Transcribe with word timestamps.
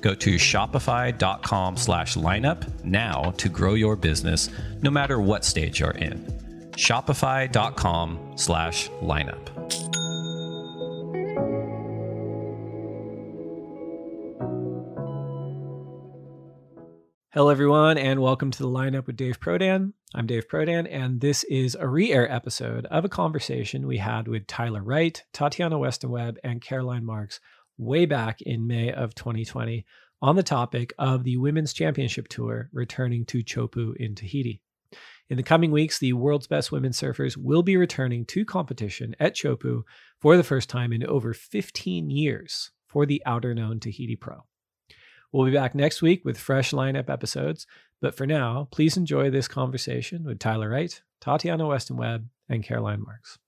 Go 0.00 0.14
to 0.14 0.34
shopify.com 0.34 1.76
slash 1.76 2.16
lineup 2.16 2.84
now 2.84 3.32
to 3.38 3.48
grow 3.48 3.74
your 3.74 3.96
business 3.96 4.48
no 4.82 4.90
matter 4.90 5.20
what 5.20 5.44
stage 5.44 5.80
you're 5.80 5.90
in. 5.90 6.24
Shopify.com 6.72 8.34
slash 8.36 8.88
lineup. 9.02 9.48
Hello, 17.38 17.50
everyone, 17.50 17.98
and 17.98 18.20
welcome 18.20 18.50
to 18.50 18.58
the 18.58 18.68
lineup 18.68 19.06
with 19.06 19.14
Dave 19.14 19.38
Prodan. 19.38 19.92
I'm 20.14 20.26
Dave 20.26 20.48
Prodan, 20.48 20.88
and 20.90 21.20
this 21.20 21.44
is 21.44 21.76
a 21.78 21.86
re 21.86 22.10
air 22.10 22.28
episode 22.32 22.86
of 22.86 23.04
a 23.04 23.08
conversation 23.08 23.86
we 23.86 23.98
had 23.98 24.26
with 24.26 24.46
Tyler 24.46 24.82
Wright, 24.82 25.22
Tatiana 25.32 25.78
Weston 25.78 26.10
Webb, 26.10 26.38
and 26.42 26.60
Caroline 26.60 27.04
Marks 27.04 27.38
way 27.78 28.06
back 28.06 28.42
in 28.42 28.66
May 28.66 28.92
of 28.92 29.14
2020 29.14 29.86
on 30.20 30.36
the 30.36 30.42
topic 30.42 30.92
of 30.98 31.24
the 31.24 31.36
Women's 31.36 31.72
Championship 31.72 32.28
Tour 32.28 32.68
returning 32.72 33.24
to 33.26 33.42
Teahupo'o 33.42 33.96
in 33.96 34.14
Tahiti. 34.14 34.60
In 35.30 35.36
the 35.36 35.42
coming 35.42 35.70
weeks, 35.70 35.98
the 35.98 36.14
world's 36.14 36.46
best 36.46 36.72
women 36.72 36.92
surfers 36.92 37.36
will 37.36 37.62
be 37.62 37.76
returning 37.76 38.24
to 38.26 38.44
competition 38.44 39.14
at 39.20 39.36
Teahupo'o 39.36 39.82
for 40.20 40.36
the 40.36 40.44
first 40.44 40.68
time 40.68 40.92
in 40.92 41.06
over 41.06 41.32
15 41.32 42.10
years 42.10 42.70
for 42.86 43.06
the 43.06 43.22
Outerknown 43.26 43.80
Tahiti 43.80 44.16
Pro. 44.16 44.44
We'll 45.32 45.46
be 45.46 45.52
back 45.52 45.74
next 45.74 46.00
week 46.00 46.24
with 46.24 46.38
fresh 46.38 46.72
lineup 46.72 47.10
episodes. 47.10 47.66
But 48.00 48.16
for 48.16 48.26
now, 48.26 48.68
please 48.70 48.96
enjoy 48.96 49.30
this 49.30 49.48
conversation 49.48 50.24
with 50.24 50.38
Tyler 50.38 50.70
Wright, 50.70 51.02
Tatiana 51.20 51.66
Weston 51.66 51.96
Webb, 51.96 52.28
and 52.48 52.62
Caroline 52.64 53.02
Marks. 53.02 53.38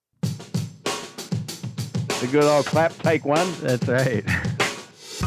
The 2.20 2.26
good 2.26 2.44
old 2.44 2.66
clap, 2.66 2.92
take 2.98 3.24
one. 3.24 3.50
That's 3.60 3.88
right. 3.88 4.22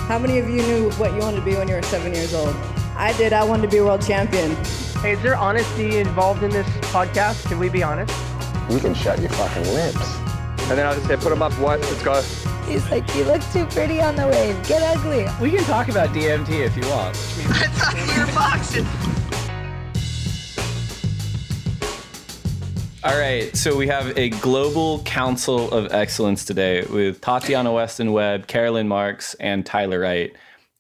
How 0.07 0.19
many 0.19 0.37
of 0.37 0.47
you 0.47 0.61
knew 0.61 0.91
what 0.91 1.11
you 1.13 1.19
wanted 1.19 1.37
to 1.37 1.45
be 1.45 1.55
when 1.55 1.67
you 1.67 1.73
were 1.73 1.81
seven 1.81 2.13
years 2.13 2.35
old? 2.35 2.55
I 2.95 3.15
did. 3.17 3.33
I 3.33 3.43
wanted 3.43 3.63
to 3.63 3.67
be 3.67 3.77
a 3.77 3.83
world 3.83 4.05
champion. 4.05 4.55
Hey, 5.01 5.13
is 5.13 5.21
there 5.23 5.35
honesty 5.35 5.97
involved 5.97 6.43
in 6.43 6.51
this 6.51 6.67
podcast? 6.93 7.47
Can 7.47 7.57
we 7.57 7.67
be 7.69 7.81
honest? 7.81 8.13
You 8.69 8.79
can 8.79 8.93
shut 8.93 9.19
your 9.19 9.31
fucking 9.31 9.73
lips. 9.73 10.17
And 10.69 10.77
then 10.77 10.85
I'll 10.85 10.93
just 10.93 11.07
say, 11.07 11.15
put 11.15 11.29
them 11.29 11.41
up, 11.41 11.53
what? 11.53 11.79
Let's 11.81 12.03
go. 12.03 12.21
He's 12.69 12.87
like, 12.91 13.15
you 13.15 13.23
look 13.23 13.41
too 13.51 13.65
pretty 13.65 13.99
on 13.99 14.15
the 14.15 14.27
wave. 14.27 14.67
Get 14.67 14.83
ugly. 14.83 15.25
We 15.41 15.49
can 15.49 15.63
talk 15.65 15.89
about 15.89 16.09
DMT 16.09 16.49
if 16.63 16.77
you 16.77 16.87
want. 16.89 17.15
I 17.49 17.67
thought 17.69 18.15
you 18.15 18.21
were 18.21 18.31
boxing. 18.33 19.22
All 23.05 23.19
right, 23.19 23.53
so 23.53 23.75
we 23.75 23.87
have 23.87 24.17
a 24.17 24.29
global 24.29 24.99
council 25.03 25.69
of 25.71 25.91
excellence 25.91 26.45
today 26.45 26.83
with 26.83 27.19
Tatiana 27.19 27.73
Weston 27.73 28.13
Webb, 28.13 28.47
Caroline 28.47 28.87
Marks, 28.87 29.33
and 29.41 29.65
Tyler 29.65 29.99
Wright 29.99 30.33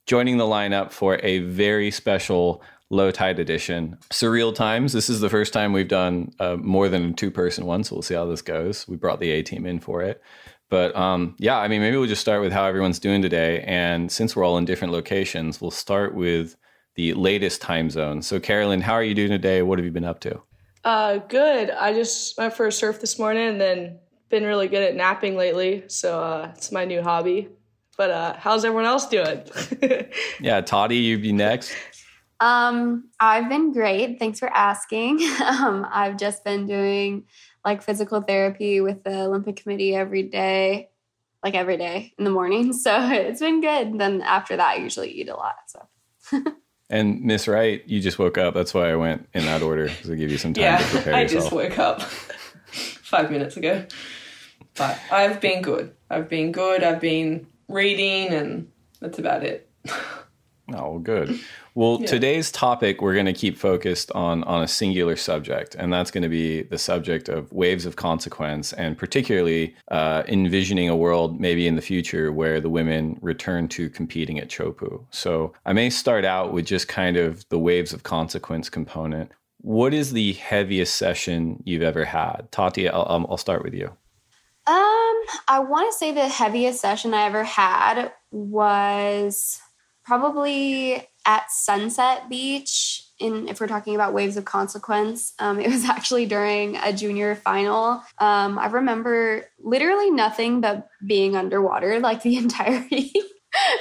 joining 0.05 0.37
the 0.37 0.45
lineup 0.45 0.93
for 0.93 1.19
a 1.21 1.39
very 1.39 1.91
special 1.91 2.63
low 2.89 3.11
tide 3.11 3.39
edition. 3.39 3.97
Surreal 4.09 4.55
times. 4.55 4.93
This 4.93 5.09
is 5.09 5.19
the 5.19 5.29
first 5.29 5.51
time 5.51 5.73
we've 5.73 5.89
done 5.89 6.33
uh, 6.39 6.55
more 6.55 6.87
than 6.87 7.09
a 7.09 7.11
two 7.11 7.29
person 7.29 7.65
one, 7.65 7.83
so 7.83 7.95
we'll 7.95 8.03
see 8.03 8.13
how 8.13 8.25
this 8.25 8.41
goes. 8.41 8.87
We 8.87 8.95
brought 8.95 9.19
the 9.19 9.31
A 9.31 9.43
team 9.43 9.65
in 9.65 9.81
for 9.81 10.01
it. 10.01 10.21
But 10.69 10.95
um, 10.95 11.35
yeah, 11.39 11.57
I 11.57 11.67
mean, 11.67 11.81
maybe 11.81 11.97
we'll 11.97 12.07
just 12.07 12.21
start 12.21 12.39
with 12.39 12.53
how 12.53 12.65
everyone's 12.65 12.99
doing 12.99 13.21
today. 13.21 13.65
And 13.67 14.09
since 14.09 14.33
we're 14.33 14.45
all 14.45 14.57
in 14.57 14.63
different 14.63 14.93
locations, 14.93 15.59
we'll 15.59 15.71
start 15.71 16.15
with 16.15 16.55
the 16.95 17.13
latest 17.15 17.61
time 17.61 17.89
zone. 17.89 18.21
So, 18.21 18.39
Caroline, 18.39 18.79
how 18.79 18.93
are 18.93 19.03
you 19.03 19.13
doing 19.13 19.31
today? 19.31 19.61
What 19.61 19.77
have 19.77 19.85
you 19.85 19.91
been 19.91 20.05
up 20.05 20.21
to? 20.21 20.41
Uh, 20.83 21.17
good. 21.17 21.69
I 21.69 21.93
just 21.93 22.37
went 22.37 22.53
for 22.53 22.67
a 22.67 22.71
surf 22.71 22.99
this 22.99 23.17
morning 23.17 23.47
and 23.47 23.61
then 23.61 23.99
been 24.29 24.43
really 24.43 24.67
good 24.67 24.83
at 24.83 24.95
napping 24.95 25.37
lately. 25.37 25.83
So 25.87 26.21
uh, 26.21 26.51
it's 26.55 26.71
my 26.71 26.85
new 26.85 27.01
hobby. 27.01 27.49
But 27.95 28.09
uh, 28.11 28.33
how's 28.37 28.65
everyone 28.65 28.85
else 28.85 29.07
doing? 29.07 29.43
yeah, 30.39 30.61
Tati, 30.61 30.97
you'd 30.97 31.21
be 31.21 31.31
next. 31.31 31.75
Um, 32.39 33.09
I've 33.19 33.47
been 33.47 33.71
great. 33.71 34.19
Thanks 34.19 34.39
for 34.39 34.49
asking. 34.49 35.19
Um, 35.43 35.87
I've 35.89 36.17
just 36.17 36.43
been 36.43 36.65
doing 36.65 37.25
like 37.63 37.83
physical 37.83 38.21
therapy 38.21 38.81
with 38.81 39.03
the 39.03 39.21
Olympic 39.21 39.57
Committee 39.57 39.95
every 39.95 40.23
day, 40.23 40.89
like 41.43 41.53
every 41.53 41.77
day 41.77 42.13
in 42.17 42.25
the 42.25 42.31
morning. 42.31 42.73
So 42.77 42.91
it's 43.11 43.39
been 43.39 43.61
good. 43.61 43.99
Then 43.99 44.21
after 44.21 44.57
that, 44.57 44.67
I 44.67 44.75
usually 44.77 45.11
eat 45.11 45.29
a 45.29 45.35
lot. 45.35 45.55
So. 45.67 46.43
And 46.93 47.23
Miss 47.23 47.47
Wright, 47.47 47.81
you 47.87 47.99
just 47.99 48.19
woke 48.19 48.37
up. 48.37 48.53
That's 48.53 48.71
why 48.71 48.91
I 48.91 48.95
went 48.95 49.27
in 49.33 49.45
that 49.45 49.63
order 49.63 49.89
to 49.89 50.15
give 50.15 50.29
you 50.29 50.37
some 50.37 50.53
time 50.53 50.63
yeah, 50.63 50.77
to 50.77 50.85
prepare 50.85 51.15
I 51.15 51.25
just 51.25 51.51
woke 51.51 51.79
up 51.79 52.01
five 52.71 53.31
minutes 53.31 53.57
ago. 53.57 53.83
But 54.75 54.99
I've 55.11 55.41
been 55.41 55.63
good. 55.63 55.95
I've 56.11 56.29
been 56.29 56.51
good. 56.51 56.83
I've 56.83 57.01
been 57.01 57.47
reading, 57.67 58.31
and 58.31 58.71
that's 58.99 59.17
about 59.17 59.43
it. 59.43 59.69
Oh, 60.73 60.97
good. 60.97 61.37
Well, 61.75 61.97
yeah. 62.01 62.07
today's 62.07 62.51
topic 62.51 63.01
we're 63.01 63.15
going 63.15 63.25
to 63.25 63.33
keep 63.33 63.57
focused 63.57 64.11
on 64.11 64.43
on 64.43 64.61
a 64.61 64.67
singular 64.67 65.15
subject, 65.15 65.73
and 65.75 65.91
that's 65.91 66.11
going 66.11 66.21
to 66.21 66.29
be 66.29 66.61
the 66.63 66.77
subject 66.77 67.29
of 67.29 67.51
waves 67.51 67.87
of 67.87 67.95
consequence, 67.95 68.73
and 68.73 68.95
particularly 68.95 69.75
uh, 69.89 70.21
envisioning 70.27 70.89
a 70.89 70.95
world 70.95 71.39
maybe 71.39 71.67
in 71.67 71.75
the 71.75 71.81
future 71.81 72.31
where 72.31 72.61
the 72.61 72.69
women 72.69 73.17
return 73.21 73.67
to 73.69 73.89
competing 73.89 74.37
at 74.37 74.49
Teahupo'o. 74.49 75.05
So 75.09 75.53
I 75.65 75.73
may 75.73 75.89
start 75.89 76.25
out 76.25 76.53
with 76.53 76.65
just 76.65 76.87
kind 76.87 77.17
of 77.17 77.47
the 77.49 77.59
waves 77.59 77.91
of 77.91 78.03
consequence 78.03 78.69
component. 78.69 79.31
What 79.61 79.93
is 79.93 80.11
the 80.11 80.33
heaviest 80.33 80.95
session 80.95 81.63
you've 81.65 81.81
ever 81.81 82.05
had, 82.05 82.49
Tati? 82.51 82.87
I'll, 82.87 83.25
I'll 83.29 83.37
start 83.37 83.63
with 83.63 83.73
you. 83.73 83.87
Um, 84.65 85.21
I 85.47 85.65
want 85.67 85.91
to 85.91 85.97
say 85.97 86.13
the 86.13 86.27
heaviest 86.27 86.81
session 86.81 87.13
I 87.13 87.23
ever 87.23 87.43
had 87.43 88.11
was 88.31 89.59
probably 90.05 91.07
at 91.25 91.51
Sunset 91.51 92.29
Beach 92.29 93.03
in 93.19 93.47
if 93.47 93.61
we're 93.61 93.67
talking 93.67 93.95
about 93.95 94.13
waves 94.13 94.37
of 94.37 94.45
consequence. 94.45 95.33
Um, 95.39 95.59
it 95.59 95.69
was 95.69 95.85
actually 95.89 96.25
during 96.25 96.75
a 96.77 96.93
junior 96.93 97.35
final. 97.35 98.01
Um, 98.17 98.59
I 98.59 98.67
remember 98.67 99.45
literally 99.59 100.11
nothing 100.11 100.61
but 100.61 100.87
being 101.05 101.35
underwater 101.35 101.99
like 101.99 102.21
the 102.21 102.37
entire 102.43 102.85
week. 102.91 103.15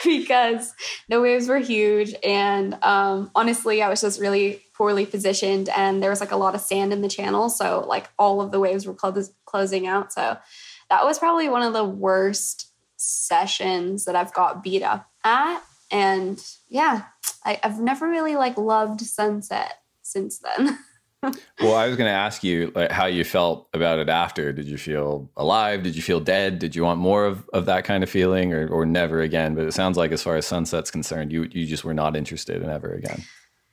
because 0.05 0.75
the 1.09 1.19
waves 1.19 1.49
were 1.49 1.59
huge 1.59 2.15
and 2.23 2.77
um, 2.83 3.31
honestly 3.35 3.81
i 3.81 3.89
was 3.89 4.03
just 4.03 4.21
really 4.21 4.63
poorly 4.75 5.07
positioned 5.07 5.71
and 5.71 6.03
there 6.03 6.11
was 6.11 6.21
like 6.21 6.31
a 6.31 6.37
lot 6.37 6.55
of 6.55 6.61
sand 6.61 6.93
in 6.93 7.01
the 7.01 7.09
channel 7.09 7.49
so 7.49 7.83
like 7.89 8.07
all 8.19 8.43
of 8.43 8.51
the 8.51 8.61
waves 8.61 8.87
were 8.87 8.93
clo- 8.93 9.25
closing 9.47 9.87
out 9.87 10.13
so 10.13 10.37
that 10.91 11.05
was 11.07 11.19
probably 11.19 11.49
one 11.49 11.63
of 11.63 11.73
the 11.73 11.85
worst 11.85 12.71
sessions 12.97 14.05
that 14.05 14.15
i've 14.15 14.35
got 14.35 14.63
beat 14.63 14.83
up 14.83 15.09
at 15.25 15.63
and 15.91 16.45
yeah 16.73 17.05
I, 17.45 17.61
i've 17.63 17.81
never 17.81 18.09
really 18.09 18.35
like 18.35 18.57
loved 18.57 19.01
sunset 19.01 19.79
since 20.03 20.39
then 20.39 20.79
well, 21.61 21.77
I 21.77 21.87
was 21.87 21.97
going 21.97 22.09
to 22.09 22.15
ask 22.15 22.43
you 22.43 22.73
like 22.75 22.91
how 22.91 23.07
you 23.07 23.23
felt 23.23 23.69
about 23.73 24.01
it 24.01 24.09
after. 24.09 24.53
Did 24.53 24.67
you 24.67 24.77
feel 24.77 25.31
alive? 25.37 25.85
Did 25.85 25.95
you 25.95 26.03
feel 26.03 26.19
dead? 26.19 26.59
Did 26.59 26.75
you 26.75 26.83
want 26.83 26.99
more 26.99 27.27
of, 27.27 27.49
of 27.53 27.67
that 27.67 27.85
kind 27.85 28.03
of 28.03 28.11
feeling 28.11 28.53
or, 28.53 28.67
or 28.67 28.85
never 28.85 29.21
again? 29.21 29.55
But 29.55 29.67
it 29.67 29.73
sounds 29.73 29.97
like 29.97 30.11
as 30.11 30.21
far 30.21 30.35
as 30.37 30.47
Sunset's 30.47 30.91
concerned, 30.91 31.31
you 31.31 31.45
you 31.53 31.65
just 31.67 31.85
were 31.85 31.95
not 31.95 32.17
interested 32.17 32.61
in 32.61 32.69
ever 32.69 32.93
again. 32.93 33.23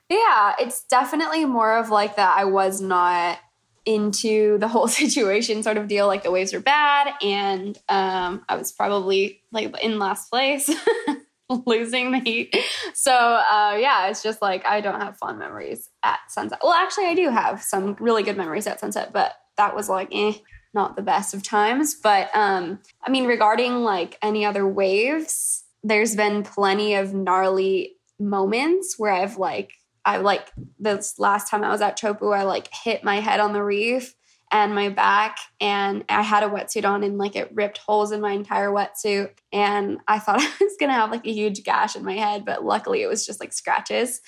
Yeah, 0.10 0.56
it's 0.60 0.84
definitely 0.84 1.46
more 1.46 1.78
of 1.78 1.90
like 1.90 2.18
that 2.18 2.38
I 2.38 2.46
was 2.46 2.82
not 2.82 3.40
into 3.86 4.60
the 4.60 4.68
whole 4.68 4.88
situation 5.02 5.64
sort 5.64 5.78
of 5.78 5.88
deal 5.88 6.06
like 6.06 6.22
the 6.22 6.32
waves 6.32 6.54
were 6.54 6.60
bad 6.60 7.14
and 7.24 7.78
um 7.88 8.46
I 8.48 8.56
was 8.58 8.72
probably 8.72 9.42
like 9.52 9.76
in 9.82 9.98
last 9.98 10.30
place. 10.30 10.70
losing 11.66 12.12
the 12.12 12.20
heat. 12.20 12.56
So 12.94 13.14
uh, 13.14 13.78
yeah, 13.80 14.08
it's 14.08 14.22
just 14.22 14.42
like 14.42 14.66
I 14.66 14.82
don't 14.82 15.02
have 15.02 15.18
fond 15.18 15.40
memories 15.40 15.90
at 16.04 16.20
sunset. 16.30 16.60
Well, 16.62 16.74
actually, 16.74 17.08
I 17.08 17.16
do 17.16 17.30
have 17.30 17.62
some 17.62 17.96
really 18.00 18.24
good 18.24 18.38
memories 18.38 18.68
at 18.68 18.80
sunset, 18.80 19.12
but 19.14 19.34
that 19.58 19.76
was 19.76 19.90
like 19.90 20.10
eh, 20.12 20.34
not 20.74 20.96
the 20.96 21.02
best 21.02 21.34
of 21.34 21.44
times. 21.44 21.96
But 21.96 22.30
um, 22.36 22.80
I 23.04 23.10
mean, 23.10 23.26
regarding 23.26 23.84
like 23.84 24.18
any 24.22 24.46
other 24.46 24.68
waves, 24.68 25.64
there's 25.84 26.16
been 26.16 26.44
plenty 26.44 26.94
of 26.96 27.14
gnarly 27.14 27.96
moments 28.20 28.96
where 28.98 29.14
I've 29.14 29.38
like 29.38 29.72
I 30.06 30.18
like 30.18 30.52
this 30.78 31.18
last 31.18 31.50
time 31.50 31.64
I 31.64 31.70
was 31.70 31.82
at 31.82 32.00
Teahupo'o, 32.00 32.36
I 32.36 32.44
like 32.44 32.70
hit 32.74 33.04
my 33.04 33.20
head 33.20 33.40
on 33.40 33.54
the 33.54 33.64
reef 33.64 34.16
and 34.52 34.74
my 34.74 34.90
back 34.90 35.38
and 35.62 36.04
I 36.10 36.22
had 36.22 36.44
a 36.44 36.50
wetsuit 36.50 36.88
on 36.88 37.04
and 37.04 37.18
like 37.18 37.36
it 37.36 37.54
ripped 37.54 37.78
holes 37.78 38.12
in 38.12 38.22
my 38.22 38.32
entire 38.32 38.70
wetsuit 38.70 39.32
and 39.52 40.00
I 40.08 40.20
thought 40.20 40.40
I 40.42 40.52
was 40.60 40.76
going 40.80 40.90
to 40.90 40.96
have 40.96 41.12
like 41.12 41.26
a 41.26 41.32
huge 41.32 41.64
gash 41.64 41.96
in 41.96 42.04
my 42.04 42.16
head 42.16 42.46
but 42.46 42.64
luckily 42.64 43.02
it 43.02 43.08
was 43.08 43.26
just 43.26 43.40
like 43.40 43.54
scratches. 43.54 44.22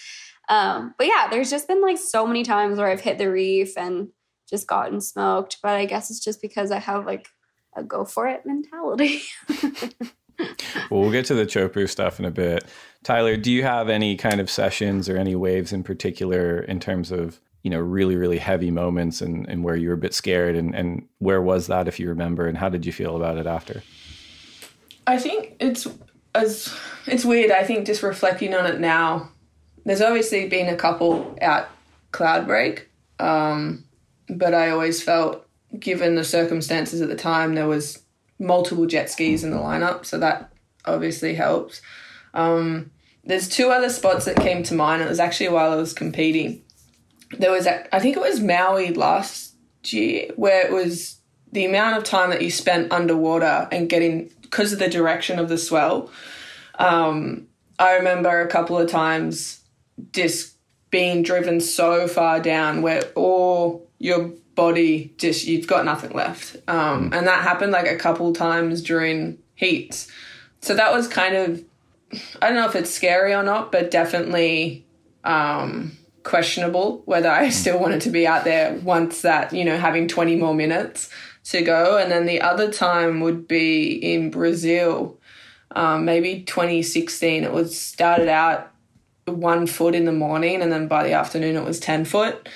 Um, 0.49 0.93
but 0.97 1.07
yeah, 1.07 1.27
there's 1.29 1.49
just 1.49 1.67
been 1.67 1.81
like 1.81 1.97
so 1.97 2.27
many 2.27 2.43
times 2.43 2.77
where 2.77 2.89
I've 2.89 3.01
hit 3.01 3.17
the 3.17 3.31
reef 3.31 3.77
and 3.77 4.09
just 4.49 4.67
gotten 4.67 4.99
smoked, 4.99 5.57
but 5.63 5.71
I 5.71 5.85
guess 5.85 6.09
it's 6.11 6.19
just 6.19 6.41
because 6.41 6.71
I 6.71 6.79
have 6.79 7.05
like 7.05 7.27
a 7.75 7.83
go 7.83 8.03
for 8.03 8.27
it 8.27 8.45
mentality. 8.45 9.21
well, 10.89 11.01
we'll 11.01 11.11
get 11.11 11.25
to 11.25 11.35
the 11.35 11.45
Teahupo'o 11.45 11.89
stuff 11.89 12.19
in 12.19 12.25
a 12.25 12.31
bit. 12.31 12.65
Tyler, 13.03 13.37
do 13.37 13.51
you 13.51 13.63
have 13.63 13.87
any 13.87 14.17
kind 14.17 14.41
of 14.41 14.49
sessions 14.49 15.07
or 15.07 15.17
any 15.17 15.35
waves 15.35 15.71
in 15.71 15.83
particular 15.83 16.59
in 16.59 16.79
terms 16.79 17.11
of 17.11 17.39
you 17.63 17.69
know 17.69 17.79
really 17.79 18.15
really 18.15 18.37
heavy 18.37 18.71
moments 18.71 19.21
and 19.21 19.47
and 19.47 19.63
where 19.63 19.75
you 19.75 19.89
were 19.89 19.95
a 19.95 19.97
bit 19.97 20.13
scared 20.13 20.55
and 20.55 20.75
and 20.75 21.07
where 21.19 21.41
was 21.41 21.67
that 21.67 21.87
if 21.87 21.99
you 21.99 22.09
remember 22.09 22.47
and 22.47 22.57
how 22.57 22.69
did 22.69 22.85
you 22.85 22.91
feel 22.91 23.15
about 23.15 23.37
it 23.37 23.45
after? 23.45 23.83
I 25.07 25.17
think 25.17 25.55
it's 25.59 25.87
as 26.33 26.73
it's 27.07 27.25
weird 27.25 27.51
i 27.51 27.61
think 27.61 27.85
just 27.85 28.01
reflecting 28.01 28.53
on 28.53 28.65
it 28.65 28.79
now 28.79 29.29
there's 29.83 30.01
obviously 30.01 30.47
been 30.47 30.69
a 30.69 30.77
couple 30.77 31.35
at 31.41 31.69
cloudbreak 32.13 32.83
um, 33.19 33.83
but 34.29 34.53
i 34.53 34.69
always 34.69 35.03
felt 35.03 35.45
given 35.77 36.15
the 36.15 36.23
circumstances 36.23 37.01
at 37.01 37.09
the 37.09 37.17
time 37.17 37.53
there 37.53 37.67
was 37.67 38.01
multiple 38.39 38.85
jet 38.85 39.09
skis 39.09 39.43
in 39.43 39.51
the 39.51 39.57
lineup 39.57 40.05
so 40.05 40.17
that 40.17 40.51
obviously 40.85 41.35
helps. 41.35 41.81
Um, 42.33 42.91
there's 43.23 43.47
two 43.47 43.69
other 43.69 43.89
spots 43.89 44.25
that 44.25 44.37
came 44.37 44.63
to 44.63 44.73
mind. 44.73 45.01
It 45.01 45.09
was 45.09 45.19
actually 45.19 45.49
while 45.49 45.71
i 45.71 45.75
was 45.75 45.93
competing 45.93 46.63
there 47.37 47.51
was 47.51 47.65
a, 47.65 47.93
I 47.95 47.99
think 47.99 48.15
it 48.17 48.21
was 48.21 48.39
Maui 48.39 48.93
last 48.93 49.55
year 49.85 50.29
where 50.35 50.65
it 50.65 50.71
was 50.71 51.17
the 51.51 51.65
amount 51.65 51.97
of 51.97 52.03
time 52.03 52.29
that 52.29 52.41
you 52.41 52.51
spent 52.51 52.91
underwater 52.91 53.67
and 53.71 53.89
getting 53.89 54.31
because 54.41 54.73
of 54.73 54.79
the 54.79 54.89
direction 54.89 55.39
of 55.39 55.49
the 55.49 55.57
swell. 55.57 56.09
Um, 56.79 57.47
I 57.79 57.95
remember 57.95 58.41
a 58.41 58.47
couple 58.47 58.77
of 58.77 58.89
times 58.89 59.61
just 60.13 60.55
being 60.89 61.23
driven 61.23 61.61
so 61.61 62.07
far 62.07 62.39
down 62.39 62.81
where 62.81 63.03
all 63.15 63.87
your 63.97 64.31
body 64.55 65.13
just 65.17 65.45
you've 65.45 65.67
got 65.67 65.85
nothing 65.85 66.11
left, 66.11 66.57
um, 66.67 67.11
and 67.13 67.27
that 67.27 67.43
happened 67.43 67.71
like 67.71 67.87
a 67.87 67.95
couple 67.95 68.33
times 68.33 68.81
during 68.81 69.37
heats. 69.55 70.07
So 70.59 70.75
that 70.75 70.91
was 70.91 71.07
kind 71.07 71.35
of 71.35 71.63
I 72.41 72.47
don't 72.47 72.55
know 72.55 72.67
if 72.67 72.75
it's 72.75 72.91
scary 72.91 73.33
or 73.33 73.43
not, 73.43 73.71
but 73.71 73.89
definitely 73.89 74.85
um, 75.23 75.97
questionable 76.23 77.01
whether 77.05 77.29
I 77.29 77.49
still 77.61 77.79
wanted 77.79 78.01
to 78.01 78.09
be 78.09 78.27
out 78.27 78.43
there 78.43 78.73
once 78.75 79.21
that, 79.21 79.53
you 79.53 79.65
know, 79.65 79.77
having 79.77 80.07
20 80.07 80.35
more 80.35 80.53
minutes 80.53 81.09
to 81.45 81.61
go. 81.61 81.97
And 81.97 82.11
then 82.11 82.25
the 82.25 82.41
other 82.41 82.71
time 82.71 83.19
would 83.21 83.47
be 83.47 83.93
in 83.93 84.29
Brazil, 84.29 85.19
um, 85.71 86.05
maybe 86.05 86.43
2016. 86.43 87.43
It 87.43 87.51
was 87.51 87.77
started 87.79 88.27
out 88.27 88.71
one 89.25 89.67
foot 89.67 89.95
in 89.95 90.05
the 90.05 90.11
morning 90.11 90.61
and 90.61 90.71
then 90.71 90.87
by 90.87 91.03
the 91.03 91.13
afternoon 91.13 91.55
it 91.55 91.63
was 91.63 91.79
10 91.79 92.05
foot. 92.05 92.49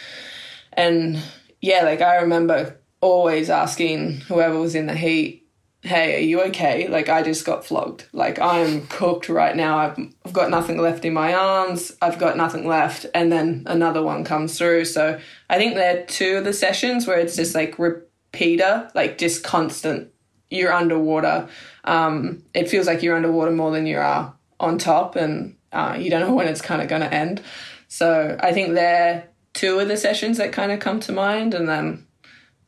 And 0.73 1.21
yeah, 1.61 1.83
like 1.83 2.01
I 2.01 2.17
remember 2.17 2.77
always 3.01 3.49
asking 3.49 4.21
whoever 4.21 4.59
was 4.59 4.75
in 4.75 4.87
the 4.87 4.95
heat, 4.95 5.44
hey, 5.85 6.15
are 6.15 6.25
you 6.25 6.41
okay? 6.45 6.87
Like, 6.87 7.09
I 7.09 7.21
just 7.21 7.45
got 7.45 7.63
flogged. 7.63 8.07
Like, 8.11 8.39
I'm 8.39 8.87
cooked 8.87 9.29
right 9.29 9.55
now. 9.55 9.77
I've, 9.77 9.97
I've 10.25 10.33
got 10.33 10.49
nothing 10.49 10.77
left 10.77 11.05
in 11.05 11.13
my 11.13 11.33
arms. 11.33 11.95
I've 12.01 12.17
got 12.17 12.37
nothing 12.37 12.67
left. 12.67 13.05
And 13.13 13.31
then 13.31 13.63
another 13.67 14.01
one 14.01 14.23
comes 14.23 14.57
through. 14.57 14.85
So 14.85 15.19
I 15.49 15.57
think 15.57 15.75
there 15.75 16.01
are 16.01 16.05
two 16.05 16.37
of 16.37 16.43
the 16.43 16.53
sessions 16.53 17.05
where 17.05 17.19
it's 17.19 17.35
just 17.35 17.53
like 17.53 17.77
repeater, 17.77 18.89
like 18.95 19.19
just 19.19 19.43
constant. 19.43 20.11
You're 20.49 20.73
underwater. 20.73 21.47
Um, 21.83 22.43
it 22.53 22.67
feels 22.67 22.87
like 22.87 23.03
you're 23.03 23.15
underwater 23.15 23.51
more 23.51 23.71
than 23.71 23.85
you 23.85 23.99
are 23.99 24.33
on 24.59 24.77
top, 24.77 25.15
and 25.15 25.55
uh, 25.71 25.97
you 25.99 26.09
don't 26.09 26.21
know 26.27 26.33
when 26.33 26.47
it's 26.47 26.61
kind 26.61 26.81
of 26.81 26.87
going 26.87 27.01
to 27.01 27.13
end. 27.13 27.41
So 27.87 28.37
I 28.41 28.53
think 28.53 28.73
they're 28.73 29.29
two 29.53 29.79
of 29.79 29.87
the 29.87 29.97
sessions 29.97 30.37
that 30.37 30.51
kind 30.51 30.71
of 30.71 30.79
come 30.79 30.99
to 31.01 31.11
mind. 31.11 31.53
And 31.53 31.69
then 31.69 32.04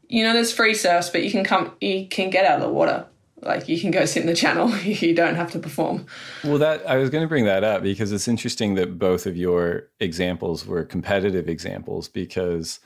you 0.09 0.23
know, 0.23 0.33
there's 0.33 0.53
free 0.53 0.73
surfs, 0.73 1.09
but 1.09 1.23
you 1.23 1.31
can 1.31 1.43
come, 1.43 1.71
you 1.81 2.07
can 2.07 2.29
get 2.29 2.45
out 2.45 2.55
of 2.55 2.61
the 2.61 2.69
water. 2.69 3.05
Like 3.41 3.69
you 3.69 3.79
can 3.79 3.91
go 3.91 4.05
sit 4.05 4.21
in 4.21 4.27
the 4.27 4.35
channel. 4.35 4.75
you 4.77 5.13
don't 5.13 5.35
have 5.35 5.51
to 5.51 5.59
perform. 5.59 6.05
Well, 6.43 6.57
that 6.57 6.87
I 6.89 6.97
was 6.97 7.09
going 7.09 7.23
to 7.23 7.27
bring 7.27 7.45
that 7.45 7.63
up 7.63 7.83
because 7.83 8.11
it's 8.11 8.27
interesting 8.27 8.75
that 8.75 8.97
both 8.97 9.25
of 9.25 9.37
your 9.37 9.89
examples 9.99 10.65
were 10.65 10.83
competitive 10.83 11.47
examples. 11.47 12.07
Because, 12.07 12.79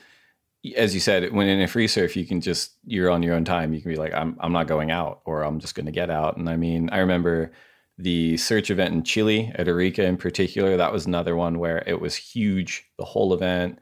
as 0.76 0.92
you 0.92 1.00
said, 1.00 1.32
when 1.32 1.48
in 1.48 1.62
a 1.62 1.68
free 1.68 1.88
surf, 1.88 2.16
you 2.16 2.26
can 2.26 2.40
just 2.40 2.72
you're 2.84 3.10
on 3.10 3.22
your 3.22 3.34
own 3.34 3.44
time. 3.44 3.72
You 3.72 3.80
can 3.80 3.90
be 3.90 3.96
like, 3.96 4.12
I'm 4.12 4.36
I'm 4.40 4.52
not 4.52 4.66
going 4.66 4.90
out, 4.90 5.22
or 5.24 5.42
I'm 5.42 5.58
just 5.58 5.74
going 5.74 5.86
to 5.86 5.92
get 5.92 6.10
out. 6.10 6.36
And 6.36 6.50
I 6.50 6.56
mean, 6.56 6.90
I 6.90 6.98
remember 6.98 7.50
the 7.96 8.36
search 8.36 8.70
event 8.70 8.94
in 8.94 9.04
Chile 9.04 9.52
at 9.54 9.68
Arica 9.68 10.04
in 10.04 10.18
particular. 10.18 10.76
That 10.76 10.92
was 10.92 11.06
another 11.06 11.34
one 11.34 11.58
where 11.58 11.82
it 11.86 12.00
was 12.00 12.14
huge. 12.14 12.84
The 12.98 13.04
whole 13.04 13.32
event 13.32 13.78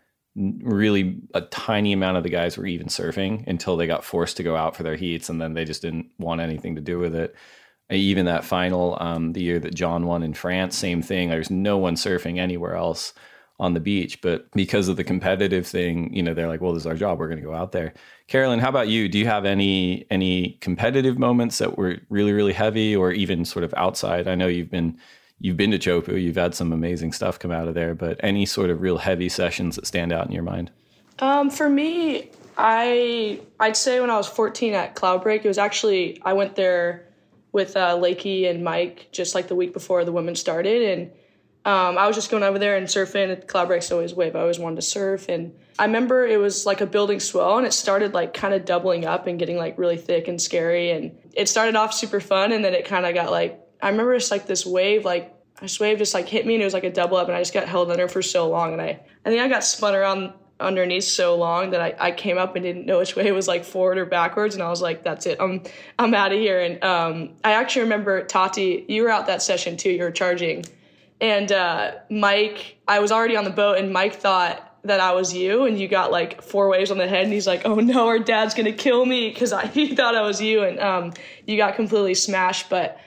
really 0.62 1.20
a 1.34 1.42
tiny 1.42 1.92
amount 1.92 2.16
of 2.16 2.22
the 2.22 2.30
guys 2.30 2.56
were 2.56 2.66
even 2.66 2.86
surfing 2.86 3.46
until 3.46 3.76
they 3.76 3.86
got 3.86 4.04
forced 4.04 4.36
to 4.38 4.42
go 4.42 4.56
out 4.56 4.74
for 4.74 4.82
their 4.82 4.96
heats 4.96 5.28
and 5.28 5.40
then 5.40 5.54
they 5.54 5.64
just 5.64 5.82
didn't 5.82 6.10
want 6.18 6.40
anything 6.40 6.74
to 6.74 6.80
do 6.80 6.98
with 6.98 7.14
it. 7.14 7.34
Even 7.90 8.26
that 8.26 8.44
final 8.44 8.96
um, 9.00 9.32
the 9.32 9.42
year 9.42 9.58
that 9.58 9.74
john 9.74 10.06
won 10.06 10.22
in 10.22 10.32
france 10.32 10.76
same 10.76 11.02
thing. 11.02 11.28
There's 11.28 11.50
no 11.50 11.76
one 11.78 11.96
surfing 11.96 12.38
anywhere 12.38 12.76
else 12.76 13.12
on 13.58 13.74
the 13.74 13.80
beach 13.80 14.22
but 14.22 14.50
because 14.52 14.88
of 14.88 14.96
the 14.96 15.04
competitive 15.04 15.66
thing 15.66 16.10
you 16.14 16.22
know 16.22 16.32
they're 16.32 16.48
like 16.48 16.62
well 16.62 16.72
this 16.72 16.84
is 16.84 16.86
our 16.86 16.94
job. 16.94 17.18
We're 17.18 17.28
going 17.28 17.40
to 17.40 17.46
go 17.46 17.54
out 17.54 17.72
there. 17.72 17.92
Caroline 18.28 18.60
how 18.60 18.68
about 18.68 18.88
you? 18.88 19.08
Do 19.08 19.18
you 19.18 19.26
have 19.26 19.44
any 19.44 20.06
any 20.10 20.58
competitive 20.60 21.18
moments 21.18 21.58
that 21.58 21.76
were 21.76 21.98
really 22.08 22.32
really 22.32 22.54
heavy 22.54 22.96
or 22.96 23.12
even 23.12 23.44
sort 23.44 23.64
of 23.64 23.74
outside? 23.76 24.28
I 24.28 24.36
know 24.36 24.46
you've 24.46 24.70
been 24.70 24.98
you've 25.40 25.56
been 25.56 25.70
to 25.72 25.78
Teahupo'o, 25.78 26.22
you've 26.22 26.36
had 26.36 26.54
some 26.54 26.72
amazing 26.72 27.12
stuff 27.12 27.38
come 27.38 27.50
out 27.50 27.66
of 27.66 27.74
there, 27.74 27.94
but 27.94 28.20
any 28.22 28.46
sort 28.46 28.70
of 28.70 28.82
real 28.82 28.98
heavy 28.98 29.28
sessions 29.28 29.76
that 29.76 29.86
stand 29.86 30.12
out 30.12 30.26
in 30.26 30.32
your 30.32 30.42
mind? 30.42 30.70
Um, 31.18 31.50
for 31.50 31.68
me, 31.68 32.30
I 32.56 33.40
I'd 33.58 33.76
say 33.76 34.00
when 34.00 34.10
I 34.10 34.16
was 34.16 34.28
14 34.28 34.74
at 34.74 34.94
Cloudbreak, 34.94 35.44
it 35.44 35.48
was 35.48 35.58
actually 35.58 36.20
I 36.22 36.34
went 36.34 36.56
there 36.56 37.06
with 37.52 37.76
uh, 37.76 37.96
Lakey 37.96 38.48
and 38.48 38.62
Mike 38.62 39.08
just 39.12 39.34
like 39.34 39.48
the 39.48 39.54
week 39.54 39.72
before 39.72 40.04
the 40.04 40.12
women 40.12 40.34
started, 40.36 40.82
and 40.82 41.10
um, 41.64 41.98
I 41.98 42.06
was 42.06 42.16
just 42.16 42.30
going 42.30 42.42
over 42.42 42.58
there 42.58 42.76
and 42.76 42.86
surfing. 42.86 43.44
Cloudbreak's 43.46 43.90
always 43.90 44.14
wave. 44.14 44.36
I 44.36 44.40
always 44.40 44.58
wanted 44.58 44.76
to 44.76 44.82
surf, 44.82 45.28
and 45.28 45.54
I 45.78 45.86
remember 45.86 46.26
it 46.26 46.38
was 46.38 46.64
like 46.64 46.80
a 46.80 46.86
building 46.86 47.20
swell, 47.20 47.58
and 47.58 47.66
it 47.66 47.72
started 47.72 48.14
like 48.14 48.34
kind 48.34 48.54
of 48.54 48.64
doubling 48.64 49.04
up 49.04 49.26
and 49.26 49.38
getting 49.38 49.56
like 49.56 49.78
really 49.78 49.96
thick 49.96 50.28
and 50.28 50.40
scary. 50.40 50.90
And 50.90 51.18
it 51.34 51.48
started 51.48 51.76
off 51.76 51.92
super 51.92 52.20
fun, 52.20 52.52
and 52.52 52.64
then 52.64 52.74
it 52.74 52.84
kind 52.84 53.04
of 53.04 53.14
got 53.14 53.30
like 53.30 53.60
I 53.82 53.88
remember 53.90 54.16
just 54.16 54.30
like 54.30 54.46
this 54.46 54.64
wave, 54.66 55.04
like 55.04 55.34
this 55.60 55.78
wave 55.78 55.98
just 55.98 56.14
like 56.14 56.28
hit 56.28 56.46
me 56.46 56.54
and 56.54 56.62
it 56.62 56.64
was 56.64 56.74
like 56.74 56.84
a 56.84 56.92
double 56.92 57.16
up 57.16 57.28
and 57.28 57.36
I 57.36 57.40
just 57.40 57.52
got 57.52 57.68
held 57.68 57.90
under 57.90 58.08
for 58.08 58.22
so 58.22 58.48
long 58.48 58.72
and 58.72 58.80
I 58.80 59.00
I 59.24 59.28
think 59.28 59.40
I 59.40 59.48
got 59.48 59.62
spun 59.62 59.94
around 59.94 60.32
underneath 60.58 61.04
so 61.04 61.36
long 61.36 61.70
that 61.70 61.80
I, 61.80 61.94
I 61.98 62.10
came 62.12 62.38
up 62.38 62.54
and 62.54 62.62
didn't 62.62 62.86
know 62.86 62.98
which 62.98 63.16
way 63.16 63.26
it 63.26 63.32
was 63.32 63.48
like 63.48 63.64
forward 63.64 63.98
or 63.98 64.06
backwards 64.06 64.54
and 64.54 64.62
I 64.62 64.68
was 64.68 64.82
like 64.82 65.04
that's 65.04 65.26
it. 65.26 65.38
I'm 65.40 65.62
I'm 65.98 66.14
out 66.14 66.32
of 66.32 66.38
here. 66.38 66.60
And 66.60 66.82
um, 66.82 67.30
I 67.44 67.52
actually 67.52 67.82
remember 67.82 68.24
Tati 68.24 68.84
you 68.88 69.02
were 69.02 69.10
out 69.10 69.26
that 69.26 69.42
session 69.42 69.76
too 69.76 69.90
you 69.90 70.02
were 70.02 70.10
charging. 70.10 70.64
And 71.20 71.52
uh, 71.52 71.92
Mike 72.08 72.78
I 72.88 73.00
was 73.00 73.12
already 73.12 73.36
on 73.36 73.44
the 73.44 73.50
boat 73.50 73.78
and 73.78 73.92
Mike 73.92 74.14
thought 74.16 74.66
that 74.84 75.00
I 75.00 75.12
was 75.12 75.34
you 75.34 75.64
and 75.64 75.78
you 75.78 75.88
got 75.88 76.10
like 76.10 76.40
four 76.40 76.70
waves 76.70 76.90
on 76.90 76.96
the 76.96 77.06
head 77.06 77.24
and 77.24 77.32
he's 77.32 77.46
like 77.46 77.66
oh 77.66 77.74
no 77.74 78.06
our 78.06 78.18
dad's 78.18 78.54
gonna 78.54 78.72
kill 78.72 79.04
me 79.04 79.28
because 79.28 79.52
he 79.72 79.94
thought 79.94 80.14
I 80.14 80.22
was 80.22 80.40
you. 80.40 80.64
And 80.64 80.78
um, 80.78 81.12
you 81.46 81.56
got 81.56 81.74
completely 81.76 82.14
smashed 82.14 82.70
but 82.70 82.98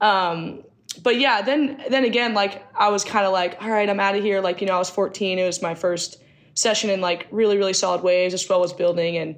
um, 0.00 0.62
but 1.02 1.18
yeah 1.18 1.42
then 1.42 1.82
then 1.90 2.04
again 2.04 2.34
like 2.34 2.66
I 2.74 2.88
was 2.88 3.04
kind 3.04 3.26
of 3.26 3.32
like 3.32 3.62
all 3.62 3.70
right 3.70 3.88
I'm 3.88 4.00
out 4.00 4.16
of 4.16 4.22
here 4.22 4.40
like 4.40 4.60
you 4.60 4.66
know 4.66 4.74
I 4.74 4.78
was 4.78 4.90
14 4.90 5.38
it 5.38 5.44
was 5.44 5.62
my 5.62 5.74
first 5.74 6.20
session 6.54 6.90
in 6.90 7.00
like 7.00 7.26
really 7.30 7.56
really 7.56 7.72
solid 7.72 8.02
waves. 8.02 8.32
The 8.32 8.38
swell 8.38 8.60
was 8.60 8.72
building 8.72 9.16
and 9.16 9.36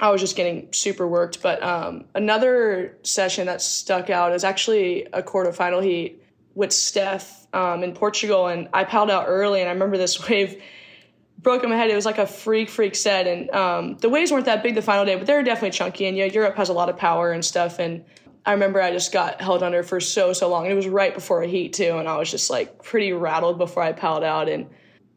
I 0.00 0.10
was 0.10 0.20
just 0.20 0.36
getting 0.36 0.72
super 0.72 1.06
worked. 1.06 1.42
But 1.42 1.62
um, 1.62 2.04
another 2.14 2.98
session 3.02 3.46
that 3.46 3.62
stuck 3.62 4.10
out 4.10 4.32
is 4.32 4.44
actually 4.44 5.06
a 5.12 5.22
quarterfinal 5.22 5.82
heat 5.82 6.22
with 6.54 6.72
Steph 6.72 7.46
um, 7.52 7.82
in 7.82 7.94
Portugal, 7.94 8.46
and 8.46 8.68
I 8.72 8.84
piled 8.84 9.10
out 9.10 9.24
early, 9.26 9.60
and 9.60 9.68
I 9.68 9.72
remember 9.72 9.96
this 9.96 10.28
wave 10.28 10.62
broke 11.38 11.62
in 11.62 11.70
my 11.70 11.76
head. 11.76 11.90
It 11.90 11.94
was 11.94 12.06
like 12.06 12.18
a 12.18 12.26
freak 12.26 12.68
freak 12.68 12.94
set, 12.94 13.26
and 13.26 13.50
um, 13.50 13.96
the 13.98 14.08
waves 14.08 14.32
weren't 14.32 14.46
that 14.46 14.62
big 14.62 14.74
the 14.74 14.82
final 14.82 15.04
day, 15.04 15.16
but 15.16 15.26
they 15.26 15.34
were 15.34 15.42
definitely 15.42 15.70
chunky. 15.70 16.06
And 16.06 16.16
yeah, 16.16 16.26
Europe 16.26 16.56
has 16.56 16.68
a 16.68 16.72
lot 16.72 16.88
of 16.88 16.96
power 16.96 17.32
and 17.32 17.44
stuff, 17.44 17.78
and 17.78 18.04
I 18.46 18.52
remember 18.52 18.80
I 18.80 18.90
just 18.90 19.12
got 19.12 19.40
held 19.40 19.62
under 19.62 19.82
for 19.82 20.00
so 20.00 20.32
so 20.32 20.48
long. 20.48 20.66
It 20.66 20.74
was 20.74 20.86
right 20.88 21.14
before 21.14 21.42
a 21.42 21.46
heat 21.46 21.72
too, 21.72 21.98
and 21.98 22.08
I 22.08 22.18
was 22.18 22.30
just 22.30 22.50
like 22.50 22.82
pretty 22.82 23.12
rattled 23.12 23.58
before 23.58 23.82
I 23.82 23.92
paddled 23.92 24.24
out 24.24 24.48
and 24.48 24.68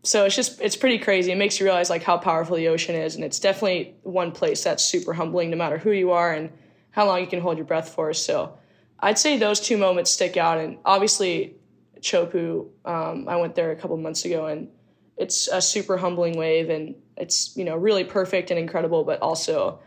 so 0.07 0.23
it's 0.23 0.35
just 0.35 0.61
it's 0.61 0.77
pretty 0.77 0.99
crazy. 0.99 1.31
It 1.31 1.37
makes 1.37 1.59
you 1.59 1.65
realize 1.65 1.89
like 1.89 2.03
how 2.03 2.17
powerful 2.17 2.55
the 2.55 2.69
ocean 2.69 2.95
is, 2.95 3.15
and 3.15 3.23
it's 3.25 3.39
definitely 3.39 3.95
one 4.03 4.31
place 4.31 4.63
that's 4.63 4.83
super 4.83 5.13
humbling, 5.13 5.49
no 5.49 5.57
matter 5.57 5.77
who 5.77 5.91
you 5.91 6.11
are 6.11 6.33
and 6.33 6.49
how 6.91 7.05
long 7.05 7.19
you 7.19 7.27
can 7.27 7.41
hold 7.41 7.57
your 7.57 7.65
breath 7.65 7.89
for. 7.89 8.13
So 8.13 8.57
I'd 8.99 9.19
say 9.19 9.37
those 9.37 9.59
two 9.59 9.77
moments 9.77 10.11
stick 10.11 10.37
out, 10.37 10.59
and 10.59 10.77
obviously 10.85 11.55
Teahupo'o. 11.99 12.69
Um, 12.85 13.27
I 13.27 13.35
went 13.35 13.55
there 13.55 13.71
a 13.71 13.75
couple 13.75 13.97
months 13.97 14.23
ago, 14.23 14.45
and 14.45 14.69
it's 15.17 15.49
a 15.49 15.61
super 15.61 15.97
humbling 15.97 16.37
wave, 16.37 16.69
and 16.69 16.95
it's 17.17 17.55
you 17.57 17.65
know 17.65 17.75
really 17.75 18.05
perfect 18.05 18.49
and 18.49 18.59
incredible, 18.59 19.03
but 19.03 19.21
also 19.21 19.79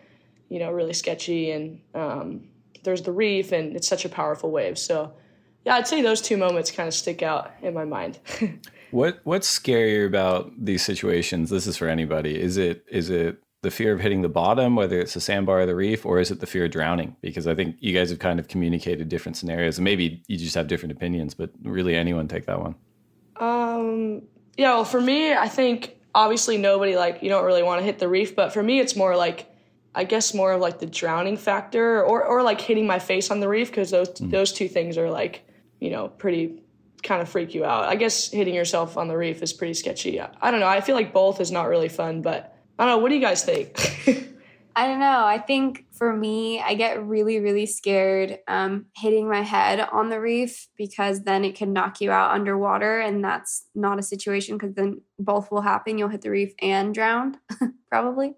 you 0.51 0.59
know 0.59 0.71
really 0.71 0.93
sketchy, 0.93 1.51
and 1.51 1.81
um, 1.95 2.50
there's 2.83 3.03
the 3.03 3.13
reef, 3.13 3.53
and 3.53 3.77
it's 3.77 3.89
such 3.89 4.05
a 4.05 4.09
powerful 4.09 4.51
wave. 4.51 4.79
So 4.79 5.13
yeah, 5.65 5.75
I'd 5.75 5.87
say 5.87 6.03
those 6.03 6.21
two 6.21 6.37
moments 6.37 6.71
kind 6.71 6.89
of 6.89 6.95
stick 6.95 7.23
out 7.23 7.53
in 7.63 7.75
my 7.75 7.85
mind. 7.85 8.19
What 8.91 9.21
what's 9.25 9.49
scarier 9.59 10.07
about 10.07 10.53
these 10.59 10.83
situations? 10.83 11.51
This 11.51 11.67
is 11.67 11.77
for 11.77 11.89
anybody. 11.89 12.41
Is 12.41 12.57
it 12.57 12.85
is 12.91 13.11
it 13.11 13.41
the 13.63 13.71
fear 13.71 13.93
of 13.93 14.01
hitting 14.01 14.23
the 14.23 14.29
bottom, 14.29 14.75
whether 14.75 14.99
it's 14.99 15.15
the 15.15 15.21
sandbar 15.21 15.61
or 15.61 15.67
the 15.67 15.75
reef, 15.75 16.05
or 16.05 16.19
is 16.19 16.31
it 16.31 16.41
the 16.41 16.47
fear 16.47 16.65
of 16.65 16.71
drowning? 16.71 17.15
Because 17.21 17.47
I 17.47 17.55
think 17.55 17.77
you 17.79 17.93
guys 17.93 18.11
have 18.11 18.19
kind 18.19 18.41
of 18.41 18.49
communicated 18.49 19.09
different 19.09 19.37
scenarios, 19.37 19.79
and 19.79 19.85
maybe 19.85 20.23
you 20.27 20.37
just 20.39 20.55
have 20.55 20.67
different 20.67 20.93
opinions. 20.93 21.35
But 21.35 21.51
really, 21.63 21.95
anyone 21.95 22.27
take 22.27 22.47
that 22.47 22.61
one. 22.61 22.75
Um. 23.37 24.23
Yeah. 24.57 24.75
Well, 24.75 24.85
for 24.85 25.01
me, 25.01 25.35
I 25.35 25.49
think 25.49 25.97
obviously 26.15 26.59
nobody 26.59 26.97
like 26.97 27.23
you 27.23 27.29
don't 27.29 27.45
really 27.45 27.63
want 27.63 27.81
to 27.81 27.85
hit 27.85 27.99
the 27.99 28.09
reef, 28.09 28.35
but 28.35 28.53
for 28.53 28.63
me, 28.63 28.81
it's 28.81 28.97
more 28.97 29.17
like 29.17 29.47
I 29.95 30.05
guess 30.05 30.35
more 30.35 30.53
of 30.53 30.61
like 30.61 30.79
the 30.79 30.87
drowning 30.87 31.37
factor, 31.37 32.03
or 32.05 32.25
or 32.25 32.43
like 32.43 32.61
hitting 32.61 32.87
my 32.87 32.99
face 32.99 33.31
on 33.31 33.41
the 33.41 33.49
reef 33.49 33.69
because 33.69 33.91
those 33.91 34.09
mm. 34.09 34.31
those 34.31 34.53
two 34.53 34.69
things 34.69 34.97
are 34.97 35.11
like 35.11 35.43
you 35.81 35.91
know 35.91 36.09
pretty 36.09 36.63
kind 37.03 37.23
of 37.23 37.29
freak 37.29 37.55
you 37.55 37.65
out. 37.65 37.85
I 37.85 37.97
guess 37.97 38.31
hitting 38.31 38.55
yourself 38.55 38.97
on 38.97 39.09
the 39.09 39.17
reef 39.17 39.43
is 39.43 39.53
pretty 39.53 39.75
sketchy. 39.75 40.21
I 40.21 40.51
don't 40.51 40.61
know. 40.61 40.69
I 40.69 40.81
feel 40.81 40.95
like 40.95 41.13
both 41.13 41.41
is 41.41 41.51
not 41.51 41.69
really 41.69 41.89
fun, 41.89 42.23
but 42.23 42.57
I 42.79 42.85
don't 42.85 42.97
know. 42.97 42.99
What 42.99 43.09
do 43.09 43.15
you 43.15 43.21
guys 43.21 43.45
think? 43.45 43.79
I 44.77 44.87
don't 44.87 45.01
know. 45.01 45.25
I 45.27 45.39
think 45.39 45.85
for 45.93 46.17
me, 46.17 46.61
I 46.61 46.75
get 46.75 47.05
really, 47.05 47.41
really 47.41 47.67
scared 47.67 48.39
um, 48.47 48.87
hitting 48.97 49.29
my 49.29 49.43
head 49.43 49.81
on 49.81 50.09
the 50.09 50.21
reef 50.21 50.69
because 50.77 51.23
then 51.25 51.45
it 51.45 51.57
can 51.57 51.73
knock 51.73 52.01
you 52.01 52.11
out 52.13 52.31
underwater. 52.31 53.01
And 53.01 53.23
that's 53.23 53.67
not 53.75 53.99
a 53.99 54.03
situation 54.03 54.57
because 54.57 54.75
then 54.75 55.01
both 55.19 55.51
will 55.51 55.61
happen. 55.61 55.99
You'll 55.99 56.09
hit 56.09 56.23
the 56.23 56.31
reef 56.31 56.55
and 56.63 56.95
drown, 56.95 57.37
probably, 57.91 58.35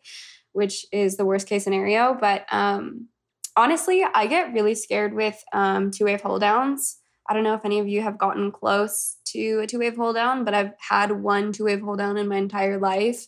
which 0.52 0.86
is 0.92 1.16
the 1.16 1.24
worst 1.24 1.46
case 1.46 1.64
scenario. 1.64 2.16
But 2.18 2.46
um, 2.52 3.08
honestly, 3.56 4.04
I 4.14 4.26
get 4.26 4.52
really 4.52 4.74
scared 4.74 5.14
with 5.14 5.42
um, 5.52 5.90
two 5.90 6.04
wave 6.04 6.20
hold 6.20 6.40
downs. 6.40 6.98
I 7.28 7.34
don't 7.34 7.44
know 7.44 7.54
if 7.54 7.64
any 7.64 7.78
of 7.78 7.88
you 7.88 8.02
have 8.02 8.18
gotten 8.18 8.50
close 8.50 9.16
to 9.26 9.60
a 9.60 9.66
two 9.66 9.78
wave 9.78 9.96
hold 9.96 10.16
down, 10.16 10.44
but 10.44 10.54
I've 10.54 10.72
had 10.78 11.12
one 11.12 11.52
two 11.52 11.64
wave 11.64 11.80
hold 11.80 11.98
down 11.98 12.16
in 12.16 12.28
my 12.28 12.36
entire 12.36 12.78
life. 12.78 13.26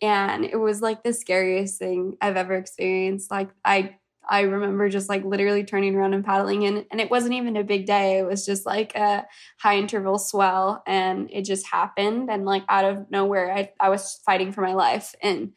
And 0.00 0.44
it 0.44 0.56
was 0.56 0.82
like 0.82 1.02
the 1.02 1.12
scariest 1.12 1.78
thing 1.78 2.16
I've 2.20 2.36
ever 2.36 2.54
experienced. 2.54 3.30
Like 3.30 3.50
I 3.64 3.96
I 4.26 4.42
remember 4.42 4.88
just 4.88 5.08
like 5.08 5.24
literally 5.24 5.64
turning 5.64 5.94
around 5.94 6.14
and 6.14 6.24
paddling 6.24 6.64
and 6.64 6.86
and 6.90 7.00
it 7.00 7.10
wasn't 7.10 7.34
even 7.34 7.56
a 7.56 7.64
big 7.64 7.86
day. 7.86 8.18
It 8.18 8.26
was 8.26 8.46
just 8.46 8.66
like 8.66 8.94
a 8.94 9.26
high 9.58 9.76
interval 9.76 10.18
swell 10.18 10.82
and 10.86 11.28
it 11.32 11.42
just 11.42 11.66
happened 11.66 12.30
and 12.30 12.44
like 12.44 12.64
out 12.68 12.84
of 12.84 13.10
nowhere 13.10 13.52
I, 13.52 13.72
I 13.80 13.88
was 13.88 14.20
fighting 14.24 14.52
for 14.52 14.62
my 14.62 14.74
life. 14.74 15.14
And 15.22 15.52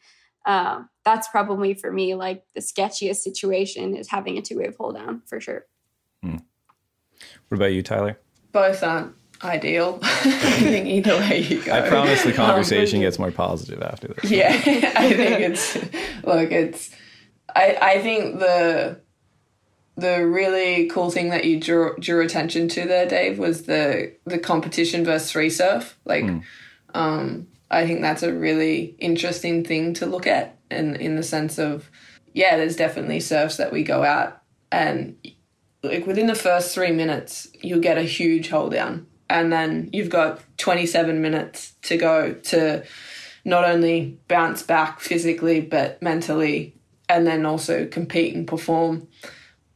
um, 0.46 0.88
that's 1.04 1.28
probably 1.28 1.74
for 1.74 1.92
me 1.92 2.14
like 2.14 2.44
the 2.54 2.60
sketchiest 2.60 3.16
situation 3.16 3.96
is 3.96 4.08
having 4.08 4.38
a 4.38 4.42
two 4.42 4.58
wave 4.58 4.76
hold 4.78 4.96
down 4.96 5.22
for 5.26 5.40
sure. 5.40 5.66
Hmm. 6.22 6.36
What 7.48 7.56
about 7.56 7.72
you, 7.72 7.82
Tyler? 7.82 8.18
Both 8.52 8.82
aren't 8.82 9.14
ideal. 9.42 9.98
I 10.02 10.60
think 10.60 10.86
either 10.86 11.16
way 11.16 11.40
you 11.40 11.62
go. 11.62 11.72
I 11.72 11.88
promise 11.88 12.22
the 12.22 12.32
conversation 12.32 12.98
um, 12.98 13.02
gets 13.02 13.18
more 13.18 13.30
positive 13.30 13.82
after 13.82 14.08
this. 14.08 14.30
Yeah, 14.30 14.48
I 14.52 15.12
think 15.12 15.40
it's 15.40 15.76
look, 16.24 16.50
it's. 16.52 16.90
I 17.54 17.78
I 17.80 18.02
think 18.02 18.38
the 18.38 19.00
the 19.96 20.26
really 20.26 20.86
cool 20.86 21.10
thing 21.10 21.30
that 21.30 21.44
you 21.44 21.60
drew 21.60 21.96
drew 21.98 22.24
attention 22.24 22.68
to 22.68 22.86
there, 22.86 23.06
Dave, 23.06 23.38
was 23.38 23.64
the 23.64 24.14
the 24.24 24.38
competition 24.38 25.04
versus 25.04 25.32
free 25.32 25.50
surf. 25.50 25.98
Like, 26.04 26.24
mm. 26.24 26.42
um, 26.94 27.48
I 27.70 27.86
think 27.86 28.00
that's 28.00 28.22
a 28.22 28.32
really 28.32 28.96
interesting 28.98 29.64
thing 29.64 29.94
to 29.94 30.06
look 30.06 30.26
at, 30.26 30.56
and 30.70 30.96
in, 30.96 31.02
in 31.02 31.16
the 31.16 31.22
sense 31.22 31.58
of, 31.58 31.90
yeah, 32.32 32.56
there's 32.56 32.76
definitely 32.76 33.20
surfs 33.20 33.56
that 33.56 33.72
we 33.72 33.82
go 33.82 34.04
out 34.04 34.42
and 34.70 35.16
like 35.82 36.06
within 36.06 36.26
the 36.26 36.34
first 36.34 36.74
three 36.74 36.90
minutes, 36.90 37.48
you'll 37.60 37.80
get 37.80 37.98
a 37.98 38.02
huge 38.02 38.48
hold 38.48 38.72
down. 38.72 39.06
And 39.30 39.52
then 39.52 39.90
you've 39.92 40.10
got 40.10 40.42
27 40.56 41.20
minutes 41.20 41.74
to 41.82 41.96
go 41.96 42.32
to 42.32 42.84
not 43.44 43.64
only 43.64 44.18
bounce 44.26 44.62
back 44.62 45.00
physically, 45.00 45.60
but 45.60 46.02
mentally, 46.02 46.74
and 47.08 47.26
then 47.26 47.46
also 47.46 47.86
compete 47.86 48.34
and 48.34 48.46
perform. 48.46 49.06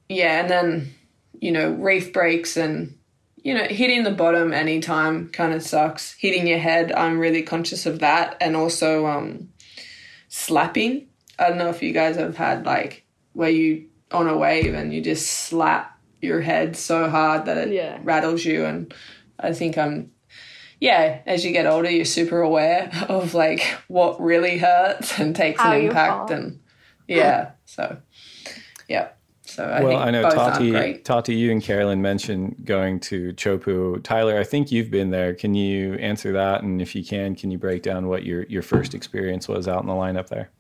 Yeah, 0.08 0.40
and 0.40 0.50
then, 0.50 0.94
you 1.40 1.52
know, 1.52 1.70
reef 1.70 2.12
breaks 2.12 2.56
and, 2.56 2.99
you 3.42 3.54
know, 3.54 3.64
hitting 3.64 4.04
the 4.04 4.11
bottom 4.11 4.52
anytime 4.52 5.28
kind 5.28 5.52
of 5.52 5.62
sucks. 5.62 6.12
Hitting 6.14 6.46
your 6.46 6.58
head, 6.58 6.92
I'm 6.92 7.18
really 7.18 7.42
conscious 7.42 7.87
of 7.87 7.99
that. 7.99 8.37
And 8.40 8.56
also 8.56 9.06
um, 9.06 9.50
slapping. 10.28 11.08
I 11.38 11.49
don't 11.49 11.58
know 11.58 11.68
if 11.68 11.82
you 11.82 11.92
guys 11.92 12.16
have 12.16 12.37
had 12.37 12.64
like 12.64 13.04
where 13.32 13.50
you 13.50 13.88
on 14.12 14.28
a 14.28 14.37
wave 14.37 14.75
and 14.75 14.92
you 14.92 15.00
just 15.00 15.26
slap 15.26 15.99
your 16.20 16.40
head 16.40 16.76
so 16.76 17.08
hard 17.11 17.46
that 17.46 17.58
it 17.58 17.72
yeah. 17.72 17.99
rattles 18.02 18.44
you. 18.44 18.64
And 18.64 18.94
I 19.40 19.52
think 19.52 19.76
I'm, 19.76 20.12
yeah, 20.78 21.20
as 21.26 21.44
you 21.44 21.52
get 21.52 21.66
older, 21.66 21.90
you're 21.90 22.04
super 22.04 22.40
aware 22.40 22.90
of 23.08 23.34
like 23.34 23.62
what 23.88 24.20
really 24.20 24.58
hurts 24.58 25.18
and 25.18 25.34
takes 25.34 25.61
How 25.61 25.72
an 25.72 25.87
impact. 25.87 26.30
And 26.30 26.61
yeah, 27.08 27.52
so 27.64 27.96
yeah. 28.88 29.08
So 29.54 29.64
I 29.64 29.82
well, 29.82 29.97
I 29.97 30.11
know 30.11 30.23
Tati, 30.30 30.99
Tati, 30.99 31.35
you 31.35 31.50
and 31.50 31.62
Caroline 31.62 32.02
mentioned 32.02 32.56
going 32.64 33.00
to 33.00 33.32
Teahupo'o. 33.35 34.02
Tyler, 34.02 34.38
I 34.38 34.44
think 34.44 34.73
you've 34.73 34.90
been 34.90 35.11
there. 35.11 35.35
Can 35.35 35.54
you 35.54 35.94
answer 35.94 36.32
that? 36.32 36.62
And 36.62 36.80
if 36.80 36.94
you 36.94 37.04
can, 37.04 37.35
can 37.35 37.50
you 37.50 37.59
break 37.59 37.82
down 37.82 38.09
what 38.09 38.25
your 38.25 38.44
your 38.44 38.62
first 38.62 38.94
experience 38.94 39.49
was 39.49 39.68
out 39.68 39.82
in 39.82 39.88
the 39.88 39.94
lineup 39.94 40.28
there? 40.28 40.50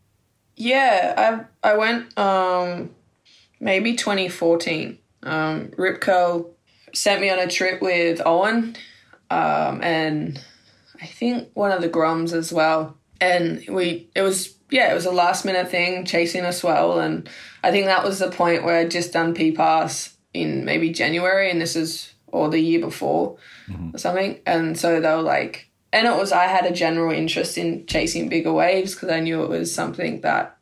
Yeah, 0.56 1.44
I 1.62 1.70
I 1.70 1.76
went 1.76 2.16
um, 2.18 2.90
maybe 3.60 3.94
2014, 3.94 4.98
um, 5.22 5.70
Rip 5.76 6.00
Curl 6.00 6.50
sent 6.92 7.20
me 7.20 7.30
on 7.30 7.38
a 7.38 7.46
trip 7.46 7.80
with 7.80 8.20
Owen 8.26 8.76
um, 9.30 9.82
and 9.82 10.44
I 11.00 11.06
think 11.06 11.48
one 11.54 11.70
of 11.70 11.80
the 11.80 11.88
Groms 11.88 12.34
as 12.34 12.52
well. 12.52 12.98
And 13.20 13.64
we, 13.68 14.10
it 14.14 14.20
was, 14.20 14.54
yeah, 14.70 14.90
it 14.90 14.94
was 14.94 15.06
a 15.06 15.12
last 15.12 15.44
minute 15.44 15.70
thing, 15.70 16.04
chasing 16.04 16.44
a 16.44 16.52
swell. 16.52 17.00
And 17.00 17.28
I 17.62 17.70
think 17.70 17.86
that 17.86 18.04
was 18.04 18.18
the 18.18 18.30
point 18.30 18.64
where 18.64 18.78
I'd 18.78 18.90
just 18.90 19.12
done 19.12 19.34
P 19.34 19.52
Pass 19.52 20.16
in 20.34 20.64
maybe 20.64 20.90
January, 20.90 21.50
and 21.50 21.60
this 21.60 21.76
is, 21.76 22.12
or 22.26 22.48
the 22.48 22.60
year 22.60 22.80
before 22.80 23.36
mm-hmm. 23.68 23.94
or 23.94 23.98
something. 23.98 24.40
And 24.46 24.78
so 24.78 25.00
they 25.00 25.08
were 25.08 25.22
like, 25.22 25.68
and 25.92 26.06
it 26.06 26.16
was, 26.16 26.32
I 26.32 26.44
had 26.44 26.64
a 26.64 26.72
general 26.72 27.12
interest 27.12 27.58
in 27.58 27.86
chasing 27.86 28.28
bigger 28.28 28.52
waves 28.52 28.94
because 28.94 29.10
I 29.10 29.20
knew 29.20 29.42
it 29.42 29.50
was 29.50 29.74
something 29.74 30.22
that, 30.22 30.56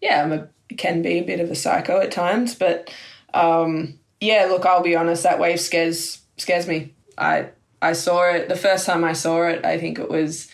yeah, 0.00 0.22
I'm 0.22 0.32
a, 0.32 0.48
can 0.78 1.02
be 1.02 1.18
a 1.18 1.22
bit 1.22 1.40
of 1.40 1.50
a 1.50 1.54
psycho 1.54 2.00
at 2.00 2.10
times, 2.10 2.54
but 2.54 2.90
um, 3.34 3.98
yeah, 4.20 4.46
look, 4.46 4.64
I'll 4.64 4.82
be 4.82 4.96
honest, 4.96 5.24
that 5.24 5.38
wave 5.38 5.60
scares 5.60 6.22
scares 6.38 6.66
me. 6.66 6.94
I 7.18 7.50
I 7.82 7.92
saw 7.92 8.32
it 8.32 8.48
the 8.48 8.56
first 8.56 8.86
time 8.86 9.04
I 9.04 9.12
saw 9.12 9.42
it. 9.42 9.66
I 9.66 9.78
think 9.78 9.98
it 9.98 10.08
was 10.08 10.48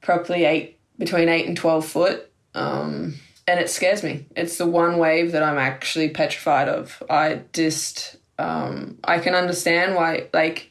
probably 0.00 0.44
eight 0.44 0.78
between 0.96 1.28
eight 1.28 1.48
and 1.48 1.56
twelve 1.56 1.84
foot, 1.84 2.30
um, 2.54 3.14
and 3.46 3.58
it 3.58 3.70
scares 3.70 4.02
me. 4.02 4.26
It's 4.36 4.58
the 4.58 4.66
one 4.66 4.98
wave 4.98 5.32
that 5.32 5.42
I'm 5.42 5.58
actually 5.58 6.10
petrified 6.10 6.68
of. 6.68 7.02
I 7.10 7.42
just 7.52 8.16
um, 8.38 8.98
I 9.04 9.18
can 9.18 9.34
understand 9.34 9.94
why 9.94 10.28
like 10.32 10.70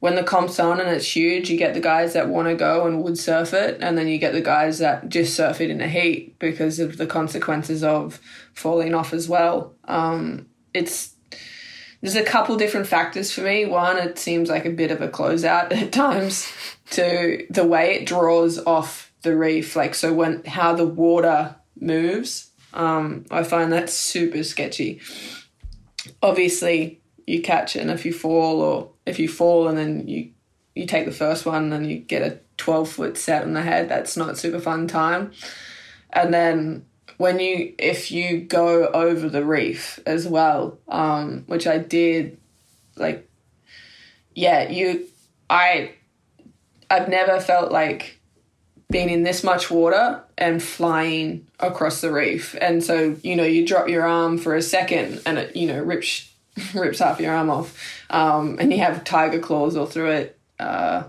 when 0.00 0.14
the 0.14 0.22
comp's 0.22 0.58
on 0.58 0.80
and 0.80 0.88
it's 0.88 1.14
huge, 1.14 1.50
you 1.50 1.58
get 1.58 1.74
the 1.74 1.80
guys 1.80 2.14
that 2.14 2.28
want 2.28 2.48
to 2.48 2.54
go 2.54 2.86
and 2.86 3.02
would 3.02 3.18
surf 3.18 3.52
it, 3.52 3.78
and 3.82 3.96
then 3.98 4.08
you 4.08 4.18
get 4.18 4.32
the 4.32 4.40
guys 4.40 4.78
that 4.78 5.08
just 5.08 5.36
surf 5.36 5.60
it 5.60 5.70
in 5.70 5.78
the 5.78 5.88
heat 5.88 6.38
because 6.38 6.78
of 6.78 6.96
the 6.96 7.06
consequences 7.06 7.84
of 7.84 8.18
falling 8.54 8.94
off 8.94 9.12
as 9.12 9.28
well. 9.28 9.74
Um, 9.84 10.46
it's 10.72 11.14
there's 12.00 12.16
a 12.16 12.22
couple 12.22 12.56
different 12.56 12.86
factors 12.86 13.30
for 13.30 13.42
me. 13.42 13.66
One, 13.66 13.98
it 13.98 14.18
seems 14.18 14.48
like 14.48 14.64
a 14.64 14.70
bit 14.70 14.90
of 14.90 15.02
a 15.02 15.08
closeout 15.08 15.72
at 15.82 15.92
times 15.92 16.50
to 16.90 17.46
the 17.50 17.64
way 17.64 17.96
it 17.96 18.06
draws 18.06 18.58
off 18.58 19.12
the 19.22 19.36
reef, 19.36 19.76
like 19.76 19.94
so 19.94 20.14
when 20.14 20.42
how 20.44 20.74
the 20.74 20.86
water 20.86 21.56
moves. 21.80 22.50
Um, 22.72 23.24
I 23.30 23.42
find 23.42 23.72
that 23.72 23.90
super 23.90 24.44
sketchy. 24.44 25.00
Obviously, 26.22 27.00
you 27.26 27.42
catch 27.42 27.76
it, 27.76 27.80
and 27.80 27.90
if 27.90 28.04
you 28.04 28.12
fall, 28.12 28.60
or 28.60 28.90
if 29.06 29.18
you 29.18 29.28
fall 29.28 29.68
and 29.68 29.76
then 29.76 30.06
you 30.06 30.30
you 30.74 30.86
take 30.86 31.04
the 31.04 31.12
first 31.12 31.44
one 31.44 31.72
and 31.72 31.90
you 31.90 31.98
get 31.98 32.22
a 32.22 32.38
12 32.56 32.88
foot 32.88 33.16
set 33.18 33.42
on 33.42 33.54
the 33.54 33.62
head, 33.62 33.88
that's 33.88 34.16
not 34.16 34.38
super 34.38 34.60
fun 34.60 34.86
time. 34.86 35.32
And 36.10 36.32
then 36.32 36.86
when 37.16 37.38
you 37.38 37.74
if 37.78 38.10
you 38.10 38.40
go 38.40 38.86
over 38.86 39.28
the 39.28 39.44
reef 39.44 39.98
as 40.06 40.26
well, 40.28 40.78
um, 40.88 41.44
which 41.46 41.66
I 41.66 41.78
did, 41.78 42.38
like, 42.96 43.28
yeah, 44.34 44.68
you, 44.68 45.06
I, 45.48 45.94
I've 46.88 47.08
never 47.08 47.40
felt 47.40 47.72
like 47.72 48.19
being 48.90 49.08
in 49.08 49.22
this 49.22 49.44
much 49.44 49.70
water 49.70 50.22
and 50.36 50.62
flying 50.62 51.46
across 51.60 52.00
the 52.00 52.12
reef, 52.12 52.56
and 52.60 52.82
so 52.82 53.16
you 53.22 53.36
know 53.36 53.44
you 53.44 53.66
drop 53.66 53.88
your 53.88 54.06
arm 54.06 54.36
for 54.36 54.54
a 54.54 54.62
second 54.62 55.22
and 55.24 55.38
it 55.38 55.56
you 55.56 55.66
know 55.66 55.80
rips 55.80 56.30
rips 56.74 56.98
half 56.98 57.20
your 57.20 57.34
arm 57.34 57.50
off, 57.50 58.04
um, 58.10 58.56
and 58.58 58.72
you 58.72 58.78
have 58.78 59.04
tiger 59.04 59.38
claws 59.38 59.76
all 59.76 59.86
through 59.86 60.10
it. 60.10 60.38
Uh, 60.58 61.04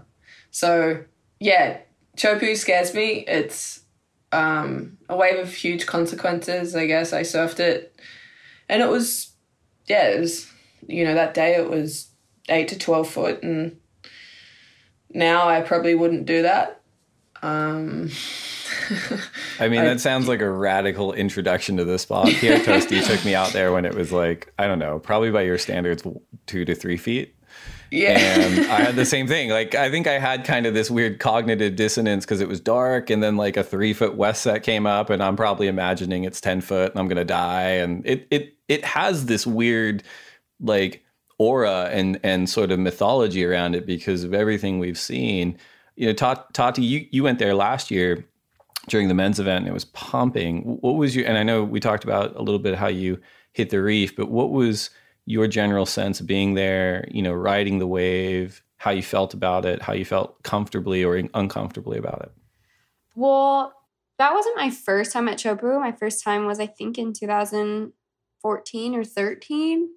so 0.52 1.04
yeah, 1.40 1.80
Teahupo'o 2.18 2.56
scares 2.56 2.94
me. 2.94 3.26
It's 3.28 3.82
um, 4.32 4.98
a 5.10 5.16
wave 5.16 5.40
of 5.40 5.54
huge 5.54 5.86
consequences. 5.86 6.76
I 6.76 6.86
guess 6.86 7.14
I 7.14 7.22
surfed 7.22 7.60
it, 7.60 8.00
and 8.70 8.82
it 8.82 8.90
was, 8.90 9.32
yeah, 9.88 10.10
it 10.10 10.20
was, 10.20 10.50
you 10.88 11.04
know, 11.04 11.16
that 11.16 11.34
day 11.34 11.56
it 11.56 11.70
was 11.70 12.10
eight 12.50 12.68
to 12.70 12.78
twelve 12.78 13.10
foot, 13.10 13.42
and 13.44 13.78
now 15.14 15.48
I 15.48 15.62
probably 15.62 15.96
wouldn't 15.96 16.26
do 16.26 16.44
that. 16.44 16.81
Um, 17.42 18.10
I 19.60 19.68
mean, 19.68 19.82
I, 19.82 19.86
that 19.86 20.02
sounds 20.02 20.28
like 20.28 20.42
a 20.42 20.50
radical 20.50 21.14
introduction 21.14 21.78
to 21.78 21.86
this 21.86 22.04
spot. 22.04 22.28
Pierre 22.28 22.60
Tosti 22.60 23.02
took 23.02 23.24
me 23.26 23.36
out 23.36 23.54
there 23.54 23.72
when 23.72 23.86
it 23.86 23.96
was 23.96 24.12
like, 24.12 24.54
I 24.60 24.68
don't 24.68 24.80
know, 24.80 25.00
probably 25.00 25.32
by 25.32 25.42
your 25.42 25.58
standards, 25.58 26.04
two 26.46 26.66
to 26.66 26.76
three 26.76 26.98
feet. 26.98 27.36
Yeah. 27.92 28.18
And 28.18 28.72
I 28.72 28.82
had 28.82 28.96
the 28.96 29.06
same 29.06 29.28
thing. 29.28 29.50
Like, 29.50 29.76
I 29.76 29.92
think 29.92 30.08
I 30.08 30.18
had 30.18 30.46
kind 30.46 30.66
of 30.66 30.74
this 30.74 30.90
weird 30.90 31.20
cognitive 31.20 31.76
dissonance 31.76 32.26
because 32.26 32.42
it 32.42 32.48
was 32.48 32.60
dark 32.60 33.10
and 33.10 33.22
then 33.22 33.36
like 33.38 33.58
a 33.58 33.64
three 33.64 33.94
foot 33.94 34.16
west 34.16 34.44
set 34.44 34.64
came 34.64 34.86
up 34.88 35.10
and 35.10 35.22
I'm 35.22 35.36
probably 35.36 35.68
imagining 35.68 36.24
it's 36.24 36.40
10 36.40 36.62
foot 36.62 36.92
and 36.92 37.00
I'm 37.00 37.08
going 37.08 37.18
to 37.18 37.26
die. 37.26 37.72
And 37.72 38.06
it, 38.06 38.28
it, 38.32 38.56
it 38.68 38.86
has 38.86 39.26
this 39.26 39.46
weird 39.46 40.04
like 40.62 41.04
aura 41.38 41.90
and, 41.92 42.20
and 42.24 42.50
sort 42.50 42.72
of 42.72 42.80
mythology 42.80 43.44
around 43.44 43.76
it 43.76 43.86
because 43.86 44.24
of 44.24 44.34
everything 44.34 44.80
we've 44.80 45.00
seen. 45.00 45.58
You 45.96 46.08
know, 46.08 46.14
Tati, 46.14 46.82
you, 46.82 47.08
you 47.12 47.24
went 47.24 47.40
there 47.40 47.54
last 47.54 47.92
year 47.92 48.26
during 48.88 49.08
the 49.08 49.14
men's 49.14 49.40
event 49.40 49.60
and 49.60 49.68
it 49.68 49.74
was 49.74 49.86
pumping. 49.86 50.78
What 50.82 50.96
was 50.96 51.16
your, 51.16 51.28
and 51.28 51.38
I 51.38 51.44
know 51.44 51.64
we 51.64 51.80
talked 51.80 52.04
about 52.04 52.36
a 52.36 52.42
little 52.42 52.60
bit 52.60 52.76
how 52.76 52.88
you 52.88 53.20
hit 53.54 53.70
the 53.70 53.82
reef, 53.82 54.16
but 54.16 54.30
what 54.30 54.52
was, 54.52 54.90
your 55.26 55.48
general 55.48 55.86
sense 55.86 56.20
of 56.20 56.28
being 56.28 56.56
there, 56.56 57.08
you 57.12 57.22
know, 57.22 57.34
riding 57.34 57.80
the 57.80 57.88
wave, 57.88 58.64
how 58.78 58.92
you 58.92 59.02
felt 59.04 59.34
about 59.34 59.66
it, 59.66 59.82
how 59.82 59.94
you 59.94 60.06
felt 60.06 60.42
comfortably 60.44 61.04
or 61.04 61.22
uncomfortably 61.34 61.98
about 61.98 62.22
it? 62.24 62.32
Well, 63.16 63.74
that 64.18 64.34
wasn't 64.34 64.58
my 64.58 64.70
first 64.70 65.12
time 65.12 65.28
at 65.28 65.38
Teahupo'o. 65.38 65.80
My 65.80 65.92
first 65.92 66.24
time 66.24 66.46
was, 66.46 66.60
I 66.60 66.68
think, 66.68 66.98
in 66.98 67.14
2014 67.14 68.96
or 68.96 69.04
13. 69.04 69.90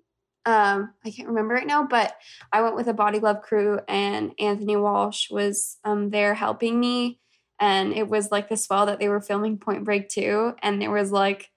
Um, 0.46 0.92
I 1.04 1.10
can't 1.10 1.28
remember 1.28 1.54
right 1.54 1.66
now, 1.66 1.84
but 1.86 2.16
I 2.52 2.62
went 2.62 2.76
with 2.76 2.86
a 2.86 2.92
body 2.92 3.18
glove 3.18 3.40
crew, 3.42 3.80
and 3.88 4.32
Anthony 4.38 4.76
Walsh 4.76 5.30
was 5.30 5.78
um, 5.84 6.10
there 6.10 6.34
helping 6.34 6.78
me. 6.78 7.20
And 7.60 7.92
it 7.92 8.08
was 8.08 8.30
like 8.30 8.48
the 8.48 8.56
swell 8.56 8.86
that 8.86 8.98
they 8.98 9.08
were 9.08 9.20
filming 9.20 9.58
Point 9.58 9.84
Break 9.84 10.08
2. 10.08 10.54
And 10.62 10.82
there 10.82 10.90
was 10.90 11.12
like 11.12 11.50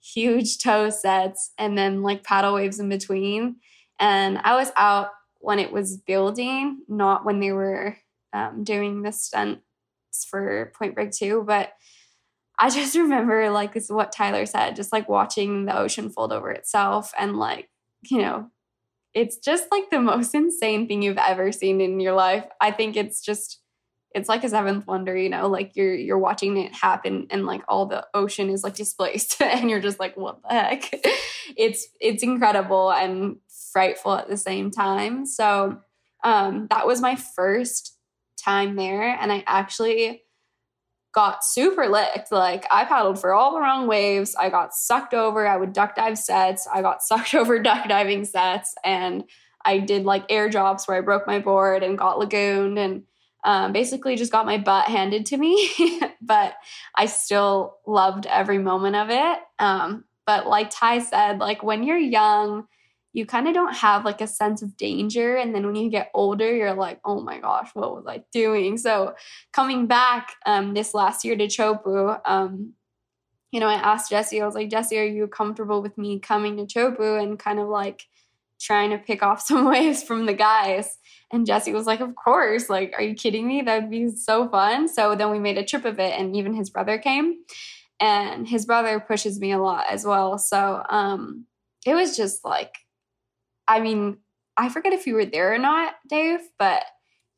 huge 0.00 0.58
toe 0.62 0.90
sets 0.90 1.52
and 1.58 1.76
then 1.76 2.02
like 2.02 2.24
paddle 2.24 2.54
waves 2.54 2.80
in 2.80 2.88
between. 2.88 3.56
And 3.98 4.38
I 4.38 4.54
was 4.54 4.70
out 4.76 5.08
when 5.40 5.58
it 5.58 5.72
was 5.72 5.96
building, 5.96 6.82
not 6.88 7.24
when 7.24 7.40
they 7.40 7.52
were 7.52 7.96
um, 8.32 8.64
doing 8.64 9.02
the 9.02 9.12
stunts 9.12 9.62
for 10.28 10.72
Point 10.78 10.94
Break 10.94 11.10
2. 11.10 11.44
But 11.46 11.72
I 12.58 12.70
just 12.70 12.94
remember, 12.94 13.50
like, 13.50 13.74
this 13.74 13.84
is 13.84 13.92
what 13.92 14.12
Tyler 14.12 14.46
said, 14.46 14.76
just 14.76 14.92
like 14.92 15.08
watching 15.08 15.64
the 15.64 15.76
ocean 15.76 16.10
fold 16.10 16.32
over 16.32 16.50
itself 16.50 17.12
and, 17.18 17.36
like, 17.36 17.68
you 18.02 18.18
know, 18.18 18.50
it's 19.14 19.36
just 19.38 19.66
like 19.70 19.90
the 19.90 20.00
most 20.00 20.34
insane 20.34 20.86
thing 20.86 21.02
you've 21.02 21.18
ever 21.18 21.52
seen 21.52 21.80
in 21.80 22.00
your 22.00 22.14
life. 22.14 22.44
I 22.60 22.70
think 22.70 22.96
it's 22.96 23.20
just 23.20 23.60
it's 24.12 24.28
like 24.28 24.42
a 24.42 24.48
seventh 24.48 24.86
wonder 24.86 25.16
you 25.16 25.28
know 25.28 25.48
like 25.48 25.76
you're 25.76 25.94
you're 25.94 26.18
watching 26.18 26.56
it 26.56 26.74
happen 26.74 27.26
and 27.30 27.46
like 27.46 27.62
all 27.68 27.86
the 27.86 28.04
ocean 28.14 28.50
is 28.50 28.64
like 28.64 28.74
displaced 28.74 29.40
and 29.42 29.70
you're 29.70 29.80
just 29.80 30.00
like 30.00 30.16
what 30.16 30.42
the 30.42 30.48
heck 30.48 30.90
it's 31.56 31.88
it's 32.00 32.22
incredible 32.22 32.92
and 32.92 33.36
frightful 33.72 34.14
at 34.14 34.28
the 34.28 34.36
same 34.36 34.70
time 34.70 35.24
so 35.26 35.78
um 36.24 36.66
that 36.70 36.86
was 36.86 37.00
my 37.00 37.14
first 37.14 37.96
time 38.36 38.76
there 38.76 39.16
and 39.20 39.32
i 39.32 39.44
actually 39.46 40.22
got 41.12 41.44
super 41.44 41.88
licked. 41.88 42.30
Like 42.30 42.66
i 42.70 42.84
paddled 42.84 43.20
for 43.20 43.32
all 43.32 43.54
the 43.54 43.60
wrong 43.60 43.86
waves. 43.86 44.34
I 44.38 44.48
got 44.48 44.74
sucked 44.74 45.14
over. 45.14 45.46
I 45.46 45.56
would 45.56 45.72
duck 45.72 45.96
dive 45.96 46.18
sets. 46.18 46.68
I 46.72 46.82
got 46.82 47.02
sucked 47.02 47.34
over 47.34 47.60
duck 47.62 47.88
diving 47.88 48.24
sets. 48.24 48.74
And 48.84 49.24
i 49.62 49.78
did 49.78 50.04
like 50.04 50.24
air 50.30 50.48
drops 50.48 50.88
where 50.88 50.96
i 50.96 51.02
broke 51.02 51.26
my 51.26 51.38
board 51.38 51.82
and 51.82 51.98
got 51.98 52.18
lagooned 52.18 52.78
and 52.78 53.02
um, 53.44 53.72
basically 53.72 54.16
just 54.16 54.32
got 54.32 54.46
my 54.46 54.58
butt 54.58 54.86
handed 54.86 55.26
to 55.26 55.36
me, 55.36 55.70
but 56.20 56.54
I 56.94 57.06
still 57.06 57.76
loved 57.86 58.26
every 58.26 58.58
moment 58.58 58.96
of 58.96 59.10
it. 59.10 59.38
Um, 59.58 60.04
but 60.26 60.46
like 60.46 60.70
Ty 60.70 61.00
said, 61.00 61.38
like 61.38 61.62
when 61.62 61.82
you're 61.82 61.98
young, 61.98 62.66
you 63.12 63.26
kind 63.26 63.48
of 63.48 63.54
don't 63.54 63.74
have 63.74 64.04
like 64.04 64.20
a 64.20 64.26
sense 64.26 64.62
of 64.62 64.76
danger. 64.76 65.36
And 65.36 65.54
then 65.54 65.66
when 65.66 65.74
you 65.74 65.90
get 65.90 66.10
older, 66.14 66.54
you're 66.54 66.74
like, 66.74 67.00
oh 67.04 67.20
my 67.20 67.38
gosh, 67.38 67.70
what 67.74 67.94
was 67.94 68.06
I 68.06 68.22
doing? 68.32 68.76
So 68.76 69.14
coming 69.52 69.86
back 69.86 70.34
um, 70.46 70.74
this 70.74 70.94
last 70.94 71.24
year 71.24 71.36
to 71.36 71.46
Teahupo'o, 71.46 72.20
um, 72.24 72.74
you 73.50 73.58
know, 73.58 73.66
I 73.66 73.74
asked 73.74 74.10
Jesse, 74.10 74.40
I 74.40 74.46
was 74.46 74.54
like, 74.54 74.70
Jesse, 74.70 74.98
are 74.98 75.04
you 75.04 75.26
comfortable 75.26 75.82
with 75.82 75.98
me 75.98 76.20
coming 76.20 76.56
to 76.56 76.66
Teahupo'o 76.66 77.20
and 77.20 77.38
kind 77.38 77.58
of 77.58 77.68
like 77.68 78.06
trying 78.60 78.90
to 78.90 78.98
pick 78.98 79.22
off 79.22 79.40
some 79.46 79.64
waves 79.64 80.02
from 80.04 80.26
the 80.26 80.34
guys? 80.34 80.96
And 81.32 81.46
Jesse 81.46 81.72
was 81.72 81.86
like, 81.86 82.00
Of 82.00 82.14
course. 82.14 82.68
Like, 82.68 82.94
are 82.96 83.02
you 83.02 83.14
kidding 83.14 83.46
me? 83.46 83.62
That 83.62 83.82
would 83.82 83.90
be 83.90 84.10
so 84.10 84.48
fun. 84.48 84.86
So 84.86 85.16
then 85.16 85.30
we 85.30 85.38
made 85.40 85.58
a 85.58 85.64
trip 85.64 85.84
of 85.84 85.98
it, 85.98 86.18
and 86.18 86.36
even 86.36 86.54
his 86.54 86.70
brother 86.70 86.98
came. 86.98 87.38
And 88.00 88.48
his 88.48 88.66
brother 88.66 88.98
pushes 88.98 89.38
me 89.38 89.52
a 89.52 89.58
lot 89.58 89.84
as 89.90 90.06
well. 90.06 90.38
So 90.38 90.82
um, 90.88 91.44
it 91.84 91.94
was 91.94 92.16
just 92.16 92.44
like, 92.44 92.74
I 93.70 93.80
mean, 93.80 94.18
I 94.56 94.68
forget 94.68 94.92
if 94.92 95.06
you 95.06 95.14
were 95.14 95.24
there 95.24 95.54
or 95.54 95.58
not, 95.58 95.94
Dave, 96.08 96.40
but 96.58 96.84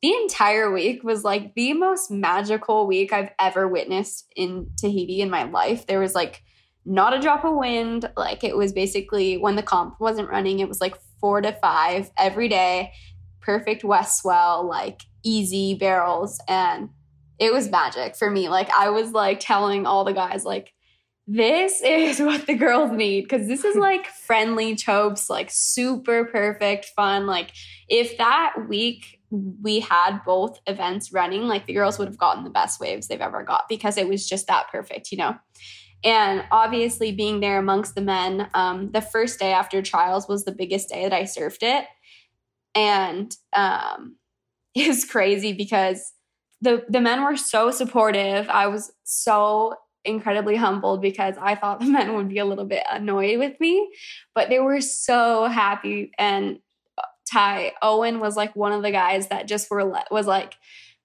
the 0.01 0.13
entire 0.13 0.71
week 0.71 1.03
was 1.03 1.23
like 1.23 1.53
the 1.55 1.73
most 1.73 2.11
magical 2.11 2.87
week 2.87 3.13
I've 3.13 3.29
ever 3.39 3.67
witnessed 3.67 4.33
in 4.35 4.71
Tahiti 4.77 5.21
in 5.21 5.29
my 5.29 5.43
life. 5.43 5.87
There 5.87 5.99
was 5.99 6.15
like 6.15 6.43
not 6.85 7.13
a 7.13 7.19
drop 7.19 7.45
of 7.45 7.55
wind. 7.55 8.11
Like 8.17 8.43
it 8.43 8.57
was 8.57 8.73
basically 8.73 9.37
when 9.37 9.55
the 9.55 9.63
comp 9.63 10.01
wasn't 10.01 10.29
running, 10.29 10.59
it 10.59 10.67
was 10.67 10.81
like 10.81 10.97
four 11.21 11.39
to 11.39 11.53
five 11.53 12.11
every 12.17 12.49
day 12.49 12.91
perfect 13.43 13.83
west 13.83 14.21
swell, 14.21 14.67
like 14.67 15.01
easy 15.23 15.75
barrels. 15.75 16.39
And 16.47 16.89
it 17.39 17.53
was 17.53 17.69
magic 17.69 18.15
for 18.15 18.29
me. 18.29 18.49
Like 18.49 18.69
I 18.71 18.89
was 18.89 19.11
like 19.11 19.39
telling 19.39 19.85
all 19.85 20.03
the 20.03 20.13
guys, 20.13 20.45
like, 20.45 20.72
this 21.27 21.81
is 21.81 22.19
what 22.21 22.47
the 22.47 22.55
girls 22.55 22.91
need 22.91 23.21
because 23.21 23.47
this 23.47 23.63
is 23.63 23.75
like 23.75 24.07
friendly 24.25 24.75
chopes, 24.75 25.29
like 25.29 25.49
super 25.51 26.25
perfect 26.25 26.91
fun. 26.95 27.27
Like 27.27 27.51
if 27.87 28.17
that 28.17 28.53
week 28.67 29.19
we 29.31 29.79
had 29.79 30.19
both 30.25 30.59
events 30.67 31.11
running, 31.11 31.43
like 31.43 31.65
the 31.65 31.73
girls 31.73 31.97
would 31.97 32.07
have 32.07 32.17
gotten 32.17 32.43
the 32.43 32.49
best 32.49 32.79
waves 32.79 33.07
they've 33.07 33.19
ever 33.19 33.43
got 33.43 33.63
because 33.67 33.97
it 33.97 34.07
was 34.07 34.27
just 34.27 34.47
that 34.47 34.67
perfect, 34.71 35.11
you 35.11 35.17
know. 35.17 35.35
And 36.05 36.43
obviously, 36.51 37.13
being 37.13 37.39
there 37.39 37.57
amongst 37.57 37.95
the 37.95 38.01
men, 38.01 38.49
um, 38.53 38.91
the 38.91 39.01
first 39.01 39.39
day 39.39 39.53
after 39.53 39.81
trials 39.81 40.27
was 40.27 40.43
the 40.43 40.51
biggest 40.51 40.89
day 40.89 41.03
that 41.03 41.13
I 41.13 41.23
surfed 41.23 41.63
it 41.63 41.85
and 42.75 43.35
um, 43.55 44.17
it 44.75 44.87
was 44.87 45.05
crazy 45.05 45.53
because 45.53 46.13
the 46.61 46.85
the 46.87 47.01
men 47.01 47.23
were 47.23 47.35
so 47.35 47.71
supportive. 47.71 48.49
I 48.49 48.67
was 48.67 48.91
so 49.03 49.75
incredibly 50.05 50.55
humbled 50.55 51.01
because 51.01 51.35
I 51.39 51.55
thought 51.55 51.79
the 51.79 51.85
men 51.85 52.15
would 52.15 52.29
be 52.29 52.39
a 52.39 52.45
little 52.45 52.65
bit 52.65 52.83
annoyed 52.91 53.39
with 53.39 53.59
me, 53.59 53.89
but 54.35 54.49
they 54.49 54.59
were 54.59 54.81
so 54.81 55.45
happy. 55.45 56.11
And 56.17 56.59
uh, 56.97 57.03
Ty 57.31 57.73
Owen 57.81 58.19
was 58.19 58.35
like 58.35 58.55
one 58.55 58.73
of 58.73 58.83
the 58.83 58.91
guys 58.91 59.27
that 59.27 59.47
just 59.47 59.69
were 59.69 59.85
was 60.11 60.27
like, 60.27 60.55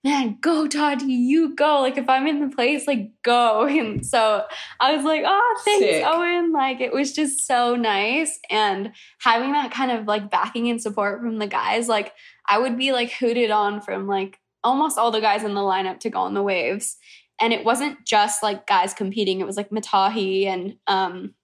"Man, 0.05 0.39
go 0.41 0.67
Todd, 0.67 1.03
you 1.03 1.55
go!" 1.55 1.81
Like 1.81 1.99
if 1.99 2.09
I'm 2.09 2.27
in 2.27 2.41
the 2.41 2.55
place, 2.55 2.87
like 2.87 3.11
go. 3.23 3.67
And 3.69 4.05
so 4.05 4.45
I 4.81 4.95
was 4.95 5.05
like, 5.05 5.23
"Oh, 5.25 5.61
thanks, 5.65 5.87
Sick. 5.87 6.05
Owen!" 6.07 6.53
Like 6.53 6.81
it 6.81 6.93
was 6.93 7.13
just 7.13 7.47
so 7.47 7.77
nice, 7.77 8.39
and 8.51 8.93
having 9.21 9.53
that 9.53 9.71
kind 9.71 9.91
of 9.91 10.07
like 10.07 10.31
backing 10.31 10.69
and 10.69 10.81
support 10.81 11.21
from 11.21 11.39
the 11.39 11.47
guys, 11.47 11.89
like 11.89 12.13
I 12.47 12.59
would 12.59 12.79
be 12.79 12.93
like 12.93 13.13
hooted 13.13 13.51
on 13.51 13.81
from 13.81 14.07
like 14.07 14.39
almost 14.65 14.99
all 14.99 15.11
the 15.11 15.21
guys 15.21 15.45
in 15.45 15.55
the 15.55 15.61
lineup 15.61 16.01
to 16.01 16.11
go 16.11 16.21
on 16.21 16.35
the 16.35 16.43
waves 16.43 16.97
and 17.41 17.53
it 17.53 17.65
wasn't 17.65 18.05
just 18.05 18.43
like 18.43 18.67
guys 18.67 18.95
competing. 18.95 19.41
It 19.41 19.47
was 19.47 19.57
like 19.57 19.71
matahi 19.71 20.47
and 20.47 20.77
um 20.87 21.35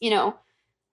you 0.00 0.10
know 0.10 0.36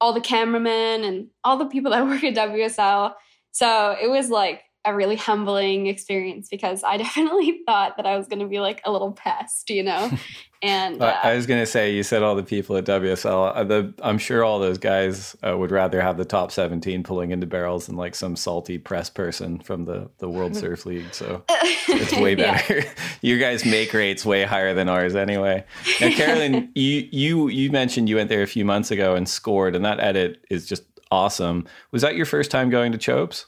all 0.02 0.14
the 0.14 0.22
cameramen 0.22 1.04
and 1.04 1.28
all 1.44 1.58
the 1.58 1.66
people 1.66 1.92
that 1.92 2.06
work 2.08 2.24
at 2.24 2.36
wsl 2.36 3.14
so 3.52 3.96
it 4.02 4.10
was 4.10 4.30
like 4.30 4.62
a 4.86 4.96
really 4.96 5.16
humbling 5.16 5.88
experience 5.88 6.48
because 6.50 6.84
I 6.84 6.98
definitely 7.06 7.62
thought 7.66 7.98
that 7.98 8.06
I 8.06 8.18
was 8.18 8.28
going 8.28 8.40
to 8.40 8.48
be 8.48 8.60
like 8.60 8.82
a 8.86 8.92
little 8.92 9.12
pest, 9.12 9.70
you 9.70 9.84
know. 9.84 10.12
And 10.62 11.00
uh, 11.00 11.20
I 11.22 11.36
was 11.36 11.46
going 11.46 11.60
to 11.60 11.66
say, 11.66 11.94
you 11.94 12.02
said 12.02 12.24
all 12.24 12.36
the 12.36 12.42
people 12.42 12.76
at 12.76 12.86
WSL. 12.86 13.56
Uh, 13.56 13.64
the, 13.66 13.94
I'm 14.02 14.18
sure 14.18 14.44
all 14.44 14.58
those 14.58 14.80
guys 14.80 15.36
uh, 15.46 15.56
would 15.56 15.70
rather 15.70 16.02
have 16.02 16.18
the 16.18 16.26
top 16.26 16.52
17 16.52 17.04
pulling 17.04 17.30
into 17.30 17.46
barrels 17.46 17.86
than 17.86 17.98
like 17.98 18.16
some 18.16 18.36
salty 18.36 18.80
press 18.80 19.08
person 19.08 19.60
from 19.60 19.86
the 19.86 20.10
the 20.18 20.28
World 20.28 20.56
Surf 20.62 20.88
League. 20.88 21.14
So 21.14 21.44
it's 21.50 22.14
way 22.14 22.34
better. 22.34 22.80
Yeah. 22.80 22.94
you 23.22 23.38
guys 23.38 23.64
make 23.64 23.94
rates 23.94 24.26
way 24.26 24.44
higher 24.44 24.74
than 24.74 24.90
ours 24.90 25.16
anyway. 25.16 25.64
Now, 26.02 26.10
Caroline, 26.10 26.72
you 26.74 27.08
you 27.12 27.48
you 27.50 27.70
mentioned 27.70 28.10
you 28.10 28.16
went 28.16 28.30
there 28.30 28.42
a 28.42 28.48
few 28.48 28.66
months 28.66 28.90
ago 28.90 29.14
and 29.14 29.30
scored, 29.30 29.76
and 29.76 29.86
that 29.86 30.00
edit 30.00 30.44
is 30.50 30.66
just 30.66 30.84
awesome. 31.12 31.68
Was 31.92 32.02
that 32.02 32.16
your 32.16 32.26
first 32.26 32.50
time 32.50 32.72
going 32.72 32.92
to 32.92 32.98
Chopes? 32.98 33.46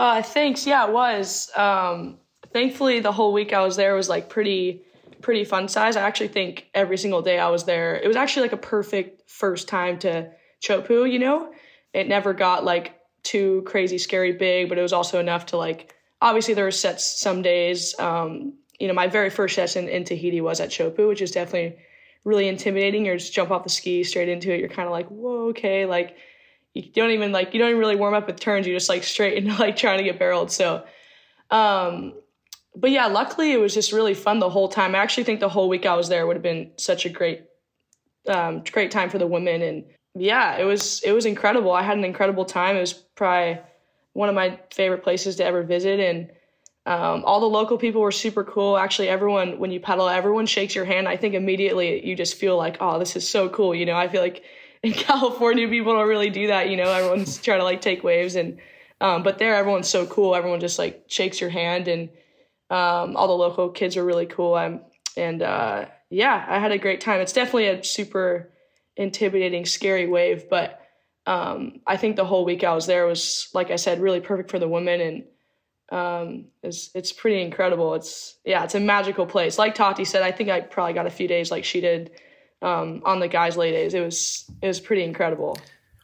Uh, 0.00 0.22
thanks. 0.22 0.66
Yeah, 0.66 0.86
it 0.86 0.92
was. 0.94 1.50
Um, 1.54 2.16
thankfully, 2.54 3.00
the 3.00 3.12
whole 3.12 3.34
week 3.34 3.52
I 3.52 3.62
was 3.62 3.76
there 3.76 3.94
was 3.94 4.08
like 4.08 4.30
pretty, 4.30 4.80
pretty 5.20 5.44
fun 5.44 5.68
size. 5.68 5.94
I 5.94 6.00
actually 6.00 6.28
think 6.28 6.70
every 6.74 6.96
single 6.96 7.20
day 7.20 7.38
I 7.38 7.50
was 7.50 7.64
there, 7.64 7.96
it 7.96 8.08
was 8.08 8.16
actually 8.16 8.44
like 8.44 8.54
a 8.54 8.56
perfect 8.56 9.30
first 9.30 9.68
time 9.68 9.98
to 9.98 10.30
Teahupo'o. 10.64 11.12
You 11.12 11.18
know, 11.18 11.52
it 11.92 12.08
never 12.08 12.32
got 12.32 12.64
like 12.64 12.98
too 13.24 13.62
crazy, 13.66 13.98
scary, 13.98 14.32
big, 14.32 14.70
but 14.70 14.78
it 14.78 14.82
was 14.82 14.94
also 14.94 15.20
enough 15.20 15.44
to 15.46 15.58
like. 15.58 15.94
Obviously, 16.22 16.54
there 16.54 16.64
were 16.64 16.70
sets 16.70 17.20
some 17.20 17.42
days. 17.42 17.94
Um, 17.98 18.54
you 18.78 18.88
know, 18.88 18.94
my 18.94 19.06
very 19.06 19.28
first 19.28 19.54
session 19.54 19.86
in 19.86 20.04
Tahiti 20.04 20.40
was 20.40 20.60
at 20.60 20.70
Teahupo'o, 20.70 21.08
which 21.08 21.20
is 21.20 21.30
definitely 21.30 21.76
really 22.24 22.48
intimidating. 22.48 23.04
You're 23.04 23.18
just 23.18 23.34
jump 23.34 23.50
off 23.50 23.64
the 23.64 23.68
ski 23.68 24.02
straight 24.04 24.30
into 24.30 24.50
it. 24.50 24.60
You're 24.60 24.70
kind 24.70 24.86
of 24.86 24.92
like, 24.92 25.08
whoa, 25.08 25.48
okay, 25.48 25.84
like 25.84 26.16
you 26.74 26.82
don't 26.92 27.10
even 27.10 27.32
like 27.32 27.52
you 27.52 27.60
don't 27.60 27.70
even 27.70 27.80
really 27.80 27.96
warm 27.96 28.14
up 28.14 28.26
with 28.26 28.38
turns. 28.38 28.66
You're 28.66 28.76
just 28.76 28.88
like 28.88 29.04
straight 29.04 29.36
into 29.36 29.54
like 29.58 29.76
trying 29.76 29.98
to 29.98 30.04
get 30.04 30.18
barreled. 30.18 30.50
So, 30.50 30.84
um, 31.50 32.14
but 32.76 32.90
yeah, 32.90 33.06
luckily 33.06 33.52
it 33.52 33.60
was 33.60 33.74
just 33.74 33.92
really 33.92 34.14
fun 34.14 34.38
the 34.38 34.50
whole 34.50 34.68
time. 34.68 34.94
I 34.94 34.98
actually 34.98 35.24
think 35.24 35.40
the 35.40 35.48
whole 35.48 35.68
week 35.68 35.86
I 35.86 35.96
was 35.96 36.08
there 36.08 36.26
would 36.26 36.36
have 36.36 36.42
been 36.42 36.72
such 36.76 37.04
a 37.04 37.08
great, 37.08 37.42
um, 38.28 38.62
great 38.70 38.90
time 38.90 39.10
for 39.10 39.18
the 39.18 39.26
women. 39.26 39.62
And 39.62 39.84
yeah, 40.14 40.56
it 40.56 40.64
was 40.64 41.02
it 41.02 41.12
was 41.12 41.26
incredible. 41.26 41.72
I 41.72 41.82
had 41.82 41.98
an 41.98 42.04
incredible 42.04 42.44
time. 42.44 42.76
It 42.76 42.80
was 42.80 42.92
probably 42.92 43.60
one 44.12 44.28
of 44.28 44.34
my 44.34 44.58
favorite 44.72 45.02
places 45.02 45.36
to 45.36 45.44
ever 45.44 45.62
visit. 45.62 45.98
And 45.98 46.30
um, 46.86 47.24
all 47.24 47.40
the 47.40 47.46
local 47.46 47.78
people 47.78 48.00
were 48.00 48.12
super 48.12 48.44
cool. 48.44 48.76
Actually, 48.76 49.08
everyone 49.08 49.58
when 49.58 49.70
you 49.70 49.80
pedal, 49.80 50.08
everyone 50.08 50.46
shakes 50.46 50.74
your 50.74 50.84
hand. 50.84 51.08
I 51.08 51.16
think 51.16 51.34
immediately 51.34 52.06
you 52.06 52.16
just 52.16 52.36
feel 52.36 52.56
like, 52.56 52.76
oh, 52.80 52.98
this 52.98 53.16
is 53.16 53.28
so 53.28 53.48
cool. 53.48 53.74
You 53.74 53.86
know, 53.86 53.96
I 53.96 54.08
feel 54.08 54.22
like 54.22 54.44
in 54.82 54.92
California, 54.92 55.68
people 55.68 55.94
don't 55.94 56.08
really 56.08 56.30
do 56.30 56.48
that. 56.48 56.70
You 56.70 56.76
know, 56.76 56.90
everyone's 56.90 57.38
trying 57.38 57.60
to 57.60 57.64
like 57.64 57.80
take 57.80 58.02
waves, 58.02 58.36
and 58.36 58.58
um, 59.00 59.22
but 59.22 59.38
there, 59.38 59.54
everyone's 59.54 59.88
so 59.88 60.06
cool. 60.06 60.34
Everyone 60.34 60.60
just 60.60 60.78
like 60.78 61.04
shakes 61.08 61.40
your 61.40 61.50
hand, 61.50 61.88
and 61.88 62.08
um, 62.70 63.16
all 63.16 63.28
the 63.28 63.34
local 63.34 63.70
kids 63.70 63.96
are 63.96 64.04
really 64.04 64.26
cool. 64.26 64.54
I'm, 64.54 64.80
and 65.16 65.42
uh, 65.42 65.86
yeah, 66.08 66.44
I 66.48 66.58
had 66.58 66.72
a 66.72 66.78
great 66.78 67.00
time. 67.00 67.20
It's 67.20 67.32
definitely 67.32 67.66
a 67.66 67.84
super 67.84 68.50
intimidating, 68.96 69.66
scary 69.66 70.06
wave, 70.06 70.48
but 70.48 70.80
um, 71.26 71.80
I 71.86 71.96
think 71.96 72.16
the 72.16 72.24
whole 72.24 72.44
week 72.44 72.64
I 72.64 72.74
was 72.74 72.86
there 72.86 73.06
was, 73.06 73.48
like 73.54 73.70
I 73.70 73.76
said, 73.76 74.00
really 74.00 74.20
perfect 74.20 74.50
for 74.50 74.58
the 74.58 74.68
women, 74.68 75.00
and 75.00 75.24
um, 75.90 76.44
it's 76.62 76.90
it's 76.94 77.12
pretty 77.12 77.42
incredible. 77.42 77.94
It's 77.94 78.36
yeah, 78.44 78.64
it's 78.64 78.74
a 78.74 78.80
magical 78.80 79.26
place. 79.26 79.58
Like 79.58 79.74
Tati 79.74 80.04
said, 80.04 80.22
I 80.22 80.32
think 80.32 80.48
I 80.48 80.60
probably 80.60 80.94
got 80.94 81.06
a 81.06 81.10
few 81.10 81.28
days 81.28 81.50
like 81.50 81.64
she 81.64 81.80
did 81.80 82.12
um, 82.62 83.02
on 83.04 83.20
the 83.20 83.28
guys' 83.28 83.56
lay 83.56 83.70
days. 83.70 83.94
It 83.94 84.00
was 84.00 84.50
it 84.62 84.66
was 84.66 84.80
pretty 84.80 85.02
incredible. 85.02 85.58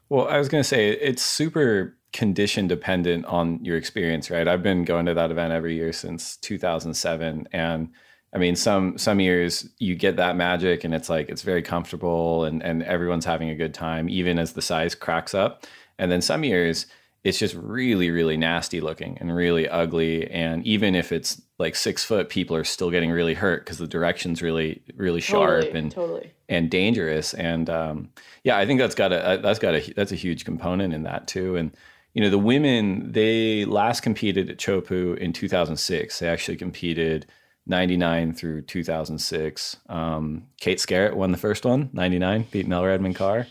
Well, 0.09 0.29
I 0.29 0.39
was 0.39 0.49
going 0.49 0.63
to 0.63 0.69
say 0.69 0.91
it's 0.91 1.23
super 1.23 1.97
condition 2.13 2.69
dependent 2.69 3.25
on 3.27 3.63
your 3.65 3.77
experience, 3.77 4.31
right? 4.31 4.47
I've 4.47 4.63
been 4.63 4.85
going 4.85 5.07
to 5.07 5.15
that 5.15 5.31
event 5.31 5.53
every 5.53 5.75
year 5.75 5.93
since 5.93 6.37
2007, 6.39 7.49
and 7.53 7.89
I 8.33 8.39
mean, 8.39 8.57
some 8.57 8.99
some 8.99 9.21
years 9.21 9.69
you 9.79 9.95
get 9.95 10.17
that 10.17 10.37
magic, 10.37 10.85
and 10.85 10.95
it's 10.95 11.09
like 11.09 11.29
it's 11.29 11.43
very 11.43 11.63
comfortable, 11.63 12.45
and 12.45 12.63
and 12.63 12.83
everyone's 12.83 13.25
having 13.25 13.51
a 13.51 13.55
good 13.55 13.75
time, 13.75 14.09
even 14.09 14.39
as 14.39 14.53
the 14.53 14.63
size 14.63 14.95
cracks 14.95 15.35
up. 15.35 15.67
And 15.99 16.11
then 16.13 16.21
some 16.21 16.45
years 16.45 16.87
it's 17.27 17.41
just 17.41 17.57
really 17.57 18.09
really 18.13 18.37
nasty 18.37 18.81
looking 18.81 19.19
and 19.19 19.35
really 19.35 19.69
ugly 19.69 20.31
and 20.31 20.65
even 20.65 20.95
if 20.95 21.11
it's 21.11 21.43
like 21.59 21.75
six 21.75 22.05
foot 22.05 22.29
people 22.29 22.55
are 22.55 22.63
still 22.63 22.89
getting 22.89 23.11
really 23.11 23.35
hurt 23.35 23.65
because 23.65 23.79
the 23.79 23.87
direction's 23.89 24.43
really 24.43 24.81
really 24.95 25.21
sharp 25.21 25.63
totally, 25.63 25.79
and 25.79 25.91
totally. 25.91 26.33
And 26.49 26.71
dangerous 26.71 27.35
and 27.35 27.69
um, 27.69 28.11
yeah 28.45 28.57
i 28.57 28.65
think 28.65 28.79
that's 28.79 28.95
got 28.95 29.13
a 29.13 29.41
that's 29.43 29.59
got 29.59 29.75
a 29.75 29.93
that's 29.95 30.13
a 30.13 30.15
huge 30.17 30.45
component 30.45 30.95
in 30.95 31.03
that 31.03 31.27
too 31.27 31.57
and 31.57 31.73
you 32.15 32.23
know 32.23 32.31
the 32.31 32.39
women 32.39 33.11
they 33.11 33.65
last 33.65 34.03
competed 34.03 34.49
at 34.49 34.59
Teahupo'o 34.59 35.19
in 35.19 35.33
2006 35.33 36.19
they 36.21 36.29
actually 36.29 36.57
competed 36.57 37.27
99 37.67 38.33
through 38.33 38.63
2006 38.63 39.77
um, 39.89 40.47
kate 40.61 40.79
skarratt 40.79 41.15
won 41.15 41.33
the 41.33 41.39
first 41.39 41.65
one 41.65 41.91
99 41.93 42.47
beat 42.53 42.69
mel 42.69 42.85
redman 42.85 43.13
carr 43.13 43.49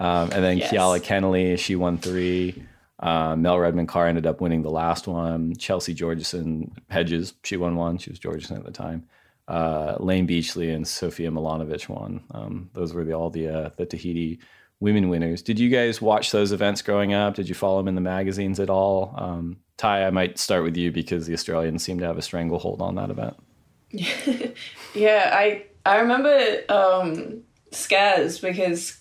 um, 0.00 0.30
and 0.32 0.42
then 0.42 0.58
yes. 0.58 0.72
Keala 0.72 0.98
Kennelly, 0.98 1.58
she 1.58 1.76
won 1.76 1.98
three. 1.98 2.64
Uh, 2.98 3.36
Mel 3.36 3.58
Redman 3.58 3.86
Carr 3.86 4.08
ended 4.08 4.26
up 4.26 4.40
winning 4.40 4.62
the 4.62 4.70
last 4.70 5.06
one. 5.06 5.54
Chelsea 5.56 5.94
Georgeson 5.94 6.70
Hedges, 6.88 7.34
she 7.44 7.56
won 7.56 7.76
one. 7.76 7.98
She 7.98 8.10
was 8.10 8.18
Georgeson 8.18 8.56
at 8.56 8.64
the 8.64 8.72
time. 8.72 9.06
Uh, 9.50 9.96
Layne 9.98 10.26
Beachley 10.26 10.70
and 10.70 10.86
Sofia 10.86 11.28
Mulanovich 11.28 11.88
won. 11.88 12.22
Um, 12.30 12.70
those 12.72 12.94
were 12.94 13.04
the, 13.04 13.14
all 13.14 13.30
the 13.30 13.48
uh, 13.48 13.70
the 13.76 13.84
Tahiti 13.84 14.38
women 14.78 15.08
winners. 15.08 15.42
Did 15.42 15.58
you 15.58 15.68
guys 15.68 16.00
watch 16.00 16.30
those 16.30 16.52
events 16.52 16.82
growing 16.82 17.12
up? 17.14 17.34
Did 17.34 17.48
you 17.48 17.54
follow 17.56 17.78
them 17.78 17.88
in 17.88 17.96
the 17.96 18.00
magazines 18.00 18.60
at 18.60 18.70
all? 18.70 19.12
Um, 19.16 19.56
Ty, 19.76 20.06
I 20.06 20.10
might 20.10 20.38
start 20.38 20.62
with 20.62 20.76
you 20.76 20.92
because 20.92 21.26
the 21.26 21.34
Australians 21.34 21.82
seem 21.82 21.98
to 21.98 22.06
have 22.06 22.16
a 22.16 22.22
stranglehold 22.22 22.80
on 22.80 22.94
that 22.94 23.10
event. 23.10 23.36
yeah, 24.94 25.30
I 25.32 25.64
I 25.84 25.98
remember 25.98 26.62
um, 26.68 27.42
Skaz 27.72 28.40
because 28.40 28.98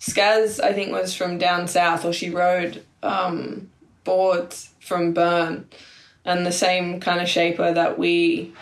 Skaz 0.00 0.58
I 0.58 0.72
think 0.72 0.90
was 0.90 1.14
from 1.14 1.38
down 1.38 1.68
south, 1.68 2.04
or 2.04 2.12
she 2.12 2.28
rode 2.28 2.82
um, 3.04 3.70
boards 4.02 4.70
from 4.80 5.12
Bern, 5.14 5.68
and 6.24 6.44
the 6.44 6.50
same 6.50 6.98
kind 6.98 7.20
of 7.20 7.28
shaper 7.28 7.72
that 7.72 8.00
we 8.00 8.52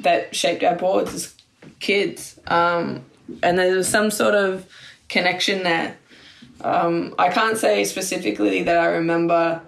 that 0.00 0.34
shaped 0.34 0.62
our 0.62 0.76
boards 0.76 1.14
as 1.14 1.34
kids. 1.80 2.38
Um, 2.46 3.04
and 3.42 3.58
there 3.58 3.76
was 3.76 3.88
some 3.88 4.10
sort 4.10 4.34
of 4.34 4.66
connection 5.08 5.62
there. 5.62 5.96
Um, 6.60 7.14
I 7.18 7.28
can't 7.28 7.56
say 7.56 7.84
specifically 7.84 8.62
that 8.64 8.76
I 8.76 8.86
remember 8.86 9.62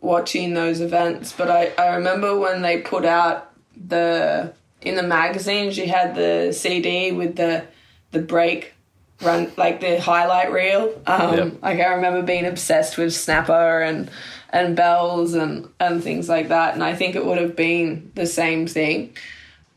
watching 0.00 0.54
those 0.54 0.80
events, 0.80 1.32
but 1.32 1.50
I, 1.50 1.72
I 1.78 1.96
remember 1.96 2.38
when 2.38 2.62
they 2.62 2.80
put 2.80 3.04
out 3.04 3.50
the 3.76 4.52
in 4.82 4.94
the 4.94 5.02
magazine 5.02 5.72
she 5.72 5.86
had 5.86 6.14
the 6.14 6.52
CD 6.52 7.10
with 7.10 7.34
the 7.36 7.64
the 8.12 8.20
break 8.20 8.74
run 9.22 9.50
like 9.56 9.80
the 9.80 10.00
highlight 10.00 10.52
reel. 10.52 11.00
Um, 11.06 11.36
yep. 11.36 11.62
Like 11.62 11.80
I 11.80 11.94
remember 11.94 12.22
being 12.22 12.44
obsessed 12.44 12.98
with 12.98 13.14
snapper 13.14 13.80
and 13.80 14.10
and 14.50 14.76
bells 14.76 15.34
and 15.34 15.68
and 15.80 16.02
things 16.02 16.28
like 16.28 16.48
that, 16.48 16.74
and 16.74 16.84
I 16.84 16.94
think 16.94 17.16
it 17.16 17.24
would 17.24 17.38
have 17.38 17.56
been 17.56 18.12
the 18.14 18.26
same 18.26 18.66
thing. 18.66 19.16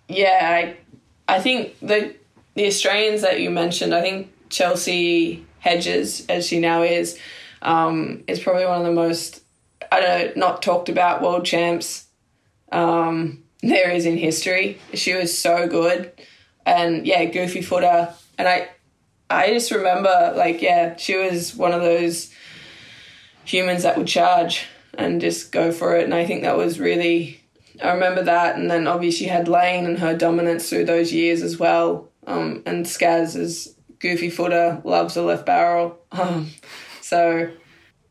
Yeah, 0.08 0.40
I 0.42 0.78
I 1.28 1.40
think 1.42 1.78
the 1.80 2.16
the 2.56 2.68
Australians 2.68 3.22
that 3.22 3.40
you 3.40 3.50
mentioned, 3.50 3.94
I 3.94 4.02
think 4.02 4.32
Chelsea 4.50 5.46
Hedges, 5.60 6.26
as 6.28 6.48
she 6.48 6.60
now 6.60 6.82
is, 6.84 7.20
um, 7.62 8.24
is 8.28 8.40
probably 8.40 8.66
one 8.66 8.80
of 8.80 8.86
the 8.86 8.92
most 8.94 9.42
I 9.92 10.00
don't 10.00 10.38
know, 10.38 10.48
not 10.48 10.62
talked 10.62 10.90
about 10.90 11.22
world 11.22 11.46
champs 11.46 12.06
um, 12.72 13.44
there 13.62 13.92
is 13.92 14.06
in 14.06 14.18
history. 14.18 14.80
She 14.94 15.14
was 15.16 15.38
so 15.38 15.68
good, 15.68 16.12
and 16.66 17.06
yeah, 17.08 17.26
goofy 17.26 17.62
footer, 17.62 18.14
and 18.38 18.48
I 18.48 18.70
I 19.30 19.50
just 19.52 19.72
remember, 19.72 20.34
like, 20.36 20.62
yeah, 20.62 20.96
she 20.98 21.18
was 21.18 21.56
one 21.56 21.74
of 21.74 21.82
those 21.82 22.32
humans 23.46 23.84
that 23.84 23.98
would 23.98 24.08
charge. 24.08 24.68
and 24.98 25.22
just 25.22 25.52
go 25.52 25.72
for 25.72 25.96
it. 25.96 26.04
And 26.06 26.14
I 26.14 26.26
think 26.26 26.42
that 26.44 26.58
was 26.58 26.80
really, 26.80 27.37
I 27.82 27.92
remember 27.92 28.24
that. 28.24 28.56
And 28.56 28.70
then 28.70 28.88
obviously 28.88 29.28
you 29.28 29.32
had 29.32 29.48
Layne 29.48 29.86
and 29.86 30.00
her 30.00 30.16
dominance 30.16 30.70
through 30.70 30.86
those 30.86 31.14
years 31.14 31.42
as 31.42 31.58
well. 31.58 32.10
Um, 32.26 32.64
and 32.66 32.86
Skaz 32.86 33.36
is 33.36 33.76
goofy 34.00 34.30
footer, 34.30 34.82
loves 34.84 35.14
the 35.14 35.24
left 35.24 35.46
barrel. 35.46 35.98
Um, 36.10 36.52
so, 37.02 37.50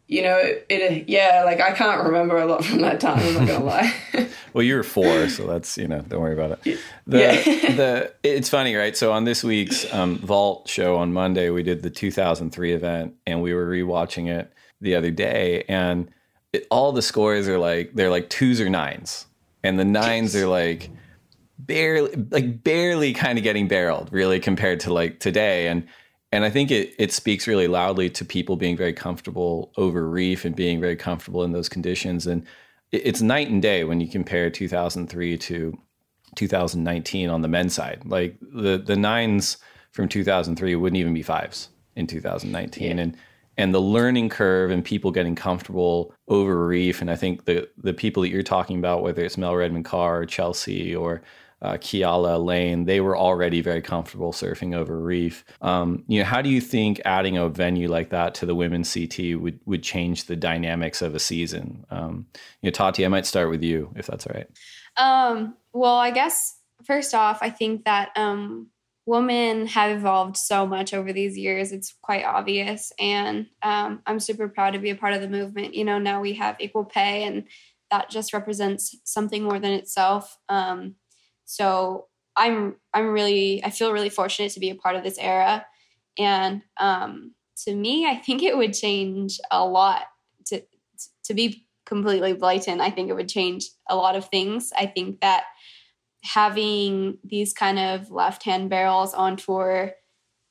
you 0.06 0.22
know, 0.22 0.38
it, 0.38 1.08
yeah, 1.08 1.42
like 1.44 1.60
I 1.60 1.72
can't 1.72 2.04
remember 2.04 2.36
a 2.36 2.46
lot 2.46 2.64
from 2.64 2.82
that 2.82 3.00
time, 3.00 3.18
I'm 3.18 3.34
not 3.34 3.46
going 3.46 3.60
to 3.60 3.66
lie. 3.66 3.94
well, 4.52 4.62
you 4.62 4.76
were 4.76 4.82
four, 4.82 5.28
so 5.28 5.46
that's, 5.46 5.76
you 5.76 5.88
know, 5.88 6.02
don't 6.02 6.20
worry 6.20 6.34
about 6.34 6.60
it. 6.64 6.78
The, 7.06 7.18
yeah. 7.18 7.42
the, 7.74 8.14
it's 8.22 8.48
funny, 8.48 8.74
right? 8.74 8.96
So 8.96 9.12
on 9.12 9.24
this 9.24 9.42
week's 9.42 9.92
um, 9.92 10.18
Vault 10.18 10.68
show 10.68 10.96
on 10.96 11.12
Monday, 11.12 11.50
we 11.50 11.62
did 11.62 11.82
the 11.82 11.90
2003 11.90 12.72
event 12.72 13.14
and 13.26 13.42
we 13.42 13.54
were 13.54 13.66
rewatching 13.66 14.28
it 14.28 14.52
the 14.80 14.94
other 14.94 15.10
day. 15.10 15.64
And 15.68 16.10
it, 16.52 16.66
all 16.70 16.92
the 16.92 17.02
scores 17.02 17.48
are 17.48 17.58
like, 17.58 17.94
they're 17.94 18.10
like 18.10 18.30
twos 18.30 18.60
or 18.60 18.68
nines. 18.68 19.26
And 19.62 19.78
the 19.78 19.84
nines 19.84 20.36
are 20.36 20.46
like, 20.46 20.90
barely 21.58 22.14
like 22.30 22.62
barely 22.62 23.12
kind 23.12 23.38
of 23.38 23.44
getting 23.44 23.66
barreled 23.68 24.12
really 24.12 24.40
compared 24.40 24.80
to 24.80 24.92
like 24.92 25.20
today. 25.20 25.68
And 25.68 25.86
and 26.32 26.44
I 26.44 26.50
think 26.50 26.70
it 26.70 26.94
it 26.98 27.12
speaks 27.12 27.46
really 27.46 27.68
loudly 27.68 28.10
to 28.10 28.24
people 28.24 28.56
being 28.56 28.76
very 28.76 28.92
comfortable 28.92 29.72
over 29.76 30.08
reef 30.08 30.44
and 30.44 30.54
being 30.54 30.80
very 30.80 30.96
comfortable 30.96 31.44
in 31.44 31.52
those 31.52 31.68
conditions. 31.68 32.26
And 32.26 32.46
it, 32.92 33.02
it's 33.06 33.22
night 33.22 33.48
and 33.48 33.62
day 33.62 33.84
when 33.84 34.00
you 34.00 34.08
compare 34.08 34.50
2003 34.50 35.38
to 35.38 35.78
2019 36.34 37.30
on 37.30 37.42
the 37.42 37.48
men's 37.48 37.74
side. 37.74 38.02
Like 38.04 38.36
the 38.40 38.78
the 38.78 38.96
nines 38.96 39.58
from 39.92 40.08
2003 40.08 40.74
wouldn't 40.76 40.98
even 41.00 41.14
be 41.14 41.22
fives 41.22 41.70
in 41.94 42.06
2019 42.06 42.84
yeah. 42.84 43.02
and 43.02 43.16
and 43.56 43.74
the 43.74 43.80
learning 43.80 44.28
curve 44.28 44.70
and 44.70 44.84
people 44.84 45.10
getting 45.10 45.34
comfortable 45.34 46.14
over 46.28 46.66
reef 46.66 47.00
and 47.00 47.10
i 47.10 47.16
think 47.16 47.44
the 47.44 47.68
the 47.78 47.94
people 47.94 48.22
that 48.22 48.30
you're 48.30 48.42
talking 48.42 48.78
about 48.78 49.02
whether 49.02 49.24
it's 49.24 49.38
mel 49.38 49.54
redman 49.54 49.82
carr 49.82 50.22
or 50.22 50.26
chelsea 50.26 50.94
or 50.94 51.22
uh, 51.62 51.72
Keala 51.74 52.42
Layne, 52.44 52.84
they 52.84 53.00
were 53.00 53.16
already 53.16 53.60
very 53.62 53.80
comfortable 53.80 54.32
surfing 54.32 54.74
over 54.74 55.00
reef. 55.00 55.44
Um, 55.62 56.04
you 56.06 56.18
know, 56.18 56.24
how 56.24 56.42
do 56.42 56.50
you 56.50 56.60
think 56.60 57.00
adding 57.04 57.38
a 57.38 57.48
venue 57.48 57.88
like 57.88 58.10
that 58.10 58.34
to 58.36 58.46
the 58.46 58.54
women's 58.54 58.92
CT 58.92 59.40
would 59.40 59.58
would 59.64 59.82
change 59.82 60.24
the 60.24 60.36
dynamics 60.36 61.00
of 61.00 61.14
a 61.14 61.18
season? 61.18 61.86
Um, 61.90 62.26
you 62.60 62.68
know, 62.68 62.72
Tati, 62.72 63.04
I 63.04 63.08
might 63.08 63.26
start 63.26 63.48
with 63.48 63.62
you 63.62 63.90
if 63.96 64.06
that's 64.06 64.26
all 64.26 64.34
right. 64.34 64.48
Um, 64.98 65.56
well, 65.72 65.96
I 65.96 66.10
guess 66.10 66.58
first 66.84 67.14
off, 67.14 67.38
I 67.40 67.50
think 67.50 67.84
that 67.84 68.10
um, 68.16 68.68
women 69.06 69.66
have 69.68 69.96
evolved 69.96 70.36
so 70.36 70.66
much 70.66 70.92
over 70.92 71.12
these 71.12 71.38
years. 71.38 71.72
It's 71.72 71.94
quite 72.02 72.24
obvious, 72.24 72.92
and 72.98 73.46
um, 73.62 74.02
I'm 74.06 74.20
super 74.20 74.48
proud 74.48 74.72
to 74.72 74.78
be 74.80 74.90
a 74.90 74.96
part 74.96 75.14
of 75.14 75.20
the 75.20 75.28
movement. 75.28 75.74
You 75.74 75.84
know, 75.84 75.98
now 75.98 76.20
we 76.20 76.34
have 76.34 76.56
equal 76.60 76.84
pay, 76.84 77.24
and 77.24 77.44
that 77.90 78.10
just 78.10 78.32
represents 78.32 78.96
something 79.04 79.44
more 79.44 79.60
than 79.60 79.72
itself. 79.72 80.36
Um, 80.48 80.96
so 81.44 82.08
I'm 82.36 82.76
I'm 82.92 83.08
really 83.08 83.64
I 83.64 83.70
feel 83.70 83.92
really 83.92 84.10
fortunate 84.10 84.52
to 84.52 84.60
be 84.60 84.70
a 84.70 84.74
part 84.74 84.96
of 84.96 85.04
this 85.04 85.18
era, 85.18 85.64
and 86.18 86.62
um, 86.78 87.34
to 87.64 87.74
me, 87.74 88.06
I 88.06 88.16
think 88.16 88.42
it 88.42 88.56
would 88.56 88.74
change 88.74 89.38
a 89.50 89.64
lot. 89.64 90.02
To 90.46 90.62
to 91.24 91.34
be 91.34 91.66
completely 91.86 92.32
blatant, 92.32 92.80
I 92.80 92.90
think 92.90 93.08
it 93.08 93.14
would 93.14 93.28
change 93.28 93.68
a 93.88 93.96
lot 93.96 94.16
of 94.16 94.28
things. 94.28 94.72
I 94.76 94.86
think 94.86 95.20
that 95.20 95.44
having 96.26 97.18
these 97.24 97.52
kind 97.52 97.78
of 97.78 98.10
left 98.10 98.42
hand 98.42 98.68
barrels 98.68 99.14
on 99.14 99.36
tour 99.36 99.92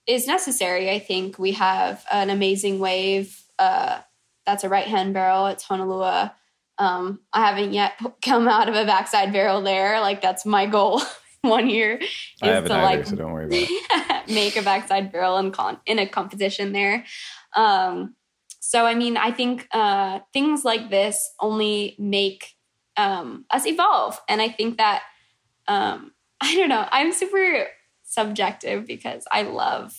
is 0.08 0.28
necessary. 0.28 0.90
I 0.90 1.00
think 1.00 1.38
we 1.38 1.52
have 1.54 2.06
an 2.12 2.30
amazing 2.30 2.80
wave. 2.80 3.44
Uh, 3.60 4.00
that's 4.46 4.64
a 4.64 4.70
right 4.70 4.88
hand 4.88 5.14
barrel. 5.14 5.48
It's 5.48 5.64
Honolulu. 5.64 6.30
Um, 6.78 7.20
I 7.34 7.48
haven't 7.48 7.74
yet 7.74 7.94
come 8.26 8.48
out 8.48 8.70
of 8.70 8.76
a 8.76 8.86
backside 8.86 9.34
barrel 9.34 9.62
there. 9.62 10.00
Like 10.00 10.22
that's 10.22 10.46
my 10.46 10.66
goal 10.66 11.02
one 11.42 11.70
year 11.70 11.98
is 11.98 12.10
I 12.42 12.48
haven't 12.48 12.70
to 12.70 12.76
either, 12.76 12.84
like 12.84 13.06
so 13.06 13.16
don't 13.16 13.32
worry 13.32 13.46
about 13.46 13.60
it. 13.60 14.30
make 14.34 14.56
a 14.56 14.62
backside 14.62 15.12
barrel 15.12 15.38
in 15.38 15.52
con 15.52 15.80
in 15.86 16.00
a 16.00 16.08
competition 16.08 16.72
there. 16.72 17.06
Um, 17.56 18.16
so 18.60 18.86
I 18.86 18.96
mean, 18.96 19.16
I 19.18 19.32
think 19.32 19.68
uh, 19.72 20.20
things 20.34 20.66
like 20.66 20.90
this 20.90 21.34
only 21.40 21.96
make 22.00 22.56
um, 22.98 23.46
us 23.52 23.66
evolve, 23.66 24.20
and 24.28 24.42
I 24.42 24.50
think 24.50 24.78
that 24.78 25.04
um, 25.67 26.12
I 26.41 26.56
don't 26.56 26.69
know. 26.69 26.86
I'm 26.91 27.13
super 27.13 27.67
subjective 28.04 28.86
because 28.86 29.25
I 29.32 29.43
love 29.43 29.95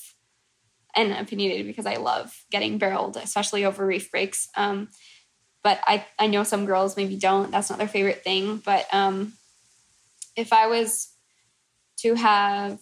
and 0.94 1.12
opinionated 1.12 1.66
because 1.66 1.86
I 1.86 1.96
love 1.96 2.34
getting 2.50 2.78
barreled, 2.78 3.16
especially 3.16 3.64
over 3.64 3.86
reef 3.86 4.10
breaks. 4.10 4.48
Um, 4.56 4.88
but 5.62 5.80
I, 5.86 6.06
I 6.18 6.26
know 6.26 6.42
some 6.42 6.64
girls 6.64 6.96
maybe 6.96 7.16
don't. 7.16 7.50
That's 7.50 7.68
not 7.68 7.78
their 7.78 7.88
favorite 7.88 8.22
thing. 8.22 8.58
But 8.58 8.86
um, 8.92 9.32
if 10.36 10.52
I 10.52 10.68
was 10.68 11.08
to 11.98 12.14
have 12.14 12.78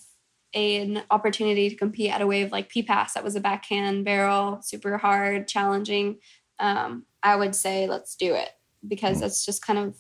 an 0.52 1.02
opportunity 1.10 1.70
to 1.70 1.76
compete 1.76 2.12
at 2.12 2.20
a 2.20 2.26
wave 2.26 2.52
like 2.52 2.68
P-Pass, 2.68 3.14
that 3.14 3.24
was 3.24 3.34
a 3.34 3.40
backhand 3.40 4.04
barrel, 4.04 4.60
super 4.62 4.98
hard, 4.98 5.48
challenging, 5.48 6.18
um, 6.60 7.04
I 7.22 7.36
would 7.36 7.54
say 7.54 7.88
let's 7.88 8.14
do 8.14 8.34
it 8.34 8.50
because 8.86 9.20
that's 9.20 9.44
just 9.44 9.64
kind 9.64 9.78
of, 9.78 9.96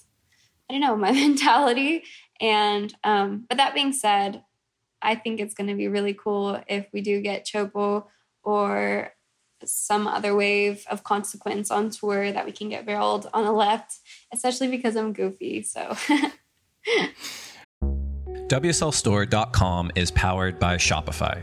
I 0.68 0.74
don't 0.74 0.80
know, 0.80 0.96
my 0.98 1.12
mentality. 1.12 2.04
And, 2.40 2.94
um, 3.04 3.46
but 3.48 3.58
that 3.58 3.74
being 3.74 3.92
said, 3.92 4.42
I 5.00 5.14
think 5.14 5.40
it's 5.40 5.54
going 5.54 5.68
to 5.68 5.74
be 5.74 5.88
really 5.88 6.14
cool 6.14 6.62
if 6.66 6.86
we 6.92 7.00
do 7.00 7.20
get 7.20 7.46
Teahupo'o 7.46 8.06
or 8.42 9.12
some 9.64 10.06
other 10.06 10.34
wave 10.34 10.84
of 10.90 11.04
consequence 11.04 11.70
on 11.70 11.90
tour 11.90 12.32
that 12.32 12.44
we 12.44 12.52
can 12.52 12.68
get 12.68 12.86
barreled 12.86 13.28
on 13.32 13.44
the 13.44 13.52
left, 13.52 13.98
especially 14.32 14.68
because 14.68 14.96
I'm 14.96 15.12
goofy. 15.12 15.62
So. 15.62 15.96
WSLStore.com 18.48 19.92
is 19.94 20.10
powered 20.10 20.58
by 20.58 20.76
Shopify. 20.76 21.42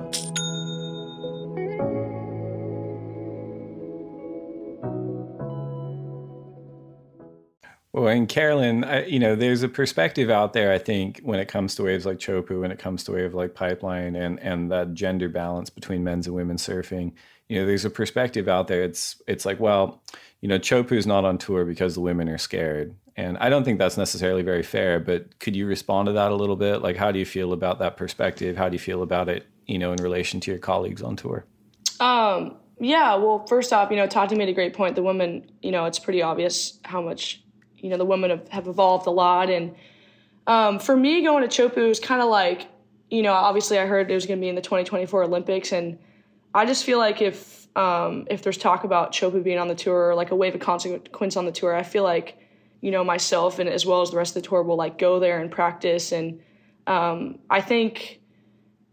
Well, 7.93 8.07
and 8.07 8.27
Caroline, 8.27 8.85
I, 8.85 9.05
you 9.05 9.19
know, 9.19 9.35
there's 9.35 9.63
a 9.63 9.67
perspective 9.67 10.29
out 10.29 10.53
there. 10.53 10.71
I 10.71 10.77
think 10.77 11.19
when 11.23 11.39
it 11.39 11.49
comes 11.49 11.75
to 11.75 11.83
waves 11.83 12.05
like 12.05 12.19
Teahupo'o, 12.19 12.61
when 12.61 12.71
it 12.71 12.79
comes 12.79 13.03
to 13.03 13.11
waves 13.11 13.33
like 13.33 13.53
Pipeline, 13.53 14.15
and 14.15 14.39
and 14.39 14.71
that 14.71 14.93
gender 14.93 15.27
balance 15.27 15.69
between 15.69 16.03
men's 16.03 16.25
and 16.25 16.35
women's 16.35 16.65
surfing, 16.65 17.11
you 17.49 17.59
know, 17.59 17.65
there's 17.65 17.83
a 17.83 17.89
perspective 17.89 18.47
out 18.47 18.69
there. 18.69 18.81
It's 18.81 19.21
it's 19.27 19.45
like, 19.45 19.59
well, 19.59 20.01
you 20.39 20.47
know, 20.47 20.57
Teahupo'o 20.57 20.93
is 20.93 21.05
not 21.05 21.25
on 21.25 21.37
tour 21.37 21.65
because 21.65 21.95
the 21.95 22.01
women 22.01 22.29
are 22.29 22.37
scared, 22.37 22.95
and 23.17 23.37
I 23.39 23.49
don't 23.49 23.65
think 23.65 23.77
that's 23.77 23.97
necessarily 23.97 24.41
very 24.41 24.63
fair. 24.63 25.01
But 25.01 25.39
could 25.39 25.57
you 25.57 25.65
respond 25.67 26.05
to 26.05 26.13
that 26.13 26.31
a 26.31 26.35
little 26.35 26.55
bit? 26.55 26.81
Like, 26.81 26.95
how 26.95 27.11
do 27.11 27.19
you 27.19 27.25
feel 27.25 27.51
about 27.51 27.79
that 27.79 27.97
perspective? 27.97 28.55
How 28.55 28.69
do 28.69 28.73
you 28.75 28.79
feel 28.79 29.03
about 29.03 29.27
it, 29.27 29.47
you 29.67 29.77
know, 29.77 29.91
in 29.91 30.01
relation 30.01 30.39
to 30.39 30.51
your 30.51 30.59
colleagues 30.61 31.01
on 31.01 31.17
tour? 31.17 31.45
Um. 31.99 32.55
Yeah. 32.79 33.15
Well, 33.15 33.45
first 33.45 33.73
off, 33.73 33.91
you 33.91 33.97
know, 33.97 34.07
Tati 34.07 34.35
made 34.35 34.49
a 34.49 34.53
great 34.53 34.73
point. 34.73 34.95
The 34.95 35.03
women, 35.03 35.51
you 35.61 35.71
know, 35.71 35.85
it's 35.85 35.99
pretty 35.99 36.23
obvious 36.23 36.79
how 36.83 36.99
much 36.99 37.40
you 37.81 37.89
know 37.89 37.97
the 37.97 38.05
women 38.05 38.29
have, 38.29 38.47
have 38.49 38.67
evolved 38.67 39.07
a 39.07 39.11
lot 39.11 39.49
and 39.49 39.75
um, 40.47 40.79
for 40.79 40.95
me 40.95 41.21
going 41.23 41.47
to 41.47 41.69
Teahupo'o 41.69 41.87
was 41.87 41.99
kind 41.99 42.21
of 42.21 42.29
like 42.29 42.67
you 43.09 43.21
know 43.21 43.33
obviously 43.33 43.77
i 43.77 43.85
heard 43.85 44.09
it 44.09 44.13
was 44.13 44.25
going 44.25 44.39
to 44.39 44.41
be 44.41 44.49
in 44.49 44.55
the 44.55 44.61
2024 44.61 45.23
olympics 45.23 45.71
and 45.71 45.97
i 46.53 46.65
just 46.65 46.83
feel 46.83 46.97
like 46.97 47.21
if 47.21 47.59
um, 47.73 48.27
if 48.29 48.41
there's 48.41 48.57
talk 48.57 48.83
about 48.83 49.13
Teahupo'o 49.13 49.43
being 49.43 49.57
on 49.57 49.69
the 49.69 49.75
tour 49.75 50.09
or 50.09 50.15
like 50.15 50.31
a 50.31 50.35
wave 50.35 50.53
of 50.55 50.61
consequence 50.61 51.37
on 51.37 51.45
the 51.45 51.51
tour 51.51 51.75
i 51.75 51.83
feel 51.83 52.03
like 52.03 52.37
you 52.81 52.91
know 52.91 53.03
myself 53.03 53.59
and 53.59 53.69
as 53.69 53.85
well 53.85 54.01
as 54.01 54.11
the 54.11 54.17
rest 54.17 54.35
of 54.35 54.43
the 54.43 54.47
tour 54.47 54.63
will 54.63 54.75
like 54.75 54.97
go 54.97 55.19
there 55.19 55.39
and 55.39 55.51
practice 55.51 56.11
and 56.11 56.41
um, 56.87 57.39
i 57.49 57.61
think 57.61 58.21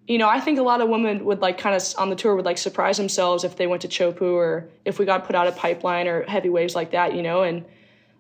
you 0.09 0.17
know, 0.17 0.29
I 0.29 0.41
think 0.41 0.59
a 0.59 0.63
lot 0.63 0.81
of 0.81 0.89
women 0.89 1.27
would 1.27 1.41
like 1.41 1.59
kind 1.59 1.77
of 1.77 1.83
on 1.99 2.09
the 2.09 2.17
tour 2.17 2.35
would 2.35 2.47
like 2.47 2.57
surprise 2.57 2.97
themselves 2.97 3.45
if 3.45 3.57
they 3.57 3.67
went 3.67 3.83
to 3.83 3.89
Teahupo'o 3.89 4.33
or 4.33 4.69
if 4.87 4.99
we 4.99 5.05
got 5.05 5.27
put 5.27 5.37
out 5.37 5.47
a 5.47 5.53
pipeline 5.53 6.09
or 6.09 6.23
heavy 6.23 6.49
waves 6.49 6.75
like 6.75 6.93
that, 6.93 7.15
you 7.15 7.23
know. 7.23 7.43
And 7.43 7.67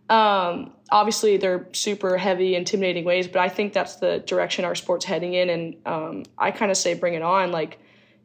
um, 0.08 0.72
obviously, 0.90 1.36
they're 1.36 1.68
super 1.72 2.16
heavy, 2.16 2.54
intimidating 2.54 3.04
ways, 3.04 3.28
but 3.28 3.40
I 3.40 3.48
think 3.48 3.72
that's 3.72 3.96
the 3.96 4.20
direction 4.20 4.64
our 4.64 4.74
sport's 4.74 5.04
heading 5.04 5.34
in. 5.34 5.50
And 5.50 5.76
um, 5.86 6.24
I 6.38 6.50
kind 6.50 6.70
of 6.70 6.76
say, 6.76 6.94
bring 6.94 7.14
it 7.14 7.22
on. 7.22 7.52
Like, 7.52 7.78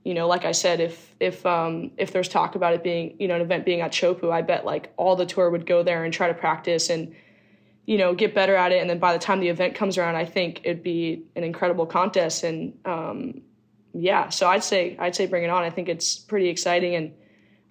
you 0.04 0.14
know, 0.14 0.28
like 0.28 0.46
I 0.46 0.52
said, 0.52 0.80
if 0.80 1.14
if 1.20 1.46
um, 1.46 1.92
if 1.98 2.12
there's 2.12 2.28
talk 2.30 2.56
about 2.56 2.74
it 2.74 2.84
being, 2.84 3.16
you 3.20 3.28
know, 3.28 3.36
an 3.36 3.42
event 3.42 3.66
being 3.66 3.82
at 3.82 3.92
Teahupo'o, 3.92 4.32
I 4.32 4.42
bet 4.42 4.66
like 4.66 4.94
all 4.98 5.16
the 5.16 5.26
tour 5.26 5.50
would 5.50 5.66
go 5.66 5.84
there 5.84 6.04
and 6.04 6.14
try 6.14 6.28
to 6.28 6.34
practice 6.34 6.90
and, 6.90 7.16
you 7.86 7.98
know, 7.98 8.14
get 8.14 8.34
better 8.34 8.56
at 8.56 8.72
it. 8.72 8.82
And 8.82 8.90
then 8.90 9.00
by 9.00 9.14
the 9.14 9.20
time 9.20 9.40
the 9.40 9.50
event 9.50 9.76
comes 9.76 9.98
around, 9.98 10.16
I 10.16 10.26
think 10.26 10.62
it'd 10.64 10.84
be 10.84 11.24
an 11.36 11.44
incredible 11.44 11.86
contest. 11.86 12.44
And 12.44 12.78
um, 12.86 13.42
yeah, 13.94 14.30
so 14.30 14.48
I'd 14.48 14.64
say 14.64 14.96
I'd 15.00 15.16
say 15.16 15.26
bring 15.26 15.44
it 15.44 15.50
on. 15.50 15.64
I 15.64 15.70
think 15.70 15.88
it's 15.90 16.18
pretty 16.18 16.50
exciting, 16.50 16.96
and 16.96 17.14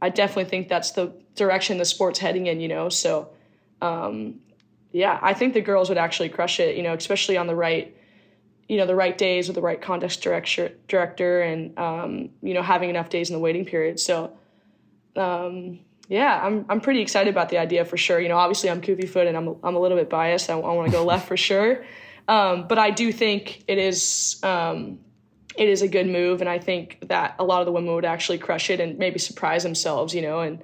I 0.01 0.09
definitely 0.09 0.47
think 0.47 0.69
that's 0.69 0.93
the 0.93 1.13
direction 1.35 1.79
the 1.79 1.85
sport's 1.85 2.19
heading 2.19 2.47
in. 2.47 2.61
You 2.61 2.69
know, 2.69 2.89
so 2.89 3.31
um, 3.83 4.41
yeah, 4.93 5.19
I 5.21 5.35
think 5.35 5.55
the 5.55 5.61
girls 5.61 5.89
would 5.89 5.99
actually 5.99 6.29
crush 6.29 6.61
it, 6.61 6.77
you 6.77 6.83
know, 6.83 6.95
especially 6.95 7.37
on 7.37 7.47
the 7.47 7.55
right, 7.55 7.97
you 8.69 8.77
know, 8.77 8.87
the 8.87 8.95
right 8.95 9.17
days 9.17 9.49
with 9.49 9.57
the 9.57 9.63
right 9.63 9.81
contest 9.81 10.23
director, 10.23 10.73
director 10.87 11.43
and, 11.43 11.77
um, 11.79 12.31
you 12.43 12.55
know, 12.55 12.63
having 12.63 12.91
enough 12.91 13.09
days 13.09 13.29
in 13.29 13.35
the 13.35 13.41
waiting 13.41 13.65
period. 13.65 13.99
So, 13.99 14.37
um, 15.17 15.81
yeah, 16.09 16.41
I'm, 16.43 16.67
I'm 16.69 16.81
pretty 16.81 17.01
excited 17.01 17.31
about 17.31 17.49
the 17.49 17.59
idea 17.59 17.85
for 17.85 17.97
sure. 17.97 18.21
You 18.21 18.29
know, 18.29 18.37
obviously 18.37 18.71
I'm 18.71 18.81
goofy 18.81 19.07
foot 19.07 19.27
and 19.27 19.37
I'm, 19.37 19.57
I'm 19.65 19.75
a 19.75 19.81
little 19.81 19.97
bit 19.97 20.09
biased. 20.09 20.49
I, 20.49 20.55
I 20.55 20.73
want 20.75 20.91
to 20.91 20.93
go 20.93 21.05
left 21.05 21.27
for 21.27 21.37
sure. 21.37 21.85
Um, 22.29 22.69
but 22.69 22.79
I 22.79 22.91
do 22.91 23.13
think 23.13 23.65
it 23.67 23.79
is, 23.79 24.39
um, 24.43 25.01
it 25.57 25.69
is 25.69 25.83
a 25.83 25.89
good 25.89 26.07
move. 26.07 26.41
And 26.41 26.49
I 26.49 26.59
think 26.59 27.09
that 27.09 27.35
a 27.39 27.45
lot 27.45 27.61
of 27.61 27.67
the 27.67 27.73
women 27.73 27.95
would 27.95 28.05
actually 28.05 28.39
crush 28.39 28.71
it 28.71 28.79
and 28.79 28.99
maybe 28.99 29.19
surprise 29.19 29.63
themselves, 29.63 30.15
you 30.15 30.23
know, 30.23 30.41
and, 30.41 30.63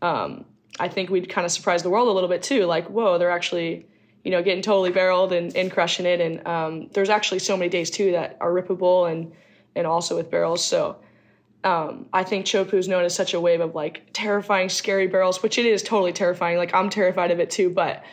um, 0.00 0.44
I 0.80 0.88
think 0.88 1.10
we'd 1.10 1.28
kind 1.28 1.44
of 1.44 1.52
surprise 1.52 1.82
the 1.82 1.90
world 1.90 2.08
a 2.08 2.12
little 2.12 2.28
bit 2.28 2.42
too. 2.42 2.64
Like, 2.64 2.88
whoa, 2.88 3.18
they're 3.18 3.30
actually, 3.30 3.86
you 4.24 4.30
know, 4.30 4.42
getting 4.42 4.62
totally 4.62 4.90
barreled 4.90 5.32
and, 5.32 5.54
and 5.56 5.70
crushing 5.70 6.06
it. 6.06 6.20
And 6.20 6.46
um, 6.46 6.88
there's 6.92 7.10
actually 7.10 7.40
so 7.40 7.56
many 7.56 7.68
days 7.68 7.90
too 7.90 8.12
that 8.12 8.36
are 8.40 8.50
rippable 8.50 9.10
and 9.10 9.32
and 9.74 9.86
also 9.86 10.16
with 10.16 10.30
barrels. 10.30 10.64
So 10.64 10.98
um, 11.64 12.06
I 12.12 12.24
think 12.24 12.46
Teahupo'o 12.46 12.74
is 12.74 12.88
known 12.88 13.04
as 13.04 13.14
such 13.14 13.34
a 13.34 13.40
wave 13.40 13.60
of 13.60 13.74
like 13.74 14.08
terrifying, 14.12 14.68
scary 14.68 15.06
barrels, 15.06 15.42
which 15.42 15.58
it 15.58 15.66
is 15.66 15.82
totally 15.82 16.12
terrifying. 16.12 16.58
Like 16.58 16.74
I'm 16.74 16.90
terrified 16.90 17.30
of 17.30 17.40
it 17.40 17.50
too, 17.50 17.70
but 17.70 18.04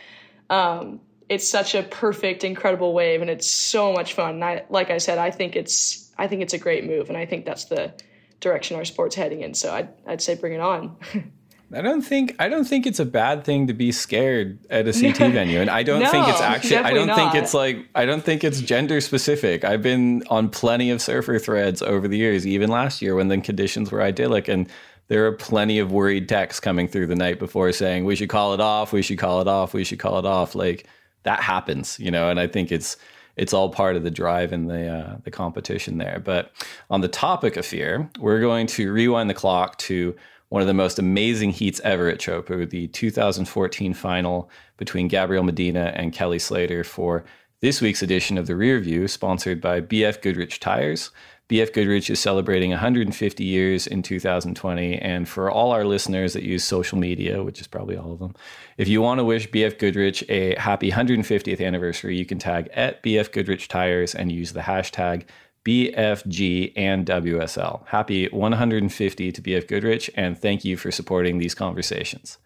um, 0.48 1.00
it's 1.28 1.50
such 1.50 1.74
a 1.74 1.82
perfect, 1.82 2.44
incredible 2.44 2.92
wave, 2.92 3.20
and 3.20 3.30
it's 3.30 3.50
so 3.50 3.92
much 3.92 4.14
fun. 4.14 4.34
And 4.34 4.44
I, 4.44 4.64
like 4.68 4.90
I 4.90 4.98
said, 4.98 5.18
I 5.18 5.30
think 5.30 5.56
it's 5.56 6.12
I 6.16 6.28
think 6.28 6.42
it's 6.42 6.54
a 6.54 6.58
great 6.58 6.84
move, 6.84 7.08
and 7.08 7.16
I 7.16 7.26
think 7.26 7.44
that's 7.44 7.64
the 7.66 7.92
direction 8.40 8.76
our 8.76 8.84
sport's 8.84 9.16
heading 9.16 9.40
in. 9.42 9.54
So 9.54 9.72
I'd 9.72 9.88
I'd 10.06 10.22
say 10.22 10.34
bring 10.34 10.52
it 10.52 10.60
on. 10.60 10.96
I 11.72 11.82
don't 11.82 12.02
think 12.02 12.34
I 12.38 12.48
don't 12.48 12.64
think 12.64 12.86
it's 12.86 12.98
a 12.98 13.04
bad 13.04 13.44
thing 13.44 13.68
to 13.68 13.74
be 13.74 13.92
scared 13.92 14.58
at 14.70 14.88
a 14.88 14.92
CT 14.92 15.18
venue, 15.32 15.60
and 15.60 15.70
I 15.70 15.82
don't 15.82 16.02
no, 16.02 16.10
think 16.10 16.28
it's 16.28 16.40
actually. 16.40 16.78
I 16.78 16.92
don't 16.92 17.06
not. 17.06 17.16
think 17.16 17.34
it's 17.42 17.54
like 17.54 17.86
I 17.94 18.06
don't 18.06 18.24
think 18.24 18.42
it's 18.42 18.60
gender 18.60 19.00
specific. 19.00 19.64
I've 19.64 19.82
been 19.82 20.24
on 20.28 20.48
plenty 20.48 20.90
of 20.90 21.00
surfer 21.00 21.38
threads 21.38 21.80
over 21.80 22.08
the 22.08 22.18
years, 22.18 22.46
even 22.46 22.70
last 22.70 23.00
year 23.00 23.14
when 23.14 23.28
the 23.28 23.40
conditions 23.40 23.92
were 23.92 24.02
idyllic, 24.02 24.48
and 24.48 24.68
there 25.06 25.26
are 25.26 25.32
plenty 25.32 25.78
of 25.78 25.92
worried 25.92 26.28
texts 26.28 26.60
coming 26.60 26.88
through 26.88 27.06
the 27.06 27.16
night 27.16 27.38
before 27.38 27.70
saying 27.72 28.04
we 28.04 28.16
should 28.16 28.28
call 28.28 28.52
it 28.54 28.60
off, 28.60 28.92
we 28.92 29.02
should 29.02 29.18
call 29.18 29.40
it 29.40 29.48
off, 29.48 29.72
we 29.72 29.84
should 29.84 30.00
call 30.00 30.18
it 30.18 30.26
off. 30.26 30.56
Like 30.56 30.86
that 31.22 31.40
happens, 31.40 31.98
you 32.00 32.10
know, 32.10 32.30
and 32.30 32.40
I 32.40 32.48
think 32.48 32.72
it's 32.72 32.96
it's 33.36 33.52
all 33.52 33.70
part 33.70 33.96
of 33.96 34.02
the 34.02 34.10
drive 34.10 34.52
and 34.52 34.68
the 34.68 34.88
uh, 34.88 35.16
the 35.22 35.30
competition 35.30 35.98
there. 35.98 36.20
But 36.24 36.50
on 36.90 37.00
the 37.00 37.08
topic 37.08 37.56
of 37.56 37.64
fear, 37.64 38.10
we're 38.18 38.40
going 38.40 38.66
to 38.68 38.92
rewind 38.92 39.30
the 39.30 39.34
clock 39.34 39.78
to 39.78 40.16
one 40.50 40.60
of 40.60 40.68
the 40.68 40.74
most 40.74 40.98
amazing 40.98 41.50
heats 41.50 41.80
ever 41.82 42.08
at 42.08 42.18
Teahupo'o, 42.18 42.68
the 42.68 42.88
2014 42.88 43.94
final 43.94 44.50
between 44.76 45.08
Gabriel 45.08 45.44
Medina 45.44 45.92
and 45.94 46.12
Kelly 46.12 46.38
Slater 46.38 46.84
for 46.84 47.24
this 47.60 47.80
week's 47.80 48.02
edition 48.02 48.36
of 48.36 48.46
the 48.46 48.56
Rear 48.56 48.80
View, 48.80 49.06
sponsored 49.06 49.60
by 49.60 49.80
BF 49.80 50.20
Goodrich 50.20 50.58
Tires. 50.60 51.10
BF 51.48 51.72
Goodrich 51.72 52.10
is 52.10 52.18
celebrating 52.18 52.70
150 52.70 53.44
years 53.44 53.86
in 53.86 54.02
2020. 54.02 54.98
And 54.98 55.28
for 55.28 55.50
all 55.50 55.72
our 55.72 55.84
listeners 55.84 56.32
that 56.32 56.42
use 56.42 56.64
social 56.64 56.98
media, 56.98 57.42
which 57.42 57.60
is 57.60 57.66
probably 57.66 57.96
all 57.96 58.12
of 58.12 58.18
them, 58.18 58.34
if 58.76 58.88
you 58.88 59.02
want 59.02 59.18
to 59.18 59.24
wish 59.24 59.50
BF 59.50 59.78
Goodrich 59.78 60.24
a 60.28 60.56
happy 60.58 60.90
150th 60.90 61.64
anniversary, 61.64 62.16
you 62.16 62.24
can 62.24 62.38
tag 62.38 62.68
at 62.72 63.02
BF 63.02 63.32
Goodrich 63.32 63.68
Tires 63.68 64.14
and 64.14 64.32
use 64.32 64.52
the 64.52 64.60
hashtag 64.60 65.24
BFG, 65.64 66.72
and 66.74 67.04
WSL. 67.04 67.86
Happy 67.88 68.26
150 68.28 69.32
to 69.32 69.42
BF 69.42 69.68
Goodrich, 69.68 70.10
and 70.14 70.38
thank 70.38 70.64
you 70.64 70.76
for 70.76 70.90
supporting 70.90 71.38
these 71.38 71.54
conversations. 71.54 72.38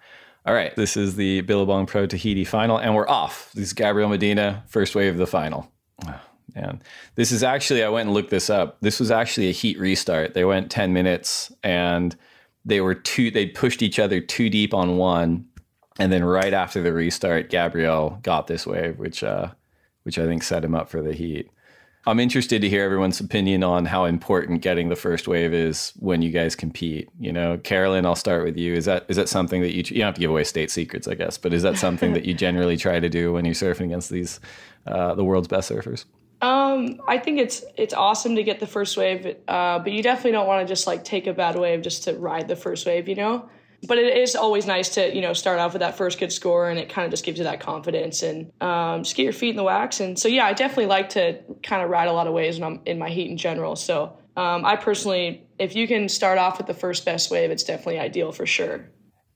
All 0.47 0.55
right, 0.55 0.75
this 0.77 0.97
is 0.97 1.17
the 1.17 1.41
Billabong 1.43 1.87
Pro 1.87 2.07
Tahiti 2.07 2.45
final, 2.45 2.77
and 2.77 2.95
we're 2.95 3.09
off. 3.09 3.51
This 3.55 3.67
is 3.67 3.73
Gabriel 3.73 4.09
Medina, 4.09 4.65
first 4.67 4.95
wave 4.95 5.13
of 5.13 5.19
the 5.19 5.27
final. 5.27 5.71
Oh, 6.57 6.61
man, 6.61 6.83
this 7.15 7.33
is 7.33 7.43
actually, 7.43 7.83
I 7.83 7.89
went 7.89 8.07
and 8.07 8.15
looked 8.15 8.31
this 8.31 8.51
up. 8.51 8.77
This 8.81 9.01
was 9.01 9.11
actually 9.11 9.49
a 9.49 9.53
heat 9.53 9.79
restart. 9.79 10.35
They 10.35 10.45
went 10.45 10.71
10 10.71 10.93
minutes 10.93 11.51
and 11.65 12.15
they 12.65 12.81
were 12.81 12.95
two, 12.95 13.31
they 13.31 13.47
pushed 13.47 13.83
each 13.83 13.99
other 13.99 14.21
too 14.21 14.51
deep 14.51 14.75
on 14.75 14.99
one. 14.99 15.47
And 15.99 16.13
then 16.13 16.23
right 16.23 16.53
after 16.53 16.83
the 16.83 16.93
restart, 16.93 17.49
Gabriel 17.49 18.19
got 18.23 18.47
this 18.47 18.67
wave, 18.67 18.99
which, 18.99 19.25
uh, 19.25 19.49
which 20.03 20.19
I 20.19 20.27
think 20.27 20.43
set 20.43 20.65
him 20.65 20.75
up 20.75 20.91
for 20.91 21.03
the 21.03 21.15
heat. 21.15 21.51
I'm 22.07 22.21
interested 22.21 22.61
to 22.61 22.69
hear 22.69 22.85
everyone's 22.85 23.19
opinion 23.19 23.65
on 23.65 23.87
how 23.87 24.05
important 24.05 24.61
getting 24.61 24.91
the 24.91 24.97
first 24.97 25.27
wave 25.27 25.55
is 25.55 25.93
when 25.99 26.21
you 26.21 26.31
guys 26.31 26.55
compete. 26.55 27.09
You 27.19 27.33
know, 27.33 27.57
Caroline, 27.59 28.05
I'll 28.05 28.15
start 28.15 28.45
with 28.45 28.59
you. 28.59 28.75
Is 28.75 28.85
that 28.85 29.07
is 29.09 29.17
that 29.17 29.29
something 29.29 29.63
that 29.63 29.75
you 29.75 29.79
you 29.87 30.01
don't 30.01 30.07
have 30.07 30.15
to 30.15 30.21
give 30.21 30.31
away 30.31 30.45
state 30.45 30.71
secrets, 30.71 31.09
I 31.09 31.15
guess, 31.15 31.39
but 31.39 31.55
is 31.55 31.63
that 31.63 31.79
something 31.79 32.13
that 32.13 32.27
you 32.27 32.35
generally 32.47 32.77
try 32.77 33.01
to 33.01 33.09
do 33.09 33.33
when 33.33 33.45
you're 33.45 33.55
surfing 33.55 33.87
against 33.87 34.11
these 34.11 34.39
uh, 34.87 35.15
the 35.15 35.25
world's 35.25 35.49
best 35.49 35.71
surfers? 35.71 36.05
Um, 36.43 37.01
I 37.09 37.17
think 37.17 37.39
it's 37.39 37.65
it's 37.77 37.95
awesome 37.95 38.37
to 38.37 38.43
get 38.43 38.61
the 38.61 38.67
first 38.67 38.99
wave, 38.99 39.37
uh, 39.49 39.79
but 39.79 39.93
you 39.93 40.03
definitely 40.03 40.33
don't 40.33 40.47
want 40.47 40.67
to 40.67 40.71
just 40.71 40.87
like 40.87 41.05
take 41.05 41.27
a 41.27 41.33
bad 41.33 41.57
wave 41.57 41.81
just 41.81 42.05
to 42.05 42.13
ride 42.19 42.49
the 42.49 42.57
first 42.57 42.85
wave. 42.85 43.09
You 43.09 43.15
know, 43.15 43.49
but 43.87 43.99
it 43.99 44.17
is 44.17 44.35
always 44.35 44.67
nice 44.67 44.89
to 44.91 45.15
you 45.15 45.21
know 45.21 45.33
start 45.33 45.59
off 45.59 45.73
with 45.73 45.81
that 45.81 45.97
first 45.97 46.19
good 46.19 46.33
score 46.33 46.69
and 46.69 46.79
it 46.79 46.89
kind 46.89 47.05
of 47.05 47.11
just 47.11 47.25
gives 47.25 47.39
you 47.39 47.45
that 47.45 47.61
confidence 47.61 48.23
and 48.23 48.51
um, 48.61 49.03
just 49.03 49.17
get 49.17 49.25
your 49.25 49.33
feet 49.33 49.51
in 49.51 49.57
the 49.57 49.63
wax. 49.63 50.01
And 50.01 50.19
so 50.19 50.29
yeah 50.29 50.47
i 50.47 50.53
definitely 50.53 50.87
like 50.87 51.11
to 51.11 51.39
kind 51.63 51.83
of 51.83 51.91
ride 51.91 52.09
a 52.09 52.13
lot 52.13 52.27
of 52.27 52.33
waves 52.33 52.59
when 52.59 52.73
i'm 52.73 52.81
in 52.87 52.99
my 52.99 53.09
heat 53.09 53.31
in 53.31 53.37
general. 53.37 53.77
So 53.77 54.17
um, 54.37 54.65
i 54.65 54.77
personally 54.77 55.47
if 55.59 55.77
you 55.77 55.87
can 55.87 56.09
start 56.09 56.39
off 56.39 56.59
with 56.59 56.67
the 56.67 56.75
first 56.75 57.05
best 57.05 57.31
wave 57.31 57.51
it's 57.51 57.65
definitely 57.65 57.99
ideal 57.99 58.33
for 58.33 58.47
sure 58.47 58.89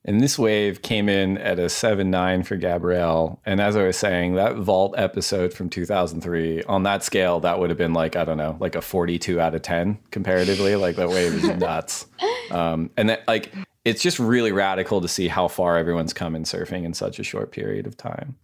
and 0.09 0.23
this 0.23 0.39
wave 0.39 0.81
came 0.81 1.07
in 1.07 1.37
at 1.37 1.59
a 1.59 1.67
7-9 1.67 2.47
for 2.47 2.57
Gabriel. 2.57 3.43
And 3.45 3.61
as 3.61 3.77
I 3.77 3.83
was 3.83 3.99
saying, 3.99 4.37
that 4.37 4.57
vault 4.57 4.95
episode 4.97 5.53
from 5.53 5.69
2003, 5.69 6.63
on 6.63 6.85
that 6.85 7.05
scale, 7.05 7.41
that 7.41 7.59
would 7.59 7.69
have 7.69 7.77
been 7.77 7.93
like, 7.93 8.17
I 8.17 8.25
don't 8.25 8.39
know, 8.39 8.57
like 8.59 8.75
a 8.75 8.81
42 8.81 9.39
out 9.39 9.55
of 9.55 9.61
10 9.61 9.99
comparatively. 10.11 10.77
like 10.77 10.97
that 10.97 11.11
wave 11.11 11.35
is 11.35 11.45
nuts. 11.59 12.07
Um, 12.51 12.89
and 12.97 13.11
that 13.11 13.29
like 13.29 13.53
it's 13.85 14.03
just 14.03 14.19
really 14.19 14.51
radical 14.51 15.03
to 15.03 15.09
see 15.09 15.29
how 15.29 15.47
far 15.47 15.77
everyone's 15.77 16.15
come 16.15 16.35
in 16.35 16.45
surfing 16.45 16.85
in 16.85 16.95
such 16.95 17.19
a 17.19 17.23
short 17.23 17.53
period 17.53 17.87
of 17.87 17.95
time. 17.95 18.37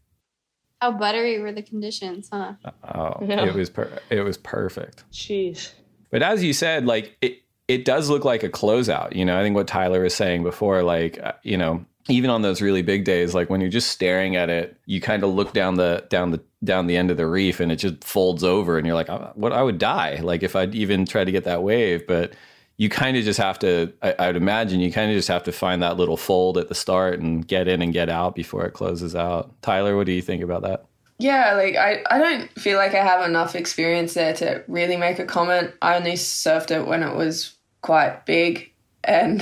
How 0.83 0.93
buttery 0.93 1.39
were 1.39 1.53
the 1.53 1.63
conditions, 1.63 2.29
huh? 2.31 2.57
Oh, 2.95 3.17
yeah. 3.23 3.47
it 3.47 3.55
was 3.55 3.71
per- 3.71 4.01
it 4.11 4.21
was 4.21 4.37
perfect. 4.37 5.05
Jeez. 5.11 5.71
But 6.11 6.23
as 6.23 6.45
you 6.45 6.53
said, 6.53 6.85
like 6.85 7.17
it 7.23 7.44
it 7.69 7.85
does 7.85 8.11
look 8.11 8.25
like 8.25 8.43
a 8.43 8.49
closeout. 8.49 9.15
You 9.15 9.25
know, 9.25 9.39
I 9.39 9.43
think 9.43 9.57
what 9.57 9.67
Tyler 9.67 10.03
was 10.03 10.15
saying 10.15 10.43
before, 10.43 10.83
like 10.83 11.19
uh, 11.23 11.33
you 11.43 11.57
know, 11.57 11.85
even 12.09 12.31
on 12.31 12.43
those 12.43 12.61
really 12.61 12.83
big 12.83 13.05
days, 13.05 13.35
like 13.35 13.49
when 13.49 13.61
you're 13.61 13.71
just 13.71 13.91
staring 13.91 14.37
at 14.37 14.51
it, 14.51 14.77
you 14.87 15.01
kind 15.01 15.25
of 15.25 15.31
look 15.31 15.53
down 15.53 15.75
the 15.75 16.05
down 16.11 16.31
the 16.31 16.43
down 16.63 16.87
the 16.87 16.97
end 16.97 17.11
of 17.11 17.17
the 17.17 17.27
reef, 17.27 17.61
and 17.61 17.73
it 17.73 17.77
just 17.77 18.05
folds 18.05 18.45
over, 18.45 18.77
and 18.77 18.87
you're 18.87 18.95
like, 18.95 19.09
what? 19.35 19.53
I 19.53 19.63
would 19.63 19.79
die, 19.79 20.21
like 20.23 20.43
if 20.43 20.55
I'd 20.57 20.75
even 20.75 21.07
try 21.07 21.25
to 21.25 21.33
get 21.33 21.45
that 21.45 21.63
wave, 21.63 22.07
but 22.07 22.35
you 22.77 22.89
kind 22.89 23.17
of 23.17 23.25
just 23.25 23.39
have 23.39 23.59
to 23.61 23.93
I, 24.03 24.15
I, 24.19 24.27
would 24.29 24.37
imagine 24.37 24.81
you 24.81 24.93
kind 24.93 25.11
of 25.11 25.17
just 25.17 25.29
have 25.29 25.45
to 25.45 25.53
find 25.53 25.83
that 25.83 25.97
little 25.97 26.17
fold 26.17 26.59
at 26.59 26.69
the 26.69 26.75
start 26.75 27.21
and 27.21 27.47
get 27.47 27.69
in 27.69 27.83
and 27.83 27.93
get 27.93 28.09
out 28.09 28.35
before 28.35 28.65
it 28.65 28.73
closes 28.73 29.15
out 29.15 29.51
tyler 29.63 29.97
what 29.97 30.07
do 30.07 30.13
you 30.13 30.23
think 30.23 30.43
about 30.43 30.63
that 30.63 30.85
yeah 31.19 31.55
like 31.55 31.77
i, 31.77 32.03
I 32.11 32.19
don't 32.19 32.51
feel 32.61 32.79
like 32.79 32.95
i 32.95 33.05
have 33.05 33.29
enough 33.29 33.55
experience 33.55 34.15
there 34.15 34.35
to 34.35 34.65
really 34.67 34.97
make 34.97 35.19
a 35.19 35.25
comment 35.25 35.73
i 35.83 35.97
only 35.97 36.15
surfed 36.15 36.71
it 36.71 36.87
when 36.87 37.03
it 37.03 37.15
was 37.15 37.54
quite 37.85 38.25
big 38.27 38.73
and 39.05 39.41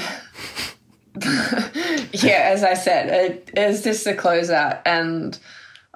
yeah 2.13 2.51
as 2.53 2.65
i 2.65 2.75
said 2.75 3.09
it 3.09 3.51
is 3.57 3.83
just 3.83 4.07
a 4.07 4.13
closeout 4.13 4.81
and 4.85 5.39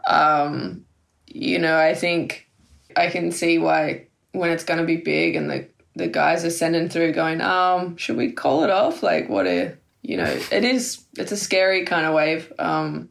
um 0.06 0.84
you 1.26 1.58
know 1.58 1.78
i 1.78 1.94
think 1.94 2.48
i 2.96 3.08
can 3.08 3.32
see 3.32 3.58
why 3.58 4.06
when 4.32 4.50
it's 4.50 4.64
going 4.64 4.78
to 4.78 4.86
be 4.86 4.96
big 4.96 5.34
and 5.34 5.50
the 5.50 5.66
the 5.96 6.06
guys 6.06 6.44
are 6.44 6.50
sending 6.50 6.88
through 6.88 7.12
going, 7.12 7.40
um, 7.40 7.96
should 7.96 8.16
we 8.16 8.30
call 8.30 8.62
it 8.62 8.70
off? 8.70 9.02
Like, 9.02 9.28
what 9.28 9.46
a, 9.46 9.74
you 10.02 10.18
know, 10.18 10.38
it 10.52 10.62
is, 10.62 11.02
it's 11.16 11.32
a 11.32 11.36
scary 11.36 11.84
kind 11.84 12.06
of 12.06 12.14
wave. 12.14 12.52
Um, 12.58 13.08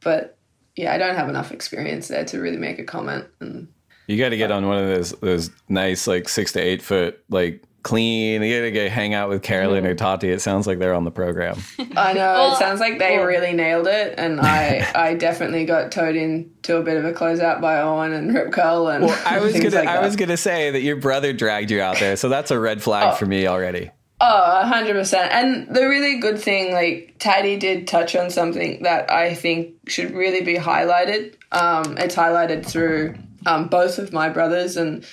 but 0.00 0.36
yeah, 0.76 0.92
I 0.92 0.98
don't 0.98 1.16
have 1.16 1.30
enough 1.30 1.50
experience 1.50 2.08
there 2.08 2.24
to 2.26 2.40
really 2.40 2.58
make 2.58 2.78
a 2.78 2.84
comment. 2.84 3.26
And 3.40 3.68
you 4.06 4.18
got 4.18 4.28
to 4.28 4.36
get 4.36 4.50
on 4.52 4.66
one 4.66 4.76
of 4.76 4.86
those, 4.86 5.12
those 5.12 5.50
nice, 5.68 6.06
like 6.06 6.28
six 6.28 6.52
to 6.52 6.60
eight 6.60 6.82
foot, 6.82 7.24
like 7.30 7.64
clean. 7.84 8.42
You 8.42 8.58
gotta 8.58 8.72
get 8.72 8.90
hang 8.90 9.14
out 9.14 9.28
with 9.28 9.42
Caroline 9.42 9.86
or 9.86 9.94
Tati. 9.94 10.28
It 10.28 10.40
sounds 10.40 10.66
like 10.66 10.80
they're 10.80 10.94
on 10.94 11.04
the 11.04 11.12
program. 11.12 11.62
I 11.96 12.14
know. 12.14 12.32
Well, 12.34 12.52
it 12.54 12.58
sounds 12.58 12.80
like 12.80 12.98
they 12.98 13.18
well, 13.18 13.26
really 13.26 13.52
nailed 13.52 13.86
it, 13.86 14.14
and 14.18 14.40
I 14.40 14.90
I 14.96 15.14
definitely 15.14 15.64
got 15.64 15.92
towed 15.92 16.16
into 16.16 16.76
a 16.76 16.82
bit 16.82 16.96
of 16.96 17.04
a 17.04 17.12
closeout 17.12 17.60
by 17.60 17.80
Owen 17.80 18.12
and 18.12 18.34
Rip 18.34 18.50
Curl. 18.50 18.88
And 18.88 19.04
well, 19.04 19.22
I 19.24 19.38
was 19.38 19.52
gonna 19.60 19.70
like 19.70 19.88
I 19.88 20.00
was 20.00 20.16
gonna 20.16 20.36
say 20.36 20.72
that 20.72 20.80
your 20.80 20.96
brother 20.96 21.32
dragged 21.32 21.70
you 21.70 21.80
out 21.80 22.00
there, 22.00 22.16
so 22.16 22.28
that's 22.28 22.50
a 22.50 22.58
red 22.58 22.82
flag 22.82 23.12
oh. 23.12 23.14
for 23.14 23.26
me 23.26 23.46
already. 23.46 23.90
Oh, 24.20 24.62
100%. 24.64 25.14
And 25.32 25.74
the 25.74 25.86
really 25.86 26.18
good 26.18 26.38
thing, 26.38 26.72
like 26.72 27.16
Tati 27.18 27.58
did 27.58 27.86
touch 27.86 28.16
on 28.16 28.30
something 28.30 28.82
that 28.84 29.10
I 29.10 29.34
think 29.34 29.74
should 29.88 30.12
really 30.12 30.40
be 30.40 30.54
highlighted. 30.54 31.34
Um, 31.52 31.98
it's 31.98 32.14
highlighted 32.14 32.64
through 32.64 33.16
um, 33.44 33.68
both 33.68 33.98
of 33.98 34.12
my 34.12 34.30
brothers 34.30 34.76
and 34.78 35.04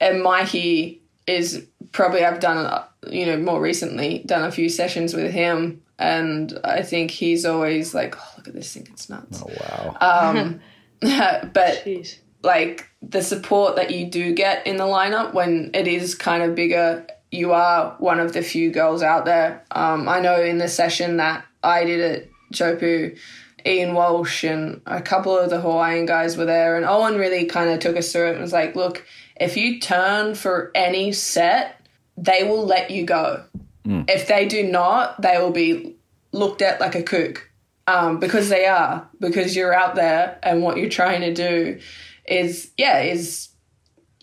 and 0.00 0.22
Mikey 0.22 1.02
is 1.26 1.66
probably 1.92 2.24
I've 2.24 2.40
done 2.40 2.82
you 3.08 3.26
know 3.26 3.36
more 3.36 3.60
recently 3.60 4.22
done 4.26 4.44
a 4.44 4.50
few 4.50 4.68
sessions 4.68 5.14
with 5.14 5.32
him, 5.32 5.82
and 5.98 6.58
I 6.64 6.82
think 6.82 7.10
he's 7.10 7.44
always 7.44 7.94
like, 7.94 8.16
oh 8.18 8.34
look 8.36 8.48
at 8.48 8.54
this 8.54 8.72
thing, 8.72 8.88
it's 8.90 9.08
nuts. 9.08 9.42
Oh 9.42 9.50
wow. 9.60 9.96
Um, 10.32 10.60
but 11.00 11.82
Jeez. 11.84 12.18
like 12.42 12.88
the 13.02 13.22
support 13.22 13.76
that 13.76 13.90
you 13.90 14.06
do 14.06 14.34
get 14.34 14.66
in 14.66 14.76
the 14.76 14.84
lineup 14.84 15.34
when 15.34 15.70
it 15.74 15.88
is 15.88 16.14
kind 16.14 16.42
of 16.42 16.54
bigger, 16.54 17.06
you 17.30 17.52
are 17.52 17.96
one 17.98 18.20
of 18.20 18.32
the 18.32 18.42
few 18.42 18.70
girls 18.70 19.02
out 19.02 19.24
there. 19.24 19.64
Um, 19.72 20.08
I 20.08 20.20
know 20.20 20.40
in 20.40 20.58
the 20.58 20.68
session 20.68 21.16
that 21.16 21.44
I 21.62 21.84
did 21.84 22.00
at 22.00 22.28
Teahupo'o. 22.52 23.18
Ian 23.64 23.94
Walsh 23.94 24.42
and 24.42 24.80
a 24.86 25.00
couple 25.00 25.38
of 25.38 25.48
the 25.48 25.60
Hawaiian 25.60 26.04
guys 26.04 26.36
were 26.36 26.44
there, 26.44 26.76
and 26.76 26.84
Owen 26.84 27.16
really 27.16 27.44
kind 27.44 27.70
of 27.70 27.78
took 27.78 27.96
us 27.96 28.10
through 28.12 28.30
it 28.30 28.32
and 28.32 28.40
was 28.40 28.52
like, 28.52 28.74
"Look, 28.74 29.06
if 29.36 29.56
you 29.56 29.78
turn 29.78 30.34
for 30.34 30.72
any 30.74 31.12
set, 31.12 31.80
they 32.22 32.44
will 32.44 32.64
let 32.64 32.90
you 32.90 33.04
go. 33.04 33.44
Mm. 33.84 34.08
If 34.08 34.28
they 34.28 34.46
do 34.46 34.62
not, 34.62 35.20
they 35.20 35.38
will 35.38 35.50
be 35.50 35.96
looked 36.30 36.62
at 36.62 36.80
like 36.80 36.94
a 36.94 37.02
kook 37.02 37.50
um, 37.88 38.20
because 38.20 38.48
they 38.48 38.66
are, 38.66 39.08
because 39.18 39.56
you're 39.56 39.74
out 39.74 39.96
there 39.96 40.38
and 40.42 40.62
what 40.62 40.76
you're 40.76 40.88
trying 40.88 41.20
to 41.22 41.34
do 41.34 41.80
is, 42.24 42.70
yeah, 42.78 43.00
is, 43.00 43.48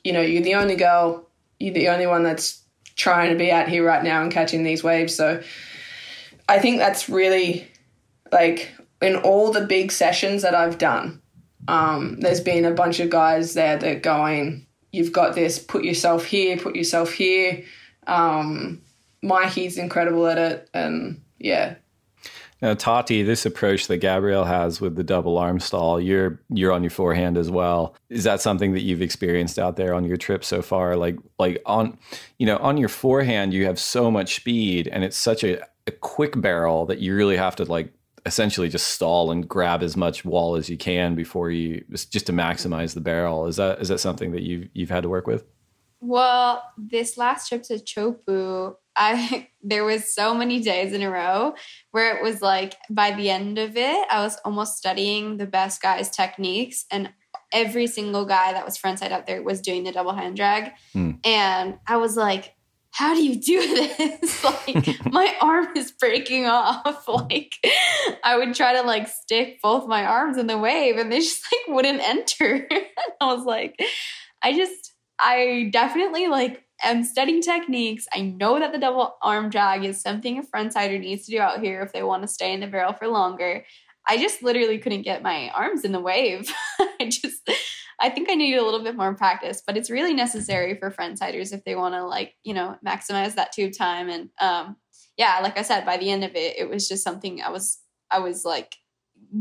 you 0.04 0.14
know, 0.14 0.22
you're 0.22 0.44
the 0.44 0.56
only 0.56 0.78
girl, 0.78 1.28
you're 1.60 1.74
the 1.74 1.90
only 1.90 2.08
one 2.08 2.24
that's 2.24 2.64
trying 2.96 3.32
to 3.32 3.38
be 3.38 3.52
out 3.52 3.68
here 3.68 3.86
right 3.86 4.04
now 4.04 4.22
and 4.22 4.32
catching 4.32 4.64
these 4.64 4.84
waves. 4.84 5.14
So 5.14 5.44
I 6.48 6.60
think 6.60 6.78
that's 6.78 7.10
really 7.10 7.68
like 8.32 8.72
in 9.02 9.18
all 9.18 9.52
the 9.52 9.66
big 9.66 9.92
sessions 9.92 10.42
that 10.44 10.56
I've 10.56 10.78
done, 10.78 11.22
um, 11.68 12.22
there's 12.22 12.42
been 12.42 12.64
a 12.64 12.72
bunch 12.72 13.02
of 13.02 13.10
guys 13.10 13.56
there 13.56 13.78
that 13.78 14.04
going, 14.04 14.68
you've 14.94 15.12
got 15.12 15.36
this, 15.36 15.60
put 15.60 15.84
yourself 15.84 16.24
here, 16.24 16.56
put 16.58 16.78
yourself 16.78 17.12
here 17.12 17.66
um, 18.10 18.82
Mikey's 19.22 19.78
incredible 19.78 20.28
at 20.28 20.38
it, 20.38 20.70
and 20.74 21.22
yeah. 21.38 21.76
Now, 22.62 22.74
Tati, 22.74 23.24
this 23.24 23.46
approach 23.46 23.88
that 23.88 23.98
Gabriel 23.98 24.44
has 24.44 24.82
with 24.82 24.98
the 24.98 25.04
double 25.04 25.38
arm 25.38 25.60
stall, 25.60 26.00
you're 26.00 26.42
you're 26.50 26.74
on 26.74 26.84
your 26.84 26.90
forehand 26.90 27.38
as 27.38 27.50
well. 27.50 27.96
Is 28.10 28.26
that 28.26 28.42
something 28.42 28.74
that 28.74 28.82
you've 28.82 29.02
experienced 29.02 29.58
out 29.58 29.78
there 29.78 29.94
on 29.94 30.04
your 30.04 30.18
trip 30.18 30.44
so 30.44 30.62
far? 30.62 30.98
Like 30.98 31.18
like 31.38 31.62
on, 31.66 31.98
you 32.38 32.46
know, 32.46 32.58
on 32.58 32.78
your 32.78 32.90
forehand, 32.90 33.54
you 33.54 33.66
have 33.66 33.80
so 33.80 34.12
much 34.12 34.36
speed, 34.36 34.90
and 34.90 35.04
it's 35.04 35.18
such 35.18 35.44
a, 35.44 35.62
a 35.88 35.92
quick 35.92 36.40
barrel 36.42 36.86
that 36.88 37.00
you 37.00 37.16
really 37.16 37.38
have 37.38 37.56
to 37.58 37.64
like 37.64 37.94
essentially 38.26 38.68
just 38.68 38.88
stall 38.88 39.32
and 39.32 39.48
grab 39.48 39.82
as 39.82 39.96
much 39.96 40.26
wall 40.26 40.56
as 40.56 40.70
you 40.70 40.78
can 40.78 41.16
before 41.16 41.50
you 41.50 41.84
just 41.90 42.28
to 42.28 42.34
maximize 42.34 42.94
the 42.94 43.02
barrel. 43.02 43.48
Is 43.48 43.56
that 43.56 43.80
is 43.80 43.88
that 43.88 44.00
something 44.00 44.32
that 44.34 44.44
you've 44.44 44.68
you've 44.74 44.90
had 44.90 45.04
to 45.04 45.10
work 45.10 45.28
with? 45.28 45.46
Well, 46.02 46.64
this 46.78 47.18
last 47.18 47.50
trip 47.50 47.64
to 47.64 47.76
Teahupo'o, 47.76 48.76
I 48.96 49.50
there 49.64 49.84
was 49.84 50.14
so 50.14 50.34
many 50.34 50.62
days 50.62 50.94
in 50.94 51.02
a 51.02 51.10
row 51.10 51.56
where 51.92 52.16
it 52.16 52.24
was 52.24 52.42
like 52.42 52.76
by 52.90 53.12
the 53.12 53.30
end 53.30 53.58
of 53.58 53.76
it, 53.76 54.08
I 54.10 54.22
was 54.22 54.38
almost 54.46 54.78
studying 54.78 55.38
the 55.38 55.46
best 55.46 55.82
guys' 55.82 56.10
techniques 56.10 56.86
and 56.92 57.10
every 57.52 57.88
single 57.88 58.26
guy 58.26 58.54
that 58.54 58.66
was 58.66 58.78
frontside 58.78 59.12
out 59.12 59.26
there 59.26 59.42
was 59.42 59.62
doing 59.62 59.84
the 59.84 59.92
double 59.92 60.14
hand 60.14 60.36
drag. 60.36 60.72
Mm. 60.96 61.26
And 61.26 61.80
I 61.88 61.98
was 61.98 62.16
like, 62.16 62.54
how 62.92 63.14
do 63.14 63.24
you 63.24 63.36
do 63.36 63.60
this? 63.98 64.44
like 64.44 65.06
my 65.06 65.36
arm 65.42 65.68
is 65.76 65.92
breaking 65.92 66.46
off. 66.46 67.08
like 67.08 67.52
I 68.24 68.38
would 68.38 68.54
try 68.54 68.74
to 68.74 68.82
like 68.82 69.08
stick 69.08 69.60
both 69.62 69.88
my 69.88 70.06
arms 70.06 70.38
in 70.38 70.48
the 70.48 70.58
wave 70.58 70.98
and 70.98 71.12
they 71.12 71.20
just 71.20 71.46
like 71.52 71.76
wouldn't 71.76 72.02
enter. 72.02 72.68
I 73.22 73.34
was 73.34 73.46
like, 73.46 73.80
I 74.42 74.54
just 74.54 74.94
I 75.20 75.70
definitely 75.72 76.28
like 76.28 76.64
am 76.82 77.04
studying 77.04 77.42
techniques. 77.42 78.08
I 78.14 78.22
know 78.22 78.60
that 78.60 78.72
the 78.72 78.80
double 78.80 79.18
arm 79.22 79.50
drag 79.50 79.84
is 79.84 80.02
something 80.02 80.40
a 80.40 80.44
frontsider 80.44 81.00
needs 81.00 81.26
to 81.26 81.32
do 81.32 81.40
out 81.40 81.62
here 81.62 81.82
if 81.82 81.92
they 81.92 82.04
want 82.04 82.24
to 82.24 82.28
stay 82.28 82.54
in 82.54 82.62
the 82.62 82.68
barrel 82.68 82.94
for 82.94 83.08
longer. 83.08 83.66
I 84.08 84.18
just 84.18 84.42
literally 84.42 84.80
couldn't 84.80 85.04
get 85.04 85.22
my 85.22 85.50
arms 85.50 85.84
in 85.84 85.92
the 85.92 86.00
wave. 86.00 86.52
I 86.80 87.10
just 87.10 87.50
I 88.00 88.10
think 88.10 88.30
I 88.30 88.36
needed 88.36 88.60
a 88.60 88.64
little 88.64 88.84
bit 88.84 88.96
more 88.96 89.14
practice, 89.14 89.62
but 89.66 89.76
it's 89.76 89.90
really 89.90 90.14
necessary 90.14 90.78
for 90.80 90.90
frontsiders 90.90 91.54
if 91.54 91.66
they 91.66 91.76
want 91.76 91.96
to 91.96 92.06
like, 92.06 92.36
you 92.44 92.54
know, 92.54 92.78
maximize 92.86 93.36
that 93.36 93.52
tube 93.52 93.74
time 93.78 94.10
and 94.10 94.30
um 94.40 94.78
yeah, 95.18 95.40
like 95.44 95.58
I 95.58 95.64
said, 95.64 95.86
by 95.86 95.98
the 95.98 96.10
end 96.10 96.24
of 96.24 96.34
it, 96.36 96.58
it 96.58 96.70
was 96.70 96.88
just 96.88 97.04
something 97.04 97.42
I 97.42 97.50
was 97.50 97.80
I 98.10 98.20
was 98.20 98.46
like 98.46 98.76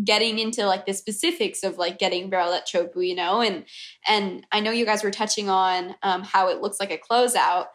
getting 0.05 0.39
into 0.39 0.67
like 0.67 0.87
the 0.87 0.93
specifics 0.93 1.63
of 1.63 1.79
like 1.79 1.99
getting 1.99 2.29
barrel 2.29 2.53
at 2.53 2.67
Teahupo'o 2.67 3.07
you 3.07 3.15
know? 3.15 3.41
And 3.41 3.65
and 4.07 4.47
i 4.53 4.61
know 4.61 4.71
you 4.71 4.85
guys 4.85 5.03
were 5.03 5.11
touching 5.11 5.49
on 5.49 5.95
um, 6.03 6.23
how 6.23 6.49
it 6.49 6.61
looks 6.61 6.79
like 6.81 6.91
a 6.91 6.99
closeout. 6.99 7.67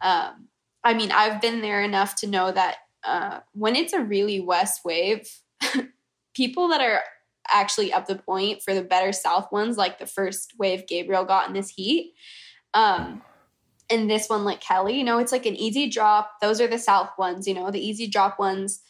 Um, 0.00 0.48
i 0.84 0.94
mean 0.94 1.12
i've 1.12 1.40
been 1.40 1.62
there 1.62 1.82
enough 1.82 2.16
to 2.16 2.26
know 2.26 2.50
that 2.50 2.76
uh, 3.04 3.40
when 3.52 3.74
it's 3.74 3.92
a 3.92 4.00
really 4.00 4.40
west 4.40 4.84
wave 4.84 5.28
people 6.34 6.68
that 6.68 6.80
are 6.80 7.02
actually 7.52 7.92
up 7.92 8.06
the 8.06 8.16
point 8.16 8.62
for 8.62 8.74
the 8.74 8.82
better 8.82 9.12
south 9.12 9.50
ones 9.50 9.76
like 9.76 9.98
the 9.98 10.06
first 10.06 10.54
wave 10.58 10.86
gabriel 10.86 11.24
got 11.24 11.48
in 11.48 11.54
this 11.54 11.70
heat 11.70 12.14
um 12.74 13.22
and 13.90 14.10
this 14.10 14.28
one 14.28 14.44
like 14.44 14.60
kelly 14.60 14.96
you 14.96 15.04
know 15.04 15.18
it's 15.18 15.32
like 15.32 15.46
an 15.46 15.56
easy 15.56 15.88
drop. 15.88 16.32
Those 16.40 16.60
are 16.60 16.68
the 16.68 16.78
south 16.78 17.10
ones 17.18 17.46
you 17.46 17.54
know 17.54 17.70
the 17.70 17.84
easy 17.84 18.06
drop 18.08 18.38
ones 18.38 18.82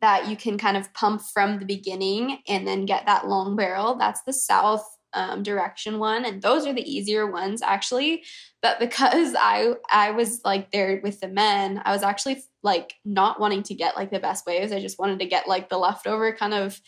that 0.00 0.28
you 0.28 0.36
can 0.36 0.58
kind 0.58 0.76
of 0.76 0.92
pump 0.94 1.22
from 1.22 1.58
the 1.58 1.66
beginning 1.66 2.38
and 2.48 2.66
then 2.66 2.86
get 2.86 3.06
that 3.06 3.28
long 3.28 3.56
barrel. 3.56 3.96
That's 3.96 4.22
the 4.22 4.32
south 4.32 4.84
um, 5.12 5.42
direction 5.42 5.98
one, 5.98 6.24
and 6.24 6.40
those 6.40 6.66
are 6.66 6.72
the 6.72 6.88
easier 6.88 7.30
ones 7.30 7.62
actually. 7.62 8.24
But 8.62 8.78
because 8.78 9.34
I 9.38 9.74
I 9.90 10.12
was 10.12 10.40
like 10.44 10.70
there 10.70 11.00
with 11.02 11.20
the 11.20 11.28
men, 11.28 11.82
I 11.84 11.92
was 11.92 12.02
actually 12.02 12.42
like 12.62 12.94
not 13.04 13.40
wanting 13.40 13.62
to 13.64 13.74
get 13.74 13.96
like 13.96 14.10
the 14.10 14.20
best 14.20 14.46
waves. 14.46 14.72
I 14.72 14.80
just 14.80 14.98
wanted 14.98 15.18
to 15.20 15.26
get 15.26 15.48
like 15.48 15.68
the 15.68 15.78
leftover 15.78 16.34
kind 16.34 16.54
of 16.54 16.80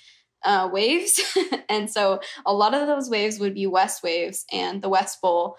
uh, 0.45 0.69
waves, 0.73 1.21
and 1.69 1.91
so 1.91 2.21
a 2.47 2.53
lot 2.53 2.75
of 2.75 2.87
those 2.87 3.11
waves 3.11 3.39
would 3.39 3.55
be 3.55 3.67
west 3.67 4.03
waves 4.03 4.45
and 4.53 4.83
the 4.83 4.89
west 4.89 5.21
bowl 5.21 5.57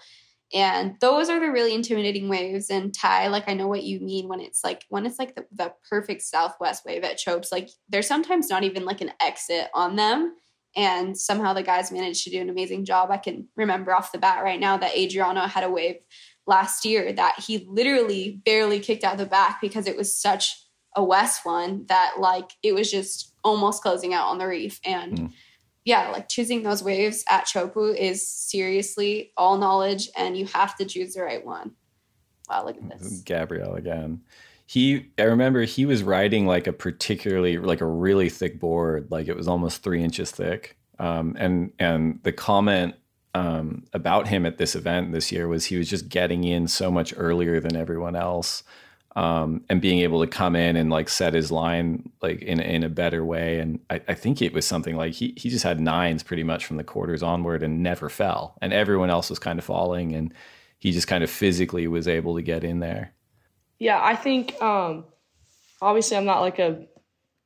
and 0.52 0.96
those 1.00 1.30
are 1.30 1.40
the 1.40 1.50
really 1.50 1.74
intimidating 1.74 2.28
waves 2.28 2.70
and 2.70 2.94
Ty 2.94 3.28
like 3.28 3.48
i 3.48 3.54
know 3.54 3.68
what 3.68 3.82
you 3.82 4.00
mean 4.00 4.28
when 4.28 4.40
it's 4.40 4.62
like 4.62 4.84
when 4.88 5.06
it's 5.06 5.18
like 5.18 5.34
the, 5.34 5.46
the 5.52 5.72
perfect 5.88 6.22
southwest 6.22 6.84
wave 6.84 7.02
at 7.02 7.18
chopes 7.18 7.50
like 7.50 7.70
there's 7.88 8.06
sometimes 8.06 8.50
not 8.50 8.62
even 8.62 8.84
like 8.84 9.00
an 9.00 9.12
exit 9.20 9.68
on 9.74 9.96
them 9.96 10.34
And 10.76 11.16
somehow 11.16 11.52
the 11.52 11.62
guys 11.62 11.92
managed 11.92 12.24
to 12.24 12.30
do 12.30 12.40
an 12.40 12.50
amazing 12.50 12.84
job. 12.84 13.10
I 13.10 13.18
can 13.18 13.48
remember 13.56 13.94
off 13.94 14.12
the 14.12 14.18
bat 14.18 14.42
right 14.42 14.58
now 14.58 14.76
that 14.76 14.96
Adriano 14.96 15.42
had 15.42 15.64
a 15.64 15.70
wave 15.70 15.96
last 16.46 16.84
year 16.84 17.12
that 17.12 17.38
he 17.38 17.64
literally 17.68 18.40
barely 18.44 18.80
kicked 18.80 19.04
out 19.04 19.16
the 19.16 19.26
back 19.26 19.60
because 19.60 19.86
it 19.86 19.96
was 19.96 20.18
such 20.18 20.60
a 20.96 21.02
west 21.02 21.44
one 21.44 21.86
that 21.86 22.14
like 22.18 22.50
it 22.62 22.74
was 22.74 22.90
just 22.90 23.32
almost 23.42 23.82
closing 23.82 24.14
out 24.14 24.28
on 24.28 24.38
the 24.38 24.46
reef. 24.46 24.80
And 24.84 25.18
mm. 25.18 25.32
Yeah, 25.84 26.10
like 26.10 26.28
choosing 26.28 26.62
those 26.62 26.82
waves 26.82 27.24
at 27.28 27.46
Teahupo'o 27.46 27.94
is 27.94 28.26
seriously 28.26 29.32
all 29.36 29.58
knowledge 29.58 30.08
and 30.16 30.36
you 30.36 30.46
have 30.46 30.76
to 30.76 30.84
choose 30.84 31.14
the 31.14 31.22
right 31.22 31.44
one. 31.44 31.72
Wow, 32.48 32.64
look 32.66 32.76
at 32.76 32.98
this. 32.98 33.20
Gabriel 33.20 33.74
again 33.74 34.22
he 34.66 35.10
i 35.18 35.22
remember 35.22 35.62
he 35.62 35.84
was 35.84 36.02
riding 36.02 36.46
like 36.46 36.66
a 36.66 36.72
particularly 36.72 37.58
like 37.58 37.80
a 37.80 37.86
really 37.86 38.28
thick 38.28 38.58
board 38.58 39.06
like 39.10 39.28
it 39.28 39.36
was 39.36 39.48
almost 39.48 39.82
three 39.82 40.02
inches 40.02 40.30
thick 40.30 40.76
um, 40.98 41.36
and 41.38 41.72
and 41.78 42.20
the 42.22 42.32
comment 42.32 42.94
um, 43.34 43.82
about 43.92 44.28
him 44.28 44.46
at 44.46 44.58
this 44.58 44.76
event 44.76 45.12
this 45.12 45.32
year 45.32 45.48
was 45.48 45.66
he 45.66 45.76
was 45.76 45.90
just 45.90 46.08
getting 46.08 46.44
in 46.44 46.68
so 46.68 46.88
much 46.88 47.12
earlier 47.16 47.58
than 47.58 47.74
everyone 47.74 48.14
else 48.14 48.62
um, 49.16 49.64
and 49.68 49.80
being 49.80 50.00
able 50.00 50.20
to 50.20 50.26
come 50.26 50.56
in 50.56 50.76
and 50.76 50.90
like 50.90 51.08
set 51.08 51.34
his 51.34 51.52
line 51.52 52.10
like 52.20 52.42
in 52.42 52.60
in 52.60 52.82
a 52.82 52.88
better 52.88 53.24
way 53.24 53.60
and 53.60 53.78
I, 53.88 54.00
I 54.08 54.14
think 54.14 54.42
it 54.42 54.52
was 54.52 54.66
something 54.66 54.96
like 54.96 55.12
he 55.12 55.34
he 55.36 55.50
just 55.50 55.64
had 55.64 55.80
nines 55.80 56.22
pretty 56.22 56.42
much 56.42 56.66
from 56.66 56.76
the 56.78 56.84
quarters 56.84 57.22
onward 57.22 57.62
and 57.62 57.82
never 57.82 58.08
fell 58.08 58.56
and 58.60 58.72
everyone 58.72 59.10
else 59.10 59.30
was 59.30 59.38
kind 59.38 59.58
of 59.58 59.64
falling 59.64 60.14
and 60.14 60.34
he 60.78 60.90
just 60.90 61.06
kind 61.06 61.22
of 61.22 61.30
physically 61.30 61.86
was 61.86 62.08
able 62.08 62.34
to 62.34 62.42
get 62.42 62.64
in 62.64 62.80
there 62.80 63.14
yeah, 63.78 64.00
I 64.02 64.16
think 64.16 64.60
um, 64.62 65.04
obviously 65.82 66.16
I'm 66.16 66.24
not 66.24 66.40
like 66.40 66.58
a 66.58 66.86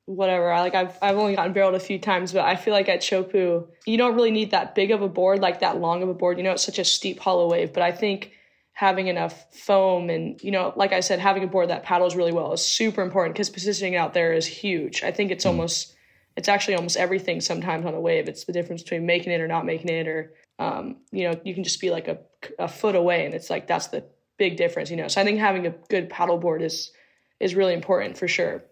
whatever. 0.05 0.53
I 0.53 0.61
like 0.61 0.75
I've 0.75 0.97
I've 1.03 1.16
only 1.16 1.37
gotten 1.37 1.53
barreled 1.53 1.75
a 1.75 1.81
few 1.81 1.99
times, 1.99 2.33
but 2.33 2.45
I 2.45 2.57
feel 2.57 2.75
like 2.75 2.89
at 2.89 3.01
Teahupo'o 3.01 3.66
you 3.87 3.97
don't 3.97 4.14
really 4.14 4.31
need 4.31 4.51
that 4.51 4.75
big 4.75 4.91
of 4.91 5.03
a 5.03 5.09
board, 5.09 5.41
like 5.41 5.61
that 5.61 5.81
long 5.81 6.03
of 6.03 6.09
a 6.09 6.14
board. 6.14 6.39
You 6.39 6.45
know, 6.45 6.53
it's 6.53 6.64
such 6.64 6.79
a 6.79 6.85
steep 6.85 7.19
hollow 7.19 7.51
wave, 7.51 7.73
but 7.73 7.83
I 7.83 7.93
think 7.93 8.33
having 8.79 9.09
enough 9.09 9.53
foam 9.53 10.09
and 10.09 10.41
you 10.41 10.53
know, 10.53 10.72
like 10.76 10.93
I 10.93 11.01
said, 11.01 11.18
having 11.18 11.43
a 11.43 11.49
board 11.49 11.68
that 11.70 11.83
paddles 11.83 12.14
really 12.14 12.31
well 12.31 12.53
is 12.53 12.64
super 12.64 13.03
important 13.03 13.35
because 13.35 13.51
positioning 13.51 13.97
out 13.97 14.14
there 14.14 14.33
is 14.33 14.47
huge. 14.47 15.03
I 15.03 15.11
think 15.11 15.33
it's 15.33 15.45
mm. 15.45 15.49
almost 15.49 15.97
it's 16.37 16.49
actually 16.49 16.76
almost 16.76 16.97
everything 16.97 17.41
sometimes 17.41 17.85
on 17.85 17.95
a 17.95 18.01
wave. 18.01 18.29
It's 18.29 18.45
the 18.45 18.53
difference 18.53 18.85
between 18.85 19.05
making 19.05 19.33
it 19.33 19.41
or 19.41 19.49
not 19.49 19.66
making 19.66 19.89
it, 19.89 20.07
or 20.07 20.33
um, 20.61 20.99
you 21.11 21.29
know, 21.29 21.41
you 21.45 21.55
can 21.55 21.64
just 21.64 21.81
be 21.81 21.91
like 21.91 22.07
a, 22.07 22.18
a 22.61 22.68
foot 22.68 22.95
away, 22.95 23.26
and 23.26 23.35
it's 23.35 23.51
like 23.51 23.66
that's 23.66 23.89
the 23.89 24.05
big 24.37 24.57
difference, 24.57 24.93
you 24.93 24.97
know. 24.97 25.09
So 25.09 25.20
I 25.20 25.24
think 25.24 25.41
having 25.41 25.66
a 25.66 25.70
good 25.91 26.09
paddleboard 26.09 26.62
is 26.62 26.93
is 27.41 27.57
really 27.57 27.74
important 27.74 28.16
for 28.16 28.29
sure. 28.29 28.62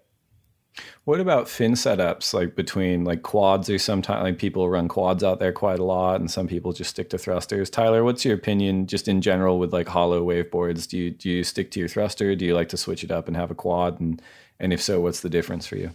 What 1.05 1.21
about 1.21 1.49
fin 1.49 1.73
setups 1.73 2.35
like 2.35 2.55
between 2.55 3.05
like 3.05 3.23
quads 3.23 3.71
or 3.71 3.79
sometimes 3.79 4.25
like 4.25 4.39
people 4.39 4.69
run 4.69 4.89
quads 4.89 5.23
out 5.23 5.39
there 5.39 5.53
quite 5.53 5.79
a 5.79 5.85
lot 5.85 6.21
and 6.21 6.31
some 6.31 6.49
people 6.49 6.73
just 6.73 6.91
stick 6.91 7.11
to 7.11 7.19
thrusters. 7.19 7.71
Tyler, 7.71 8.05
what's 8.05 8.25
your 8.25 8.35
opinion 8.35 8.87
just 8.87 9.09
in 9.09 9.21
general 9.21 9.59
with 9.59 9.73
like 9.73 9.89
hollow 9.89 10.25
waveboards? 10.25 10.89
Do 10.89 10.99
you 10.99 11.11
do 11.11 11.31
you 11.31 11.45
stick 11.45 11.71
to 11.73 11.81
your 11.81 11.89
thruster? 11.89 12.35
Do 12.35 12.45
you 12.45 12.55
like 12.55 12.69
to 12.71 12.77
switch 12.77 13.05
it 13.05 13.11
up 13.11 13.29
and 13.29 13.37
have 13.37 13.51
a 13.51 13.55
quad 13.55 14.01
and 14.01 14.21
and 14.59 14.73
if 14.73 14.83
so, 14.83 15.01
what's 15.01 15.21
the 15.21 15.31
difference 15.31 15.67
for 15.67 15.77
you? 15.77 15.91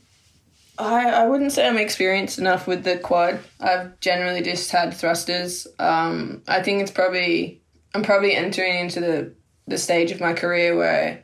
I, 0.77 1.09
I 1.09 1.27
wouldn't 1.27 1.51
say 1.51 1.67
I'm 1.67 1.77
experienced 1.77 2.39
enough 2.39 2.65
with 2.65 2.83
the 2.83 2.97
quad. 2.97 3.39
I've 3.59 3.99
generally 3.99 4.41
just 4.41 4.71
had 4.71 4.93
thrusters. 4.93 5.67
Um, 5.77 6.41
I 6.47 6.63
think 6.63 6.81
it's 6.81 6.91
probably 6.91 7.61
I'm 7.93 8.03
probably 8.03 8.35
entering 8.35 8.79
into 8.79 8.99
the 8.99 9.33
the 9.67 9.77
stage 9.77 10.11
of 10.11 10.19
my 10.19 10.33
career 10.33 10.75
where 10.75 11.23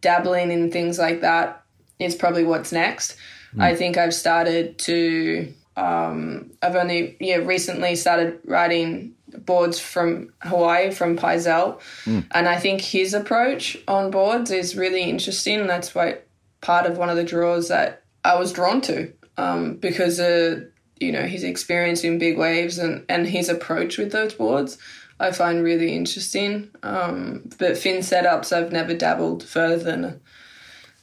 dabbling 0.00 0.50
in 0.50 0.70
things 0.70 0.98
like 0.98 1.20
that 1.20 1.59
is 2.00 2.14
probably 2.14 2.44
what's 2.44 2.72
next. 2.72 3.16
Mm. 3.54 3.62
I 3.62 3.76
think 3.76 3.96
I've 3.96 4.14
started 4.14 4.78
to 4.80 5.52
um, 5.76 6.50
I've 6.62 6.76
only 6.76 7.16
yeah 7.20 7.36
recently 7.36 7.96
started 7.96 8.40
riding 8.44 9.14
boards 9.28 9.78
from 9.78 10.32
Hawaii 10.42 10.90
from 10.90 11.16
Pyzel, 11.16 11.80
mm. 12.04 12.26
and 12.32 12.48
I 12.48 12.58
think 12.58 12.80
his 12.80 13.14
approach 13.14 13.76
on 13.86 14.10
boards 14.10 14.50
is 14.50 14.76
really 14.76 15.02
interesting. 15.02 15.66
That's 15.66 15.94
why 15.94 16.18
part 16.60 16.86
of 16.86 16.98
one 16.98 17.08
of 17.08 17.16
the 17.16 17.24
draws 17.24 17.68
that 17.68 18.02
I 18.24 18.38
was 18.38 18.52
drawn 18.52 18.80
to 18.82 19.12
um, 19.36 19.76
because 19.76 20.20
uh, 20.20 20.60
you 20.98 21.12
know 21.12 21.22
his 21.22 21.44
experience 21.44 22.04
in 22.04 22.18
big 22.18 22.36
waves 22.36 22.78
and 22.78 23.04
and 23.08 23.26
his 23.26 23.48
approach 23.48 23.98
with 23.98 24.12
those 24.12 24.34
boards. 24.34 24.78
I 25.18 25.32
find 25.32 25.62
really 25.62 25.94
interesting. 25.94 26.70
Um, 26.82 27.42
but 27.58 27.76
fin 27.76 27.98
setups, 27.98 28.54
I've 28.56 28.72
never 28.72 28.94
dabbled 28.94 29.44
further 29.44 29.76
than 29.76 30.20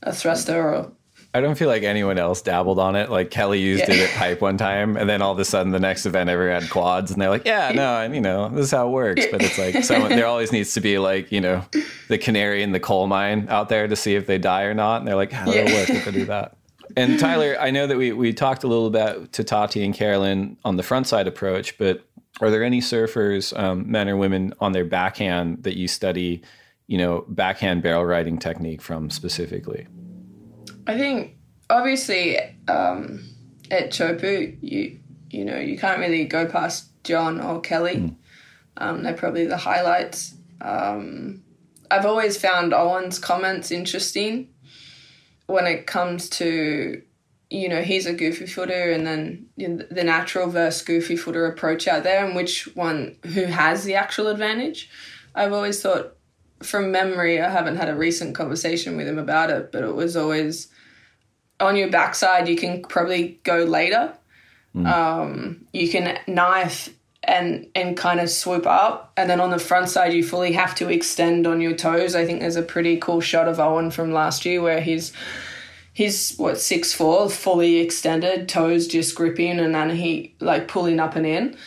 a, 0.03 0.13
thruster 0.13 0.61
or. 0.61 0.91
I 1.33 1.41
don't 1.41 1.55
feel 1.55 1.67
like 1.67 1.83
anyone 1.83 2.17
else 2.17 2.41
dabbled 2.41 2.79
on 2.79 2.95
it. 2.95 3.11
Like 3.11 3.29
Kelly 3.29 3.59
used 3.59 3.87
yeah. 3.87 3.95
it 3.95 4.09
at 4.09 4.15
Pipe 4.15 4.41
one 4.41 4.57
time, 4.57 4.97
and 4.97 5.09
then 5.09 5.21
all 5.21 5.33
of 5.33 5.39
a 5.39 5.45
sudden 5.45 5.71
the 5.71 5.79
next 5.79 6.05
event 6.05 6.29
everyone 6.29 6.61
had 6.61 6.71
quads, 6.71 7.11
and 7.11 7.21
they're 7.21 7.29
like, 7.29 7.45
"Yeah, 7.45 7.71
no, 7.75 8.01
and 8.01 8.15
you 8.15 8.21
know 8.21 8.49
this 8.49 8.65
is 8.65 8.71
how 8.71 8.87
it 8.87 8.91
works." 8.91 9.25
But 9.29 9.43
it's 9.43 9.57
like 9.57 9.83
someone 9.83 10.11
there 10.11 10.25
always 10.25 10.51
needs 10.51 10.73
to 10.73 10.81
be 10.81 10.97
like 10.97 11.31
you 11.31 11.41
know 11.41 11.63
the 12.07 12.17
canary 12.17 12.63
in 12.63 12.71
the 12.71 12.79
coal 12.79 13.07
mine 13.07 13.47
out 13.49 13.69
there 13.69 13.87
to 13.87 13.95
see 13.95 14.15
if 14.15 14.25
they 14.25 14.37
die 14.37 14.63
or 14.63 14.73
not, 14.73 14.99
and 14.99 15.07
they're 15.07 15.15
like, 15.15 15.31
"How 15.31 15.51
yeah. 15.51 15.65
work 15.65 15.89
if 15.89 16.07
I 16.07 16.11
do 16.11 16.25
that?" 16.25 16.55
And 16.95 17.19
Tyler, 17.19 17.57
I 17.59 17.69
know 17.71 17.85
that 17.85 17.97
we 17.97 18.11
we 18.13 18.33
talked 18.33 18.63
a 18.63 18.67
little 18.67 18.89
bit 18.89 19.33
to 19.33 19.43
Tati 19.43 19.83
and 19.83 19.93
Caroline 19.93 20.57
on 20.63 20.77
the 20.77 20.83
front 20.83 21.07
side 21.07 21.27
approach, 21.27 21.77
but 21.77 22.03
are 22.39 22.49
there 22.49 22.63
any 22.63 22.81
surfers, 22.81 23.57
um, 23.57 23.89
men 23.91 24.07
or 24.07 24.15
women, 24.15 24.53
on 24.59 24.71
their 24.71 24.85
backhand 24.85 25.63
that 25.63 25.77
you 25.77 25.87
study, 25.87 26.43
you 26.87 26.97
know, 26.97 27.25
backhand 27.27 27.83
barrel 27.83 28.05
riding 28.05 28.37
technique 28.37 28.81
from 28.81 29.09
specifically? 29.09 29.87
I 30.87 30.97
think 30.97 31.35
obviously 31.69 32.37
um, 32.67 33.23
at 33.69 33.91
Teahupo'o, 33.91 34.57
you 34.61 34.99
you 35.29 35.45
know 35.45 35.57
you 35.57 35.77
can't 35.77 35.99
really 35.99 36.25
go 36.25 36.45
past 36.45 36.89
John 37.03 37.39
or 37.41 37.61
Kelly. 37.61 37.95
Mm. 37.95 38.15
Um, 38.77 39.03
they're 39.03 39.13
probably 39.13 39.45
the 39.45 39.57
highlights. 39.57 40.35
Um, 40.61 41.43
I've 41.89 42.05
always 42.05 42.37
found 42.37 42.73
Owen's 42.73 43.19
comments 43.19 43.71
interesting 43.71 44.49
when 45.47 45.65
it 45.65 45.87
comes 45.87 46.29
to 46.29 47.01
you 47.49 47.69
know, 47.69 47.81
he's 47.81 48.05
a 48.05 48.13
goofy 48.13 48.45
footer 48.45 48.91
and 48.91 49.07
then 49.07 49.45
the 49.57 50.03
natural 50.03 50.49
versus 50.49 50.81
goofy 50.81 51.15
footer 51.15 51.45
approach 51.45 51.87
out 51.87 52.03
there 52.03 52.25
and 52.25 52.35
which 52.35 52.67
one 52.75 53.15
who 53.23 53.45
has 53.45 53.85
the 53.85 53.95
actual 53.95 54.27
advantage. 54.27 54.89
I've 55.33 55.53
always 55.53 55.81
thought 55.81 56.16
from 56.61 56.91
memory, 56.91 57.41
I 57.41 57.49
haven't 57.49 57.77
had 57.77 57.89
a 57.89 57.95
recent 57.95 58.35
conversation 58.35 58.97
with 58.97 59.07
him 59.07 59.19
about 59.19 59.49
it, 59.49 59.71
but 59.71 59.83
it 59.83 59.95
was 59.95 60.15
always 60.15 60.69
on 61.59 61.75
your 61.75 61.89
backside, 61.89 62.47
you 62.47 62.55
can 62.55 62.83
probably 62.83 63.39
go 63.43 63.63
later. 63.63 64.13
Mm. 64.75 64.87
Um, 64.87 65.67
you 65.73 65.89
can 65.89 66.19
knife 66.27 66.93
and 67.23 67.67
and 67.75 67.97
kind 67.97 68.19
of 68.19 68.29
swoop 68.29 68.65
up, 68.65 69.11
and 69.17 69.29
then 69.29 69.41
on 69.41 69.49
the 69.49 69.59
front 69.59 69.89
side, 69.89 70.13
you 70.13 70.23
fully 70.23 70.53
have 70.53 70.75
to 70.75 70.89
extend 70.89 71.47
on 71.47 71.61
your 71.61 71.73
toes. 71.73 72.15
I 72.15 72.25
think 72.25 72.39
there's 72.39 72.55
a 72.55 72.61
pretty 72.61 72.97
cool 72.97 73.21
shot 73.21 73.47
of 73.47 73.59
Owen 73.59 73.91
from 73.91 74.11
last 74.13 74.45
year 74.45 74.61
where 74.61 74.81
he's 74.81 75.13
he's 75.93 76.35
what 76.37 76.59
six 76.59 76.93
four, 76.93 77.29
fully 77.29 77.77
extended, 77.77 78.47
toes 78.47 78.87
just 78.87 79.15
gripping, 79.15 79.59
and 79.59 79.73
then 79.73 79.89
he 79.89 80.35
like 80.39 80.67
pulling 80.67 80.99
up 80.99 81.15
and 81.15 81.25
in. 81.25 81.57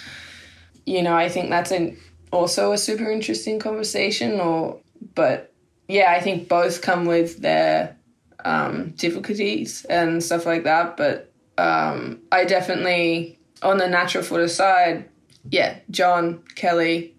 You 0.86 1.02
know, 1.02 1.14
I 1.14 1.28
think 1.28 1.50
that's 1.50 1.72
an 1.72 1.98
also 2.32 2.72
a 2.72 2.78
super 2.78 3.10
interesting 3.10 3.58
conversation. 3.58 4.40
Or, 4.40 4.80
but 5.14 5.52
yeah, 5.88 6.12
I 6.12 6.20
think 6.20 6.48
both 6.48 6.82
come 6.82 7.04
with 7.04 7.40
their 7.40 7.96
um, 8.44 8.90
difficulties 8.90 9.84
and 9.86 10.22
stuff 10.22 10.46
like 10.46 10.64
that. 10.64 10.96
But 10.96 11.32
um, 11.58 12.20
I 12.32 12.44
definitely 12.44 13.38
on 13.62 13.78
the 13.78 13.88
natural 13.88 14.24
footer 14.24 14.48
side, 14.48 15.08
yeah, 15.50 15.78
John 15.90 16.42
Kelly. 16.54 17.16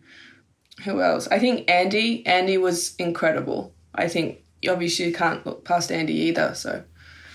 Who 0.85 1.01
else? 1.01 1.27
I 1.27 1.37
think 1.37 1.69
Andy. 1.69 2.25
Andy 2.25 2.57
was 2.57 2.95
incredible. 2.95 3.73
I 3.93 4.07
think 4.07 4.39
obviously 4.67 5.05
you 5.05 5.13
can't 5.13 5.45
look 5.45 5.63
past 5.63 5.91
Andy 5.91 6.13
either. 6.13 6.55
So 6.55 6.83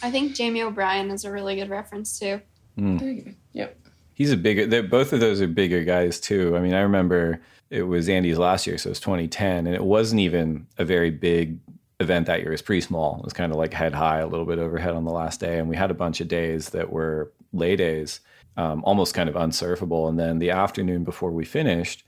I 0.02 0.10
think 0.10 0.34
Jamie 0.34 0.62
O'Brien 0.62 1.10
is 1.10 1.24
a 1.24 1.30
really 1.30 1.54
good 1.56 1.70
reference 1.70 2.18
too. 2.18 2.40
Mm. 2.78 3.34
Yep. 3.52 3.78
He's 4.14 4.32
a 4.32 4.36
bigger. 4.36 4.82
Both 4.82 5.12
of 5.12 5.20
those 5.20 5.40
are 5.40 5.46
bigger 5.46 5.84
guys 5.84 6.18
too. 6.18 6.56
I 6.56 6.60
mean, 6.60 6.74
I 6.74 6.80
remember 6.80 7.40
it 7.70 7.82
was 7.82 8.08
Andy's 8.08 8.38
last 8.38 8.66
year, 8.66 8.78
so 8.78 8.88
it 8.88 8.92
was 8.92 9.00
2010, 9.00 9.66
and 9.66 9.74
it 9.74 9.84
wasn't 9.84 10.20
even 10.20 10.66
a 10.78 10.84
very 10.84 11.10
big 11.10 11.58
event 12.00 12.26
that 12.26 12.40
year. 12.40 12.48
It 12.48 12.52
was 12.52 12.62
pretty 12.62 12.80
small. 12.80 13.18
It 13.18 13.24
was 13.24 13.32
kind 13.32 13.52
of 13.52 13.58
like 13.58 13.72
head 13.72 13.94
high, 13.94 14.18
a 14.18 14.26
little 14.26 14.46
bit 14.46 14.58
overhead 14.58 14.94
on 14.94 15.04
the 15.04 15.12
last 15.12 15.40
day, 15.40 15.58
and 15.58 15.68
we 15.68 15.76
had 15.76 15.90
a 15.90 15.94
bunch 15.94 16.20
of 16.20 16.28
days 16.28 16.70
that 16.70 16.90
were 16.90 17.32
lay 17.52 17.76
days, 17.76 18.20
um, 18.56 18.84
almost 18.84 19.14
kind 19.14 19.28
of 19.28 19.34
unsurfable. 19.34 20.08
And 20.08 20.18
then 20.18 20.38
the 20.38 20.50
afternoon 20.50 21.04
before 21.04 21.30
we 21.30 21.44
finished, 21.44 22.04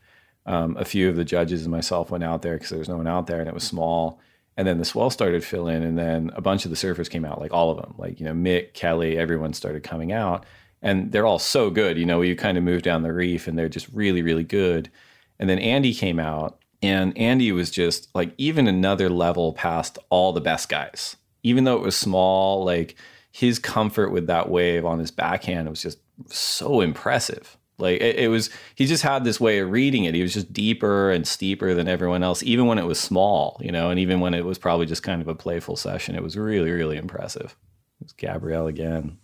um, 0.46 0.76
a 0.76 0.84
few 0.84 1.08
of 1.08 1.16
the 1.16 1.24
judges 1.24 1.62
and 1.62 1.72
myself 1.72 2.10
went 2.10 2.24
out 2.24 2.42
there 2.42 2.54
because 2.54 2.70
there 2.70 2.78
was 2.78 2.88
no 2.88 2.96
one 2.96 3.06
out 3.06 3.26
there, 3.26 3.40
and 3.40 3.48
it 3.48 3.54
was 3.54 3.64
small 3.64 4.20
and 4.58 4.66
then 4.66 4.78
the 4.78 4.84
swell 4.84 5.08
started 5.08 5.44
filling 5.44 5.84
and 5.84 5.96
then 5.96 6.32
a 6.34 6.40
bunch 6.40 6.64
of 6.64 6.70
the 6.70 6.76
surfers 6.76 7.08
came 7.08 7.24
out 7.24 7.40
like 7.40 7.52
all 7.52 7.70
of 7.70 7.78
them 7.78 7.94
like 7.96 8.20
you 8.20 8.26
know 8.26 8.32
mick 8.32 8.74
kelly 8.74 9.16
everyone 9.16 9.54
started 9.54 9.82
coming 9.82 10.12
out 10.12 10.44
and 10.82 11.12
they're 11.12 11.24
all 11.24 11.38
so 11.38 11.70
good 11.70 11.96
you 11.96 12.04
know 12.04 12.20
you 12.20 12.36
kind 12.36 12.58
of 12.58 12.64
move 12.64 12.82
down 12.82 13.02
the 13.02 13.12
reef 13.12 13.46
and 13.48 13.56
they're 13.56 13.68
just 13.68 13.88
really 13.92 14.20
really 14.20 14.44
good 14.44 14.90
and 15.38 15.48
then 15.48 15.58
andy 15.58 15.94
came 15.94 16.18
out 16.18 16.58
and 16.82 17.16
andy 17.18 17.50
was 17.52 17.70
just 17.70 18.08
like 18.14 18.32
even 18.38 18.66
another 18.66 19.08
level 19.08 19.52
past 19.52 19.98
all 20.10 20.32
the 20.32 20.40
best 20.40 20.68
guys 20.68 21.16
even 21.42 21.64
though 21.64 21.76
it 21.76 21.82
was 21.82 21.96
small 21.96 22.64
like 22.64 22.96
his 23.38 23.58
comfort 23.58 24.10
with 24.10 24.26
that 24.26 24.48
wave 24.48 24.84
on 24.84 24.98
his 24.98 25.12
backhand 25.12 25.68
was 25.68 25.82
just 25.82 25.98
so 26.26 26.80
impressive. 26.80 27.56
Like 27.78 28.00
it, 28.00 28.16
it, 28.16 28.28
was, 28.28 28.50
he 28.74 28.86
just 28.86 29.04
had 29.04 29.22
this 29.22 29.38
way 29.38 29.60
of 29.60 29.70
reading 29.70 30.04
it. 30.04 30.14
He 30.14 30.22
was 30.22 30.34
just 30.34 30.52
deeper 30.52 31.12
and 31.12 31.24
steeper 31.26 31.74
than 31.74 31.86
everyone 31.86 32.24
else, 32.24 32.42
even 32.42 32.66
when 32.66 32.78
it 32.78 32.86
was 32.86 32.98
small, 32.98 33.56
you 33.60 33.70
know, 33.70 33.90
and 33.90 34.00
even 34.00 34.18
when 34.18 34.34
it 34.34 34.44
was 34.44 34.58
probably 34.58 34.86
just 34.86 35.04
kind 35.04 35.22
of 35.22 35.28
a 35.28 35.36
playful 35.36 35.76
session. 35.76 36.16
It 36.16 36.22
was 36.22 36.36
really, 36.36 36.72
really 36.72 36.96
impressive. 36.96 37.56
It 38.00 38.04
was 38.04 38.12
Gabriel 38.12 38.66
again. 38.66 39.18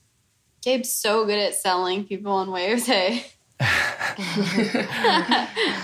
Gabe's 0.63 0.93
so 0.93 1.27
good 1.27 1.41
at 1.41 1.55
selling 1.55 2.05
people 2.05 2.33
on 2.33 2.51
waves. 2.51 2.87
Hey. 2.95 3.25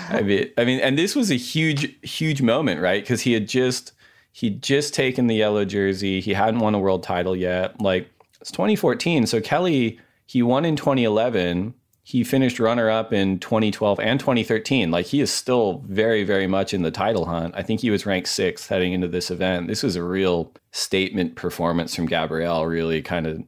I 0.07 0.21
mean, 0.23 0.51
I 0.57 0.65
mean, 0.65 0.79
and 0.79 0.97
this 0.97 1.15
was 1.15 1.31
a 1.31 1.35
huge, 1.35 1.95
huge 2.03 2.41
moment, 2.41 2.81
right? 2.81 3.01
Because 3.03 3.21
he 3.21 3.33
had 3.33 3.47
just 3.47 3.93
he'd 4.33 4.61
just 4.61 4.93
taken 4.93 5.27
the 5.27 5.35
yellow 5.35 5.65
jersey. 5.65 6.21
He 6.21 6.33
hadn't 6.33 6.59
won 6.59 6.75
a 6.75 6.79
world 6.79 7.03
title 7.03 7.35
yet. 7.35 7.79
Like 7.81 8.09
it's 8.39 8.51
2014, 8.51 9.27
so 9.27 9.41
Kelly 9.41 9.99
he 10.25 10.41
won 10.43 10.65
in 10.65 10.75
2011 10.75 11.73
he 12.03 12.23
finished 12.23 12.59
runner 12.59 12.89
up 12.89 13.13
in 13.13 13.39
2012 13.39 13.99
and 13.99 14.19
2013. 14.19 14.91
Like 14.91 15.05
he 15.05 15.21
is 15.21 15.31
still 15.31 15.83
very, 15.87 16.23
very 16.23 16.47
much 16.47 16.73
in 16.73 16.81
the 16.81 16.91
title 16.91 17.25
hunt. 17.25 17.53
I 17.55 17.63
think 17.63 17.79
he 17.79 17.91
was 17.91 18.05
ranked 18.05 18.27
sixth 18.27 18.67
heading 18.69 18.93
into 18.93 19.07
this 19.07 19.29
event. 19.29 19.67
This 19.67 19.83
was 19.83 19.95
a 19.95 20.03
real 20.03 20.51
statement 20.71 21.35
performance 21.35 21.95
from 21.95 22.07
Gabriel, 22.07 22.65
really 22.65 23.01
kind 23.01 23.27
of 23.27 23.43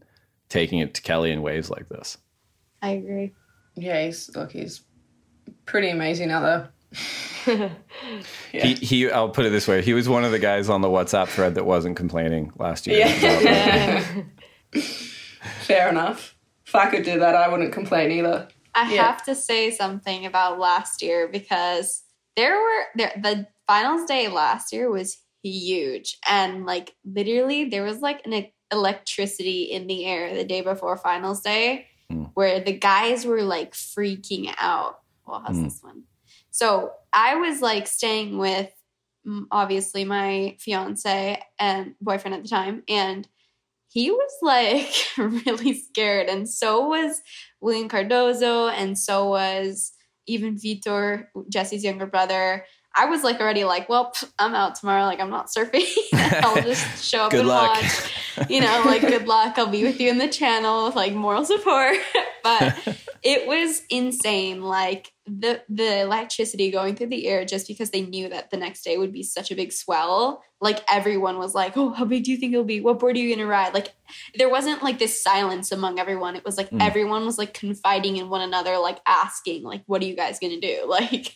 taking 0.50 0.80
it 0.80 0.94
to 0.94 1.02
Kelly 1.02 1.32
in 1.32 1.42
waves 1.42 1.70
like 1.70 1.90
this. 1.90 2.18
I 2.82 2.92
agree. 2.92 3.34
Yeah, 3.76 4.06
he's 4.06 4.36
look, 4.36 4.52
he's 4.52 4.82
pretty 5.66 5.90
amazing 5.90 6.32
out 6.32 6.42
there. 6.42 6.70
yeah. 7.48 7.70
He, 8.52 8.76
he, 8.76 9.12
I'll 9.12 9.30
put 9.30 9.46
it 9.46 9.50
this 9.50 9.68
way: 9.68 9.82
he 9.82 9.94
was 9.94 10.08
one 10.08 10.24
of 10.24 10.32
the 10.32 10.40
guys 10.40 10.70
on 10.70 10.82
the 10.82 10.88
WhatsApp 10.88 11.28
thread 11.28 11.56
that 11.56 11.66
wasn't 11.66 11.98
complaining 11.98 12.54
last 12.58 12.86
year. 12.86 13.00
Yeah. 13.00 14.24
Fair 15.62 15.90
enough 15.90 16.34
if 16.74 16.78
I 16.78 16.90
could 16.90 17.04
do 17.04 17.20
that, 17.20 17.36
I 17.36 17.50
wouldn't 17.50 17.72
complain 17.72 18.12
either. 18.12 18.48
I 18.74 18.92
yeah. 18.92 19.04
have 19.04 19.24
to 19.26 19.36
say 19.36 19.70
something 19.70 20.26
about 20.26 20.58
last 20.58 21.04
year 21.04 21.28
because 21.28 22.02
there 22.36 22.60
were 22.60 22.86
there 22.96 23.12
the 23.22 23.48
finals 23.68 24.06
day 24.08 24.28
last 24.28 24.74
year 24.74 24.90
was 24.90 25.20
huge 25.44 26.18
and 26.28 26.66
like 26.66 26.96
literally 27.06 27.66
there 27.66 27.84
was 27.84 28.00
like 28.00 28.26
an 28.26 28.48
electricity 28.72 29.64
in 29.64 29.86
the 29.86 30.06
air 30.06 30.34
the 30.34 30.44
day 30.44 30.62
before 30.62 30.98
finals 30.98 31.42
day 31.42 31.86
mm. 32.14 32.32
where 32.34 32.60
the 32.60 32.74
guys 32.74 33.26
were 33.26 33.44
like 33.44 33.74
freaking 33.74 34.54
out. 34.58 35.00
Well, 35.26 35.44
how's 35.46 35.58
mm. 35.58 35.64
this 35.64 35.82
one? 35.82 36.04
So 36.52 36.92
I 37.12 37.36
was 37.36 37.62
like 37.62 37.88
staying 37.88 38.38
with 38.38 38.70
obviously 39.52 40.04
my 40.04 40.58
fiance 40.60 41.42
and 41.58 41.96
boyfriend 42.02 42.36
at 42.36 42.44
the 42.44 42.50
time 42.50 42.84
and 42.90 43.28
he 43.94 44.10
was 44.10 44.32
like 44.42 44.92
really 45.18 45.76
scared. 45.76 46.28
And 46.28 46.50
so 46.50 46.88
was 46.88 47.22
Willian 47.62 47.88
Cardoso, 47.88 48.72
and 48.72 48.98
so 48.98 49.30
was 49.30 49.94
even 50.26 50.58
Vitor, 50.58 51.28
Jesse's 51.48 51.84
younger 51.84 52.08
brother. 52.08 52.66
I 52.96 53.06
was 53.06 53.24
like 53.24 53.40
already 53.40 53.64
like, 53.64 53.90
well, 53.90 54.14
I'm 54.38 54.54
out 54.54 54.76
tomorrow. 54.76 55.06
Like 55.06 55.20
I'm 55.20 55.32
not 55.32 55.48
surfing. 55.48 55.86
I'll 56.14 56.56
just 56.62 57.04
show 57.04 57.24
up 57.24 57.34
and 57.34 57.48
luck. 57.48 57.82
watch. 57.82 58.50
You 58.50 58.62
know, 58.62 58.84
like 58.86 59.02
good 59.08 59.28
luck. 59.28 59.58
I'll 59.58 59.68
be 59.68 59.84
with 59.84 60.00
you 60.00 60.10
in 60.10 60.20
the 60.20 60.28
channel 60.28 60.86
with 60.86 60.96
like 60.96 61.14
moral 61.14 61.44
support. 61.44 61.98
but 62.44 62.98
it 63.24 63.48
was 63.48 63.82
insane. 63.90 64.62
Like 64.62 65.12
the 65.26 65.64
the 65.70 66.02
electricity 66.02 66.70
going 66.70 66.96
through 66.96 67.08
the 67.08 67.28
air 67.28 67.46
just 67.46 67.68
because 67.68 67.90
they 67.90 68.02
knew 68.02 68.30
that 68.30 68.52
the 68.52 68.58
next 68.58 68.84
day 68.84 68.98
would 68.98 69.14
be 69.14 69.24
such 69.24 69.50
a 69.50 69.56
big 69.56 69.72
swell. 69.72 70.44
Like 70.62 70.84
everyone 70.92 71.40
was 71.40 71.56
like, 71.56 71.76
"Oh, 71.76 71.92
how 71.92 72.06
big 72.06 72.26
do 72.26 72.32
you 72.32 72.38
think 72.38 72.54
it'll 72.54 72.64
be? 72.64 72.80
What 72.80 73.00
board 73.00 73.16
are 73.16 73.20
you 73.20 73.36
gonna 73.36 73.48
ride?" 73.48 73.74
Like 73.74 73.94
there 74.36 74.50
wasn't 74.50 74.84
like 74.84 75.00
this 75.00 75.24
silence 75.24 75.72
among 75.72 76.00
everyone. 76.00 76.36
It 76.36 76.46
was 76.46 76.58
like 76.58 76.70
mm. 76.70 76.82
everyone 76.82 77.26
was 77.26 77.38
like 77.38 77.54
confiding 77.54 78.18
in 78.18 78.30
one 78.30 78.42
another, 78.42 78.78
like 78.78 79.00
asking, 79.08 79.64
like, 79.64 79.84
"What 79.88 80.02
are 80.04 80.06
you 80.06 80.16
guys 80.16 80.38
gonna 80.40 80.60
do?" 80.60 80.86
Like. 80.88 81.36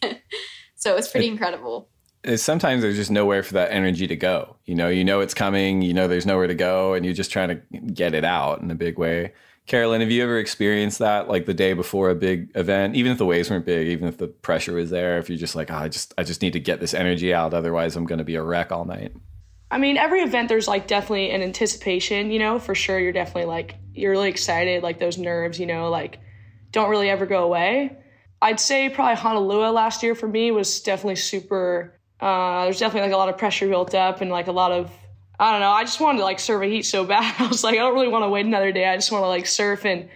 So 0.78 0.96
it's 0.96 1.10
pretty 1.10 1.28
it, 1.28 1.32
incredible. 1.32 1.90
Sometimes 2.36 2.82
there's 2.82 2.96
just 2.96 3.12
nowhere 3.12 3.44
for 3.44 3.54
that 3.56 3.72
energy 3.72 4.08
to 4.08 4.16
go. 4.16 4.56
You 4.66 4.76
know, 4.76 4.90
you 4.90 5.04
know 5.04 5.20
it's 5.20 5.34
coming, 5.34 5.82
you 5.82 5.94
know 5.94 6.08
there's 6.08 6.26
nowhere 6.26 6.48
to 6.48 6.56
go, 6.56 6.94
and 6.94 7.06
you're 7.06 7.14
just 7.14 7.32
trying 7.32 7.50
to 7.50 7.80
get 7.80 8.14
it 8.14 8.24
out 8.24 8.62
in 8.62 8.72
a 8.72 8.76
big 8.76 8.98
way. 8.98 9.34
Caroline, 9.66 10.00
have 10.00 10.12
you 10.12 10.24
ever 10.24 10.40
experienced 10.40 11.00
that 11.00 11.28
like 11.28 11.46
the 11.46 11.54
day 11.54 11.74
before 11.74 12.10
a 12.10 12.16
big 12.16 12.52
event, 12.56 12.96
even 12.96 13.12
if 13.12 13.18
the 13.18 13.26
waves 13.26 13.50
weren't 13.50 13.66
big, 13.66 13.90
even 13.90 14.08
if 14.08 14.18
the 14.18 14.28
pressure 14.28 14.74
was 14.74 14.90
there, 14.90 15.18
if 15.18 15.30
you're 15.30 15.38
just 15.38 15.56
like, 15.56 15.70
oh, 15.70 15.76
I 15.76 15.90
just 15.90 16.14
I 16.18 16.24
just 16.24 16.42
need 16.42 16.54
to 16.54 16.60
get 16.60 16.80
this 16.80 16.94
energy 16.94 17.34
out, 17.34 17.54
otherwise 17.54 17.98
I'm 17.98 18.06
gonna 18.06 18.24
be 18.24 18.36
a 18.36 18.44
wreck 18.44 18.72
all 18.72 18.86
night. 18.86 19.14
I 19.70 19.78
mean, 19.78 19.98
every 19.98 20.22
event 20.22 20.48
there's 20.48 20.70
like 20.70 20.88
definitely 20.88 21.32
an 21.32 21.42
anticipation, 21.42 22.32
you 22.32 22.40
know, 22.40 22.60
for 22.60 22.76
sure 22.76 22.98
you're 22.98 23.12
definitely 23.12 23.46
like 23.46 23.76
you're 23.94 24.12
really 24.12 24.30
excited, 24.30 24.84
like 24.84 25.00
those 25.00 25.18
nerves, 25.18 25.60
you 25.60 25.66
know, 25.66 25.90
like 25.90 26.20
don't 26.72 26.90
really 26.90 27.10
ever 27.10 27.26
go 27.26 27.44
away. 27.44 27.98
I'd 28.42 28.60
say 28.60 28.90
probably 28.90 29.16
Honolua 29.16 29.74
last 29.74 30.04
year 30.04 30.16
for 30.16 30.28
me 30.28 30.52
was 30.52 30.82
definitely 30.82 31.16
super. 31.16 32.00
Uh, 32.20 32.66
there's 32.66 32.80
definitely 32.80 33.10
like 33.10 33.16
a 33.16 33.18
lot 33.18 33.30
of 33.30 33.38
pressure 33.38 33.68
built 33.68 33.96
up 33.96 34.22
and 34.22 34.30
like 34.30 34.48
a 34.48 34.52
lot 34.52 34.72
of 34.72 34.92
I 35.40 35.52
don't 35.52 35.62
know. 35.62 35.70
I 35.70 35.84
just 35.84 36.00
wanted 36.00 36.20
to 36.20 36.24
like 36.24 36.40
surf 36.40 36.64
a 36.64 36.66
heat 36.66 36.84
so 36.84 37.04
bad. 37.04 37.36
I 37.40 37.48
was 37.48 37.64
like, 37.64 37.76
I 37.76 37.80
don't 37.80 37.94
really 37.94 38.08
want 38.08 38.24
to 38.24 38.30
wait 38.30 38.46
another 38.46 38.72
day. 38.72 38.88
I 38.88 38.96
just 38.96 39.12
want 39.12 39.24
to 39.24 39.28
like 39.28 39.46
surf 39.46 39.86
and 39.86 40.10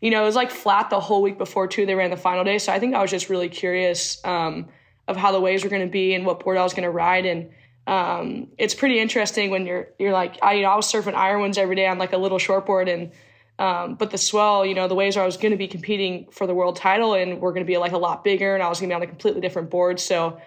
you 0.00 0.10
know 0.10 0.22
it 0.22 0.26
was 0.26 0.36
like 0.36 0.50
flat 0.50 0.90
the 0.90 1.00
whole 1.00 1.22
week 1.22 1.38
before 1.38 1.66
too. 1.66 1.86
They 1.86 1.94
ran 1.94 2.10
the 2.10 2.16
final 2.16 2.44
day, 2.44 2.58
so 2.58 2.72
I 2.72 2.78
think 2.78 2.94
I 2.94 3.02
was 3.02 3.10
just 3.10 3.28
really 3.28 3.48
curious 3.48 4.24
um, 4.24 4.68
of 5.08 5.16
how 5.16 5.32
the 5.32 5.40
waves 5.40 5.64
were 5.64 5.70
going 5.70 5.86
to 5.86 5.90
be 5.90 6.14
and 6.14 6.26
what 6.26 6.40
board 6.40 6.56
I 6.56 6.62
was 6.62 6.74
going 6.74 6.84
to 6.84 6.90
ride 6.90 7.26
and. 7.26 7.50
Um, 7.88 8.48
it's 8.58 8.74
pretty 8.74 8.98
interesting 8.98 9.50
when 9.50 9.64
you're 9.64 9.86
you're 9.96 10.10
like 10.10 10.40
I 10.42 10.54
you 10.54 10.62
know 10.62 10.70
I 10.70 10.74
was 10.74 10.92
surfing 10.92 11.14
Irewinds 11.14 11.56
every 11.56 11.76
day 11.76 11.86
on 11.86 11.98
like 11.98 12.12
a 12.12 12.16
little 12.16 12.38
shortboard 12.38 12.92
and 12.92 13.12
um, 13.58 13.94
but 13.94 14.10
the 14.10 14.18
swell, 14.18 14.66
you 14.66 14.74
know, 14.74 14.86
the 14.86 14.94
waves 14.94 15.16
where 15.16 15.22
I 15.22 15.26
was 15.26 15.36
going 15.36 15.52
to 15.52 15.56
be 15.58 15.68
competing 15.68 16.26
for 16.30 16.46
the 16.46 16.54
world 16.54 16.76
title 16.76 17.14
and 17.14 17.40
we're 17.40 17.52
going 17.52 17.64
to 17.64 17.70
be 17.70 17.78
like 17.78 17.92
a 17.92 17.98
lot 17.98 18.22
bigger 18.22 18.54
and 18.54 18.62
I 18.62 18.68
was 18.68 18.80
going 18.80 18.90
to 18.90 18.92
be 18.92 18.96
on 18.96 19.02
a 19.02 19.06
completely 19.06 19.40
different 19.40 19.70
board. 19.70 19.98
So 19.98 20.40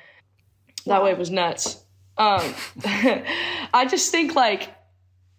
that 0.85 0.99
wow. 0.99 1.05
wave 1.05 1.17
was 1.17 1.31
nuts. 1.31 1.83
Um, 2.17 2.53
I 2.85 3.87
just 3.89 4.11
think 4.11 4.35
like, 4.35 4.75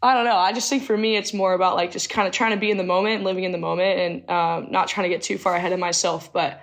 I 0.03 0.15
don't 0.15 0.25
know. 0.25 0.37
I 0.37 0.53
just 0.53 0.69
think 0.69 0.83
for 0.83 0.97
me, 0.97 1.17
it's 1.17 1.33
more 1.33 1.53
about 1.53 1.77
like 1.77 1.93
just 1.93 2.11
kind 2.11 2.27
of 2.27 2.33
trying 2.33 2.53
to 2.53 2.57
be 2.57 2.71
in 2.71 2.77
the 2.77 2.85
moment, 2.85 3.23
living 3.23 3.45
in 3.45 3.53
the 3.53 3.59
moment 3.59 4.01
and 4.01 4.31
um, 4.31 4.73
not 4.73 4.89
trying 4.89 5.05
to 5.05 5.15
get 5.15 5.23
too 5.23 5.39
far 5.39 5.55
ahead 5.55 5.73
of 5.73 5.79
myself. 5.79 6.33
But 6.33 6.63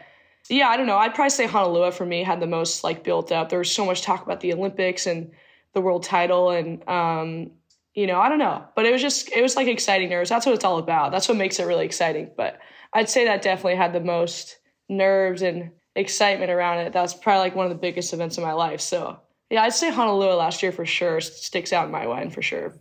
yeah, 0.49 0.67
I 0.67 0.75
don't 0.75 0.87
know. 0.87 0.97
I'd 0.97 1.13
probably 1.13 1.29
say 1.29 1.47
Honolua 1.47 1.93
for 1.93 2.05
me 2.05 2.23
had 2.23 2.39
the 2.39 2.47
most 2.47 2.83
like 2.83 3.03
built 3.03 3.31
up. 3.31 3.49
There 3.49 3.59
was 3.59 3.71
so 3.71 3.85
much 3.85 4.01
talk 4.01 4.23
about 4.23 4.41
the 4.41 4.53
Olympics 4.53 5.05
and 5.05 5.31
the 5.73 5.81
world 5.81 6.03
title 6.03 6.49
and 6.49 6.87
um, 6.89 7.51
you 7.97 8.05
know, 8.05 8.19
I 8.19 8.29
don't 8.29 8.37
know, 8.37 8.63
but 8.75 8.85
it 8.85 8.91
was 8.91 9.01
just 9.01 9.35
it 9.35 9.41
was 9.41 9.55
like 9.55 9.67
exciting 9.67 10.09
nerves. 10.09 10.29
That's 10.29 10.45
what 10.45 10.53
it's 10.53 10.63
all 10.63 10.77
about. 10.77 11.11
That's 11.11 11.27
what 11.27 11.35
makes 11.35 11.59
it 11.59 11.63
really 11.63 11.83
exciting. 11.83 12.29
But 12.37 12.59
I'd 12.93 13.09
say 13.09 13.25
that 13.25 13.41
definitely 13.41 13.75
had 13.75 13.91
the 13.91 13.99
most 13.99 14.59
nerves 14.87 15.41
and 15.41 15.71
excitement 15.95 16.51
around 16.51 16.77
it. 16.77 16.93
That's 16.93 17.15
probably 17.15 17.39
like 17.39 17.55
one 17.55 17.65
of 17.65 17.71
the 17.71 17.79
biggest 17.79 18.13
events 18.13 18.37
of 18.37 18.43
my 18.43 18.53
life. 18.53 18.81
So 18.81 19.19
yeah, 19.49 19.63
I'd 19.63 19.73
say 19.73 19.89
Honolua 19.89 20.37
last 20.37 20.61
year 20.61 20.71
for 20.71 20.85
sure 20.85 21.19
sticks 21.21 21.73
out 21.73 21.85
in 21.85 21.91
my 21.91 22.05
mind 22.05 22.35
for 22.35 22.43
sure. 22.43 22.75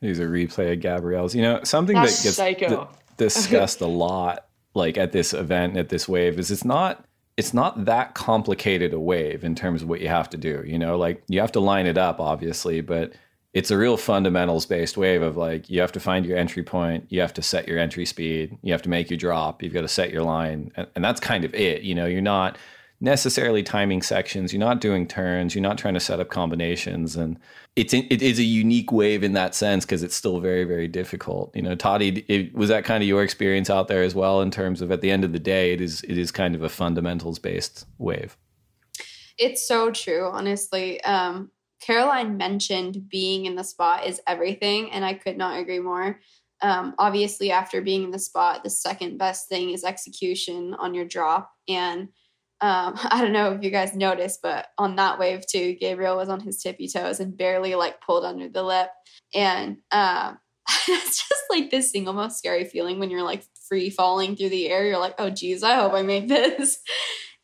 There's 0.00 0.18
a 0.18 0.24
replay 0.24 0.72
of 0.72 0.80
Gabriel's. 0.80 1.32
You 1.32 1.42
know, 1.42 1.60
something 1.62 1.94
That's 1.94 2.36
that 2.36 2.58
gets 2.58 2.72
d- 2.72 2.98
discussed 3.18 3.80
a 3.82 3.86
lot, 3.86 4.48
like 4.74 4.98
at 4.98 5.12
this 5.12 5.32
event, 5.32 5.76
at 5.76 5.90
this 5.90 6.08
wave, 6.08 6.40
is 6.40 6.50
it's 6.50 6.64
not 6.64 7.04
it's 7.36 7.54
not 7.54 7.84
that 7.84 8.14
complicated 8.14 8.92
a 8.92 8.98
wave 8.98 9.44
in 9.44 9.54
terms 9.54 9.82
of 9.82 9.88
what 9.88 10.00
you 10.00 10.08
have 10.08 10.28
to 10.30 10.36
do. 10.36 10.64
You 10.66 10.80
know, 10.80 10.98
like 10.98 11.22
you 11.28 11.40
have 11.40 11.52
to 11.52 11.60
line 11.60 11.86
it 11.86 11.96
up, 11.96 12.18
obviously, 12.18 12.80
but 12.80 13.12
it's 13.56 13.70
a 13.70 13.78
real 13.78 13.96
fundamentals 13.96 14.66
based 14.66 14.98
wave 14.98 15.22
of 15.22 15.38
like 15.38 15.70
you 15.70 15.80
have 15.80 15.90
to 15.90 15.98
find 15.98 16.26
your 16.26 16.36
entry 16.36 16.62
point 16.62 17.06
you 17.08 17.22
have 17.22 17.32
to 17.32 17.40
set 17.40 17.66
your 17.66 17.78
entry 17.78 18.04
speed 18.04 18.56
you 18.60 18.70
have 18.70 18.82
to 18.82 18.90
make 18.90 19.08
your 19.08 19.16
drop 19.16 19.62
you've 19.62 19.72
got 19.72 19.80
to 19.80 19.88
set 19.88 20.10
your 20.12 20.22
line 20.22 20.70
and, 20.76 20.86
and, 20.94 21.02
that's 21.02 21.20
kind 21.20 21.42
of 21.42 21.54
it 21.54 21.80
you 21.82 21.94
know? 21.94 22.04
You're 22.04 22.20
not 22.20 22.58
necessarily 23.00 23.62
timing 23.62 24.02
sections 24.02 24.52
you're 24.52 24.60
not 24.60 24.82
doing 24.82 25.08
turns 25.08 25.54
you're 25.54 25.62
not 25.62 25.78
trying 25.78 25.94
to 25.94 26.00
set 26.00 26.20
up 26.20 26.28
combinations 26.28 27.16
and 27.16 27.38
it's 27.76 27.94
it 27.94 28.20
is 28.20 28.38
a 28.38 28.42
unique 28.42 28.92
wave 28.92 29.24
in 29.24 29.32
that 29.32 29.54
sense 29.54 29.86
because 29.86 30.02
it's 30.02 30.14
still 30.14 30.38
very 30.38 30.64
very 30.64 30.86
difficult 30.86 31.54
you 31.56 31.62
know? 31.62 31.74
Tati 31.74 32.24
it, 32.28 32.54
was 32.54 32.68
that 32.68 32.84
kind 32.84 33.02
of 33.02 33.08
your 33.08 33.22
experience 33.22 33.70
out 33.70 33.88
there 33.88 34.02
as 34.02 34.14
well 34.14 34.42
in 34.42 34.50
terms 34.50 34.82
of 34.82 34.92
at 34.92 35.00
the 35.00 35.10
end 35.10 35.24
of 35.24 35.32
the 35.32 35.38
day 35.38 35.72
it 35.72 35.80
is 35.80 36.02
it 36.02 36.18
is 36.18 36.30
kind 36.30 36.54
of 36.54 36.62
a 36.62 36.68
fundamentals 36.68 37.38
based 37.38 37.86
wave? 37.96 38.36
It's 39.38 39.66
so 39.66 39.90
true 39.90 40.28
honestly. 40.30 41.02
Um 41.04 41.50
Caroline 41.86 42.36
mentioned 42.36 43.08
being 43.08 43.46
in 43.46 43.54
the 43.54 43.62
spot 43.62 44.06
is 44.06 44.20
everything, 44.26 44.90
and 44.90 45.04
I 45.04 45.14
could 45.14 45.36
not 45.36 45.60
agree 45.60 45.78
more. 45.78 46.18
Um, 46.60 46.94
obviously, 46.98 47.52
after 47.52 47.80
being 47.80 48.02
in 48.02 48.10
the 48.10 48.18
spot, 48.18 48.64
the 48.64 48.70
second 48.70 49.18
best 49.18 49.48
thing 49.48 49.70
is 49.70 49.84
execution 49.84 50.74
on 50.74 50.94
your 50.94 51.04
drop. 51.04 51.52
And 51.68 52.08
um, 52.60 52.94
I 53.02 53.20
don't 53.20 53.32
know 53.32 53.52
if 53.52 53.62
you 53.62 53.70
guys 53.70 53.94
noticed, 53.94 54.40
but 54.42 54.66
on 54.78 54.96
that 54.96 55.20
wave 55.20 55.46
too, 55.46 55.76
Gabriel 55.78 56.16
was 56.16 56.28
on 56.28 56.40
his 56.40 56.60
tippy 56.60 56.88
toes 56.88 57.20
and 57.20 57.36
barely 57.36 57.76
like 57.76 58.00
pulled 58.00 58.24
under 58.24 58.48
the 58.48 58.64
lip. 58.64 58.88
And 59.32 59.76
um, 59.92 60.38
it's 60.88 61.28
just 61.28 61.44
like 61.50 61.70
this 61.70 61.92
single 61.92 62.14
most 62.14 62.38
scary 62.38 62.64
feeling 62.64 62.98
when 62.98 63.10
you're 63.10 63.22
like 63.22 63.44
free 63.68 63.90
falling 63.90 64.34
through 64.34 64.48
the 64.48 64.68
air. 64.68 64.84
You're 64.84 64.98
like, 64.98 65.14
oh 65.18 65.30
geez, 65.30 65.62
I 65.62 65.76
hope 65.76 65.92
I 65.92 66.02
make 66.02 66.26
this. 66.28 66.78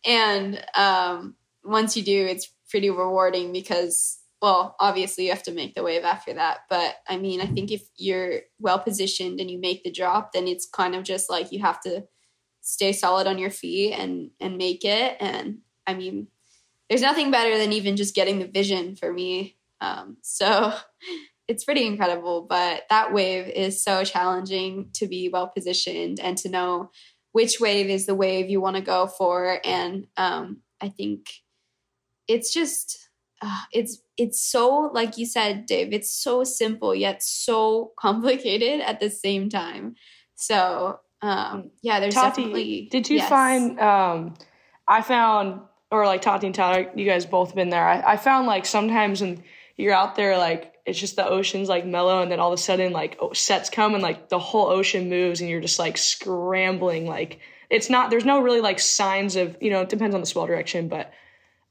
and 0.04 0.60
um, 0.74 1.36
once 1.62 1.96
you 1.96 2.02
do, 2.02 2.26
it's 2.26 2.50
pretty 2.68 2.90
rewarding 2.90 3.52
because 3.52 4.18
well, 4.42 4.74
obviously 4.80 5.24
you 5.24 5.30
have 5.30 5.44
to 5.44 5.52
make 5.52 5.76
the 5.76 5.84
wave 5.84 6.02
after 6.02 6.34
that. 6.34 6.62
But 6.68 6.96
I 7.08 7.16
mean, 7.16 7.40
I 7.40 7.46
think 7.46 7.70
if 7.70 7.82
you're 7.96 8.40
well 8.58 8.80
positioned 8.80 9.40
and 9.40 9.48
you 9.48 9.60
make 9.60 9.84
the 9.84 9.92
drop, 9.92 10.32
then 10.32 10.48
it's 10.48 10.66
kind 10.66 10.96
of 10.96 11.04
just 11.04 11.30
like 11.30 11.52
you 11.52 11.60
have 11.60 11.80
to 11.82 12.02
stay 12.60 12.92
solid 12.92 13.28
on 13.28 13.38
your 13.38 13.50
feet 13.50 13.92
and 13.92 14.30
and 14.40 14.58
make 14.58 14.84
it. 14.84 15.16
And 15.20 15.58
I 15.86 15.94
mean, 15.94 16.26
there's 16.88 17.02
nothing 17.02 17.30
better 17.30 17.56
than 17.56 17.72
even 17.72 17.96
just 17.96 18.16
getting 18.16 18.40
the 18.40 18.48
vision 18.48 18.96
for 18.96 19.12
me. 19.12 19.56
Um, 19.80 20.16
so 20.22 20.74
it's 21.48 21.64
pretty 21.64 21.86
incredible. 21.86 22.42
But 22.42 22.82
that 22.90 23.14
wave 23.14 23.46
is 23.46 23.82
so 23.82 24.02
challenging 24.02 24.90
to 24.94 25.06
be 25.06 25.28
well 25.28 25.46
positioned 25.46 26.18
and 26.18 26.36
to 26.38 26.48
know 26.48 26.90
which 27.30 27.60
wave 27.60 27.88
is 27.88 28.06
the 28.06 28.14
wave 28.16 28.50
you 28.50 28.60
want 28.60 28.74
to 28.74 28.82
go 28.82 29.06
for. 29.06 29.60
And 29.64 30.08
um, 30.16 30.62
I 30.80 30.88
think 30.88 31.28
it's 32.26 32.52
just 32.52 33.08
uh, 33.42 33.62
it's 33.72 33.98
it's 34.16 34.42
so 34.42 34.90
like 34.94 35.18
you 35.18 35.26
said, 35.26 35.66
Dave. 35.66 35.92
It's 35.92 36.12
so 36.12 36.44
simple 36.44 36.94
yet 36.94 37.22
so 37.22 37.92
complicated 37.98 38.80
at 38.80 39.00
the 39.00 39.10
same 39.10 39.48
time. 39.48 39.96
So 40.34 41.00
um, 41.22 41.70
yeah, 41.82 42.00
there's 42.00 42.14
Tati, 42.14 42.42
definitely. 42.42 42.88
Did 42.90 43.08
you 43.08 43.18
yes. 43.18 43.28
find? 43.28 43.78
Um, 43.78 44.34
I 44.88 45.02
found, 45.02 45.60
or 45.90 46.04
like 46.04 46.20
Tati 46.20 46.46
and 46.46 46.54
Tyler, 46.54 46.90
you 46.96 47.06
guys 47.06 47.26
both 47.26 47.54
been 47.54 47.70
there. 47.70 47.86
I, 47.86 48.12
I 48.12 48.16
found 48.16 48.46
like 48.46 48.66
sometimes 48.66 49.20
when 49.20 49.42
you're 49.76 49.94
out 49.94 50.16
there, 50.16 50.36
like 50.36 50.74
it's 50.84 50.98
just 50.98 51.14
the 51.16 51.26
ocean's 51.26 51.68
like 51.68 51.86
mellow, 51.86 52.22
and 52.22 52.30
then 52.30 52.40
all 52.40 52.52
of 52.52 52.58
a 52.58 52.62
sudden 52.62 52.92
like 52.92 53.18
sets 53.34 53.70
come 53.70 53.94
and 53.94 54.02
like 54.02 54.28
the 54.28 54.38
whole 54.38 54.66
ocean 54.66 55.08
moves, 55.08 55.40
and 55.40 55.48
you're 55.48 55.60
just 55.60 55.78
like 55.78 55.96
scrambling. 55.96 57.06
Like 57.06 57.38
it's 57.70 57.88
not. 57.88 58.10
There's 58.10 58.24
no 58.24 58.40
really 58.40 58.60
like 58.60 58.80
signs 58.80 59.36
of 59.36 59.56
you 59.60 59.70
know. 59.70 59.82
It 59.82 59.88
depends 59.88 60.14
on 60.14 60.20
the 60.20 60.26
swell 60.26 60.46
direction, 60.46 60.88
but. 60.88 61.12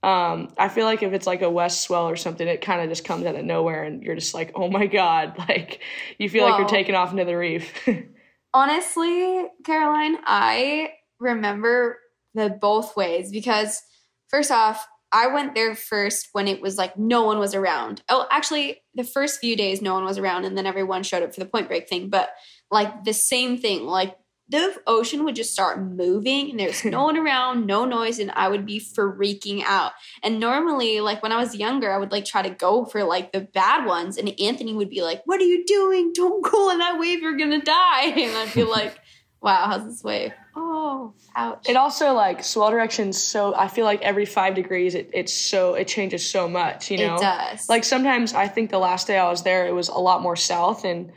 Um, 0.04 0.50
I 0.58 0.68
feel 0.70 0.86
like 0.86 1.04
if 1.04 1.14
it's 1.14 1.28
like 1.28 1.44
a 1.44 1.50
west 1.50 1.82
swell 1.82 2.10
or 2.10 2.16
something, 2.16 2.48
it 2.48 2.62
kind 2.62 2.82
of 2.82 2.90
just 2.90 3.06
comes 3.06 3.26
out 3.26 3.36
of 3.36 3.46
nowhere, 3.46 3.84
and 3.84 4.02
you're 4.02 4.16
just 4.16 4.34
like, 4.34 4.52
"Oh 4.56 4.70
my 4.70 4.88
god!" 4.88 5.36
Like 5.50 5.82
you 6.18 6.30
feel 6.30 6.44
like 6.44 6.60
you're 6.60 6.68
taking 6.68 6.96
off 6.96 7.12
into 7.12 7.26
the 7.26 7.38
reef. 7.38 7.72
honestly, 8.54 9.46
Caroline, 9.66 10.18
I 10.26 10.92
remember 11.20 12.00
the 12.34 12.50
both 12.50 12.96
ways 12.96 13.32
because 13.32 13.82
first 14.30 14.52
off, 14.52 14.88
I 15.12 15.28
went 15.28 15.56
there 15.56 15.76
first 15.76 16.30
when 16.32 16.48
it 16.48 16.62
was 16.62 16.78
like 16.78 16.98
no 16.98 17.24
one 17.24 17.38
was 17.38 17.54
around. 17.54 18.02
Oh, 18.08 18.28
actually, 18.32 18.82
the 18.96 19.04
first 19.04 19.40
few 19.40 19.58
days 19.58 19.82
no 19.82 19.94
one 19.94 20.06
was 20.06 20.18
around, 20.18 20.46
and 20.46 20.58
then 20.58 20.66
everyone 20.66 21.04
showed 21.04 21.24
up 21.24 21.34
for 21.34 21.40
the 21.40 21.46
point 21.46 21.68
break 21.68 21.90
thing. 21.90 22.10
But 22.10 22.30
like 22.70 23.04
the 23.04 23.14
same 23.14 23.58
thing, 23.58 23.86
like 23.86 24.16
the 24.52 24.76
ocean 24.86 25.24
would 25.24 25.36
just 25.36 25.54
start 25.54 25.82
moving 25.82 26.52
and 26.52 26.60
there's 26.60 26.84
no 26.84 27.06
one 27.06 27.18
around, 27.26 27.66
no 27.66 27.86
noise, 27.86 28.20
and 28.20 28.32
I 28.32 28.50
would 28.50 28.66
be 28.66 28.80
freaking 28.80 29.64
out. 29.66 29.94
And 30.24 30.40
normally, 30.40 31.00
like 31.00 31.24
when 31.24 31.32
I 31.32 31.38
was 31.38 31.56
younger, 31.56 31.92
I 31.92 31.98
would 31.98 32.12
like 32.12 32.26
try 32.26 32.42
to 32.42 32.50
go 32.50 32.86
for 32.86 33.04
like 33.04 33.32
the 33.32 33.42
bad 33.42 33.86
ones, 33.86 34.18
and 34.18 34.40
Anthony 34.40 34.74
would 34.74 34.90
be 34.90 35.02
like, 35.02 35.22
What 35.26 35.40
are 35.40 35.46
you 35.46 35.66
doing? 35.66 36.12
Don't 36.14 36.44
go 36.44 36.70
in 36.70 36.80
that 36.80 37.00
wave, 37.00 37.22
you're 37.22 37.38
gonna 37.38 37.62
die. 37.62 38.12
And 38.22 38.38
I'd 38.38 38.54
be 38.54 38.64
like, 38.64 39.00
Wow, 39.42 39.68
how's 39.68 39.86
this 39.86 40.04
wave? 40.04 40.34
Oh, 40.56 41.14
ouch. 41.36 41.68
It 41.68 41.76
also 41.76 42.14
like 42.14 42.44
swell 42.44 42.70
direction 42.70 43.14
so 43.14 43.56
I 43.56 43.70
feel 43.70 43.86
like 43.86 44.02
every 44.02 44.26
five 44.26 44.54
degrees 44.54 44.96
it, 44.96 45.10
it's 45.14 45.34
so 45.34 45.76
it 45.76 45.88
changes 45.88 46.30
so 46.30 46.48
much, 46.48 46.92
you 46.92 46.98
know? 46.98 47.16
It 47.16 47.22
does. 47.22 47.70
Like 47.70 47.84
sometimes 47.84 48.34
I 48.34 48.48
think 48.48 48.70
the 48.70 48.78
last 48.78 49.08
day 49.08 49.18
I 49.18 49.30
was 49.30 49.44
there 49.44 49.66
it 49.66 49.74
was 49.74 49.88
a 49.88 49.98
lot 49.98 50.22
more 50.22 50.36
south 50.36 50.84
and 50.84 51.12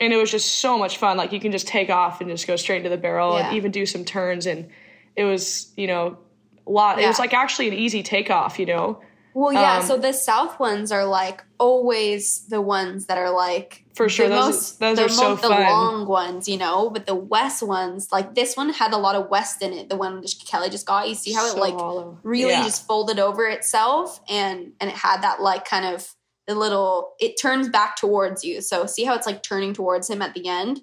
and 0.00 0.12
it 0.12 0.16
was 0.16 0.30
just 0.30 0.58
so 0.58 0.78
much 0.78 0.98
fun. 0.98 1.16
Like 1.16 1.32
you 1.32 1.40
can 1.40 1.52
just 1.52 1.66
take 1.66 1.90
off 1.90 2.20
and 2.20 2.30
just 2.30 2.46
go 2.46 2.56
straight 2.56 2.78
into 2.78 2.90
the 2.90 2.96
barrel 2.98 3.34
Yeah. 3.34 3.48
and 3.48 3.56
even 3.56 3.70
do 3.70 3.86
some 3.86 4.04
turns 4.04 4.46
and 4.46 4.68
it 5.14 5.24
was, 5.24 5.72
you 5.76 5.86
know, 5.86 6.18
a 6.66 6.70
lot. 6.70 7.00
It 7.00 7.06
was 7.06 7.18
like 7.18 7.32
actually 7.32 7.68
an 7.68 7.74
easy 7.74 8.02
takeoff, 8.02 8.58
you 8.58 8.66
know. 8.66 9.00
Well, 9.34 9.52
yeah. 9.52 9.78
Um, 9.78 9.82
so 9.82 9.98
the 9.98 10.12
south 10.12 10.58
ones 10.58 10.90
are 10.90 11.04
like 11.04 11.44
always 11.58 12.46
the 12.48 12.60
ones 12.62 13.06
that 13.06 13.18
are 13.18 13.30
like 13.30 13.84
For 13.94 14.08
sure, 14.08 14.28
the 14.28 14.34
those- 14.34 14.46
most, 14.46 14.80
those 14.80 14.96
the 14.96 15.04
are 15.04 15.08
so 15.10 15.28
most- 15.30 15.42
the 15.42 15.48
fun. 15.48 15.62
long 15.62 16.06
ones, 16.06 16.48
you 16.48 16.56
know. 16.56 16.88
But 16.90 17.04
the 17.06 17.14
west 17.14 17.62
ones, 17.62 18.08
like 18.10 18.34
this 18.34 18.56
one, 18.56 18.70
had 18.70 18.92
a 18.94 18.96
lot 18.96 19.14
of 19.14 19.28
west 19.28 19.60
in 19.62 19.72
it. 19.74 19.88
The 19.90 19.96
one 19.96 20.22
just 20.22 20.46
Kelly 20.48 20.70
just 20.70 20.86
got. 20.86 21.08
You 21.08 21.14
see 21.14 21.32
how 21.32 21.46
So 21.46 21.56
it 21.56 21.60
like 21.60 21.74
hollow. 21.74 22.18
really 22.22 22.52
Yeah. 22.52 22.62
just 22.64 22.86
folded 22.86 23.18
over 23.18 23.46
itself, 23.46 24.20
and 24.28 24.72
and 24.80 24.88
it 24.90 24.96
had 24.96 25.22
that 25.22 25.42
like 25.42 25.66
kind 25.66 25.84
of 25.94 26.14
the 26.46 26.54
little. 26.54 27.14
It 27.20 27.40
turns 27.40 27.68
back 27.68 27.96
towards 27.96 28.44
you. 28.44 28.60
So 28.60 28.86
see 28.86 29.04
how 29.04 29.14
it's 29.14 29.26
like 29.26 29.42
turning 29.42 29.74
towards 29.74 30.08
him 30.08 30.22
at 30.22 30.34
the 30.34 30.48
end. 30.48 30.80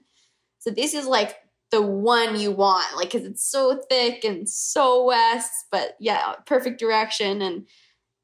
So 0.60 0.70
this 0.70 0.94
is 0.94 1.06
like 1.06 1.36
the 1.72 1.82
one 1.82 2.40
you 2.40 2.52
want, 2.52 2.96
like 2.96 3.12
because 3.12 3.28
it's 3.28 3.44
so 3.44 3.82
thick 3.90 4.24
and 4.24 4.48
so 4.48 5.06
west, 5.06 5.52
but 5.72 5.96
yeah, 6.00 6.34
perfect 6.46 6.80
direction 6.80 7.42
and 7.42 7.66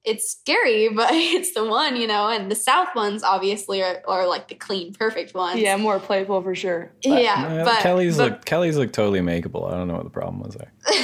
it's 0.06 0.32
scary, 0.32 0.90
but 0.96 1.10
it's 1.12 1.54
the 1.54 1.66
one, 1.66 1.96
you 1.96 2.08
know. 2.08 2.28
And 2.30 2.50
the 2.52 2.56
south 2.56 2.96
ones 2.96 3.24
obviously 3.24 3.82
are, 3.84 4.02
are 4.08 4.28
like 4.28 4.48
the 4.48 4.56
clean, 4.56 4.94
perfect 4.94 5.34
ones. 5.34 5.60
Yeah, 5.60 5.78
more 5.78 6.00
playful 6.00 6.42
for 6.42 6.56
sure. 6.56 6.92
yeah. 7.02 7.20
Yeah, 7.20 7.64
but 7.64 7.80
Kelly's 7.80 8.18
but, 8.18 8.32
look 8.32 8.46
Kelly's 8.46 8.78
look 8.78 8.92
totally 8.94 9.20
makeable. 9.20 9.72
I 9.72 9.76
don't 9.76 9.88
know 9.88 9.96
what 9.96 10.04
the 10.06 10.10
problem 10.10 10.40
was 10.42 10.56
there. 10.56 10.72
No, 10.90 10.96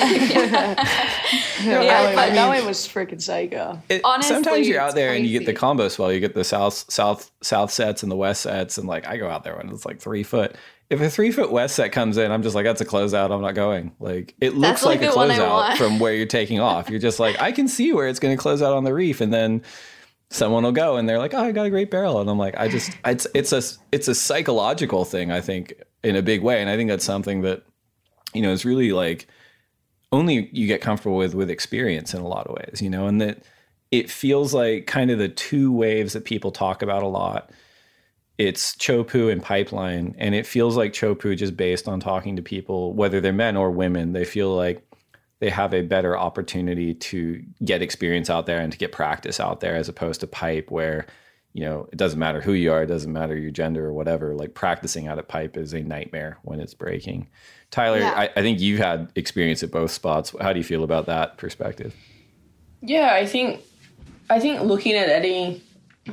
Yeah, 1.65 1.83
that, 1.83 2.15
but- 2.15 2.29
way, 2.29 2.35
that 2.35 2.49
way 2.49 2.65
was 2.65 2.79
freaking 2.87 3.21
psycho. 3.21 3.81
It- 3.89 4.01
Honestly, 4.03 4.35
sometimes 4.35 4.67
you're 4.67 4.79
out 4.79 4.87
it's 4.87 4.95
there 4.95 5.13
and 5.13 5.25
you 5.25 5.39
get 5.39 5.45
the 5.45 5.53
combo 5.53 5.87
swell. 5.87 6.11
You 6.11 6.19
get 6.19 6.33
the 6.33 6.43
south 6.43 6.85
south 6.91 7.31
south 7.41 7.71
sets 7.71 8.03
and 8.03 8.11
the 8.11 8.15
west 8.15 8.41
sets, 8.41 8.77
and 8.77 8.87
like 8.87 9.07
I 9.07 9.17
go 9.17 9.27
out 9.29 9.43
there 9.43 9.55
when 9.57 9.69
it's 9.69 9.85
like 9.85 9.99
three 9.99 10.23
foot. 10.23 10.55
If 10.89 11.01
a 11.01 11.09
three 11.09 11.31
foot 11.31 11.51
west 11.51 11.75
set 11.75 11.91
comes 11.91 12.17
in, 12.17 12.31
I'm 12.31 12.43
just 12.43 12.53
like, 12.53 12.65
that's 12.65 12.81
a 12.81 12.85
closeout. 12.85 13.31
I'm 13.31 13.41
not 13.41 13.55
going. 13.55 13.95
Like 13.99 14.35
it 14.39 14.55
looks 14.55 14.83
like, 14.83 15.01
like, 15.01 15.09
a 15.09 15.11
the 15.11 15.17
one 15.17 15.31
I 15.31 15.37
closeout 15.37 15.77
from 15.77 15.99
where 15.99 16.13
you're 16.13 16.27
taking 16.27 16.59
off. 16.59 16.89
You're 16.89 16.99
just 16.99 17.19
like, 17.19 17.41
I 17.41 17.51
can 17.51 17.67
see 17.67 17.91
where 17.91 18.07
it's 18.07 18.19
going 18.19 18.35
to 18.35 18.41
close 18.41 18.61
out 18.61 18.73
on 18.73 18.83
the 18.83 18.93
reef, 18.93 19.19
and 19.19 19.33
then 19.33 19.63
someone 20.29 20.63
will 20.63 20.71
go 20.71 20.97
and 20.97 21.07
they're 21.07 21.19
like, 21.19 21.33
oh, 21.33 21.39
I 21.39 21.51
got 21.51 21.65
a 21.65 21.69
great 21.69 21.91
barrel, 21.91 22.19
and 22.19 22.29
I'm 22.29 22.37
like, 22.37 22.55
I 22.57 22.67
just 22.67 22.91
it's 23.05 23.27
it's 23.33 23.51
a 23.51 23.61
it's 23.91 24.07
a 24.07 24.15
psychological 24.15 25.05
thing. 25.05 25.31
I 25.31 25.41
think 25.41 25.73
in 26.03 26.15
a 26.15 26.21
big 26.21 26.41
way, 26.41 26.61
and 26.61 26.69
I 26.69 26.75
think 26.75 26.89
that's 26.89 27.05
something 27.05 27.41
that 27.41 27.63
you 28.33 28.41
know 28.41 28.51
is 28.51 28.65
really 28.65 28.91
like 28.91 29.27
only 30.11 30.49
you 30.51 30.67
get 30.67 30.81
comfortable 30.81 31.17
with 31.17 31.33
with 31.35 31.49
experience 31.49 32.13
in 32.13 32.21
a 32.21 32.27
lot 32.27 32.47
of 32.47 32.55
ways, 32.55 32.81
you 32.81 32.89
know, 32.89 33.07
and 33.07 33.21
that 33.21 33.43
it 33.91 34.09
feels 34.09 34.53
like 34.53 34.87
kind 34.87 35.11
of 35.11 35.17
the 35.17 35.29
two 35.29 35.71
waves 35.71 36.13
that 36.13 36.25
people 36.25 36.51
talk 36.51 36.81
about 36.81 37.03
a 37.03 37.07
lot. 37.07 37.51
It's 38.37 38.75
Teahupo'o 38.75 39.31
and 39.31 39.41
Pipeline, 39.41 40.15
and 40.17 40.35
it 40.35 40.45
feels 40.45 40.75
like 40.75 40.91
Teahupo'o 40.91 41.37
just 41.37 41.55
based 41.55 41.87
on 41.87 41.99
talking 41.99 42.35
to 42.35 42.41
people, 42.41 42.93
whether 42.93 43.21
they're 43.21 43.31
men 43.31 43.55
or 43.55 43.71
women, 43.71 44.11
they 44.11 44.25
feel 44.25 44.53
like 44.53 44.85
they 45.39 45.49
have 45.49 45.73
a 45.73 45.81
better 45.81 46.17
opportunity 46.17 46.93
to 46.93 47.43
get 47.63 47.81
experience 47.81 48.29
out 48.29 48.45
there 48.45 48.59
and 48.59 48.71
to 48.71 48.77
get 48.77 48.91
practice 48.91 49.39
out 49.39 49.59
there 49.59 49.75
as 49.75 49.89
opposed 49.89 50.21
to 50.21 50.27
pipe 50.27 50.71
where 50.71 51.05
you 51.53 51.63
know 51.63 51.87
it 51.91 51.97
doesn't 51.97 52.19
matter 52.19 52.41
who 52.41 52.53
you 52.53 52.71
are 52.71 52.83
it 52.83 52.87
doesn't 52.87 53.13
matter 53.13 53.37
your 53.37 53.51
gender 53.51 53.85
or 53.85 53.93
whatever 53.93 54.33
like 54.33 54.53
practicing 54.53 55.07
out 55.07 55.19
at 55.19 55.27
pipe 55.27 55.57
is 55.57 55.73
a 55.73 55.81
nightmare 55.81 56.37
when 56.43 56.59
it's 56.59 56.73
breaking. 56.73 57.27
Tyler 57.71 57.99
Yeah. 57.99 58.13
I, 58.15 58.29
I 58.35 58.41
think 58.41 58.59
you've 58.59 58.79
had 58.79 59.11
experience 59.15 59.61
at 59.63 59.71
both 59.71 59.91
spots. 59.91 60.33
How 60.39 60.53
do 60.53 60.59
you 60.59 60.63
feel 60.63 60.83
about 60.83 61.05
that 61.07 61.37
perspective? 61.37 61.95
Yeah, 62.81 63.13
I 63.13 63.25
think 63.25 63.61
I 64.29 64.39
think 64.39 64.61
looking 64.61 64.93
at 64.93 65.09
Eddie 65.09 65.61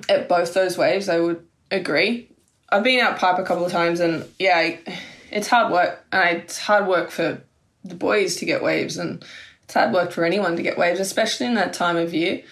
at 0.08 0.28
both 0.28 0.54
those 0.54 0.76
waves, 0.76 1.08
I 1.08 1.20
would 1.20 1.46
agree. 1.74 2.28
I've 2.70 2.84
been 2.84 3.00
out 3.00 3.18
pipe 3.18 3.38
a 3.38 3.44
couple 3.44 3.64
of 3.64 3.72
times, 3.72 4.00
and 4.00 4.28
yeah, 4.38 4.56
I, 4.56 4.80
it's 5.30 5.48
hard 5.48 5.72
work, 5.72 6.04
and 6.12 6.38
it's 6.38 6.58
hard 6.58 6.86
work 6.86 7.10
for 7.10 7.42
the 7.84 7.94
boys 7.94 8.36
to 8.36 8.44
get 8.44 8.62
waves, 8.62 8.96
and 8.96 9.24
it's 9.64 9.74
hard 9.74 9.92
work 9.92 10.12
for 10.12 10.24
anyone 10.24 10.56
to 10.56 10.62
get 10.62 10.78
waves, 10.78 11.00
especially 11.00 11.46
in 11.46 11.54
that 11.54 11.72
time 11.72 11.96
of 11.96 12.14
year. 12.14 12.42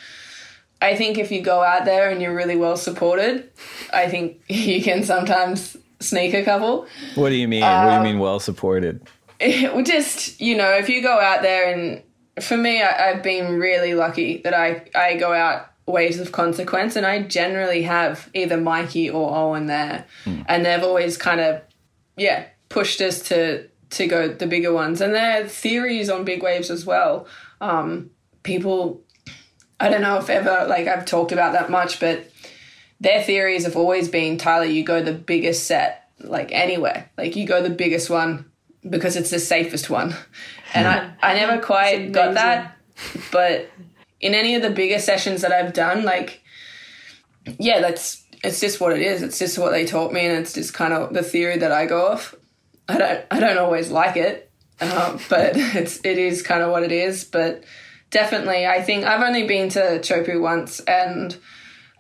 I 0.83 0.97
think 0.97 1.19
if 1.19 1.31
you 1.31 1.43
go 1.43 1.63
out 1.63 1.85
there 1.85 2.11
and 2.11 2.23
you're 2.23 2.35
really 2.35 2.57
well 2.57 2.77
supported, 2.77 3.51
I 3.93 4.09
think 4.09 4.41
you 4.49 4.83
can 4.83 5.05
sometimes 5.05 5.77
sneak 6.01 6.35
a 6.35 6.43
couple. 6.43 6.87
what 7.15 7.29
do 7.29 7.35
you 7.37 7.47
mean 7.47 7.61
what 7.61 7.85
do 7.85 7.93
you 7.93 8.01
uh, 8.01 8.03
mean 8.03 8.19
well 8.19 8.41
supported 8.41 9.07
it 9.41 9.87
just 9.87 10.41
you 10.41 10.57
know 10.57 10.73
if 10.73 10.89
you 10.89 11.03
go 11.03 11.21
out 11.21 11.43
there 11.43 11.73
and 11.73 12.03
for 12.43 12.57
me 12.57 12.83
I, 12.83 13.11
i've 13.11 13.23
been 13.23 13.59
really 13.59 13.95
lucky 13.95 14.39
that 14.39 14.55
i 14.55 14.83
i 14.95 15.17
go 15.17 15.33
out 15.33 15.70
waves 15.91 16.19
of 16.19 16.33
consequence 16.33 16.97
and 16.97 17.07
i 17.07 17.23
generally 17.23 17.83
have 17.83 18.29
either 18.35 18.57
mikey 18.57 19.09
or 19.09 19.35
owen 19.35 19.67
there 19.67 20.05
and 20.47 20.65
they've 20.65 20.83
always 20.83 21.17
kind 21.17 21.41
of 21.41 21.61
yeah 22.17 22.45
pushed 22.69 23.01
us 23.01 23.21
to 23.21 23.67
to 23.91 24.07
go 24.07 24.29
the 24.29 24.47
bigger 24.47 24.73
ones 24.73 25.01
and 25.01 25.15
their 25.15 25.47
theories 25.47 26.09
on 26.09 26.25
big 26.25 26.43
waves 26.43 26.71
as 26.71 26.87
well 26.87 27.27
um 27.61 28.11
people 28.43 29.03
i 29.79 29.89
don't 29.89 30.03
know 30.03 30.19
if 30.19 30.31
ever 30.31 30.67
like 30.69 30.87
i've 30.87 31.05
talked 31.05 31.33
about 31.33 31.53
that 31.53 31.71
much 31.71 31.99
but 32.01 32.31
their 33.01 33.23
theories 33.23 33.65
have 33.65 33.77
always 33.77 34.09
been 34.09 34.37
Tyler, 34.37 34.67
you 34.67 34.85
go 34.85 35.03
the 35.03 35.15
biggest 35.15 35.67
set, 35.67 36.09
like 36.21 36.53
anywhere. 36.53 37.11
Like 37.17 37.35
you 37.35 37.47
go 37.47 37.63
the 37.63 37.71
biggest 37.71 38.11
one 38.11 38.45
because 38.89 39.17
it's 39.17 39.31
the 39.31 39.39
safest 39.39 39.91
one. 39.91 40.15
And 40.75 40.87
I, 40.87 41.13
I 41.21 41.35
never 41.35 41.61
quite 41.61 42.13
got 42.13 42.35
that. 42.35 42.77
But 43.33 43.71
in 44.21 44.35
any 44.35 44.55
of 44.55 44.63
the 44.63 44.71
bigger 44.71 44.99
sessions 44.99 45.43
that 45.43 45.53
I've 45.53 45.73
done, 45.73 46.05
like 46.05 46.43
yeah, 47.59 47.81
that's 47.81 48.25
it's 48.43 48.61
just 48.61 48.81
what 48.81 48.93
it 48.93 49.03
is. 49.03 49.23
It's 49.23 49.39
just 49.39 49.59
what 49.59 49.71
they 49.71 49.85
taught 49.87 50.13
me 50.13 50.27
and 50.27 50.39
it's 50.39 50.53
just 50.53 50.75
kind 50.75 50.93
of 50.93 51.13
the 51.13 51.23
theory 51.23 51.59
that 51.59 51.73
I 51.73 51.87
go 51.87 52.07
off. 52.07 52.35
I 52.89 52.99
don't 52.99 53.25
I 53.31 53.41
don't 53.41 53.59
always 53.59 53.91
like 53.91 54.17
it. 54.17 54.51
Um, 54.81 55.21
but 55.29 55.53
it's 55.57 56.01
it 56.05 56.19
is 56.19 56.43
kind 56.43 56.63
of 56.63 56.71
what 56.71 56.83
it 56.83 56.93
is. 56.93 57.25
But 57.25 57.65
definitely 58.11 58.67
I 58.67 58.83
think 58.83 59.05
I've 59.05 59.23
only 59.23 59.47
been 59.47 59.69
to 59.71 59.81
Teahupo'o 60.01 60.41
once 60.41 60.81
and 60.81 61.37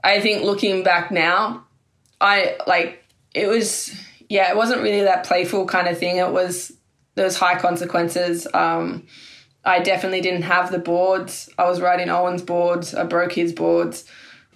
I 0.03 0.21
think 0.21 0.45
looking 0.45 0.83
back 0.83 1.11
now, 1.11 1.66
I 2.21 2.57
like 2.66 3.05
it 3.35 3.49
was 3.49 3.95
yeah, 4.29 4.51
it 4.51 4.57
wasn't 4.57 4.83
really 4.83 5.03
that 5.03 5.27
playful 5.27 5.66
kind 5.66 5.89
of 5.89 5.99
thing. 5.99 6.16
It 6.16 6.31
was 6.31 6.73
those 7.16 7.37
high 7.37 7.59
consequences. 7.59 8.47
Um, 8.55 9.07
I 9.64 9.80
definitely 9.80 10.20
didn't 10.20 10.42
have 10.42 10.70
the 10.70 10.78
boards. 10.78 11.50
I 11.58 11.68
was 11.68 11.80
riding 11.80 12.08
Owen's 12.08 12.42
boards. 12.42 12.94
I 12.94 13.04
broke 13.04 13.32
his 13.32 13.52
boards, 13.52 14.04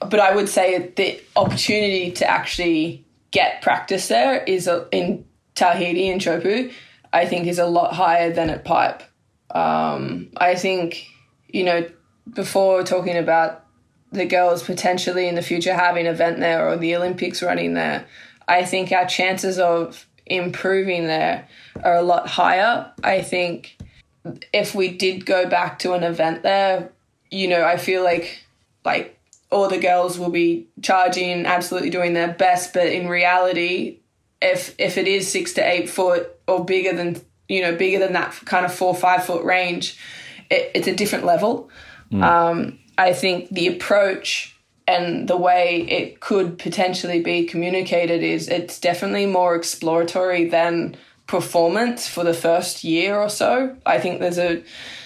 but 0.00 0.18
I 0.18 0.34
would 0.34 0.48
say 0.48 0.92
the 0.96 1.20
opportunity 1.36 2.10
to 2.12 2.28
actually 2.28 3.04
get 3.30 3.62
practice 3.62 4.08
there 4.08 4.42
is 4.44 4.68
in 4.92 5.24
Tahiti 5.54 6.08
and 6.08 6.20
Teahupo'o. 6.20 6.72
I 7.12 7.26
think 7.26 7.46
is 7.46 7.58
a 7.58 7.66
lot 7.66 7.94
higher 7.94 8.32
than 8.32 8.50
at 8.50 8.64
Pipe. 8.64 9.02
Um, 9.50 10.30
I 10.36 10.56
think 10.56 11.06
you 11.48 11.64
know 11.64 11.88
before 12.32 12.82
talking 12.82 13.16
about 13.16 13.64
the 14.10 14.24
girls 14.24 14.62
potentially 14.62 15.28
in 15.28 15.34
the 15.34 15.42
future 15.42 15.74
having 15.74 16.06
an 16.06 16.14
event 16.14 16.40
there 16.40 16.68
or 16.68 16.76
the 16.76 16.96
Olympics 16.96 17.42
running 17.42 17.74
there, 17.74 18.06
I 18.48 18.64
think 18.64 18.90
our 18.90 19.06
chances 19.06 19.58
of 19.58 20.06
improving 20.26 21.06
there 21.06 21.46
are 21.82 21.96
a 21.96 22.02
lot 22.02 22.26
higher. 22.26 22.90
I 23.02 23.22
think 23.22 23.76
if 24.52 24.74
we 24.74 24.88
did 24.88 25.26
go 25.26 25.48
back 25.48 25.78
to 25.80 25.92
an 25.92 26.02
event 26.02 26.42
there, 26.42 26.90
you 27.30 27.48
know, 27.48 27.64
I 27.64 27.76
feel 27.76 28.02
like 28.02 28.44
like 28.84 29.18
all 29.50 29.68
the 29.68 29.78
girls 29.78 30.18
will 30.18 30.30
be 30.30 30.66
charging, 30.82 31.46
absolutely 31.46 31.90
doing 31.90 32.12
their 32.12 32.32
best, 32.32 32.72
but 32.72 32.86
in 32.86 33.08
reality, 33.08 33.98
if 34.40 34.74
if 34.78 34.98
it 34.98 35.06
is 35.06 35.30
six 35.30 35.52
to 35.54 35.60
eight 35.60 35.88
foot 35.88 36.30
or 36.46 36.64
bigger 36.64 36.94
than 36.94 37.20
you 37.48 37.62
know 37.62 37.74
bigger 37.74 37.98
than 37.98 38.12
that 38.14 38.32
kind 38.44 38.64
of 38.64 38.74
four 38.74 38.94
five 38.94 39.24
foot 39.24 39.44
range, 39.44 39.98
it, 40.50 40.70
it's 40.74 40.88
a 40.88 40.94
different 40.94 41.24
level. 41.24 41.70
Mm. 42.10 42.22
Um, 42.22 42.78
I 42.96 43.12
think 43.12 43.50
the 43.50 43.66
approach 43.66 44.56
and 44.86 45.28
the 45.28 45.36
way 45.36 45.82
it 45.88 46.20
could 46.20 46.58
potentially 46.58 47.20
be 47.20 47.44
communicated 47.44 48.22
is 48.22 48.48
it's 48.48 48.78
definitely 48.78 49.26
more 49.26 49.54
exploratory 49.54 50.46
than 50.46 50.96
performance 51.26 52.08
for 52.08 52.24
the 52.24 52.34
first 52.34 52.84
year 52.84 53.16
or 53.16 53.28
so. 53.28 53.76
I 53.86 53.98
think 53.98 54.20
there's 54.20 54.38
a 54.38 54.62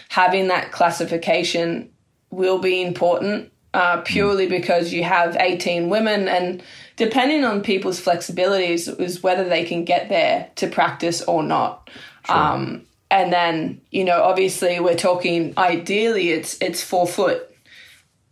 having 0.08 0.48
that 0.48 0.72
classification 0.72 1.90
will 2.30 2.58
be 2.58 2.82
important 2.82 3.52
uh, 3.74 4.00
purely 4.02 4.46
mm. 4.46 4.50
because 4.50 4.92
you 4.92 5.04
have 5.04 5.36
18 5.38 5.88
women 5.88 6.28
and 6.28 6.62
depending 6.96 7.44
on 7.44 7.60
people's 7.62 8.00
flexibilities 8.00 8.98
is 9.00 9.22
whether 9.22 9.48
they 9.48 9.64
can 9.64 9.84
get 9.84 10.08
there 10.08 10.50
to 10.56 10.66
practice 10.66 11.22
or 11.22 11.42
not. 11.42 11.90
Sure. 12.26 12.36
Um, 12.36 12.82
and 13.10 13.32
then 13.32 13.80
you 13.90 14.04
know 14.04 14.22
obviously 14.22 14.80
we're 14.80 14.96
talking 14.96 15.54
ideally 15.56 16.30
it's 16.30 16.58
it's 16.60 16.82
four 16.82 17.06
foot 17.06 17.48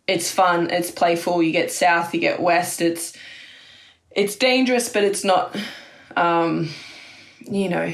it's 0.06 0.30
fun, 0.30 0.70
it's 0.70 0.90
playful. 0.90 1.42
You 1.42 1.52
get 1.52 1.72
south, 1.72 2.14
you 2.14 2.20
get 2.20 2.40
west. 2.40 2.80
It's 2.80 3.16
it's 4.10 4.36
dangerous, 4.36 4.88
but 4.88 5.04
it's 5.04 5.24
not. 5.24 5.56
Um, 6.16 6.70
you 7.40 7.68
know, 7.68 7.92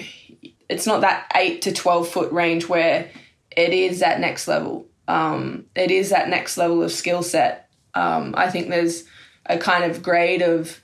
it's 0.68 0.86
not 0.86 1.02
that 1.02 1.30
eight 1.34 1.62
to 1.62 1.72
twelve 1.72 2.08
foot 2.08 2.32
range 2.32 2.68
where 2.68 3.10
it 3.56 3.72
is 3.72 4.00
that 4.00 4.20
next 4.20 4.48
level. 4.48 4.86
Um, 5.08 5.66
it 5.74 5.90
is 5.90 6.10
that 6.10 6.28
next 6.28 6.56
level 6.56 6.82
of 6.82 6.92
skill 6.92 7.22
set. 7.22 7.68
Um, 7.94 8.34
I 8.36 8.50
think 8.50 8.68
there's 8.68 9.04
a 9.46 9.58
kind 9.58 9.90
of 9.90 10.02
grade 10.02 10.42
of 10.42 10.80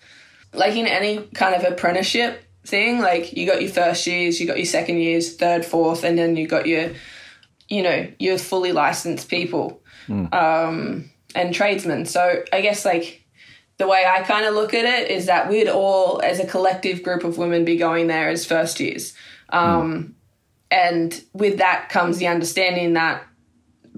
like 0.52 0.74
in 0.74 0.86
any 0.86 1.22
kind 1.34 1.54
of 1.54 1.70
apprenticeship 1.70 2.44
thing. 2.64 3.00
Like 3.00 3.32
you 3.32 3.46
got 3.46 3.62
your 3.62 3.70
first 3.70 4.06
years, 4.06 4.40
you 4.40 4.46
got 4.46 4.58
your 4.58 4.66
second 4.66 4.98
years, 4.98 5.36
third, 5.36 5.64
fourth, 5.64 6.04
and 6.04 6.18
then 6.18 6.36
you 6.36 6.46
got 6.46 6.66
your, 6.66 6.90
you 7.68 7.82
know, 7.82 8.08
your 8.18 8.38
fully 8.38 8.72
licensed 8.72 9.28
people. 9.28 9.80
Mm. 10.08 10.32
Um, 10.34 11.10
and 11.34 11.54
tradesmen. 11.54 12.06
So 12.06 12.42
I 12.52 12.60
guess 12.60 12.84
like 12.84 13.17
the 13.78 13.86
way 13.86 14.04
I 14.04 14.22
kind 14.22 14.44
of 14.44 14.54
look 14.54 14.74
at 14.74 14.84
it 14.84 15.10
is 15.10 15.26
that 15.26 15.48
we'd 15.48 15.68
all, 15.68 16.20
as 16.22 16.40
a 16.40 16.46
collective 16.46 17.02
group 17.02 17.24
of 17.24 17.38
women, 17.38 17.64
be 17.64 17.76
going 17.76 18.08
there 18.08 18.28
as 18.28 18.44
first 18.44 18.80
years. 18.80 19.14
Um, 19.48 20.04
mm. 20.04 20.12
And 20.70 21.24
with 21.32 21.58
that 21.58 21.88
comes 21.88 22.18
the 22.18 22.26
understanding 22.26 22.92
that 22.94 23.22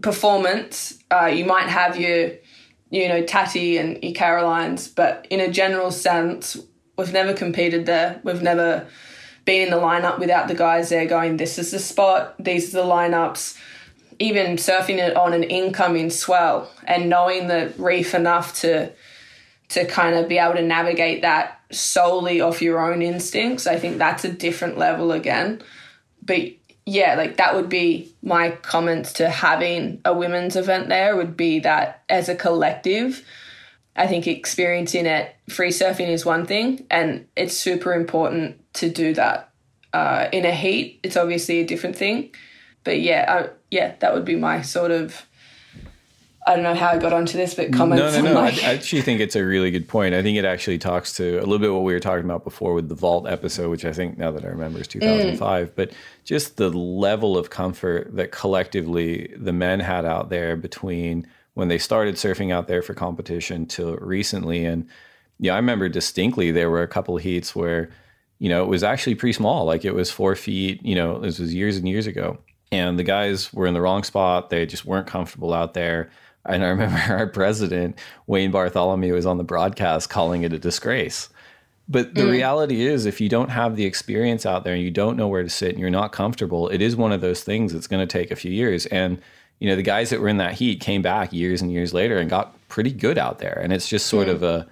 performance, 0.02 0.98
uh, 1.10 1.26
you 1.26 1.44
might 1.44 1.68
have 1.68 1.98
your, 1.98 2.30
you 2.90 3.08
know, 3.08 3.24
Tati 3.24 3.78
and 3.78 4.02
your 4.02 4.12
Carolines, 4.12 4.86
but 4.88 5.26
in 5.30 5.40
a 5.40 5.50
general 5.50 5.90
sense, 5.90 6.56
we've 6.96 7.12
never 7.12 7.32
competed 7.32 7.86
there. 7.86 8.20
We've 8.22 8.42
never 8.42 8.86
been 9.44 9.62
in 9.62 9.70
the 9.70 9.80
lineup 9.80 10.18
without 10.18 10.48
the 10.48 10.54
guys 10.54 10.90
there 10.90 11.06
going, 11.06 11.38
this 11.38 11.58
is 11.58 11.70
the 11.70 11.78
spot, 11.78 12.34
these 12.38 12.74
are 12.74 12.82
the 12.82 12.88
lineups 12.88 13.58
even 14.20 14.56
surfing 14.56 14.98
it 14.98 15.16
on 15.16 15.32
an 15.32 15.42
incoming 15.42 16.10
swell 16.10 16.70
and 16.84 17.08
knowing 17.08 17.48
the 17.48 17.72
reef 17.78 18.14
enough 18.14 18.60
to 18.60 18.92
to 19.70 19.86
kind 19.86 20.16
of 20.16 20.28
be 20.28 20.38
able 20.38 20.54
to 20.54 20.62
navigate 20.62 21.22
that 21.22 21.60
solely 21.70 22.40
off 22.40 22.62
your 22.62 22.78
own 22.80 23.02
instincts. 23.02 23.66
I 23.66 23.78
think 23.78 23.98
that's 23.98 24.24
a 24.24 24.32
different 24.32 24.78
level 24.78 25.12
again. 25.12 25.62
But 26.22 26.52
yeah 26.86 27.14
like 27.14 27.36
that 27.36 27.54
would 27.54 27.68
be 27.68 28.10
my 28.22 28.50
comments 28.50 29.12
to 29.12 29.28
having 29.28 30.00
a 30.06 30.14
women's 30.14 30.56
event 30.56 30.88
there 30.88 31.14
would 31.14 31.36
be 31.36 31.60
that 31.60 32.02
as 32.08 32.30
a 32.30 32.34
collective 32.34 33.22
i 33.96 34.06
think 34.06 34.26
experiencing 34.26 35.04
it 35.04 35.36
free 35.50 35.68
surfing 35.68 36.08
is 36.08 36.24
one 36.24 36.46
thing 36.46 36.86
and 36.90 37.26
it's 37.36 37.54
super 37.54 37.92
important 37.92 38.58
to 38.72 38.88
do 38.88 39.12
that 39.12 39.50
uh, 39.92 40.28
in 40.32 40.44
a 40.44 40.52
heat. 40.52 41.00
It's 41.02 41.16
obviously 41.16 41.60
a 41.60 41.66
different 41.66 41.96
thing. 41.96 42.34
But 42.84 43.00
yeah, 43.00 43.24
I, 43.28 43.50
yeah, 43.70 43.94
that 44.00 44.14
would 44.14 44.24
be 44.24 44.36
my 44.36 44.62
sort 44.62 44.90
of. 44.90 45.26
I 46.50 46.54
don't 46.54 46.64
know 46.64 46.74
how 46.74 46.88
I 46.88 46.98
got 46.98 47.12
onto 47.12 47.38
this, 47.38 47.54
but 47.54 47.72
comments. 47.72 48.16
No, 48.16 48.22
no, 48.22 48.32
no. 48.34 48.40
I, 48.40 48.48
I 48.48 48.74
actually 48.74 49.02
think 49.02 49.20
it's 49.20 49.36
a 49.36 49.44
really 49.44 49.70
good 49.70 49.86
point. 49.86 50.16
I 50.16 50.22
think 50.22 50.36
it 50.36 50.44
actually 50.44 50.78
talks 50.78 51.12
to 51.14 51.38
a 51.38 51.46
little 51.46 51.60
bit 51.60 51.72
what 51.72 51.84
we 51.84 51.92
were 51.92 52.00
talking 52.00 52.24
about 52.24 52.42
before 52.42 52.74
with 52.74 52.88
the 52.88 52.96
vault 52.96 53.28
episode, 53.28 53.70
which 53.70 53.84
I 53.84 53.92
think 53.92 54.18
now 54.18 54.32
that 54.32 54.44
I 54.44 54.48
remember 54.48 54.80
is 54.80 54.88
2005. 54.88 55.68
Mm. 55.68 55.72
But 55.76 55.92
just 56.24 56.56
the 56.56 56.68
level 56.68 57.38
of 57.38 57.50
comfort 57.50 58.16
that 58.16 58.32
collectively 58.32 59.32
the 59.36 59.52
men 59.52 59.78
had 59.78 60.04
out 60.04 60.28
there 60.28 60.56
between 60.56 61.24
when 61.54 61.68
they 61.68 61.78
started 61.78 62.16
surfing 62.16 62.52
out 62.52 62.66
there 62.66 62.82
for 62.82 62.94
competition 62.94 63.64
till 63.64 63.94
recently. 63.98 64.64
And 64.64 64.88
yeah, 65.38 65.52
I 65.52 65.56
remember 65.56 65.88
distinctly 65.88 66.50
there 66.50 66.68
were 66.68 66.82
a 66.82 66.88
couple 66.88 67.16
of 67.16 67.22
heats 67.22 67.54
where, 67.54 67.90
you 68.40 68.48
know, 68.48 68.64
it 68.64 68.68
was 68.68 68.82
actually 68.82 69.14
pretty 69.14 69.34
small. 69.34 69.66
Like 69.66 69.84
it 69.84 69.94
was 69.94 70.10
four 70.10 70.34
feet, 70.34 70.84
you 70.84 70.96
know, 70.96 71.20
this 71.20 71.38
was 71.38 71.54
years 71.54 71.76
and 71.76 71.88
years 71.88 72.08
ago 72.08 72.38
and 72.72 72.98
the 72.98 73.04
guys 73.04 73.52
were 73.52 73.66
in 73.66 73.74
the 73.74 73.80
wrong 73.80 74.04
spot. 74.04 74.50
They 74.50 74.66
just 74.66 74.84
weren't 74.84 75.06
comfortable 75.06 75.52
out 75.52 75.74
there. 75.74 76.10
And 76.46 76.64
I 76.64 76.68
remember 76.68 76.96
our 77.12 77.26
president, 77.26 77.98
Wayne 78.26 78.50
Bartholomew, 78.50 79.14
was 79.14 79.26
on 79.26 79.38
the 79.38 79.44
broadcast 79.44 80.10
calling 80.10 80.42
it 80.42 80.52
a 80.52 80.58
disgrace. 80.58 81.28
But 81.88 82.14
the 82.14 82.22
mm. 82.22 82.30
reality 82.30 82.82
is, 82.82 83.04
if 83.04 83.20
you 83.20 83.28
don't 83.28 83.48
have 83.48 83.74
the 83.74 83.84
experience 83.84 84.46
out 84.46 84.62
there 84.62 84.74
and 84.74 84.82
you 84.82 84.92
don't 84.92 85.16
know 85.16 85.26
where 85.26 85.42
to 85.42 85.48
sit 85.48 85.70
and 85.70 85.80
you're 85.80 85.90
not 85.90 86.12
comfortable, 86.12 86.68
it 86.68 86.80
is 86.80 86.94
one 86.94 87.10
of 87.10 87.20
those 87.20 87.42
things 87.42 87.72
that's 87.72 87.88
going 87.88 88.06
to 88.06 88.10
take 88.10 88.30
a 88.30 88.36
few 88.36 88.52
years. 88.52 88.86
And, 88.86 89.20
you 89.58 89.68
know, 89.68 89.74
the 89.74 89.82
guys 89.82 90.10
that 90.10 90.20
were 90.20 90.28
in 90.28 90.36
that 90.36 90.54
heat 90.54 90.80
came 90.80 91.02
back 91.02 91.32
years 91.32 91.60
and 91.60 91.72
years 91.72 91.92
later 91.92 92.18
and 92.18 92.30
got 92.30 92.54
pretty 92.68 92.92
good 92.92 93.18
out 93.18 93.40
there. 93.40 93.58
And 93.60 93.72
it's 93.72 93.88
just 93.88 94.06
sort 94.06 94.28
mm. 94.28 94.32
of 94.32 94.44
a, 94.44 94.68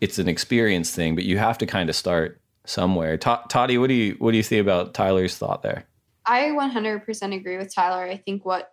it's 0.00 0.18
an 0.18 0.28
experience 0.28 0.90
thing, 0.92 1.14
but 1.14 1.24
you 1.24 1.38
have 1.38 1.56
to 1.58 1.66
kind 1.66 1.88
of 1.88 1.94
start 1.94 2.40
somewhere. 2.64 3.16
Tati, 3.16 3.78
what 3.78 3.86
do 3.86 3.94
you, 3.94 4.16
what 4.18 4.32
do 4.32 4.36
you 4.36 4.42
think 4.42 4.60
about 4.60 4.92
Tyler's 4.92 5.38
thought 5.38 5.62
there? 5.62 5.84
I 6.26 6.48
100% 6.48 7.32
agree 7.32 7.58
with 7.58 7.72
Tyler. 7.72 8.04
I 8.04 8.16
think 8.16 8.44
what 8.44 8.72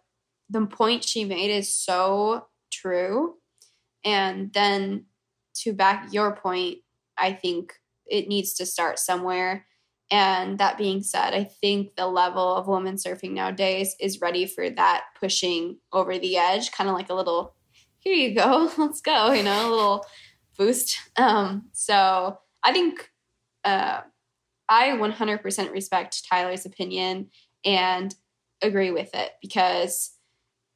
the 0.50 0.66
point 0.66 1.04
she 1.04 1.26
made 1.26 1.52
is 1.52 1.74
so 1.74 2.48
true. 2.72 3.36
And 4.04 4.52
then 4.54 5.06
to 5.56 5.74
back 5.74 6.12
your 6.12 6.36
point, 6.36 6.80
I 7.18 7.34
think 7.34 7.74
it 8.06 8.28
needs 8.28 8.54
to 8.56 8.66
start 8.66 9.00
somewhere. 9.00 9.66
And 10.12 10.60
that 10.60 10.78
being 10.78 11.02
said, 11.02 11.34
I 11.34 11.46
think 11.46 11.96
the 11.96 12.08
level 12.08 12.56
of 12.56 12.68
women 12.68 12.96
surfing 12.96 13.32
nowadays 13.32 13.96
is 14.00 14.22
ready 14.22 14.46
for 14.46 14.70
that 14.70 15.06
pushing 15.20 15.78
over 15.92 16.20
the 16.20 16.38
edge, 16.38 16.72
kind 16.72 16.90
of 16.90 16.96
like 16.96 17.10
a 17.10 17.16
little, 17.16 17.56
here 18.00 18.14
you 18.14 18.36
go, 18.36 18.72
let's 18.78 19.02
go, 19.02 19.32
you 19.32 19.44
know, 19.44 19.70
a 19.70 19.72
little 19.72 20.06
boost. 20.58 21.00
Um, 21.16 21.70
so 21.72 22.38
I 22.64 22.72
think 22.74 23.10
uh, 23.64 24.02
I 24.70 24.90
100% 24.90 25.72
respect 25.72 26.28
Tyler's 26.30 26.66
opinion 26.66 27.30
and 27.66 28.14
agree 28.62 28.92
with 28.92 29.14
it 29.14 29.32
because 29.42 30.13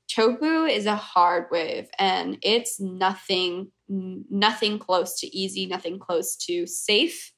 Teahupo'o 0.09 0.69
is 0.69 0.85
a 0.85 0.95
hard 0.95 1.45
wave 1.51 1.89
and 1.99 2.37
it's 2.41 2.79
nothing 2.79 3.71
nothing 3.89 4.79
close 4.79 5.17
to 5.19 5.27
easy, 5.35 5.65
nothing 5.65 5.97
close 5.97 6.35
to 6.35 6.67
safe. 6.67 7.31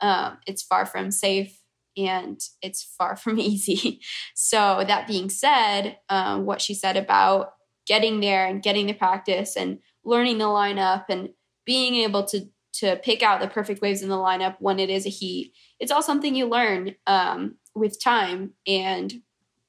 Um, 0.00 0.38
it's 0.46 0.62
far 0.62 0.86
from 0.86 1.10
safe 1.10 1.60
and 1.96 2.40
it's 2.62 2.94
far 2.96 3.16
from 3.16 3.38
easy. 3.38 4.00
So 4.34 4.84
that 4.86 5.08
being 5.08 5.28
said, 5.28 5.98
um, 6.08 6.46
what 6.46 6.60
she 6.60 6.74
said 6.74 6.96
about 6.96 7.54
getting 7.86 8.20
there 8.20 8.46
and 8.46 8.62
getting 8.62 8.86
the 8.86 8.92
practice 8.92 9.56
and 9.56 9.78
learning 10.04 10.38
the 10.38 10.44
lineup 10.44 11.06
and 11.08 11.30
being 11.64 11.96
able 11.96 12.24
to 12.26 12.48
to 12.74 12.96
pick 12.96 13.24
out 13.24 13.40
the 13.40 13.48
perfect 13.48 13.80
waves 13.80 14.02
in 14.02 14.08
the 14.08 14.14
lineup 14.14 14.56
when 14.60 14.78
it 14.78 14.88
is 14.88 15.04
a 15.04 15.08
heat, 15.08 15.52
it's 15.80 15.90
all 15.90 16.02
something 16.02 16.36
you 16.36 16.46
learn. 16.46 16.94
Um, 17.08 17.56
with 17.78 18.02
time. 18.02 18.52
And 18.66 19.22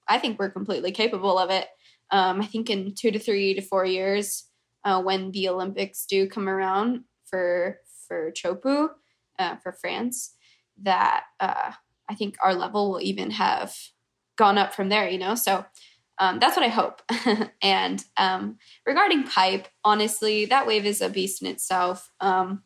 I 0.08 0.18
think 0.18 0.40
we're 0.40 0.50
completely 0.50 0.92
capable 0.92 1.38
of 1.38 1.50
it. 1.50 1.68
Um, 2.12 2.42
I 2.42 2.46
think 2.46 2.70
in 2.70 2.94
two 2.96 3.12
to 3.12 3.20
three 3.20 3.54
to 3.54 3.62
four 3.62 3.86
years, 3.86 4.46
uh, 4.84 5.02
when 5.02 5.32
the 5.32 5.50
Olympics 5.50 6.06
do 6.06 6.28
come 6.28 6.50
around 6.50 7.04
for 7.26 7.80
for 8.08 8.32
Teahupo'o, 8.32 8.90
uh, 9.38 9.56
for 9.58 9.72
France, 9.72 10.36
that 10.82 11.26
uh, 11.40 11.72
I 12.10 12.16
think 12.16 12.36
our 12.44 12.54
level 12.54 12.92
will 12.92 13.02
even 13.02 13.32
have 13.32 13.76
gone 14.38 14.58
up 14.58 14.74
from 14.74 14.90
there, 14.90 15.08
you 15.08 15.20
know? 15.20 15.36
So 15.36 15.66
um, 16.18 16.40
that's 16.40 16.58
what 16.58 16.66
I 16.66 16.70
hope. 16.70 17.02
and 17.62 18.04
um, 18.18 18.58
regarding 18.86 19.24
pipe, 19.24 19.68
honestly, 19.84 20.46
that 20.46 20.68
wave 20.68 20.86
is 20.86 21.02
a 21.02 21.10
beast 21.10 21.42
in 21.42 21.48
itself. 21.48 22.10
Um, 22.20 22.64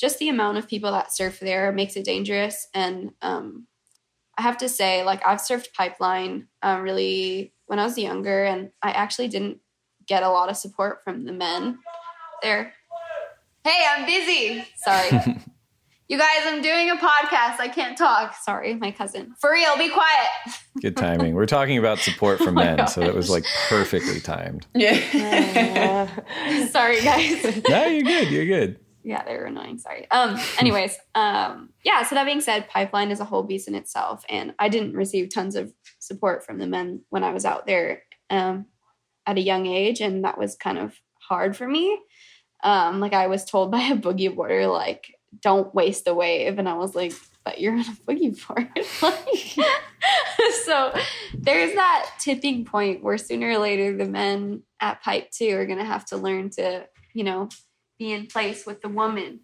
just 0.00 0.18
the 0.18 0.28
amount 0.28 0.58
of 0.58 0.68
people 0.68 0.90
that 0.92 1.12
surf 1.12 1.38
there 1.38 1.70
makes 1.70 1.96
it 1.96 2.04
dangerous. 2.04 2.66
And 2.74 3.12
um, 3.20 3.66
I 4.38 4.42
have 4.42 4.58
to 4.58 4.68
say, 4.68 5.04
like, 5.04 5.26
I've 5.26 5.38
surfed 5.40 5.74
pipeline 5.74 6.48
uh, 6.62 6.78
really 6.82 7.52
when 7.66 7.78
I 7.78 7.84
was 7.84 7.98
younger, 7.98 8.44
and 8.44 8.70
I 8.82 8.90
actually 8.92 9.28
didn't 9.28 9.58
get 10.06 10.22
a 10.22 10.28
lot 10.28 10.50
of 10.50 10.56
support 10.56 11.04
from 11.04 11.24
the 11.24 11.32
men 11.32 11.78
there. 12.42 12.72
Hey, 13.64 13.84
I'm 13.88 14.06
busy. 14.06 14.66
Sorry. 14.76 15.36
You 16.12 16.18
guys, 16.18 16.40
I'm 16.44 16.60
doing 16.60 16.90
a 16.90 16.96
podcast. 16.96 17.58
I 17.58 17.70
can't 17.74 17.96
talk. 17.96 18.34
Sorry, 18.42 18.74
my 18.74 18.90
cousin. 18.90 19.34
For 19.40 19.50
real, 19.50 19.78
be 19.78 19.88
quiet. 19.88 20.28
Good 20.78 20.94
timing. 20.94 21.34
We're 21.34 21.46
talking 21.46 21.78
about 21.78 22.00
support 22.00 22.36
from 22.36 22.48
oh 22.58 22.62
men, 22.62 22.76
gosh. 22.76 22.92
so 22.92 23.00
that 23.00 23.14
was 23.14 23.30
like 23.30 23.46
perfectly 23.70 24.20
timed. 24.20 24.66
Yeah. 24.74 26.06
Uh, 26.36 26.66
sorry, 26.66 27.00
guys. 27.00 27.62
no, 27.66 27.86
you're 27.86 28.02
good. 28.02 28.30
You're 28.30 28.44
good. 28.44 28.78
Yeah, 29.04 29.24
they 29.24 29.36
were 29.36 29.44
annoying. 29.44 29.78
Sorry. 29.78 30.10
Um. 30.10 30.38
Anyways, 30.58 30.98
um. 31.14 31.70
Yeah. 31.84 32.04
So 32.04 32.14
that 32.14 32.24
being 32.24 32.40
said, 32.40 32.68
pipeline 32.68 33.10
is 33.10 33.20
a 33.20 33.24
whole 33.24 33.42
beast 33.42 33.68
in 33.68 33.74
itself, 33.74 34.24
and 34.28 34.54
I 34.58 34.68
didn't 34.68 34.94
receive 34.94 35.32
tons 35.32 35.56
of 35.56 35.72
support 35.98 36.44
from 36.44 36.58
the 36.58 36.66
men 36.66 37.02
when 37.10 37.24
I 37.24 37.32
was 37.32 37.44
out 37.44 37.66
there, 37.66 38.02
um, 38.30 38.66
at 39.26 39.38
a 39.38 39.42
young 39.42 39.66
age, 39.66 40.00
and 40.00 40.24
that 40.24 40.38
was 40.38 40.56
kind 40.56 40.78
of 40.78 40.94
hard 41.20 41.56
for 41.56 41.66
me. 41.66 41.98
Um, 42.62 43.00
like 43.00 43.12
I 43.12 43.26
was 43.26 43.44
told 43.44 43.70
by 43.72 43.80
a 43.80 43.96
boogie 43.96 44.34
boarder, 44.34 44.66
like 44.66 45.14
don't 45.40 45.74
waste 45.74 46.06
a 46.08 46.14
wave. 46.14 46.58
And 46.58 46.68
I 46.68 46.74
was 46.74 46.94
like, 46.94 47.12
but 47.44 47.60
you're 47.60 47.72
on 47.72 47.80
a 47.80 47.84
boogie 48.06 48.38
board. 48.46 48.68
so 50.64 50.92
there's 51.34 51.74
that 51.74 52.10
tipping 52.18 52.64
point 52.64 53.02
where 53.02 53.18
sooner 53.18 53.50
or 53.50 53.58
later 53.58 53.96
the 53.96 54.04
men 54.04 54.62
at 54.80 55.02
Pipe 55.02 55.30
2 55.30 55.56
are 55.56 55.66
going 55.66 55.78
to 55.78 55.84
have 55.84 56.04
to 56.06 56.16
learn 56.16 56.50
to, 56.50 56.86
you 57.14 57.24
know, 57.24 57.48
be 57.98 58.12
in 58.12 58.26
place 58.26 58.66
with 58.66 58.82
the 58.82 58.88
woman. 58.88 59.40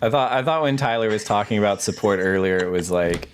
I 0.00 0.10
thought 0.10 0.32
I 0.32 0.42
thought 0.42 0.62
when 0.62 0.76
Tyler 0.76 1.08
was 1.08 1.24
talking 1.24 1.58
about 1.58 1.82
support 1.82 2.20
earlier, 2.20 2.58
it 2.58 2.70
was 2.70 2.90
like 2.90 3.28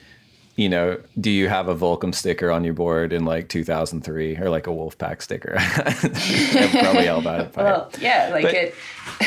you 0.56 0.68
know, 0.68 1.00
do 1.20 1.30
you 1.30 1.48
have 1.48 1.66
a 1.66 1.74
Volcom 1.74 2.14
sticker 2.14 2.50
on 2.50 2.62
your 2.62 2.74
board 2.74 3.12
in 3.12 3.24
like 3.24 3.48
2003 3.48 4.36
or 4.36 4.48
like 4.48 4.68
a 4.68 4.70
Wolfpack 4.70 5.20
sticker? 5.20 5.56
probably 6.80 7.08
all 7.08 7.18
about 7.18 7.40
it. 7.40 7.56
Well, 7.56 7.90
yeah, 8.00 8.30
like 8.32 8.44
but, 8.44 8.54
it. 8.54 8.74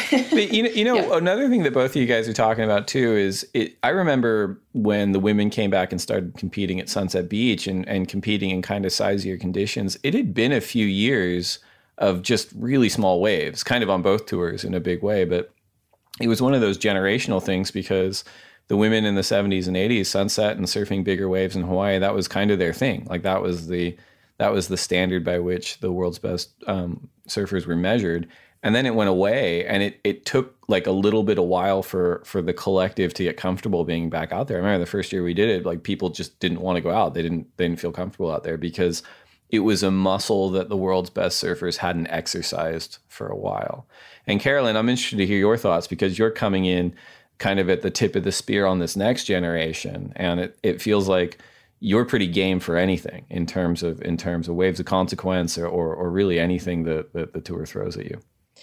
but 0.32 0.54
you 0.54 0.64
know, 0.64 0.70
you 0.70 0.86
know 0.86 0.96
yeah. 0.96 1.18
another 1.18 1.50
thing 1.50 1.64
that 1.64 1.74
both 1.74 1.92
of 1.92 1.96
you 1.98 2.06
guys 2.06 2.30
are 2.30 2.34
talking 2.34 2.64
about 2.64 2.88
too 2.88 3.14
is 3.18 3.46
it. 3.54 3.78
I 3.84 3.90
remember 3.90 4.62
when 4.74 5.12
the 5.12 5.20
women 5.20 5.50
came 5.50 5.70
back 5.70 5.92
and 5.92 6.00
started 6.00 6.36
competing 6.38 6.80
at 6.80 6.88
Sunset 6.88 7.28
Beach 7.28 7.68
and, 7.68 7.88
and 7.90 8.08
competing 8.08 8.50
in 8.50 8.62
kind 8.62 8.86
of 8.86 8.94
sizier 8.94 9.40
conditions. 9.40 9.98
It 10.04 10.14
had 10.14 10.34
been 10.34 10.54
a 10.54 10.62
few 10.62 10.86
years 10.86 11.60
of 11.98 12.22
just 12.22 12.50
really 12.56 12.90
small 12.90 13.20
waves, 13.22 13.64
kind 13.64 13.84
of 13.84 13.90
on 13.90 14.02
both 14.02 14.26
tours 14.26 14.64
in 14.64 14.74
a 14.74 14.80
big 14.80 15.02
way, 15.02 15.26
but 15.26 15.52
it 16.20 16.28
was 16.28 16.42
one 16.42 16.54
of 16.54 16.62
those 16.62 16.78
generational 16.78 17.42
things 17.42 17.72
because 17.72 18.24
the 18.68 18.78
women 18.78 19.06
in 19.06 19.16
the 19.16 19.22
70s 19.22 19.68
and 19.68 19.76
80s 19.76 20.08
sunset 20.08 20.58
and 20.58 20.66
surfing 20.66 21.04
bigger 21.04 21.30
waves 21.30 21.56
in 21.56 21.64
hawaii 21.64 22.00
that 22.00 22.14
was 22.14 22.28
kind 22.28 22.52
of 22.52 22.60
their 22.60 22.74
thing. 22.74 23.06
Like 23.10 23.24
that 23.24 23.42
was 23.42 23.68
the 23.68 23.96
that 24.38 24.52
was 24.52 24.68
the 24.68 24.78
standard 24.78 25.24
by 25.24 25.40
which 25.40 25.80
the 25.80 25.92
world's 25.92 26.20
best 26.20 26.52
um, 26.68 27.10
surfers 27.28 27.66
were 27.66 27.76
measured. 27.76 28.28
And 28.62 28.76
then 28.76 28.86
it 28.86 28.94
went 28.94 29.10
away 29.10 29.66
and 29.66 29.82
it, 29.82 30.00
it 30.04 30.26
took 30.26 30.56
like 30.68 30.86
a 30.86 30.92
little 30.92 31.24
bit 31.24 31.38
a 31.38 31.44
while 31.44 31.82
for 31.82 32.22
for 32.26 32.42
the 32.42 32.54
collective 32.54 33.14
to 33.16 33.24
get 33.24 33.38
comfortable 33.38 33.84
being 33.86 34.10
back 34.10 34.32
out 34.32 34.48
there. 34.48 34.58
I 34.58 34.60
remember 34.60 34.80
the 34.80 34.92
first 34.92 35.12
year 35.12 35.24
we 35.24 35.34
did 35.34 35.50
it 35.50 35.66
like 35.66 35.84
people 35.84 36.10
just 36.10 36.40
didn't 36.40 36.62
want 36.62 36.76
to 36.76 36.82
go 36.82 36.92
out. 36.92 37.14
They 37.14 37.22
didn't 37.22 37.48
they 37.58 37.68
didn't 37.68 37.80
feel 37.80 37.92
comfortable 37.92 38.32
out 38.32 38.44
there 38.44 38.58
because 38.58 39.04
it 39.50 39.60
was 39.60 39.84
a 39.84 39.92
muscle 39.92 40.50
that 40.52 40.70
the 40.70 40.78
world's 40.78 41.10
best 41.10 41.42
surfers 41.42 41.78
hadn't 41.78 42.08
exercised 42.08 42.98
for 43.08 43.28
a 43.28 43.38
while. 43.38 43.88
And 44.26 44.40
Caroline 44.40 44.76
i'm 44.76 44.90
interested 44.90 45.18
to 45.18 45.26
hear 45.26 45.40
your 45.40 45.58
thoughts 45.58 45.88
because 45.88 46.20
you're 46.20 46.32
coming 46.32 46.66
in 46.66 46.94
kind 47.38 47.60
of 47.60 47.70
at 47.70 47.82
the 47.82 47.92
tip 47.92 48.16
of 48.16 48.24
the 48.24 48.32
spear 48.32 48.66
on 48.66 48.80
this 48.80 48.96
next 48.96 49.26
generation 49.26 50.12
and 50.16 50.40
it, 50.40 50.58
it 50.64 50.82
feels 50.82 51.08
like 51.08 51.38
you're 51.80 52.06
pretty 52.06 52.28
game 52.28 52.60
for 52.60 52.76
anything 52.76 53.26
in 53.30 53.46
terms 53.46 53.84
of 53.84 54.02
in 54.02 54.18
terms 54.18 54.48
of 54.48 54.56
waves 54.56 54.80
of 54.80 54.86
consequence 54.86 55.58
or, 55.58 55.68
or, 55.68 55.94
or 55.94 56.10
really 56.10 56.40
anything 56.40 56.84
that, 56.84 57.14
that 57.14 57.34
the 57.34 57.42
tour 57.42 57.66
throws 57.66 57.96
at 57.98 58.06
you. 58.06 58.20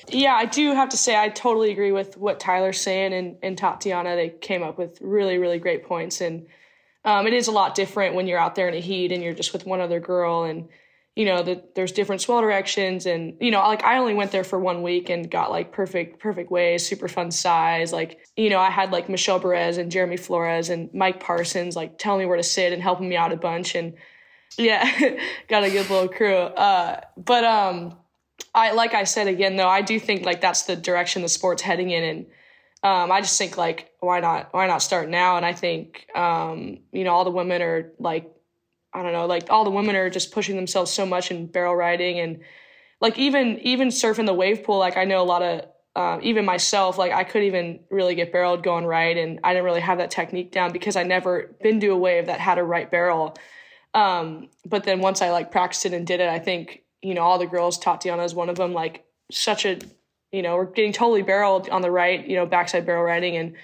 Yeah 0.08 0.34
i 0.34 0.44
do 0.44 0.74
have 0.74 0.88
to 0.90 0.96
say 0.96 1.16
i 1.16 1.28
totally 1.28 1.70
agree 1.70 1.92
with 1.92 2.16
what 2.16 2.40
tyler's 2.40 2.80
saying 2.80 3.12
and, 3.14 3.36
and 3.42 3.56
tatiana 3.56 4.16
they 4.16 4.30
came 4.30 4.62
up 4.62 4.76
with 4.76 4.98
really 5.00 5.38
really 5.38 5.58
great 5.58 5.84
points 5.84 6.20
and 6.20 6.46
um, 7.04 7.26
it 7.26 7.34
is 7.34 7.48
a 7.48 7.52
lot 7.52 7.74
different 7.74 8.14
when 8.14 8.26
you're 8.26 8.38
out 8.38 8.54
there 8.54 8.68
in 8.68 8.74
a 8.74 8.80
heat 8.80 9.12
and 9.12 9.22
you're 9.22 9.34
just 9.34 9.52
with 9.52 9.66
one 9.66 9.80
other 9.80 10.00
girl 10.00 10.44
and 10.44 10.68
you 11.16 11.24
know, 11.24 11.42
that 11.42 11.76
there's 11.76 11.92
different 11.92 12.20
swell 12.20 12.40
directions 12.40 13.06
and, 13.06 13.36
you 13.40 13.52
know, 13.52 13.60
like 13.60 13.84
I 13.84 13.98
only 13.98 14.14
went 14.14 14.32
there 14.32 14.42
for 14.42 14.58
one 14.58 14.82
week 14.82 15.10
and 15.10 15.30
got 15.30 15.50
like 15.50 15.70
perfect, 15.70 16.18
perfect 16.18 16.50
waves, 16.50 16.84
super 16.84 17.06
fun 17.06 17.30
size. 17.30 17.92
Like, 17.92 18.26
you 18.36 18.50
know, 18.50 18.58
I 18.58 18.70
had 18.70 18.90
like 18.90 19.08
Michel 19.08 19.38
Bourez 19.38 19.78
and 19.78 19.92
Jeremy 19.92 20.16
Flores 20.16 20.70
and 20.70 20.92
Mike 20.92 21.20
Parsons 21.20 21.76
like 21.76 21.98
telling 21.98 22.20
me 22.20 22.26
where 22.26 22.36
to 22.36 22.42
sit 22.42 22.72
and 22.72 22.82
helping 22.82 23.08
me 23.08 23.16
out 23.16 23.32
a 23.32 23.36
bunch. 23.36 23.76
And 23.76 23.94
yeah, 24.58 24.84
got 25.48 25.62
a 25.62 25.70
good 25.70 25.88
little 25.88 26.08
crew. 26.08 26.34
Uh, 26.34 27.00
but, 27.16 27.44
um, 27.44 27.96
I, 28.52 28.72
like 28.72 28.94
I 28.94 29.04
said 29.04 29.28
again, 29.28 29.54
though, 29.54 29.68
I 29.68 29.82
do 29.82 30.00
think 30.00 30.24
like 30.24 30.40
that's 30.40 30.62
the 30.62 30.74
direction 30.74 31.22
the 31.22 31.28
sport's 31.28 31.62
heading 31.62 31.90
in. 31.90 32.02
And, 32.02 32.26
um, 32.82 33.12
I 33.12 33.20
just 33.20 33.38
think 33.38 33.56
like, 33.56 33.92
why 34.04 34.20
not, 34.20 34.52
why 34.52 34.66
not 34.66 34.82
start 34.82 35.08
now? 35.08 35.36
And 35.36 35.46
I 35.46 35.52
think, 35.52 36.06
um, 36.14 36.78
you 36.92 37.04
know, 37.04 37.12
all 37.12 37.24
the 37.24 37.30
women 37.30 37.62
are 37.62 37.92
like 37.98 38.30
I 38.94 39.02
don't 39.02 39.12
know, 39.12 39.26
like 39.26 39.50
all 39.50 39.64
the 39.64 39.70
women 39.70 39.96
are 39.96 40.08
just 40.08 40.30
pushing 40.30 40.54
themselves 40.54 40.92
so 40.92 41.04
much 41.04 41.32
in 41.32 41.46
barrel 41.46 41.74
riding 41.74 42.20
and 42.20 42.40
like 43.00 43.18
even 43.18 43.58
even 43.60 43.88
surfing 43.88 44.26
the 44.26 44.32
wave 44.32 44.62
pool. 44.62 44.78
Like 44.78 44.96
I 44.96 45.04
know 45.04 45.20
a 45.20 45.24
lot 45.24 45.42
of 45.42 45.66
um, 45.96 46.20
even 46.22 46.44
myself, 46.44 46.96
like 46.96 47.12
I 47.12 47.24
couldn't 47.24 47.48
even 47.48 47.80
really 47.90 48.14
get 48.14 48.32
barreled 48.32 48.62
going 48.62 48.86
right, 48.86 49.16
and 49.16 49.40
I 49.42 49.52
didn't 49.52 49.64
really 49.64 49.80
have 49.80 49.98
that 49.98 50.12
technique 50.12 50.52
down 50.52 50.72
because 50.72 50.94
I 50.94 51.02
never 51.02 51.54
been 51.60 51.80
to 51.80 51.88
a 51.88 51.96
wave 51.96 52.26
that 52.26 52.38
had 52.38 52.58
a 52.58 52.64
right 52.64 52.88
barrel. 52.88 53.36
Um, 53.94 54.48
but 54.64 54.84
then 54.84 55.00
once 55.00 55.22
I 55.22 55.30
like 55.30 55.50
practiced 55.50 55.86
it 55.86 55.92
and 55.92 56.06
did 56.06 56.20
it, 56.20 56.28
I 56.28 56.38
think 56.38 56.82
you 57.02 57.14
know 57.14 57.22
all 57.22 57.38
the 57.38 57.46
girls, 57.46 57.78
Tatiana 57.78 58.22
is 58.22 58.34
one 58.34 58.48
of 58.48 58.56
them, 58.56 58.72
like 58.72 59.04
such 59.32 59.66
a 59.66 59.78
you 60.30 60.42
know 60.42 60.56
we're 60.56 60.66
getting 60.66 60.92
totally 60.92 61.22
barreled 61.22 61.68
on 61.68 61.82
the 61.82 61.90
right, 61.90 62.24
you 62.24 62.36
know 62.36 62.46
backside 62.46 62.86
barrel 62.86 63.02
riding 63.02 63.36
and 63.36 63.54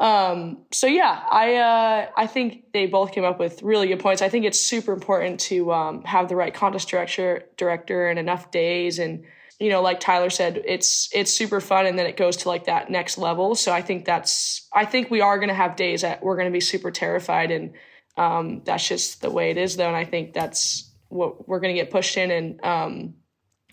um, 0.00 0.64
so 0.72 0.86
yeah, 0.86 1.22
I 1.30 1.56
uh, 1.56 2.06
I 2.16 2.26
think 2.26 2.72
they 2.72 2.86
both 2.86 3.12
came 3.12 3.24
up 3.24 3.38
with 3.38 3.62
really 3.62 3.86
good 3.86 4.00
points. 4.00 4.22
I 4.22 4.30
think 4.30 4.46
it's 4.46 4.58
super 4.58 4.94
important 4.94 5.40
to 5.40 5.72
um, 5.72 6.02
have 6.04 6.30
the 6.30 6.36
right 6.36 6.54
contest 6.54 6.88
director 6.88 7.44
director 7.58 8.08
and 8.08 8.18
enough 8.18 8.50
days 8.50 8.98
and 8.98 9.24
you 9.58 9.68
know 9.68 9.82
like 9.82 10.00
Tyler 10.00 10.30
said 10.30 10.62
it's 10.64 11.10
it's 11.12 11.30
super 11.30 11.60
fun 11.60 11.84
and 11.84 11.98
then 11.98 12.06
it 12.06 12.16
goes 12.16 12.38
to 12.38 12.48
like 12.48 12.64
that 12.64 12.88
next 12.88 13.18
level. 13.18 13.54
So 13.54 13.72
I 13.72 13.82
think 13.82 14.06
that's 14.06 14.66
I 14.72 14.86
think 14.86 15.10
we 15.10 15.20
are 15.20 15.36
going 15.36 15.50
to 15.50 15.54
have 15.54 15.76
days 15.76 16.00
that 16.00 16.22
we're 16.22 16.36
going 16.36 16.48
to 16.48 16.52
be 16.52 16.62
super 16.62 16.90
terrified 16.90 17.50
and 17.50 17.74
um, 18.16 18.62
that's 18.64 18.88
just 18.88 19.20
the 19.20 19.30
way 19.30 19.50
it 19.50 19.58
is 19.58 19.76
though 19.76 19.86
and 19.86 19.96
I 19.96 20.06
think 20.06 20.32
that's 20.32 20.90
what 21.08 21.46
we're 21.46 21.60
going 21.60 21.74
to 21.74 21.80
get 21.80 21.90
pushed 21.90 22.16
in 22.16 22.30
and 22.30 22.64
um, 22.64 23.14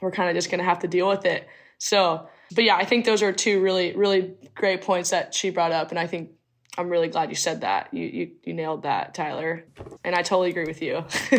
we're 0.02 0.12
kind 0.12 0.30
of 0.30 0.36
just 0.36 0.52
going 0.52 0.60
to 0.60 0.66
have 0.66 0.80
to 0.80 0.90
deal 0.90 1.08
with 1.08 1.24
it. 1.24 1.48
So 1.78 2.28
but 2.54 2.64
yeah, 2.64 2.76
I 2.76 2.86
think 2.86 3.06
those 3.06 3.22
are 3.22 3.34
two 3.34 3.62
really, 3.62 3.96
really 3.96 4.36
great 4.58 4.82
points 4.82 5.12
that 5.12 5.34
she 5.34 5.50
brought 5.50 5.72
up. 5.72 5.92
And 5.92 6.00
I 6.00 6.08
think 6.08 6.32
I'm 6.78 6.90
really 6.90 7.08
glad 7.08 7.30
you 7.30 7.36
said 7.36 7.62
that. 7.62 7.94
You 7.94 8.06
you, 8.06 8.32
you 8.44 8.54
nailed 8.54 8.84
that, 8.84 9.14
Tyler. 9.14 9.66
And 10.04 10.16
I 10.16 10.22
totally 10.22 10.50
agree 10.50 10.66
with 10.66 10.82
you. 10.82 10.98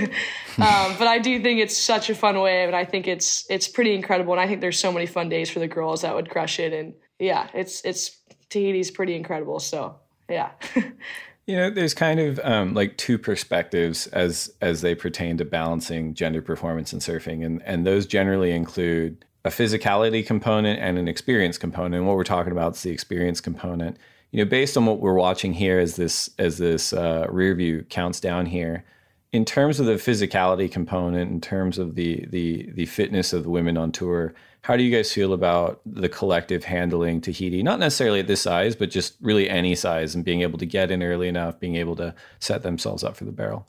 um, 0.59 0.97
but 0.99 1.07
I 1.07 1.19
do 1.19 1.41
think 1.43 1.61
it's 1.61 1.77
such 1.77 2.11
a 2.11 2.15
fun 2.15 2.41
wave, 2.41 2.69
and 2.69 2.77
I 2.77 2.85
think 2.85 3.07
it's 3.07 3.47
it's 3.49 3.69
pretty 3.69 3.95
incredible. 3.95 4.33
And 4.33 4.41
I 4.41 4.47
think 4.47 4.61
there's 4.61 4.79
so 4.79 4.93
many 4.93 5.07
fun 5.07 5.29
days 5.29 5.49
for 5.49 5.61
the 5.61 5.69
girls 5.69 6.03
that 6.03 6.15
would 6.15 6.31
crush 6.31 6.59
it. 6.59 6.73
And 6.73 6.95
yeah, 7.19 7.49
it's 7.55 7.85
it's 7.85 8.19
Tahiti's 8.51 8.91
pretty 8.91 9.15
incredible. 9.15 9.61
So 9.61 9.97
yeah. 10.29 10.51
you 11.47 11.57
know, 11.57 11.71
there's 11.71 11.95
kind 11.95 12.21
of 12.21 12.41
um, 12.43 12.75
like 12.75 12.97
two 12.97 13.17
perspectives 13.17 14.07
as 14.09 14.53
as 14.61 14.81
they 14.81 14.95
pertain 14.95 15.37
to 15.39 15.45
balancing 15.45 16.15
gender 16.15 16.43
performance 16.43 16.93
in 16.93 16.99
surfing, 16.99 17.45
and 17.45 17.63
and 17.63 17.87
those 17.87 18.07
generally 18.07 18.51
include 18.51 19.25
a 19.45 19.51
physicality 19.51 20.27
component 20.27 20.81
and 20.81 20.99
an 20.99 21.09
experience 21.09 21.59
component. 21.59 21.97
And 21.97 22.07
what 22.07 22.17
we're 22.17 22.25
talking 22.25 22.53
about 22.53 22.77
is 22.77 22.83
the 22.83 22.91
experience 22.91 23.41
component. 23.41 23.97
You 24.31 24.45
know, 24.45 24.51
based 24.51 24.77
on 24.77 24.85
what 24.85 25.01
we're 25.01 25.15
watching 25.15 25.55
here 25.55 25.79
as 25.79 25.97
this 25.97 26.29
as 26.39 26.59
this 26.59 26.93
uh, 26.93 27.27
rear 27.31 27.55
view 27.55 27.85
counts 27.89 28.21
down 28.21 28.47
here, 28.47 28.85
in 29.33 29.45
terms 29.45 29.81
of 29.81 29.87
the 29.87 29.95
physicality 29.95 30.71
component, 30.71 31.31
in 31.31 31.41
terms 31.41 31.79
of 31.79 31.95
the 31.95 32.27
the 32.29 32.71
the 32.73 32.87
fitness 32.87 33.33
of 33.33 33.45
the 33.45 33.51
women 33.51 33.79
on 33.79 33.91
tour, 33.91 34.35
how 34.63 34.77
do 34.77 34.83
you 34.83 34.95
guys 34.95 35.13
feel 35.13 35.33
about 35.33 35.81
the 35.87 36.09
collective 36.09 36.65
handling 36.65 37.21
Tahiti? 37.21 37.63
Not 37.63 37.79
necessarily 37.79 38.21
at 38.21 38.27
this 38.27 38.43
size, 38.43 38.77
but 38.77 38.91
just 38.91 39.17
really 39.23 39.49
any 39.49 39.75
size 39.75 40.15
and 40.15 40.25
being 40.25 40.43
able 40.43 40.59
to 40.59 40.67
get 40.67 40.91
in 40.91 41.03
early 41.03 41.29
enough, 41.29 41.59
being 41.59 41.77
able 41.77 41.97
to 41.97 42.15
set 42.39 42.63
themselves 42.63 43.05
up 43.05 43.17
for 43.17 43.25
the 43.25 43.33
barrel. 43.33 43.67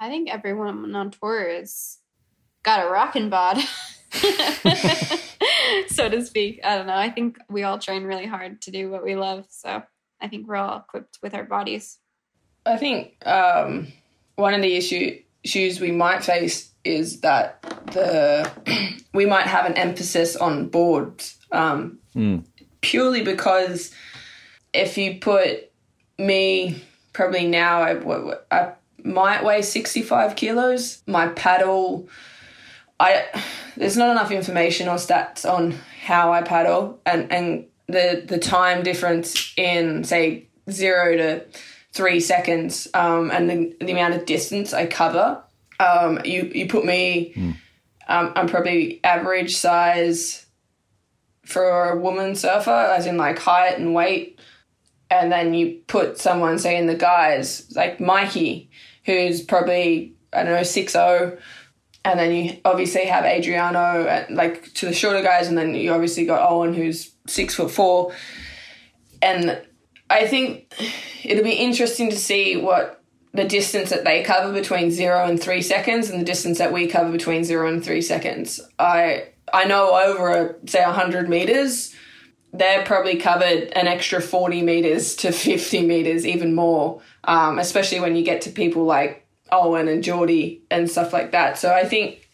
I 0.00 0.08
think 0.08 0.28
everyone 0.28 0.94
on 0.94 1.10
tour 1.10 1.48
has 1.48 1.98
got 2.62 2.84
a 2.84 2.90
rocking 2.90 3.30
bod. 3.30 3.58
so 5.88 6.08
to 6.08 6.24
speak. 6.24 6.60
I 6.64 6.76
don't 6.76 6.86
know. 6.86 6.94
I 6.94 7.10
think 7.10 7.38
we 7.48 7.62
all 7.62 7.78
train 7.78 8.04
really 8.04 8.26
hard 8.26 8.62
to 8.62 8.70
do 8.70 8.90
what 8.90 9.04
we 9.04 9.16
love. 9.16 9.46
So 9.50 9.82
I 10.20 10.28
think 10.28 10.46
we're 10.46 10.56
all 10.56 10.78
equipped 10.78 11.18
with 11.22 11.34
our 11.34 11.44
bodies. 11.44 11.98
I 12.66 12.76
think 12.76 13.14
um, 13.26 13.88
one 14.36 14.54
of 14.54 14.62
the 14.62 14.76
issue 14.76 15.20
issues 15.42 15.80
we 15.80 15.90
might 15.90 16.22
face 16.22 16.72
is 16.84 17.20
that 17.20 17.62
the 17.92 18.50
we 19.14 19.26
might 19.26 19.46
have 19.46 19.66
an 19.66 19.74
emphasis 19.74 20.36
on 20.36 20.68
boards 20.68 21.38
um, 21.52 21.98
mm. 22.14 22.44
purely 22.80 23.22
because 23.22 23.92
if 24.72 24.98
you 24.98 25.18
put 25.18 25.70
me 26.18 26.82
probably 27.12 27.46
now 27.46 27.80
I, 27.80 28.36
I 28.50 28.72
might 29.02 29.44
weigh 29.44 29.62
65 29.62 30.36
kilos 30.36 31.02
my 31.06 31.28
paddle 31.28 32.08
I 33.00 33.24
there's 33.76 33.96
not 33.96 34.10
enough 34.10 34.30
information 34.30 34.86
or 34.86 34.96
stats 34.96 35.50
on 35.50 35.74
how 36.04 36.32
I 36.32 36.42
paddle 36.42 37.00
and 37.04 37.32
and 37.32 37.66
the 37.88 38.22
the 38.24 38.38
time 38.38 38.82
difference 38.82 39.52
in 39.56 40.04
say 40.04 40.46
zero 40.70 41.16
to 41.16 41.44
three 41.92 42.20
seconds 42.20 42.88
um, 42.94 43.30
and 43.30 43.50
the, 43.50 43.76
the 43.80 43.92
amount 43.92 44.14
of 44.14 44.26
distance 44.26 44.72
I 44.72 44.86
cover. 44.86 45.42
Um, 45.78 46.20
you 46.24 46.50
you 46.54 46.68
put 46.68 46.84
me, 46.84 47.32
mm. 47.34 47.56
um, 48.08 48.32
I'm 48.36 48.46
probably 48.46 49.00
average 49.02 49.56
size 49.56 50.46
for 51.44 51.90
a 51.90 51.98
woman 51.98 52.34
surfer, 52.34 52.70
as 52.70 53.06
in 53.06 53.16
like 53.16 53.38
height 53.38 53.78
and 53.78 53.94
weight. 53.94 54.38
And 55.10 55.32
then 55.32 55.54
you 55.54 55.80
put 55.88 56.18
someone, 56.18 56.60
say 56.60 56.76
in 56.76 56.86
the 56.86 56.94
guys, 56.94 57.66
like 57.74 57.98
Mikey, 57.98 58.70
who's 59.04 59.40
probably 59.42 60.14
I 60.32 60.44
don't 60.44 60.54
know 60.54 60.62
six 60.62 60.92
zero, 60.92 61.38
and 62.04 62.18
then 62.18 62.32
you 62.32 62.56
obviously 62.64 63.04
have 63.04 63.24
Adriano, 63.24 64.26
like 64.30 64.72
to 64.74 64.86
the 64.86 64.94
shorter 64.94 65.22
guys, 65.22 65.48
and 65.48 65.58
then 65.58 65.74
you 65.74 65.92
obviously 65.92 66.24
got 66.24 66.50
Owen, 66.50 66.74
who's 66.74 67.12
six 67.26 67.54
foot 67.54 67.70
four, 67.70 68.12
and 69.20 69.60
I 70.08 70.26
think 70.26 70.72
it'll 71.22 71.44
be 71.44 71.52
interesting 71.52 72.10
to 72.10 72.16
see 72.16 72.56
what 72.56 73.02
the 73.32 73.44
distance 73.44 73.90
that 73.90 74.04
they 74.04 74.22
cover 74.22 74.52
between 74.52 74.90
zero 74.90 75.24
and 75.24 75.40
three 75.40 75.62
seconds 75.62 76.10
and 76.10 76.20
the 76.20 76.24
distance 76.24 76.58
that 76.58 76.72
we 76.72 76.88
cover 76.88 77.12
between 77.12 77.44
zero 77.44 77.68
and 77.68 77.84
three 77.84 78.02
seconds. 78.02 78.60
I 78.78 79.28
I 79.52 79.64
know 79.64 79.94
over 79.94 80.28
a, 80.30 80.68
say 80.68 80.82
hundred 80.82 81.28
meters, 81.28 81.94
they're 82.52 82.84
probably 82.84 83.16
covered 83.16 83.72
an 83.76 83.86
extra 83.86 84.20
forty 84.20 84.62
meters 84.62 85.16
to 85.16 85.32
fifty 85.32 85.82
meters, 85.82 86.26
even 86.26 86.54
more. 86.54 87.02
Um, 87.24 87.58
especially 87.58 88.00
when 88.00 88.16
you 88.16 88.24
get 88.24 88.40
to 88.42 88.50
people 88.50 88.84
like 88.84 89.26
Owen 89.52 89.88
and 89.88 90.02
Jordy 90.02 90.62
and 90.70 90.90
stuff 90.90 91.12
like 91.12 91.32
that. 91.32 91.58
So 91.58 91.72
I 91.72 91.84
think 91.84 92.28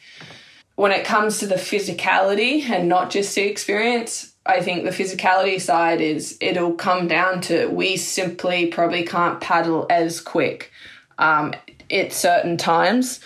when 0.76 0.92
it 0.92 1.04
comes 1.04 1.38
to 1.38 1.46
the 1.46 1.56
physicality 1.56 2.68
and 2.68 2.88
not 2.88 3.10
just 3.10 3.34
the 3.34 3.42
experience, 3.42 4.34
I 4.44 4.60
think 4.60 4.84
the 4.84 4.90
physicality 4.90 5.60
side 5.60 6.00
is 6.00 6.36
it'll 6.40 6.74
come 6.74 7.08
down 7.08 7.40
to 7.42 7.68
we 7.68 7.96
simply 7.96 8.66
probably 8.66 9.04
can't 9.04 9.40
paddle 9.40 9.86
as 9.90 10.20
quick 10.20 10.70
um, 11.18 11.54
at 11.90 12.12
certain 12.12 12.56
times. 12.56 13.20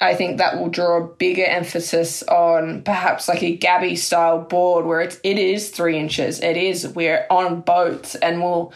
I 0.00 0.14
think 0.14 0.38
that 0.38 0.58
will 0.58 0.68
draw 0.68 1.02
a 1.02 1.06
bigger 1.06 1.44
emphasis 1.44 2.22
on 2.24 2.82
perhaps 2.82 3.28
like 3.28 3.42
a 3.42 3.56
Gabby 3.56 3.96
style 3.96 4.42
board 4.42 4.84
where 4.84 5.00
it's 5.00 5.18
it 5.24 5.38
is 5.38 5.70
three 5.70 5.98
inches. 5.98 6.40
It 6.40 6.56
is 6.56 6.88
we're 6.88 7.26
on 7.30 7.62
boats 7.62 8.14
and 8.14 8.42
we'll 8.42 8.72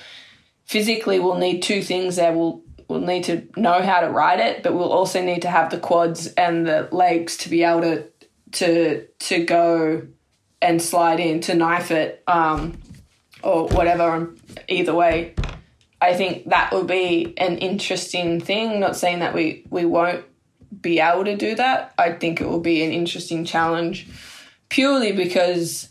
physically 0.64 1.18
we'll 1.18 1.36
need 1.36 1.60
two 1.60 1.82
things 1.82 2.16
there. 2.16 2.32
We'll 2.32 2.62
we'll 2.90 3.00
need 3.00 3.24
to 3.24 3.46
know 3.56 3.80
how 3.80 4.00
to 4.00 4.10
ride 4.10 4.40
it, 4.40 4.64
but 4.64 4.74
we'll 4.74 4.92
also 4.92 5.22
need 5.22 5.42
to 5.42 5.48
have 5.48 5.70
the 5.70 5.78
quads 5.78 6.26
and 6.34 6.66
the 6.66 6.88
legs 6.90 7.36
to 7.38 7.48
be 7.48 7.62
able 7.62 7.82
to 7.82 8.04
to 8.52 9.06
to 9.20 9.44
go 9.44 10.02
and 10.60 10.82
slide 10.82 11.20
in 11.20 11.40
to 11.40 11.54
knife 11.54 11.92
it 11.92 12.22
um, 12.26 12.76
or 13.42 13.68
whatever. 13.68 14.34
Either 14.68 14.92
way, 14.92 15.34
I 16.00 16.14
think 16.14 16.50
that 16.50 16.72
will 16.72 16.84
be 16.84 17.32
an 17.38 17.58
interesting 17.58 18.40
thing. 18.40 18.80
Not 18.80 18.96
saying 18.96 19.20
that 19.20 19.34
we 19.34 19.64
we 19.70 19.84
won't 19.84 20.24
be 20.82 20.98
able 20.98 21.24
to 21.24 21.36
do 21.36 21.54
that. 21.54 21.94
I 21.96 22.12
think 22.12 22.40
it 22.40 22.48
will 22.48 22.60
be 22.60 22.82
an 22.82 22.90
interesting 22.90 23.44
challenge, 23.44 24.08
purely 24.68 25.12
because 25.12 25.88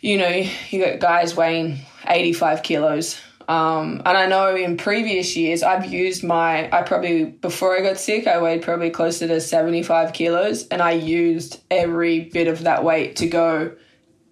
you 0.00 0.18
know 0.18 0.44
you 0.70 0.84
got 0.84 0.98
guys 0.98 1.36
weighing 1.36 1.78
eighty 2.08 2.32
five 2.32 2.64
kilos. 2.64 3.20
Um, 3.52 4.00
and 4.06 4.16
I 4.16 4.24
know 4.28 4.56
in 4.56 4.78
previous 4.78 5.36
years 5.36 5.62
I've 5.62 5.84
used 5.84 6.24
my 6.24 6.74
I 6.74 6.80
probably 6.80 7.24
before 7.24 7.76
I 7.76 7.82
got 7.82 7.98
sick 7.98 8.26
I 8.26 8.40
weighed 8.40 8.62
probably 8.62 8.88
closer 8.88 9.28
to 9.28 9.42
75 9.42 10.14
kilos 10.14 10.66
and 10.68 10.80
I 10.80 10.92
used 10.92 11.60
every 11.70 12.20
bit 12.20 12.48
of 12.48 12.62
that 12.62 12.82
weight 12.82 13.16
to 13.16 13.26
go 13.26 13.76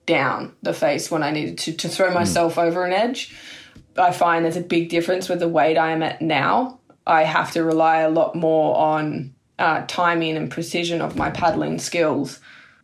down 0.06 0.56
the 0.62 0.72
face 0.72 1.10
when 1.10 1.22
I 1.22 1.32
needed 1.32 1.58
to 1.58 1.72
to 1.74 1.88
throw 1.90 2.14
myself 2.14 2.54
mm. 2.54 2.62
over 2.62 2.86
an 2.86 2.94
edge. 2.94 3.36
I 3.98 4.12
find 4.12 4.42
there's 4.42 4.56
a 4.56 4.62
big 4.62 4.88
difference 4.88 5.28
with 5.28 5.40
the 5.40 5.48
weight 5.48 5.76
I 5.76 5.90
am 5.90 6.02
at 6.02 6.22
now. 6.22 6.80
I 7.06 7.24
have 7.24 7.52
to 7.52 7.62
rely 7.62 7.98
a 7.98 8.08
lot 8.08 8.34
more 8.34 8.74
on 8.74 9.34
uh, 9.58 9.84
timing 9.86 10.38
and 10.38 10.50
precision 10.50 11.02
of 11.02 11.16
my 11.16 11.28
paddling 11.28 11.78
skills 11.78 12.40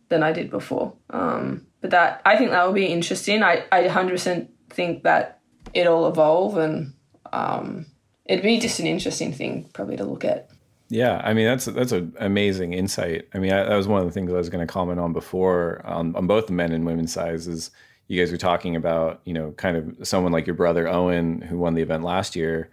than 0.09 0.21
I 0.21 0.33
did 0.33 0.51
before. 0.51 0.93
Um, 1.09 1.65
but 1.81 1.89
that 1.89 2.21
I 2.25 2.37
think 2.37 2.51
that 2.51 2.63
will 2.63 2.73
be 2.73 2.85
interesting. 2.85 3.41
I, 3.41 3.63
I 3.71 3.85
100% 3.85 4.49
think 4.69 5.01
that 5.01 5.36
it'll 5.77 6.07
evolve 6.07 6.57
and 6.57 6.93
um, 7.31 7.85
it'd 8.25 8.43
be 8.43 8.59
just 8.59 8.79
an 8.79 8.87
interesting 8.87 9.31
thing 9.31 9.69
probably 9.73 9.97
to 9.97 10.03
look 10.03 10.25
at. 10.25 10.49
Yeah, 10.89 11.21
I 11.23 11.33
mean 11.33 11.45
that's 11.45 11.65
that's 11.65 11.91
an 11.91 12.13
amazing 12.19 12.73
insight. 12.73 13.27
I 13.33 13.39
mean 13.39 13.51
I, 13.51 13.63
that 13.63 13.75
was 13.75 13.87
one 13.87 14.01
of 14.01 14.07
the 14.07 14.13
things 14.13 14.31
I 14.31 14.37
was 14.37 14.49
going 14.49 14.65
to 14.65 14.71
comment 14.71 14.99
on 14.99 15.13
before 15.13 15.81
on, 15.85 16.15
on 16.15 16.27
both 16.27 16.47
the 16.47 16.53
men 16.53 16.71
and 16.71 16.85
women's 16.85 17.13
sizes. 17.13 17.71
You 18.07 18.21
guys 18.21 18.31
were 18.31 18.37
talking 18.37 18.75
about 18.75 19.21
you 19.25 19.33
know 19.33 19.51
kind 19.51 19.77
of 19.77 20.07
someone 20.07 20.31
like 20.31 20.47
your 20.47 20.55
brother 20.55 20.87
Owen 20.87 21.41
who 21.41 21.57
won 21.57 21.73
the 21.73 21.81
event 21.81 22.03
last 22.03 22.35
year 22.35 22.69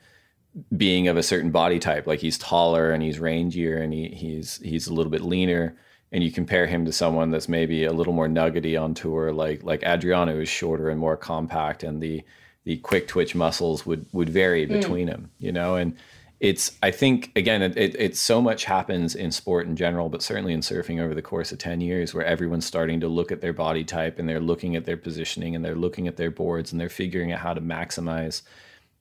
being 0.77 1.09
of 1.09 1.17
a 1.17 1.23
certain 1.23 1.51
body 1.51 1.81
type, 1.81 2.07
like 2.07 2.21
he's 2.21 2.39
taller 2.39 2.93
and 2.93 3.03
he's 3.03 3.19
rangier 3.19 3.83
and 3.83 3.93
he, 3.93 4.09
he's 4.09 4.59
he's 4.59 4.87
a 4.87 4.95
little 4.95 5.11
bit 5.11 5.23
leaner 5.23 5.77
and 6.15 6.23
you 6.23 6.31
compare 6.31 6.67
him 6.69 6.85
to 6.85 6.93
someone 6.93 7.33
that's 7.33 7.49
maybe 7.49 7.85
a 7.85 7.93
little 7.93 8.13
more 8.13 8.29
nuggety 8.29 8.77
on 8.77 8.95
tour, 8.95 9.33
like 9.33 9.65
like 9.65 9.83
Adriano 9.83 10.39
is 10.39 10.49
shorter 10.49 10.89
and 10.89 11.01
more 11.01 11.17
compact, 11.17 11.83
and 11.83 12.01
the 12.01 12.23
the 12.65 12.77
quick 12.79 13.09
twitch 13.09 13.35
muscles 13.35 13.87
would 13.87 14.07
would 14.13 14.29
vary 14.29 14.67
hmm. 14.67 14.73
between 14.73 15.07
mm. 15.07 15.11
them 15.11 15.31
you 15.39 15.53
know 15.53 15.77
and 15.77 15.97
it's 16.41 16.77
i 16.83 16.91
think 16.91 17.31
again 17.37 17.63
it, 17.63 17.77
it, 17.77 17.95
it, 17.99 18.17
so 18.17 18.43
much 18.43 18.65
happens 18.65 19.15
in 19.15 19.31
sport 19.31 19.67
in 19.67 19.77
general 19.77 20.09
but 20.09 20.23
certainly 20.23 20.53
in 20.53 20.61
surfing 20.61 21.01
over 21.01 21.15
the 21.15 21.23
course 21.23 21.53
of 21.53 21.59
10 21.59 21.81
years 21.81 22.13
where 22.13 22.25
everyone's 22.25 22.67
starting 22.67 23.01
to 23.01 23.09
look 23.09 23.31
at 23.31 23.41
their 23.41 23.53
body 23.53 23.85
type 23.85 24.19
and 24.19 24.29
they're 24.29 24.41
looking 24.41 24.75
at 24.77 24.85
their 24.85 24.97
positioning 24.97 25.55
and 25.55 25.65
they're 25.65 25.75
looking 25.75 26.09
at 26.09 26.17
their 26.17 26.31
boards 26.31 26.73
and 26.73 26.81
they're 26.81 26.89
figuring 26.89 27.33
out 27.33 27.41
how 27.41 27.55
to 27.55 27.61
maximize 27.61 28.43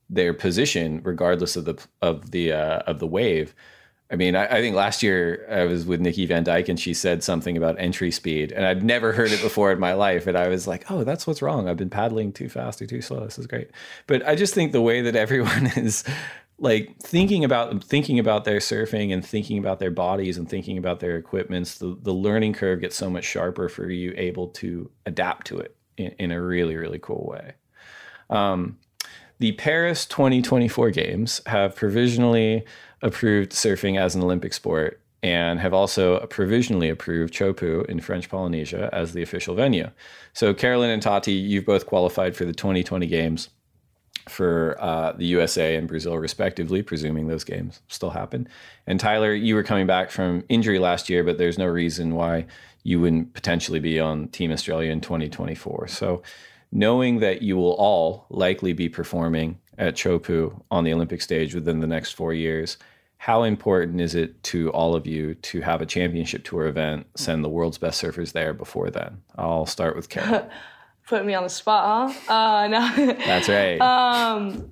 their 0.08 0.32
position 0.32 1.00
regardless 1.02 1.56
of 1.56 1.64
the 1.64 1.86
of 2.02 2.30
the 2.30 2.52
uh, 2.52 2.78
of 2.80 2.98
the 2.98 3.06
wave 3.06 3.54
I 4.10 4.16
mean, 4.16 4.36
I, 4.36 4.46
I, 4.46 4.60
think 4.60 4.76
last 4.76 5.02
year 5.02 5.46
I 5.50 5.64
was 5.64 5.86
with 5.86 6.00
Nikki 6.00 6.26
Van 6.26 6.44
Dijk 6.44 6.68
and 6.68 6.78
she 6.78 6.92
said 6.92 7.24
something 7.24 7.56
about 7.56 7.76
entry 7.78 8.10
speed, 8.10 8.52
and 8.52 8.66
I'd 8.66 8.84
never 8.84 9.12
heard 9.12 9.32
it 9.32 9.40
before 9.40 9.72
in 9.72 9.80
my 9.80 9.94
life. 9.94 10.26
And 10.26 10.36
I 10.36 10.48
was 10.48 10.66
like, 10.66 10.90
oh, 10.90 11.04
that's 11.04 11.26
what's 11.26 11.40
wrong. 11.40 11.68
I've 11.68 11.78
been 11.78 11.90
paddling 11.90 12.32
too 12.32 12.48
fast 12.48 12.82
or 12.82 12.86
too 12.86 13.00
slow. 13.00 13.20
This 13.24 13.38
is 13.38 13.46
great. 13.46 13.70
But 14.06 14.26
I 14.26 14.34
just 14.34 14.54
think 14.54 14.72
the 14.72 14.82
way 14.82 15.00
that 15.00 15.16
everyone 15.16 15.66
is 15.76 16.04
like 16.58 16.96
thinking 17.00 17.44
about 17.44 17.82
thinking 17.82 18.18
about 18.18 18.44
their 18.44 18.58
surfing 18.58 19.12
and 19.12 19.24
thinking 19.24 19.58
about 19.58 19.80
their 19.80 19.90
bodies 19.90 20.38
and 20.38 20.48
thinking 20.48 20.78
about 20.78 21.00
their 21.00 21.16
equipments, 21.16 21.78
the, 21.78 21.96
the 22.02 22.12
learning 22.12 22.52
curve 22.52 22.80
gets 22.80 22.96
so 22.96 23.08
much 23.10 23.24
sharper 23.24 23.68
for 23.68 23.90
you 23.90 24.12
able 24.16 24.48
to 24.48 24.90
adapt 25.06 25.46
to 25.46 25.58
it 25.58 25.76
in, 25.96 26.14
in 26.18 26.30
a 26.30 26.40
really, 26.40 26.76
really 26.76 26.98
cool 26.98 27.26
way. 27.26 27.54
Um, 28.30 28.78
the 29.40 29.52
Paris 29.52 30.06
2024 30.06 30.90
games 30.90 31.40
have 31.46 31.74
provisionally 31.74 32.64
approved 33.04 33.52
surfing 33.52 34.00
as 34.00 34.16
an 34.16 34.22
Olympic 34.22 34.52
sport 34.52 35.00
and 35.22 35.60
have 35.60 35.72
also 35.72 36.26
provisionally 36.26 36.88
approved 36.88 37.32
Teahupo'o 37.32 37.86
in 37.86 38.00
French 38.00 38.28
Polynesia 38.28 38.90
as 38.92 39.12
the 39.12 39.22
official 39.22 39.54
venue. 39.54 39.90
So, 40.32 40.52
Caroline 40.52 40.90
and 40.90 41.02
Tati, 41.02 41.32
you've 41.32 41.64
both 41.64 41.86
qualified 41.86 42.34
for 42.34 42.44
the 42.44 42.52
2020 42.52 43.06
games 43.06 43.50
for 44.28 44.76
uh, 44.80 45.12
the 45.12 45.26
USA 45.26 45.76
and 45.76 45.86
Brazil, 45.86 46.16
respectively, 46.18 46.82
presuming 46.82 47.28
those 47.28 47.44
games 47.44 47.80
still 47.88 48.10
happen. 48.10 48.48
And 48.86 48.98
Tyler, 48.98 49.34
you 49.34 49.54
were 49.54 49.62
coming 49.62 49.86
back 49.86 50.10
from 50.10 50.44
injury 50.48 50.78
last 50.78 51.08
year, 51.08 51.22
but 51.22 51.38
there's 51.38 51.58
no 51.58 51.66
reason 51.66 52.14
why 52.14 52.46
you 52.82 53.00
wouldn't 53.00 53.34
potentially 53.34 53.80
be 53.80 54.00
on 54.00 54.28
Team 54.28 54.50
Australia 54.50 54.90
in 54.90 55.00
2024. 55.00 55.88
So, 55.88 56.22
knowing 56.70 57.20
that 57.20 57.40
you 57.40 57.56
will 57.56 57.74
all 57.74 58.26
likely 58.28 58.72
be 58.72 58.88
performing 58.88 59.58
at 59.78 59.94
Teahupo'o 59.94 60.62
on 60.70 60.84
the 60.84 60.92
Olympic 60.92 61.22
stage 61.22 61.54
within 61.54 61.80
the 61.80 61.86
next 61.86 62.12
four 62.12 62.32
years, 62.32 62.76
how 63.18 63.42
important 63.42 64.00
is 64.00 64.14
it 64.14 64.42
to 64.44 64.70
all 64.70 64.94
of 64.94 65.06
you 65.06 65.34
to 65.34 65.60
have 65.62 65.80
a 65.80 65.86
championship 65.86 66.44
tour 66.44 66.66
event, 66.66 67.06
send 67.16 67.42
the 67.42 67.48
world's 67.48 67.78
best 67.78 68.02
surfers 68.02 68.32
there 68.32 68.52
before 68.52 68.90
then? 68.90 69.22
I'll 69.36 69.66
start 69.66 69.96
with 69.96 70.08
Karen. 70.08 70.48
Put 71.06 71.24
me 71.24 71.34
on 71.34 71.42
the 71.42 71.48
spot, 71.50 72.14
huh? 72.26 72.32
Uh, 72.32 72.68
no. 72.68 72.96
That's 73.26 73.48
right. 73.48 73.78
Um, 73.80 74.70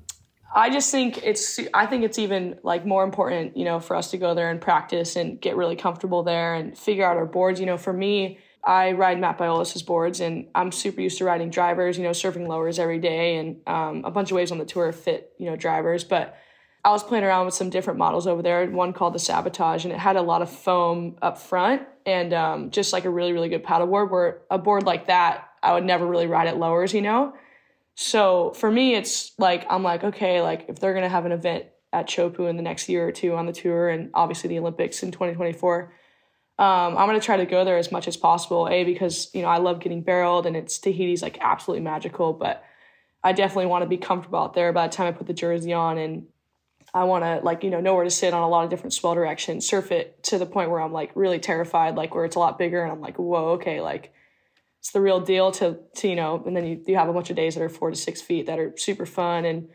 I 0.54 0.70
just 0.70 0.90
think 0.90 1.20
it's 1.22 1.58
I 1.72 1.86
think 1.86 2.04
it's 2.04 2.18
even 2.18 2.58
like 2.62 2.84
more 2.84 3.04
important, 3.04 3.56
you 3.56 3.64
know, 3.64 3.80
for 3.80 3.96
us 3.96 4.10
to 4.10 4.18
go 4.18 4.34
there 4.34 4.50
and 4.50 4.60
practice 4.60 5.16
and 5.16 5.40
get 5.40 5.56
really 5.56 5.76
comfortable 5.76 6.22
there 6.22 6.54
and 6.54 6.76
figure 6.76 7.06
out 7.06 7.16
our 7.16 7.26
boards. 7.26 7.58
You 7.58 7.66
know, 7.66 7.78
for 7.78 7.92
me, 7.92 8.38
I 8.64 8.92
ride 8.92 9.18
Matt 9.18 9.38
Biolos' 9.38 9.84
boards 9.84 10.20
and 10.20 10.46
I'm 10.54 10.70
super 10.70 11.00
used 11.00 11.18
to 11.18 11.24
riding 11.24 11.50
drivers, 11.50 11.98
you 11.98 12.04
know, 12.04 12.10
surfing 12.10 12.46
lowers 12.46 12.78
every 12.78 13.00
day 13.00 13.36
and 13.36 13.56
um, 13.66 14.04
a 14.04 14.10
bunch 14.10 14.30
of 14.30 14.36
waves 14.36 14.52
on 14.52 14.58
the 14.58 14.64
tour 14.64 14.92
fit, 14.92 15.32
you 15.38 15.46
know, 15.46 15.56
drivers. 15.56 16.04
But 16.04 16.36
I 16.84 16.90
was 16.90 17.02
playing 17.02 17.24
around 17.24 17.46
with 17.46 17.54
some 17.54 17.70
different 17.70 17.98
models 17.98 18.26
over 18.26 18.42
there. 18.42 18.68
One 18.68 18.92
called 18.92 19.14
the 19.14 19.18
Sabotage, 19.18 19.84
and 19.84 19.92
it 19.92 19.98
had 19.98 20.16
a 20.16 20.22
lot 20.22 20.42
of 20.42 20.50
foam 20.50 21.16
up 21.22 21.38
front 21.38 21.82
and 22.04 22.32
um, 22.34 22.70
just 22.70 22.92
like 22.92 23.04
a 23.04 23.10
really, 23.10 23.32
really 23.32 23.48
good 23.48 23.62
paddle 23.62 23.86
board. 23.86 24.10
Where 24.10 24.42
a 24.50 24.58
board 24.58 24.84
like 24.84 25.06
that, 25.06 25.48
I 25.62 25.74
would 25.74 25.84
never 25.84 26.06
really 26.06 26.26
ride 26.26 26.48
at 26.48 26.58
lowers, 26.58 26.92
you 26.92 27.02
know. 27.02 27.34
So 27.94 28.52
for 28.56 28.70
me, 28.70 28.94
it's 28.94 29.32
like 29.38 29.64
I'm 29.70 29.84
like, 29.84 30.02
okay, 30.02 30.40
like 30.40 30.66
if 30.68 30.80
they're 30.80 30.94
gonna 30.94 31.08
have 31.08 31.24
an 31.24 31.32
event 31.32 31.66
at 31.92 32.08
Teahupo'o 32.08 32.48
in 32.48 32.56
the 32.56 32.62
next 32.62 32.88
year 32.88 33.06
or 33.06 33.12
two 33.12 33.34
on 33.34 33.46
the 33.46 33.52
tour, 33.52 33.88
and 33.88 34.10
obviously 34.14 34.48
the 34.48 34.58
Olympics 34.58 35.02
in 35.02 35.12
2024. 35.12 35.92
Um, 36.58 36.96
I'm 36.96 37.08
gonna 37.08 37.20
try 37.20 37.38
to 37.38 37.46
go 37.46 37.64
there 37.64 37.78
as 37.78 37.90
much 37.90 38.06
as 38.06 38.16
possible. 38.16 38.68
A 38.68 38.84
because 38.84 39.30
you 39.34 39.42
know 39.42 39.48
I 39.48 39.58
love 39.58 39.80
getting 39.80 40.02
barreled, 40.02 40.46
and 40.46 40.56
it's 40.56 40.78
Tahiti's 40.78 41.22
like 41.22 41.38
absolutely 41.40 41.82
magical. 41.82 42.32
But 42.32 42.64
I 43.24 43.32
definitely 43.32 43.66
want 43.66 43.82
to 43.82 43.88
be 43.88 43.96
comfortable 43.96 44.38
out 44.38 44.54
there 44.54 44.72
by 44.72 44.86
the 44.86 44.92
time 44.94 45.08
I 45.08 45.12
put 45.12 45.26
the 45.26 45.32
jersey 45.32 45.72
on, 45.72 45.98
and 45.98 46.26
I 46.94 47.04
want 47.04 47.24
to 47.24 47.40
like 47.44 47.64
you 47.64 47.70
know 47.70 47.80
know 47.80 47.94
where 47.94 48.04
to 48.04 48.10
sit 48.10 48.34
on 48.34 48.42
a 48.42 48.48
lot 48.48 48.64
of 48.64 48.70
different 48.70 48.92
swell 48.92 49.14
directions, 49.14 49.66
surf 49.66 49.90
it 49.90 50.22
to 50.24 50.38
the 50.38 50.46
point 50.46 50.70
where 50.70 50.80
I'm 50.80 50.92
like 50.92 51.10
really 51.14 51.38
terrified, 51.38 51.96
like 51.96 52.14
where 52.14 52.24
it's 52.24 52.36
a 52.36 52.40
lot 52.40 52.58
bigger, 52.58 52.82
and 52.82 52.92
I'm 52.92 53.00
like, 53.00 53.18
whoa, 53.18 53.52
okay, 53.52 53.80
like 53.80 54.12
it's 54.82 54.90
the 54.90 55.00
real 55.00 55.20
deal 55.20 55.52
to, 55.52 55.78
to 55.94 56.08
you 56.08 56.16
know 56.16 56.42
and 56.44 56.56
then 56.56 56.66
you, 56.66 56.82
you 56.88 56.96
have 56.96 57.08
a 57.08 57.12
bunch 57.12 57.30
of 57.30 57.36
days 57.36 57.54
that 57.54 57.62
are 57.62 57.68
four 57.68 57.90
to 57.90 57.96
six 57.96 58.20
feet 58.20 58.46
that 58.46 58.58
are 58.58 58.76
super 58.76 59.06
fun 59.06 59.44
and 59.44 59.68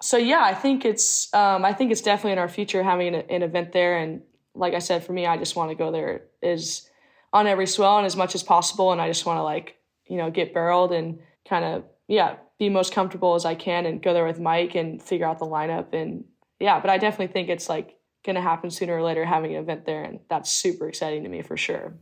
so 0.00 0.16
yeah 0.16 0.40
i 0.40 0.54
think 0.54 0.86
it's 0.86 1.32
um, 1.34 1.66
i 1.66 1.72
think 1.74 1.92
it's 1.92 2.00
definitely 2.00 2.32
in 2.32 2.38
our 2.38 2.48
future 2.48 2.82
having 2.82 3.14
an, 3.14 3.24
an, 3.28 3.42
event 3.42 3.72
there 3.72 3.98
and 3.98 4.22
like 4.58 4.74
i 4.74 4.78
said 4.78 5.04
for 5.04 5.12
me 5.12 5.26
i 5.26 5.36
just 5.36 5.56
want 5.56 5.70
to 5.70 5.74
go 5.74 5.90
there 5.90 6.22
is 6.42 6.88
on 7.32 7.46
every 7.46 7.66
swell 7.66 7.98
and 7.98 8.06
as 8.06 8.16
much 8.16 8.34
as 8.34 8.42
possible 8.42 8.92
and 8.92 9.00
i 9.00 9.08
just 9.08 9.26
want 9.26 9.38
to 9.38 9.42
like 9.42 9.76
you 10.06 10.16
know 10.16 10.30
get 10.30 10.54
barreled 10.54 10.92
and 10.92 11.18
kind 11.48 11.64
of 11.64 11.84
yeah 12.06 12.36
be 12.58 12.68
most 12.68 12.92
comfortable 12.92 13.34
as 13.34 13.44
i 13.44 13.54
can 13.54 13.86
and 13.86 14.02
go 14.02 14.12
there 14.12 14.26
with 14.26 14.40
mike 14.40 14.74
and 14.74 15.02
figure 15.02 15.26
out 15.26 15.38
the 15.38 15.46
lineup 15.46 15.92
and 15.92 16.24
yeah 16.60 16.80
but 16.80 16.90
i 16.90 16.98
definitely 16.98 17.32
think 17.32 17.48
it's 17.48 17.68
like 17.68 17.96
going 18.24 18.36
to 18.36 18.42
happen 18.42 18.70
sooner 18.70 18.96
or 18.96 19.02
later 19.02 19.24
having 19.24 19.54
an 19.54 19.62
event 19.62 19.86
there 19.86 20.02
and 20.02 20.20
that's 20.28 20.52
super 20.52 20.88
exciting 20.88 21.22
to 21.22 21.28
me 21.28 21.42
for 21.42 21.56
sure 21.56 21.94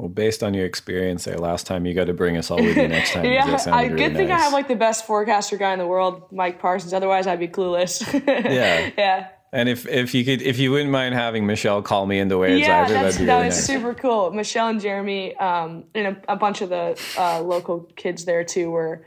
well, 0.00 0.08
based 0.08 0.42
on 0.42 0.54
your 0.54 0.64
experience 0.64 1.24
there 1.24 1.36
last 1.36 1.66
time, 1.66 1.84
you 1.84 1.92
got 1.92 2.06
to 2.06 2.14
bring 2.14 2.38
us 2.38 2.50
all 2.50 2.56
with 2.56 2.74
you 2.74 2.88
next 2.88 3.12
time. 3.12 3.26
yeah, 3.26 3.58
I, 3.66 3.84
really 3.84 3.98
good 3.98 4.16
thing 4.16 4.28
nice. 4.28 4.40
I 4.40 4.44
have 4.44 4.52
like 4.54 4.66
the 4.66 4.74
best 4.74 5.06
forecaster 5.06 5.58
guy 5.58 5.74
in 5.74 5.78
the 5.78 5.86
world, 5.86 6.22
Mike 6.32 6.58
Parsons. 6.58 6.94
Otherwise, 6.94 7.26
I'd 7.26 7.38
be 7.38 7.48
clueless. 7.48 8.00
yeah, 8.26 8.90
yeah. 8.96 9.28
And 9.52 9.68
if 9.68 9.86
if 9.86 10.14
you 10.14 10.24
could, 10.24 10.42
if 10.42 10.58
you 10.58 10.70
wouldn't 10.70 10.90
mind 10.90 11.14
having 11.14 11.44
Michel 11.44 11.82
call 11.82 12.06
me 12.06 12.20
in 12.20 12.28
the 12.28 12.38
waves 12.38 12.60
yeah, 12.60 12.84
either, 12.84 12.94
that's, 12.94 13.16
that'd 13.16 13.20
be 13.20 13.26
that 13.26 13.34
really 13.34 13.46
was 13.46 13.56
nice. 13.56 13.66
super 13.66 13.94
cool. 13.94 14.30
Michel 14.30 14.68
and 14.68 14.80
Jeremy, 14.80 15.36
um, 15.36 15.84
and 15.94 16.16
a, 16.28 16.32
a, 16.32 16.36
bunch 16.36 16.60
of 16.60 16.68
the 16.68 17.00
uh, 17.18 17.40
local 17.40 17.80
kids 17.96 18.24
there 18.24 18.44
too 18.44 18.70
were. 18.70 19.06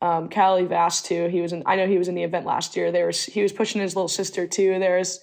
Um, 0.00 0.28
Kauli 0.30 0.66
Vaast 0.66 1.04
too. 1.04 1.28
He 1.28 1.40
was 1.40 1.52
in. 1.52 1.62
I 1.64 1.76
know 1.76 1.86
he 1.86 1.98
was 1.98 2.08
in 2.08 2.16
the 2.16 2.24
event 2.24 2.44
last 2.44 2.74
year. 2.74 2.90
There 2.90 3.06
was 3.06 3.24
he 3.24 3.42
was 3.42 3.52
pushing 3.52 3.80
his 3.80 3.94
little 3.94 4.08
sister 4.08 4.48
too. 4.48 4.78
There's 4.80 5.20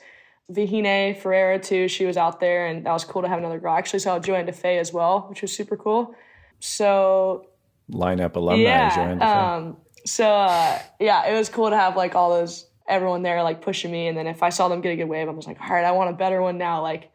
Vahine 0.52 1.20
Fierro 1.20 1.62
too. 1.62 1.90
She 1.90 2.06
was 2.06 2.16
out 2.16 2.40
there, 2.40 2.68
and 2.68 2.86
that 2.86 2.94
was 2.94 3.04
cool 3.04 3.24
to 3.24 3.28
have 3.28 3.40
another 3.40 3.60
girl. 3.60 3.74
I 3.74 3.78
actually 3.78 4.00
saw 4.00 4.20
Johanne 4.20 4.46
Defay 4.46 4.80
as 4.80 4.94
well, 4.94 5.26
which 5.30 5.42
was 5.42 5.54
super 5.54 5.76
cool. 5.76 6.16
So 6.60 7.48
lineup 7.92 8.36
alumni, 8.36 8.64
yeah. 8.64 9.56
Um, 9.56 9.78
so 10.06 10.32
uh, 10.32 10.80
yeah, 11.00 11.28
it 11.28 11.38
was 11.38 11.50
cool 11.50 11.72
to 11.72 11.76
have 11.76 11.98
like 11.98 12.16
all 12.16 12.30
those 12.30 12.69
everyone 12.90 13.22
there 13.22 13.42
like 13.44 13.62
pushing 13.62 13.92
me, 13.92 14.08
and 14.08 14.18
then 14.18 14.28
if 14.28 14.44
I 14.44 14.50
saw 14.50 14.68
them 14.68 14.82
get 14.82 14.92
a 14.92 14.96
good 14.96 15.06
wave, 15.06 15.28
I 15.28 15.32
was 15.32 15.48
like, 15.48 15.62
all 15.62 15.70
right, 15.70 15.86
I 15.86 15.92
want 15.92 16.10
a 16.10 16.14
better 16.14 16.42
one 16.42 16.58
now, 16.58 16.82
like 16.82 17.12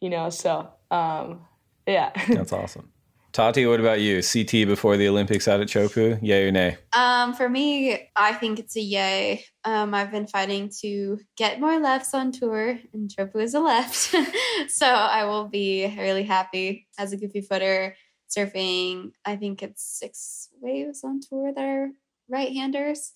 you 0.00 0.08
know. 0.08 0.30
So 0.30 0.70
um, 0.90 1.40
yeah, 1.86 2.12
that's 2.28 2.52
awesome. 2.52 2.92
Tati, 3.32 3.66
what 3.66 3.78
about 3.78 4.00
you? 4.00 4.22
CT 4.22 4.66
before 4.66 4.96
the 4.96 5.06
Olympics 5.06 5.46
out 5.46 5.60
at 5.60 5.68
Teahupo'o? 5.68 6.18
Yay 6.22 6.48
or 6.48 6.50
nay? 6.50 6.78
Um, 6.96 7.34
for 7.34 7.48
me, 7.48 8.08
I 8.16 8.32
think 8.32 8.58
it's 8.58 8.74
a 8.74 8.80
yay. 8.80 9.44
Um, 9.64 9.94
I've 9.94 10.10
been 10.10 10.26
fighting 10.26 10.72
to 10.80 11.20
get 11.36 11.60
more 11.60 11.78
lefts 11.78 12.14
on 12.14 12.32
tour, 12.32 12.78
and 12.92 13.08
Teahupo'o 13.08 13.42
is 13.42 13.54
a 13.54 13.60
left. 13.60 13.94
so 14.68 14.86
I 14.86 15.24
will 15.24 15.46
be 15.46 15.94
really 15.98 16.24
happy 16.24 16.88
as 16.98 17.12
a 17.12 17.16
goofy 17.16 17.42
footer 17.42 17.94
surfing. 18.28 19.12
I 19.24 19.36
think 19.36 19.62
it's 19.62 19.84
six 19.84 20.48
waves 20.60 21.04
on 21.04 21.20
tour 21.20 21.52
that 21.54 21.64
are 21.64 21.90
right 22.28 22.50
handers. 22.50 23.12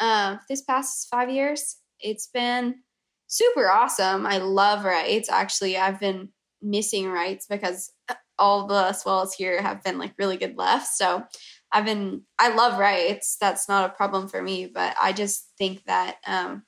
Uh, 0.00 0.38
this 0.48 0.62
past 0.62 1.08
five 1.10 1.30
years, 1.30 1.76
it's 2.00 2.26
been 2.26 2.76
super 3.26 3.70
awesome. 3.70 4.26
I 4.26 4.38
love 4.38 4.84
rights. 4.84 5.28
Actually, 5.28 5.76
I've 5.76 6.00
been 6.00 6.30
missing 6.62 7.08
rights 7.08 7.46
because 7.48 7.92
all 8.38 8.66
the 8.66 8.92
swells 8.92 9.34
here 9.34 9.60
have 9.60 9.84
been 9.84 9.98
like 9.98 10.14
really 10.18 10.38
good 10.38 10.56
left. 10.56 10.88
So 10.88 11.22
I've 11.70 11.84
been 11.84 12.22
I 12.38 12.54
love 12.54 12.78
rights. 12.78 13.36
That's 13.40 13.68
not 13.68 13.90
a 13.90 13.94
problem 13.94 14.28
for 14.28 14.42
me, 14.42 14.66
but 14.66 14.96
I 15.00 15.12
just 15.12 15.50
think 15.58 15.84
that 15.84 16.16
um, 16.26 16.64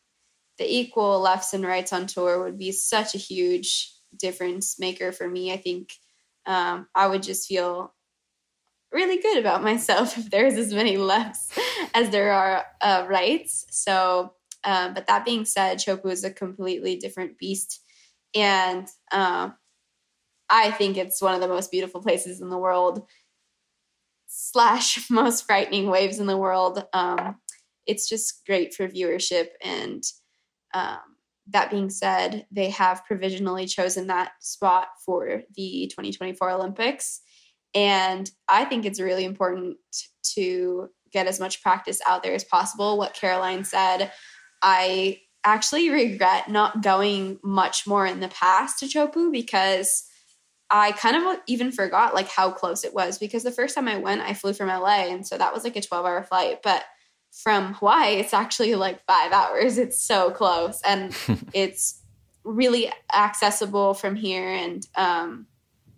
the 0.59 0.72
equal 0.72 1.20
lefts 1.20 1.54
and 1.54 1.64
rights 1.64 1.92
on 1.92 2.06
tour 2.06 2.44
would 2.44 2.59
be 2.59 2.72
such 2.72 3.14
a 3.14 3.18
huge 3.18 3.90
difference 4.16 4.78
maker 4.78 5.10
for 5.10 5.28
me. 5.28 5.52
I 5.52 5.56
think 5.56 5.90
um, 6.46 6.86
I 6.94 7.06
would 7.06 7.22
just 7.22 7.48
feel 7.48 7.94
really 8.93 9.20
good 9.20 9.39
about 9.39 9.62
myself 9.62 10.16
if 10.19 10.31
there's 10.31 10.55
as 10.55 10.73
many 10.73 10.97
lefts 10.97 11.56
as 11.94 12.10
there 12.10 12.32
are 12.32 12.64
uh, 12.81 13.06
rights. 13.09 13.66
So, 13.70 14.35
um, 14.64 14.94
but 14.94 15.06
that 15.06 15.24
being 15.24 15.44
said, 15.44 15.78
Teahupo'o 15.78 16.10
is 16.10 16.24
a 16.24 16.31
completely 16.31 16.97
different 16.97 17.39
beast, 17.39 17.81
and 18.35 18.86
um, 19.10 19.55
I 20.48 20.70
think 20.70 20.97
it's 20.97 21.23
one 21.23 21.35
of 21.35 21.40
the 21.40 21.48
most 21.48 21.70
beautiful 21.70 22.02
places 22.02 22.40
in 22.40 22.51
the 22.51 22.59
world, 22.59 23.06
slash 24.27 24.98
most 25.10 25.47
frightening 25.47 25.89
waves 25.89 26.19
in 26.19 26.27
the 26.27 26.36
world. 26.36 26.85
Um, 26.93 27.36
it's 27.86 28.09
just 28.09 28.44
great 28.47 28.74
for 28.74 28.89
viewership. 28.89 29.48
And 29.62 30.02
um, 30.74 30.98
that 31.48 31.70
being 31.70 31.90
said, 31.90 32.47
they 32.51 32.70
have 32.70 33.05
provisionally 33.05 33.66
chosen 33.66 34.06
that 34.06 34.32
spot 34.40 34.89
for 35.05 35.43
the 35.56 35.89
2024 35.90 36.51
Olympics. 36.51 37.20
And 37.74 38.31
I 38.49 38.65
think 38.65 38.85
it's 38.85 39.01
really 39.01 39.24
important 39.24 39.77
to 40.35 40.90
get 41.12 41.27
as 41.27 41.40
much 41.40 41.62
practice 41.62 42.01
out 42.07 42.23
there 42.23 42.35
as 42.35 42.44
possible. 42.44 42.99
What 42.99 43.15
Caroline 43.15 43.65
said, 43.65 44.12
I 44.62 45.20
actually 45.44 45.90
regret 45.90 46.49
not 46.49 46.82
going 46.82 47.39
much 47.43 47.86
more 47.86 48.07
in 48.07 48.20
the 48.20 48.28
past 48.28 48.78
to 48.78 48.86
Teahupo'o 48.86 49.32
because 49.32 50.05
I 50.70 50.93
kind 50.93 51.16
of 51.16 51.39
even 51.47 51.70
forgot 51.70 52.15
like 52.15 52.28
how 52.28 52.51
close 52.51 52.82
it 52.82 52.94
was 52.94 53.19
because 53.19 53.43
the 53.43 53.51
first 53.51 53.74
time 53.74 53.89
I 53.89 53.99
went, 53.99 54.23
I 54.23 54.32
flew 54.32 54.55
from 54.55 54.69
LA, 54.69 55.11
and 55.11 55.27
so 55.27 55.36
that 55.36 55.53
was 55.53 55.65
like 55.65 55.77
a 55.77 55.82
12 55.82 56.07
hour 56.07 56.23
flight. 56.23 56.61
But 56.62 56.85
from 57.31 57.74
Hawaii, 57.74 58.15
it's 58.15 58.32
actually 58.32 58.74
like 58.74 59.05
five 59.07 59.32
hours. 59.32 59.77
It's 59.77 60.03
so 60.03 60.31
close, 60.31 60.81
and 60.82 61.15
it's 61.53 62.01
really 62.43 62.90
accessible 63.15 63.93
from 63.93 64.16
here. 64.16 64.49
And 64.49 64.86
um, 64.94 65.47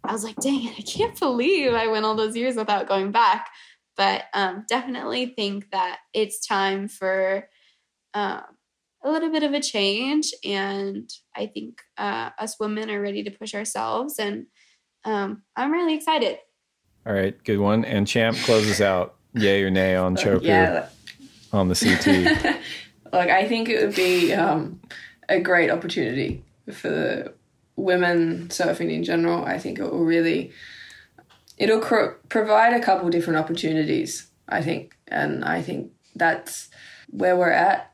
I 0.05 0.13
was 0.13 0.25
like, 0.25 0.37
dang 0.37 0.65
it, 0.65 0.75
I 0.79 0.83
can't 0.83 1.19
believe 1.19 1.73
I 1.73 1.89
went 1.89 2.05
all 2.05 2.15
those 2.15 2.37
years 2.37 2.57
without 2.57 2.89
going 2.89 3.11
back. 3.11 3.49
But 3.97 4.25
um, 4.35 4.65
definitely 4.69 5.27
think 5.27 5.71
that 5.71 5.99
it's 6.13 6.45
time 6.45 6.89
for 6.89 7.49
um, 8.13 8.43
a 9.05 9.11
little 9.11 9.31
bit 9.31 9.43
of 9.43 9.53
a 9.53 9.61
change. 9.61 10.33
And 10.45 11.09
I 11.37 11.47
think 11.47 11.81
uh, 11.97 12.31
us 12.39 12.59
women 12.59 12.91
are 12.91 13.01
ready 13.01 13.23
to 13.23 13.31
push 13.31 13.55
ourselves. 13.55 14.19
And 14.19 14.47
um, 15.05 15.43
I'm 15.57 15.71
really 15.71 15.95
excited. 15.95 16.39
All 17.07 17.13
right, 17.13 17.37
good 17.45 17.59
one. 17.59 17.85
And 17.85 18.07
Champ 18.07 18.37
closes 18.39 18.81
out 18.81 19.17
yay 19.35 19.63
or 19.63 19.71
nay 19.71 19.95
on 19.95 20.17
Teahupo'o 20.17 20.43
yeah. 20.43 20.89
on 21.53 21.69
the 21.69 21.75
CT. 21.75 22.57
like, 23.13 23.31
I 23.31 23.47
think 23.47 23.69
it 23.69 23.85
would 23.85 23.95
be 23.95 24.33
um, 24.33 24.81
a 25.29 25.39
great 25.41 25.71
opportunity 25.71 26.43
for 26.73 27.35
women 27.77 28.49
surfing 28.49 28.93
in 28.93 29.05
general. 29.05 29.45
I 29.45 29.59
think 29.59 29.79
it 29.79 29.85
will 29.85 30.05
really, 30.05 30.53
it'll 31.59 31.81
cr- 31.81 32.19
provide 32.29 32.73
a 32.75 32.85
couple 32.85 33.09
different 33.11 33.39
opportunities, 33.39 34.29
I 34.49 34.63
think. 34.63 34.97
And 35.09 35.45
I 35.45 35.63
think 35.63 35.93
that's 36.15 36.71
where 37.11 37.37
we're 37.37 37.51
at 37.51 37.93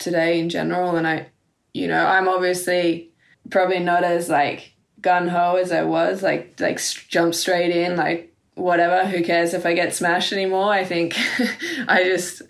today 0.00 0.40
in 0.40 0.48
general. 0.48 0.96
And 0.96 1.06
I, 1.06 1.28
you 1.72 1.88
know, 1.88 2.06
I'm 2.06 2.28
obviously 2.28 3.12
probably 3.50 3.80
not 3.80 4.04
as 4.04 4.28
like 4.28 4.74
gun 5.00 5.28
ho 5.28 5.56
as 5.56 5.70
I 5.72 5.82
was, 5.82 6.22
like 6.22 6.58
like 6.60 6.80
jump 7.08 7.34
straight 7.34 7.70
in, 7.70 7.96
like 7.96 8.34
whatever. 8.54 9.06
Who 9.06 9.22
cares 9.22 9.54
if 9.54 9.66
I 9.66 9.74
get 9.74 9.94
smashed 9.94 10.32
anymore? 10.32 10.72
I 10.72 10.84
think 10.84 11.16
I 11.88 12.04
just 12.04 12.42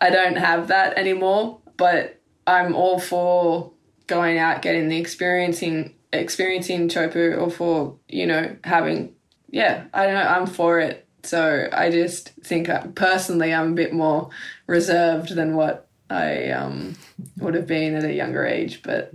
I 0.00 0.10
don't 0.10 0.36
have 0.36 0.68
that 0.68 0.98
anymore. 0.98 1.60
But 1.76 2.20
I'm 2.46 2.74
all 2.74 2.98
for 2.98 3.71
going 4.12 4.38
out, 4.38 4.62
getting 4.62 4.88
the 4.88 4.98
experiencing 4.98 5.94
experiencing 6.12 6.88
Teahupo'o, 6.88 7.40
or 7.40 7.50
for 7.50 7.96
you 8.08 8.26
know 8.26 8.56
having 8.64 9.14
yeah. 9.50 9.84
I 9.94 10.06
don't 10.06 10.14
know. 10.14 10.22
I'm 10.22 10.46
for 10.46 10.80
it. 10.80 11.06
So 11.22 11.68
I 11.72 11.90
just 11.90 12.30
think 12.42 12.68
I, 12.68 12.86
personally 12.94 13.54
I'm 13.54 13.72
a 13.72 13.76
bit 13.76 13.92
more 13.92 14.30
reserved 14.66 15.34
than 15.34 15.54
what 15.54 15.88
I 16.10 16.50
um, 16.50 16.96
would 17.38 17.54
have 17.54 17.66
been 17.66 17.94
at 17.94 18.04
a 18.04 18.12
younger 18.12 18.44
age, 18.44 18.82
but 18.82 19.12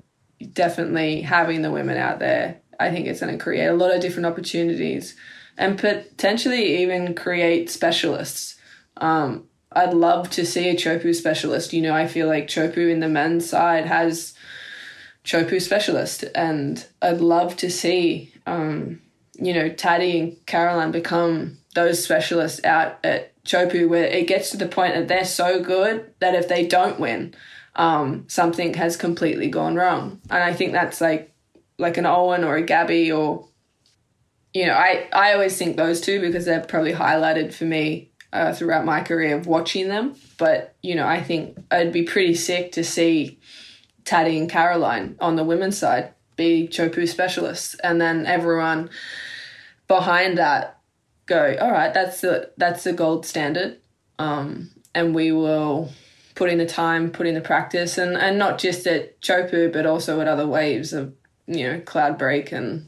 definitely 0.54 1.22
having 1.22 1.62
the 1.62 1.72
women 1.72 1.98
out 1.98 2.20
there, 2.20 2.62
I 2.80 2.92
think 2.92 3.08
it's 3.08 3.20
going 3.20 3.38
to 3.38 3.44
create 3.44 3.66
a 3.66 3.74
lot 3.74 3.94
of 3.94 4.02
different 4.02 4.26
opportunities 4.26 5.16
and 5.58 5.78
potentially 5.78 6.82
even 6.82 7.16
create 7.16 7.70
specialists. 7.70 8.56
Um, 8.98 9.46
I'd 9.72 9.94
love 9.94 10.30
to 10.32 10.46
see 10.46 10.70
a 10.70 10.76
Teahupo'o 10.76 11.14
specialist. 11.14 11.74
You 11.74 11.82
know, 11.82 11.94
I 11.94 12.08
feel 12.08 12.28
like 12.28 12.48
Teahupo'o 12.48 12.92
in 12.92 13.00
the 13.00 13.10
men's 13.10 13.50
side 13.50 13.86
has 13.86 14.34
Teahupo'o 15.28 15.62
specialist, 15.62 16.24
and 16.34 16.86
I'd 17.02 17.20
love 17.20 17.58
to 17.58 17.70
see, 17.70 18.34
um, 18.46 19.02
you 19.36 19.54
know, 19.54 19.70
Tati 19.70 20.20
and 20.20 20.46
Caroline 20.46 20.92
become 20.92 21.58
those 21.76 22.02
specialists 22.02 22.64
out 22.64 22.98
at 23.04 23.34
Teahupo'o 23.44 23.90
where 23.90 24.06
it 24.06 24.26
gets 24.26 24.52
to 24.52 24.58
the 24.58 24.68
point 24.68 24.96
that 24.96 25.10
they're 25.10 25.26
so 25.26 25.62
good 25.62 26.12
that 26.20 26.34
if 26.34 26.48
they 26.48 26.66
don't 26.66 27.00
win, 27.00 27.36
um, 27.76 28.24
something 28.30 28.74
has 28.76 28.96
completely 28.96 29.50
gone 29.50 29.76
wrong. 29.76 30.22
And 30.30 30.42
I 30.42 30.54
think 30.54 30.72
that's 30.72 31.02
like 31.02 31.34
like 31.78 31.98
an 31.98 32.08
Owen 32.08 32.44
or 32.44 32.56
a 32.56 32.64
Gabby 32.64 33.12
or 33.12 33.48
you 34.54 34.66
know, 34.66 34.74
I, 34.74 35.08
I 35.14 35.34
always 35.34 35.56
think 35.56 35.78
those 35.78 36.02
two 36.02 36.20
because 36.20 36.46
they're 36.46 36.62
probably 36.62 36.94
highlighted 36.94 37.54
for 37.54 37.66
me 37.66 38.12
uh, 38.34 38.54
throughout 38.54 38.86
my 38.86 39.02
career 39.02 39.38
of 39.38 39.46
watching 39.46 39.88
them. 39.88 40.16
But, 40.40 40.76
you 40.82 40.96
know, 40.96 41.06
I 41.06 41.22
think 41.22 41.60
I'd 41.70 41.94
be 41.94 42.04
pretty 42.04 42.34
sick 42.34 42.72
to 42.72 42.84
see 42.84 43.40
Tati 44.08 44.38
and 44.38 44.50
Caroline 44.50 45.18
on 45.20 45.36
the 45.36 45.44
women's 45.44 45.78
side 45.78 46.14
be 46.38 46.68
Teahupo'o 46.68 47.08
specialists. 47.08 47.76
And 47.84 48.00
then 48.00 48.26
everyone 48.26 48.90
behind 49.90 50.38
that 50.38 50.80
go, 51.26 51.58
all 51.60 51.72
right, 51.72 51.94
that's 51.94 52.22
the, 52.22 52.52
that's 52.56 52.86
the 52.86 52.94
gold 52.94 53.26
standard. 53.26 53.80
Um, 54.18 54.72
and 54.96 55.14
we 55.14 55.34
will 55.34 55.92
put 56.36 56.50
in 56.50 56.58
the 56.58 56.66
time, 56.66 57.12
put 57.12 57.28
in 57.28 57.36
the 57.36 57.42
practice, 57.42 57.98
and, 57.98 58.16
and 58.16 58.40
not 58.40 58.60
just 58.60 58.88
at 58.88 59.20
Teahupo'o, 59.22 59.74
but 59.74 59.86
also 59.86 60.22
at 60.22 60.28
other 60.28 60.48
waves 60.48 60.94
of, 60.94 61.14
you 61.46 61.68
know, 61.68 61.82
Cloud 61.82 62.18
Break 62.18 62.54
and 62.54 62.87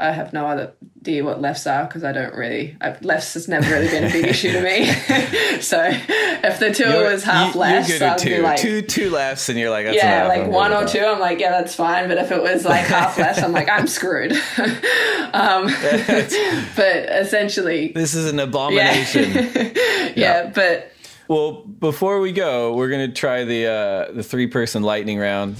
I 0.00 0.12
have 0.12 0.32
no 0.32 0.46
other 0.46 0.72
idea 1.00 1.24
what 1.24 1.40
lefts 1.40 1.66
are 1.66 1.84
because 1.84 2.04
I 2.04 2.12
don't 2.12 2.32
really. 2.34 2.76
I've, 2.80 3.02
lefts 3.04 3.34
has 3.34 3.48
never 3.48 3.68
really 3.68 3.88
been 3.88 4.04
a 4.04 4.10
big 4.12 4.26
issue 4.26 4.52
to 4.52 4.60
me. 4.62 4.86
so 5.60 5.82
if 5.90 6.60
the 6.60 6.72
2 6.72 6.84
You're- 6.84 7.12
was 7.12 7.24
half 7.24 7.54
you- 7.54 7.60
lefts, 7.60 7.88
You're 7.90 7.98
good 7.98 8.08
I'd 8.08 8.18
two, 8.18 8.36
be 8.36 8.42
like, 8.42 8.60
two, 8.60 8.82
two 8.82 9.10
lefts, 9.10 9.48
and 9.48 9.58
you're 9.58 9.70
like, 9.70 9.86
that's 9.86 9.96
yeah, 9.96 10.28
like 10.28 10.46
one 10.46 10.72
or 10.72 10.82
that. 10.84 10.88
two, 10.90 11.00
I'm 11.04 11.18
like, 11.18 11.40
yeah, 11.40 11.50
that's 11.50 11.74
fine. 11.74 12.06
But 12.08 12.18
if 12.18 12.30
it 12.30 12.40
was 12.40 12.64
like 12.64 12.84
half 12.86 13.18
lefts, 13.18 13.42
I'm 13.42 13.50
like, 13.52 13.68
I'm 13.68 13.88
screwed. 13.88 14.32
um, 15.32 15.66
but 16.76 16.96
essentially, 17.10 17.88
This 17.92 18.14
is 18.14 18.30
an 18.30 18.38
abomination. 18.38 19.32
yeah, 20.14 20.50
but 20.54 20.92
Well, 21.26 21.62
before 21.64 22.20
we 22.20 22.30
go, 22.32 22.72
we're 22.74 22.88
gonna 22.90 23.12
try 23.12 23.42
the 23.44 23.66
uh, 23.66 24.12
the 24.12 24.22
three 24.22 24.46
person 24.46 24.82
lightning 24.84 25.18
round. 25.18 25.56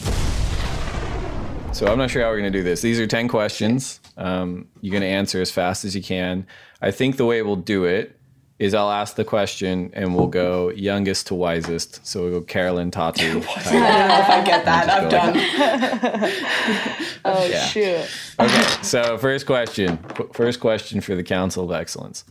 So 1.72 1.86
I'm 1.86 1.98
not 1.98 2.10
sure 2.10 2.22
how 2.22 2.30
we're 2.30 2.38
gonna 2.38 2.50
do 2.50 2.62
this. 2.62 2.80
These 2.82 2.98
are 3.00 3.06
ten 3.06 3.28
questions. 3.28 4.00
Um, 4.18 4.66
you're 4.80 4.92
gonna 4.92 5.06
answer 5.06 5.40
as 5.40 5.50
fast 5.50 5.84
as 5.86 5.94
you 5.96 6.02
can. 6.02 6.46
I 6.82 6.90
think 6.90 7.16
the 7.16 7.24
way 7.24 7.40
we'll 7.42 7.56
do 7.56 7.84
it 7.84 8.14
is 8.58 8.74
I'll 8.74 8.90
ask 8.90 9.14
the 9.14 9.24
question 9.24 9.90
and 9.94 10.16
we'll 10.16 10.26
go 10.26 10.70
youngest 10.70 11.28
to 11.28 11.34
wisest. 11.36 12.04
So 12.04 12.22
we'll 12.24 12.40
go 12.40 12.40
Caroline, 12.40 12.90
Tati. 12.90 13.24
I 13.24 13.32
don't 13.32 13.40
know 13.42 14.18
if 14.18 14.28
I 14.28 14.42
get 14.44 14.64
that. 14.64 14.90
I'm 14.90 15.08
done. 15.08 15.36
oh 17.24 17.46
Yeah. 17.46 17.64
shoot. 17.66 18.08
Okay, 18.40 18.82
so 18.82 19.16
first 19.18 19.46
question. 19.46 19.98
First 20.32 20.58
question 20.60 21.00
for 21.00 21.14
the 21.14 21.22
Council 21.22 21.64
of 21.64 21.70
Excellence. 21.80 22.24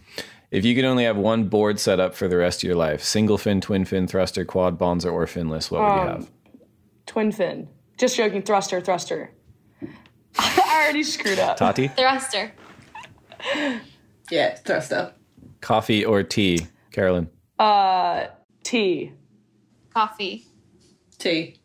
If 0.52 0.64
you 0.66 0.76
could 0.76 0.86
only 0.86 1.04
have 1.06 1.18
one 1.18 1.46
board 1.50 1.80
set 1.80 2.00
up 2.00 2.14
for 2.16 2.28
the 2.28 2.38
rest 2.38 2.64
of 2.64 2.68
your 2.68 2.76
life, 2.78 3.04
single 3.04 3.38
fin, 3.38 3.60
twin 3.62 3.86
fin, 3.86 4.08
thruster, 4.08 4.46
quad, 4.46 4.78
bonds, 4.78 5.06
or 5.06 5.26
finless, 5.26 5.72
what 5.72 5.82
would 5.82 5.88
you 5.88 6.02
Um, 6.02 6.08
have? 6.08 6.32
Twin 7.06 7.32
fin. 7.32 7.68
Just 7.98 8.16
joking. 8.18 8.42
Thruster. 8.42 8.80
Thruster. 8.82 9.32
I 10.40 10.82
already 10.84 11.04
screwed 11.04 11.40
up. 11.40 11.58
Tati? 11.58 11.88
Thruster. 11.90 12.52
Yeah, 14.30 14.56
thruster. 14.56 15.14
Coffee 15.62 16.06
or 16.06 16.24
tea, 16.24 16.68
Caroline? 16.92 17.30
Uh, 17.60 18.28
tea. 18.64 19.14
Coffee. 19.94 20.46
Tea. 21.18 21.60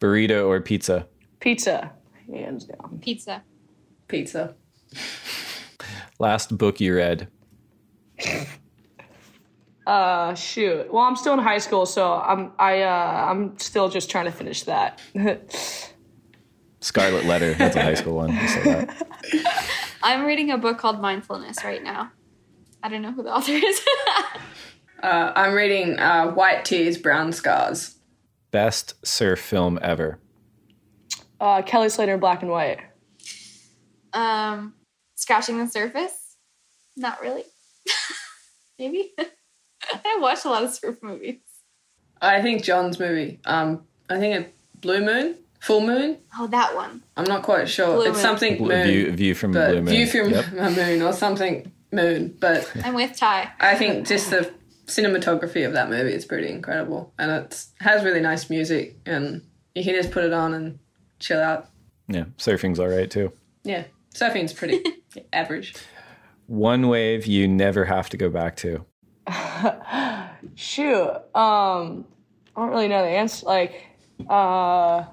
Burrito 0.00 0.46
or 0.46 0.60
pizza? 0.60 1.06
Pizza. 1.40 1.92
Hands 2.30 2.64
down. 2.64 2.98
Pizza. 3.00 3.42
Pizza. 4.08 4.54
Last 6.18 6.56
book 6.58 6.80
you 6.80 6.96
read? 6.96 7.28
Uh, 9.86 10.34
shoot. 10.34 10.92
Well, 10.92 11.02
I'm 11.02 11.16
still 11.16 11.32
in 11.32 11.38
high 11.38 11.56
school, 11.56 11.86
so 11.86 12.12
I'm 12.12 12.52
I 12.58 12.82
uh 12.82 13.26
I'm 13.30 13.58
still 13.58 13.88
just 13.88 14.10
trying 14.10 14.26
to 14.26 14.30
finish 14.30 14.64
that. 14.64 15.00
Scarlet 16.80 17.24
Letter. 17.24 17.54
That's 17.54 17.76
a 17.76 17.82
high 17.82 17.94
school 17.94 18.16
one. 18.16 18.30
I 18.30 18.46
said 18.46 18.64
that. 18.64 19.88
I'm 20.02 20.24
reading 20.24 20.50
a 20.50 20.58
book 20.58 20.78
called 20.78 21.00
Mindfulness 21.00 21.64
right 21.64 21.82
now. 21.82 22.12
I 22.82 22.88
don't 22.88 23.02
know 23.02 23.12
who 23.12 23.22
the 23.22 23.34
author 23.34 23.52
is. 23.52 23.80
Uh, 25.00 25.32
I'm 25.36 25.54
reading 25.54 25.96
uh, 26.00 26.32
White 26.32 26.64
Tears, 26.64 26.98
Brown 26.98 27.30
Scars. 27.32 27.98
Best 28.50 28.94
surf 29.06 29.38
film 29.38 29.78
ever. 29.80 30.18
uh, 31.40 31.62
Kelly 31.62 31.88
Slater, 31.88 32.18
black 32.18 32.42
and 32.42 32.50
white. 32.50 32.80
um, 34.12 34.74
scratching 35.14 35.56
the 35.58 35.68
surface. 35.68 36.34
Not 36.96 37.20
really. 37.20 37.44
Maybe. 38.80 39.12
I 39.18 40.18
watched 40.20 40.44
a 40.44 40.48
lot 40.50 40.64
of 40.64 40.74
surf 40.74 40.96
movies. 41.00 41.38
I 42.20 42.42
think 42.42 42.64
John's 42.64 42.98
movie. 42.98 43.38
Um, 43.44 43.84
I 44.10 44.18
think 44.18 44.34
it 44.34 44.54
Blue 44.80 45.00
Moon, 45.04 45.36
Full 45.60 45.80
Moon. 45.80 46.18
Oh, 46.38 46.46
that 46.48 46.74
one. 46.74 47.02
I'm 47.16 47.24
not 47.24 47.42
quite 47.42 47.68
sure. 47.68 47.96
Blue 47.96 48.04
it's 48.06 48.12
Moon. 48.14 48.22
something 48.22 48.66
moon. 48.66 48.86
View, 48.86 49.12
view 49.12 49.34
from 49.34 49.52
but 49.52 49.70
Blue 49.70 49.82
Moon. 49.82 49.86
View 49.86 50.06
from 50.06 50.30
Yep. 50.30 50.44
a 50.58 50.70
moon 50.70 51.02
or 51.02 51.12
something 51.12 51.72
moon. 51.92 52.36
But 52.40 52.70
I'm 52.84 52.94
with 52.94 53.16
Ty. 53.16 53.50
I 53.60 53.74
think 53.74 54.06
just 54.06 54.30
the 54.30 54.52
cinematography 54.86 55.66
of 55.66 55.72
that 55.74 55.90
movie 55.90 56.12
is 56.12 56.24
pretty 56.24 56.48
incredible, 56.48 57.12
and 57.18 57.30
it 57.30 57.64
has 57.80 58.04
really 58.04 58.20
nice 58.20 58.48
music, 58.48 58.96
and 59.04 59.42
you 59.74 59.82
can 59.84 59.94
just 59.94 60.10
put 60.12 60.24
it 60.24 60.32
on 60.32 60.54
and 60.54 60.78
chill 61.18 61.40
out. 61.40 61.68
Yeah, 62.08 62.24
surfing's 62.38 62.78
all 62.80 62.88
right 62.88 63.10
too. 63.10 63.32
Yeah, 63.64 63.84
surfing's 64.14 64.52
pretty 64.52 64.82
average. 65.32 65.74
One 66.46 66.88
wave 66.88 67.26
you 67.26 67.46
never 67.48 67.84
have 67.84 68.08
to 68.10 68.16
go 68.16 68.30
back 68.30 68.56
to. 68.58 68.84
Shoot. 70.54 71.10
Um, 71.34 72.06
I 72.56 72.60
don't 72.60 72.70
really 72.70 72.88
know 72.88 73.02
the 73.02 73.08
answer. 73.10 73.44
Like, 73.46 73.84
uh, 74.28 75.04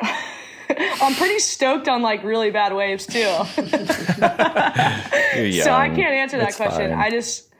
I'm 0.00 1.14
pretty 1.14 1.38
stoked 1.38 1.88
on 1.88 2.02
like 2.02 2.24
really 2.24 2.50
bad 2.50 2.74
waves 2.74 3.06
too. 3.06 3.18
You're 3.18 3.44
so 5.64 5.72
I 5.72 5.90
can't 5.94 6.14
answer 6.14 6.38
that 6.38 6.48
It's 6.48 6.56
question. 6.56 6.90
fine. 6.90 6.98
I 6.98 7.10
just, 7.10 7.52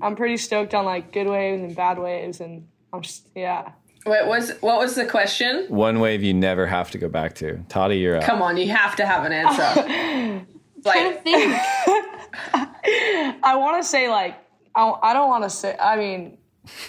I'm 0.00 0.16
pretty 0.16 0.36
stoked 0.36 0.74
on 0.74 0.84
like 0.84 1.12
good 1.12 1.26
waves 1.26 1.62
and 1.62 1.74
bad 1.74 1.98
waves, 1.98 2.40
and 2.40 2.66
I'm 2.92 3.02
just 3.02 3.28
yeah. 3.34 3.72
Wait, 4.06 4.26
was 4.26 4.52
what 4.60 4.78
was 4.78 4.94
the 4.94 5.06
question? 5.06 5.66
One 5.68 6.00
wave 6.00 6.22
you 6.22 6.34
never 6.34 6.66
have 6.66 6.90
to 6.90 6.98
go 6.98 7.08
back 7.08 7.34
to. 7.36 7.64
Tati, 7.68 7.98
you're 7.98 8.18
up. 8.18 8.24
Come 8.24 8.42
on, 8.42 8.56
you 8.56 8.68
have 8.68 8.96
to 8.96 9.06
have 9.06 9.24
an 9.24 9.32
answer. 9.32 9.62
like, 10.84 11.22
I 13.42 13.56
want 13.56 13.82
to 13.82 13.88
say 13.88 14.08
like 14.10 14.36
I, 14.74 14.92
I 15.02 15.12
don't 15.14 15.28
want 15.28 15.44
to 15.44 15.50
say. 15.50 15.76
I 15.80 15.96
mean, 15.96 16.36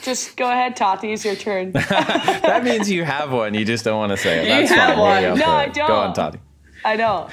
just 0.02 0.38
go 0.38 0.50
ahead, 0.50 0.76
Tati. 0.76 1.12
It's 1.14 1.26
your 1.26 1.36
turn. 1.36 1.72
that 1.74 2.64
means 2.64 2.90
you 2.90 3.04
have 3.04 3.32
one. 3.32 3.54
You 3.54 3.66
just 3.66 3.84
don't 3.84 3.98
want 3.98 4.12
to 4.12 4.18
say 4.18 4.40
it. 4.40 4.44
You 4.44 4.50
That's 4.50 4.72
have 4.72 4.96
fine. 4.96 5.30
One. 5.30 5.40
No, 5.40 5.48
I 5.48 5.68
don't. 5.68 5.88
Go 5.88 5.96
on, 5.96 6.14
Tati. 6.14 6.40
I 6.84 6.96
don't. 6.98 7.30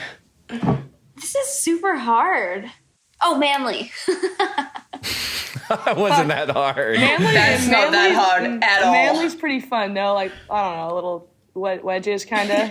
This 1.16 1.35
is 1.35 1.48
super 1.48 1.97
hard. 1.97 2.70
Oh, 3.23 3.39
manly. 3.39 3.90
That 5.69 5.97
wasn't 5.97 6.28
that 6.28 6.51
hard. 6.51 6.98
Manly, 6.98 7.32
That's 7.32 7.66
not 7.66 7.93
that 7.93 8.10
Manly's- 8.12 8.16
hard 8.19 8.62
at 8.64 8.82
all. 8.82 8.93
Manly's 8.93 9.35
pretty 9.35 9.60
fun 9.60 9.94
though. 9.94 10.12
Like 10.12 10.32
I 10.51 10.62
don't 10.64 10.77
know, 10.77 10.94
little 10.94 11.31
wedges 11.55 12.24
kind 12.27 12.51
of. 12.51 12.70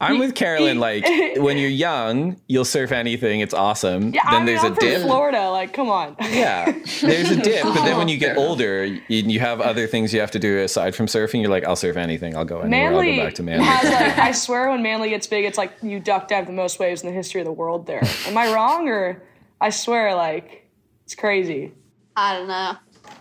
I'm 0.00 0.18
with 0.18 0.34
Caroline. 0.36 0.78
Like 0.78 1.04
when 1.38 1.56
you're 1.58 1.68
young, 1.70 2.40
you'll 2.46 2.64
surf 2.64 2.92
anything. 2.92 3.40
It's 3.40 3.54
awesome. 3.54 4.12
Yeah, 4.14 4.20
I 4.24 4.30
then 4.32 4.40
mean, 4.40 4.46
there's 4.46 4.64
I'm 4.64 4.72
a 4.72 4.76
from 4.76 4.86
dip. 4.86 5.02
Florida. 5.02 5.50
Like, 5.50 5.72
come 5.72 5.88
on. 5.90 6.16
Yeah, 6.20 6.70
there's 7.00 7.30
a 7.30 7.36
dip. 7.42 7.62
But 7.64 7.74
then 7.84 7.96
when 7.98 8.08
you 8.08 8.16
get 8.16 8.36
older, 8.36 8.84
you, 8.84 9.00
you 9.08 9.40
have 9.40 9.60
other 9.60 9.86
things 9.86 10.14
you 10.14 10.20
have 10.20 10.30
to 10.32 10.38
do 10.38 10.58
aside 10.58 10.94
from 10.94 11.06
surfing. 11.06 11.40
You're 11.42 11.50
like, 11.50 11.64
I'll 11.64 11.76
surf 11.76 11.96
anything. 11.96 12.36
I'll 12.36 12.44
go 12.44 12.60
anywhere. 12.60 12.90
Manly 12.90 13.10
I'll 13.10 13.16
go 13.16 13.24
back 13.24 13.34
to 13.34 13.42
Manly. 13.42 13.64
has 13.66 13.84
like 13.90 14.18
I 14.28 14.32
swear 14.32 14.70
when 14.70 14.82
Manly 14.82 15.10
gets 15.10 15.26
big, 15.26 15.44
it's 15.44 15.58
like 15.58 15.72
you 15.82 16.00
duck 16.00 16.28
dive 16.28 16.46
the 16.46 16.52
most 16.52 16.78
waves 16.78 17.02
in 17.02 17.08
the 17.08 17.14
history 17.14 17.40
of 17.40 17.44
the 17.46 17.52
world. 17.52 17.86
There, 17.86 18.02
am 18.26 18.36
I 18.38 18.52
wrong 18.54 18.88
or? 18.88 19.22
I 19.60 19.70
swear, 19.70 20.14
like 20.14 20.68
it's 21.04 21.16
crazy. 21.16 21.72
I 22.14 22.34
don't 22.38 22.48
know. 22.48 22.76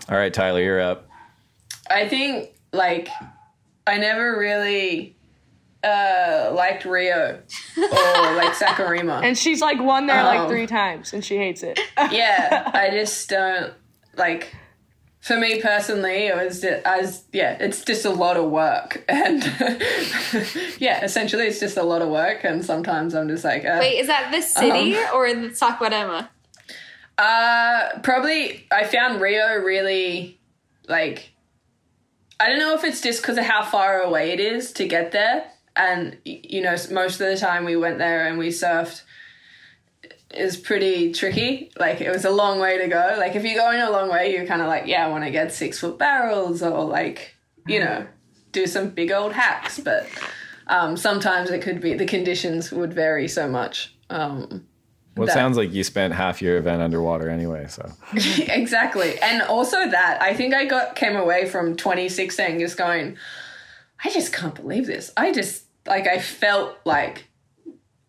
All 0.10 0.18
right, 0.18 0.34
Tyler, 0.34 0.62
you're 0.62 0.80
up. 0.82 1.10
I 1.90 2.08
think 2.08 2.50
like 2.72 3.10
I 3.88 3.98
never 3.98 4.38
really 4.38 5.17
uh 5.88 6.52
liked 6.54 6.86
Rio 6.86 7.40
or 7.78 7.84
like 8.36 8.54
Saquarema. 8.54 9.24
And 9.24 9.38
she's 9.38 9.62
like 9.62 9.80
won 9.80 10.08
there 10.08 10.24
like 10.24 10.42
Um, 10.42 10.50
three 10.50 10.68
times, 10.68 11.14
and 11.14 11.24
she 11.24 11.38
hates 11.38 11.64
it. 11.64 11.80
yeah, 12.12 12.70
I 12.74 12.90
just 12.92 13.30
don't 13.30 13.74
like. 14.16 14.54
For 15.20 15.36
me 15.38 15.62
personally, 15.62 16.28
it 16.28 16.36
was 16.38 16.62
ju- 16.62 16.80
as 16.86 17.24
yeah, 17.34 17.58
it's 17.60 17.84
just 17.84 18.06
a 18.06 18.10
lot 18.10 18.38
of 18.38 18.50
work, 18.50 19.04
and 19.10 19.44
yeah, 20.80 21.04
essentially 21.04 21.48
it's 21.48 21.60
just 21.60 21.76
a 21.76 21.84
lot 21.84 22.02
of 22.02 22.08
work, 22.10 22.44
and 22.46 22.64
sometimes 22.64 23.14
I'm 23.14 23.28
just 23.28 23.44
like, 23.44 23.66
uh, 23.66 23.78
Wait, 23.80 23.98
is 24.00 24.08
that 24.08 24.32
the 24.32 24.42
city 24.42 24.96
Um, 24.96 25.16
or 25.16 25.34
the 25.34 25.50
Saquarema? 25.50 26.30
Uh, 27.18 28.00
probably 28.04 28.68
I 28.72 28.86
found 28.86 29.20
Rio 29.20 29.58
really 29.58 30.40
like 30.88 31.32
I 32.40 32.48
don't 32.48 32.60
know 32.60 32.76
if 32.76 32.84
it's 32.84 33.02
just 33.02 33.22
because 33.22 33.38
of 33.40 33.44
how 33.46 33.64
far 33.66 34.00
away 34.02 34.32
it 34.32 34.40
is 34.40 34.72
to 34.74 34.88
get 34.88 35.12
there, 35.12 35.46
and 35.78 36.18
you 36.26 36.62
know 36.62 36.76
most 36.92 37.22
of 37.22 37.28
the 37.28 37.38
time 37.38 37.66
we 37.66 37.76
went 37.76 37.98
there 37.98 38.28
and 38.28 38.38
we 38.38 38.50
surfed 38.50 39.04
is 40.32 40.58
pretty 40.58 41.14
tricky. 41.14 41.72
Like 41.78 42.02
it 42.02 42.10
was 42.10 42.26
a 42.26 42.30
long 42.30 42.60
way 42.60 42.78
to 42.80 42.88
go. 42.88 43.16
Like 43.18 43.36
if 43.36 43.44
you're 43.44 43.56
going 43.56 43.82
a 43.82 43.90
long 43.90 44.10
way, 44.10 44.34
you're 44.34 44.46
kind 44.46 44.62
of 44.62 44.68
like, 44.68 44.88
yeah, 44.88 45.06
I 45.06 45.10
want 45.10 45.24
to 45.24 45.32
get 45.32 45.54
six 45.54 45.80
foot 45.80 45.98
barrels 45.98 46.62
or 46.62 46.84
like 46.84 47.36
you 47.66 47.80
know 47.80 48.06
do 48.52 48.68
some 48.68 48.90
big 48.90 49.12
old 49.12 49.34
hacks, 49.34 49.80
but 49.80 50.08
um, 50.68 50.98
sometimes 50.98 51.50
it 51.50 51.62
could 51.62 51.82
be 51.82 51.94
the 51.94 52.06
conditions 52.06 52.72
would 52.72 52.94
vary 52.94 53.28
so 53.28 53.48
much. 53.48 53.96
Um, 54.10 54.66
well, 55.16 55.24
it 55.24 55.28
that- 55.28 55.34
sounds 55.34 55.58
like 55.58 55.74
you 55.74 55.84
spent 55.84 56.14
half 56.14 56.42
your 56.42 56.58
event 56.58 56.82
underwater 56.82 57.30
anyway. 57.30 57.68
So 57.68 57.90
exactly. 58.14 59.20
And 59.20 59.42
also 59.42 59.78
that 59.90 60.22
I 60.22 60.34
think 60.34 60.54
I 60.54 60.66
got 60.66 60.96
came 60.96 61.16
away 61.16 61.48
from 61.48 61.76
2016 61.76 62.60
just 62.60 62.78
going, 62.78 63.18
I 64.04 64.10
just 64.10 64.32
can't 64.34 64.56
believe 64.56 64.86
this. 64.86 65.12
I 65.18 65.32
just 65.32 65.64
like 65.88 66.08
I 66.08 66.20
felt 66.20 66.78
like 66.86 67.30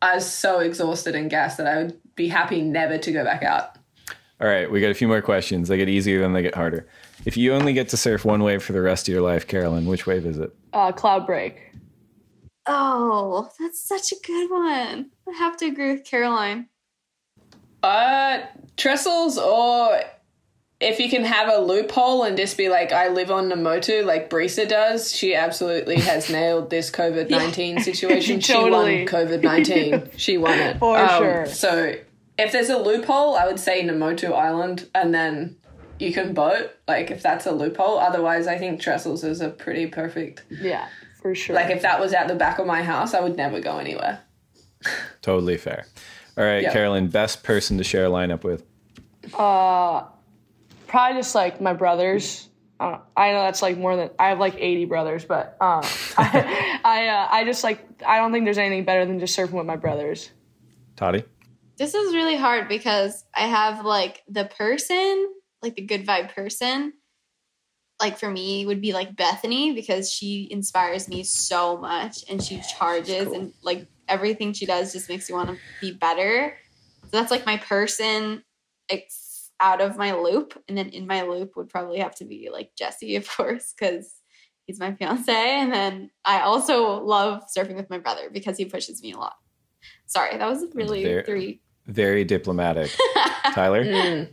I 0.01 0.15
was 0.15 0.31
so 0.31 0.61
exhausted 0.61 1.15
and 1.15 1.31
gassed 1.31 1.59
that 1.59 1.67
I 1.67 1.83
would 1.83 2.01
be 2.15 2.29
happy 2.29 2.63
never 2.63 2.99
to 2.99 3.13
go 3.13 3.25
back 3.25 3.43
out. 3.43 3.77
All 4.41 4.47
right, 4.47 4.71
we 4.71 4.81
got 4.81 4.91
a 4.91 4.95
few 4.95 5.09
more 5.09 5.21
questions. 5.21 5.69
They 5.69 5.77
get 5.77 5.89
easier, 5.89 6.21
then 6.21 6.33
they 6.33 6.43
get 6.43 6.55
harder. 6.55 6.87
If 7.25 7.37
you 7.37 7.53
only 7.53 7.73
get 7.73 7.89
to 7.89 7.97
surf 7.97 8.25
one 8.25 8.43
wave 8.43 8.63
for 8.63 8.73
the 8.73 8.81
rest 8.81 9.09
of 9.09 9.13
your 9.13 9.23
life, 9.23 9.47
Caroline, 9.49 9.87
which 9.87 10.07
wave 10.07 10.25
is 10.27 10.39
it? 10.39 10.55
Uh, 10.73 10.93
cloud 10.93 11.27
break. 11.27 11.73
Oh, 12.67 13.51
that's 13.59 13.83
such 13.83 14.13
a 14.13 14.17
good 14.25 14.51
one. 14.51 15.11
I 15.27 15.37
have 15.39 15.57
to 15.57 15.67
agree 15.67 15.93
with 15.93 16.05
Caroline. 16.05 16.69
Uh, 17.83 18.43
trestles 18.77 19.39
or 19.39 20.01
if 20.81 21.01
you 21.01 21.09
can 21.11 21.25
have 21.25 21.49
a 21.49 21.59
loophole 21.61 22.23
and 22.23 22.37
just 22.37 22.57
be 22.57 22.69
like, 22.69 22.93
I 22.93 23.09
live 23.09 23.31
on 23.31 23.51
Namotu 23.51 24.05
like 24.05 24.31
Brisa 24.31 24.69
does, 24.69 25.15
she 25.15 25.35
absolutely 25.35 25.97
has 25.97 26.31
nailed 26.31 26.71
this 26.71 26.91
COVID 26.91 27.31
19 27.31 27.81
situation. 27.83 28.41
Totally. 28.41 29.07
She 29.07 29.13
won 29.13 29.27
COVID 29.27 29.43
19. 29.43 30.11
she 30.17 30.39
won 30.39 30.59
it. 30.59 30.75
Um, 30.75 30.79
For 30.79 31.09
sure. 31.19 31.47
So 31.47 31.95
if 32.39 32.53
there's 32.53 32.69
a 32.71 32.79
loophole, 32.79 33.35
I 33.37 33.47
would 33.47 33.59
say 33.59 33.83
Namotu 33.85 34.33
Island 34.33 34.89
and 34.95 35.13
then 35.13 35.57
you 35.99 36.13
can 36.13 36.33
boat, 36.33 36.71
like 36.87 37.11
if 37.11 37.23
that's 37.23 37.45
a 37.47 37.51
loophole. 37.51 37.99
Otherwise, 37.99 38.47
I 38.47 38.57
think 38.57 38.81
trestles 38.81 39.25
is 39.25 39.41
a 39.41 39.49
pretty 39.51 39.89
perfect. 39.89 40.45
Yeah, 40.49 40.87
for 41.21 41.35
sure. 41.35 41.57
Like 41.57 41.71
if 41.71 41.83
that 41.83 41.99
was 41.99 42.13
at 42.13 42.29
the 42.29 42.37
back 42.37 42.61
of 42.61 42.67
my 42.67 42.85
house, 42.85 43.15
I 43.15 43.21
would 43.21 43.37
never 43.37 43.59
go 43.59 43.79
anywhere. 43.79 44.21
Totally 45.23 45.57
fair. 45.57 45.87
All 46.37 46.45
right, 46.45 46.63
Yeah. 46.63 46.73
Caroline, 46.73 47.09
best 47.09 47.43
person 47.43 47.79
to 47.79 47.85
share 47.85 48.07
a 48.07 48.11
lineup 48.11 48.45
with. 48.45 48.63
Uh, 49.35 50.05
probably 50.89 51.21
just 51.21 51.35
like 51.35 51.61
my 51.61 51.73
brothers. 51.73 52.49
Uh, 52.81 52.99
I 53.17 53.33
know 53.33 53.43
that's 53.43 53.63
like 53.63 53.77
more 53.77 53.97
than 53.97 54.11
I 54.19 54.29
have 54.29 54.39
like 54.39 54.55
80 54.57 54.87
brothers, 54.87 55.25
but 55.25 55.57
um, 55.61 55.83
I 56.17 56.81
I, 56.85 57.07
uh, 57.09 57.29
I 57.31 57.45
just 57.45 57.63
like 57.63 57.87
I 58.07 58.19
don't 58.19 58.33
think 58.33 58.45
there's 58.45 58.59
anything 58.59 58.85
better 58.85 59.05
than 59.05 59.21
just 59.21 59.37
surfing 59.39 59.53
with 59.53 59.67
my 59.67 59.77
brothers. 59.77 60.31
Tati? 60.97 61.25
This 61.77 61.95
is 61.95 62.15
really 62.15 62.37
hard 62.37 62.69
because 62.69 63.25
I 63.35 63.43
have 63.43 63.85
like 63.85 64.23
the 64.29 64.47
person, 64.47 65.29
like 65.63 65.77
the 65.77 65.83
good 65.83 66.07
vibe 66.07 66.35
person. 66.35 66.93
Like 68.01 68.19
for 68.19 68.31
me 68.31 68.65
would 68.65 68.81
be 68.81 68.93
like 68.93 69.17
Bethany 69.17 69.73
because 69.73 70.13
she 70.13 70.49
inspires 70.51 71.09
me 71.09 71.25
so 71.25 71.77
much 71.77 72.25
and 72.31 72.43
she 72.43 72.61
charges 72.79 73.33
and 73.33 73.53
like 73.63 73.87
everything 74.09 74.53
she 74.53 74.67
does 74.67 74.93
just 74.93 75.09
makes 75.09 75.29
you 75.29 75.35
want 75.35 75.51
to 75.51 75.57
be 75.81 75.93
better. 75.93 76.57
So 77.03 77.09
that's 77.13 77.31
like 77.31 77.45
my 77.47 77.57
person 77.57 78.43
ex- 78.89 79.28
out 79.61 79.81
of 79.81 79.97
my 79.97 80.13
loop 80.13 80.61
and 80.69 80.79
then 80.79 80.89
in 80.91 81.07
my 81.07 81.23
loop 81.23 81.57
would 81.57 81.69
probably 81.69 81.99
have 81.99 82.15
to 82.17 82.25
be 82.25 82.49
like 82.53 82.71
Jesse 82.77 83.17
of 83.17 83.29
course 83.37 83.73
cuz 83.79 84.15
he's 84.67 84.79
my 84.79 84.93
fiance 84.95 85.33
and 85.33 85.73
then 85.73 86.11
I 86.25 86.41
also 86.41 87.03
love 87.03 87.45
surfing 87.57 87.77
with 87.77 87.91
my 87.91 87.99
brother 87.99 88.31
because 88.31 88.57
he 88.57 88.65
pushes 88.67 89.03
me 89.03 89.13
a 89.13 89.19
lot. 89.19 89.35
Sorry, 90.07 90.37
that 90.37 90.49
was 90.49 90.65
really 90.75 91.05
There- 91.05 91.25
three 91.25 91.61
Very 91.87 92.25
diplomatic. 92.25 92.91
Tyler? 93.55 93.85
Mm. 93.85 94.29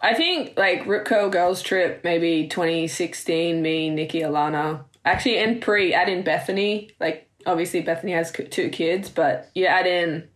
I 0.00 0.12
think 0.14 0.58
like 0.58 0.86
Rip 0.86 1.04
Curl 1.06 1.30
Girls 1.30 1.62
Trip, 1.62 2.02
maybe 2.04 2.46
2016, 2.48 3.62
me, 3.62 3.88
Nikki, 3.90 4.20
Alana. 4.20 4.84
Actually, 5.04 5.38
and 5.38 5.60
pre, 5.62 5.92
add 5.94 6.08
in 6.08 6.22
Bethany. 6.22 6.90
Like, 7.00 7.28
obviously, 7.46 7.80
Bethany 7.80 8.12
has 8.12 8.32
two 8.50 8.68
kids, 8.70 9.08
but 9.08 9.50
you 9.54 9.64
add 9.66 9.86
in 9.86 10.28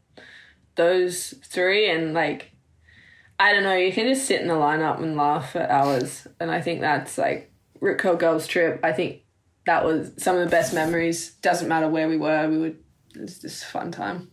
those 0.76 1.34
three, 1.44 1.90
and 1.90 2.14
like, 2.14 2.52
I 3.40 3.52
don't 3.52 3.62
know, 3.62 3.74
you 3.76 3.92
can 3.92 4.06
just 4.08 4.26
sit 4.26 4.40
in 4.40 4.48
the 4.48 4.54
lineup 4.54 5.00
and 5.02 5.16
laugh 5.16 5.52
for 5.52 5.62
hours. 5.62 6.26
And 6.40 6.50
I 6.50 6.60
think 6.60 6.80
that's 6.80 7.16
like 7.18 7.52
Rip 7.80 7.98
Curl 7.98 8.16
Girls 8.16 8.46
Trip. 8.46 8.80
I 8.82 8.92
think 8.92 9.22
that 9.66 9.84
was 9.84 10.10
some 10.16 10.36
of 10.36 10.44
the 10.44 10.50
best 10.50 10.74
memories. 10.74 11.34
Doesn't 11.36 11.68
matter 11.68 11.88
where 11.88 12.08
we 12.08 12.16
were, 12.16 12.48
we 12.48 12.58
would, 12.58 12.78
it's 13.14 13.38
just 13.38 13.62
a 13.62 13.66
fun 13.66 13.92
time. 13.92 14.30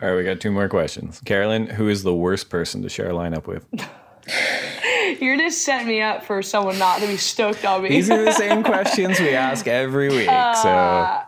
All 0.00 0.08
right, 0.10 0.16
we 0.16 0.24
got 0.24 0.40
two 0.40 0.50
more 0.50 0.68
questions. 0.68 1.20
Caroline, 1.24 1.66
who 1.68 1.88
is 1.88 2.02
the 2.02 2.14
worst 2.14 2.48
person 2.50 2.82
to 2.82 2.88
share 2.88 3.08
a 3.10 3.12
lineup 3.12 3.46
with? 3.46 3.66
You're 5.20 5.36
just 5.38 5.62
setting 5.64 5.86
me 5.86 6.02
up 6.02 6.24
for 6.24 6.42
someone 6.42 6.78
not 6.78 7.00
to 7.00 7.06
be 7.06 7.16
stoked 7.16 7.64
on 7.64 7.82
me. 7.82 7.88
These 7.90 8.10
are 8.10 8.24
the 8.24 8.32
same 8.32 8.62
questions 8.64 9.18
we 9.20 9.30
ask 9.30 9.66
every 9.66 10.08
week. 10.08 10.26
So 10.26 10.32
Uh, 10.32 11.24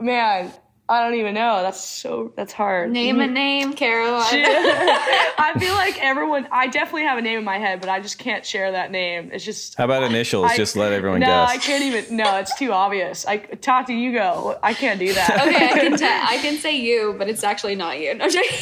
man, 0.00 0.50
I 0.90 1.02
don't 1.04 1.18
even 1.18 1.34
know. 1.34 1.62
That's 1.62 1.80
so 1.80 2.32
that's 2.34 2.52
hard. 2.52 2.90
Name 2.90 3.20
a 3.20 3.26
name, 3.44 3.74
Caroline. 3.74 4.22
I 4.32 5.54
feel 5.58 5.74
like 5.74 6.02
everyone. 6.02 6.48
I 6.50 6.68
definitely 6.68 7.02
have 7.02 7.18
a 7.18 7.22
name 7.22 7.38
in 7.38 7.44
my 7.44 7.58
head, 7.58 7.80
but 7.80 7.90
I 7.90 8.00
just 8.00 8.18
can't 8.18 8.44
share 8.44 8.72
that 8.72 8.90
name. 8.90 9.30
It's 9.32 9.44
just. 9.44 9.74
how 9.76 9.84
about 9.84 10.02
initials? 10.02 10.50
I- 10.50 10.56
Just 10.56 10.76
let 10.76 10.92
everyone 10.92 11.20
no, 11.20 11.26
guess. 11.26 11.50
I 11.50 11.58
can't 11.58 11.84
even. 11.84 12.16
No, 12.16 12.36
it's 12.38 12.56
too 12.58 12.72
obvious. 12.72 13.26
I 13.26 13.36
Tati, 13.36 13.94
you 13.94 14.12
go. 14.12 14.58
I 14.62 14.72
can't 14.72 14.98
do 14.98 15.12
that. 15.12 15.46
okay, 15.46 15.66
I 15.66 15.78
can, 15.78 15.96
te- 15.98 16.04
I 16.06 16.38
can 16.42 16.56
say 16.58 16.76
you, 16.76 17.14
but 17.18 17.28
it's 17.28 17.44
actually 17.44 17.74
not 17.74 17.98
you. 17.98 18.14
No, 18.14 18.24
I'm 18.24 18.30
joking. 18.30 18.58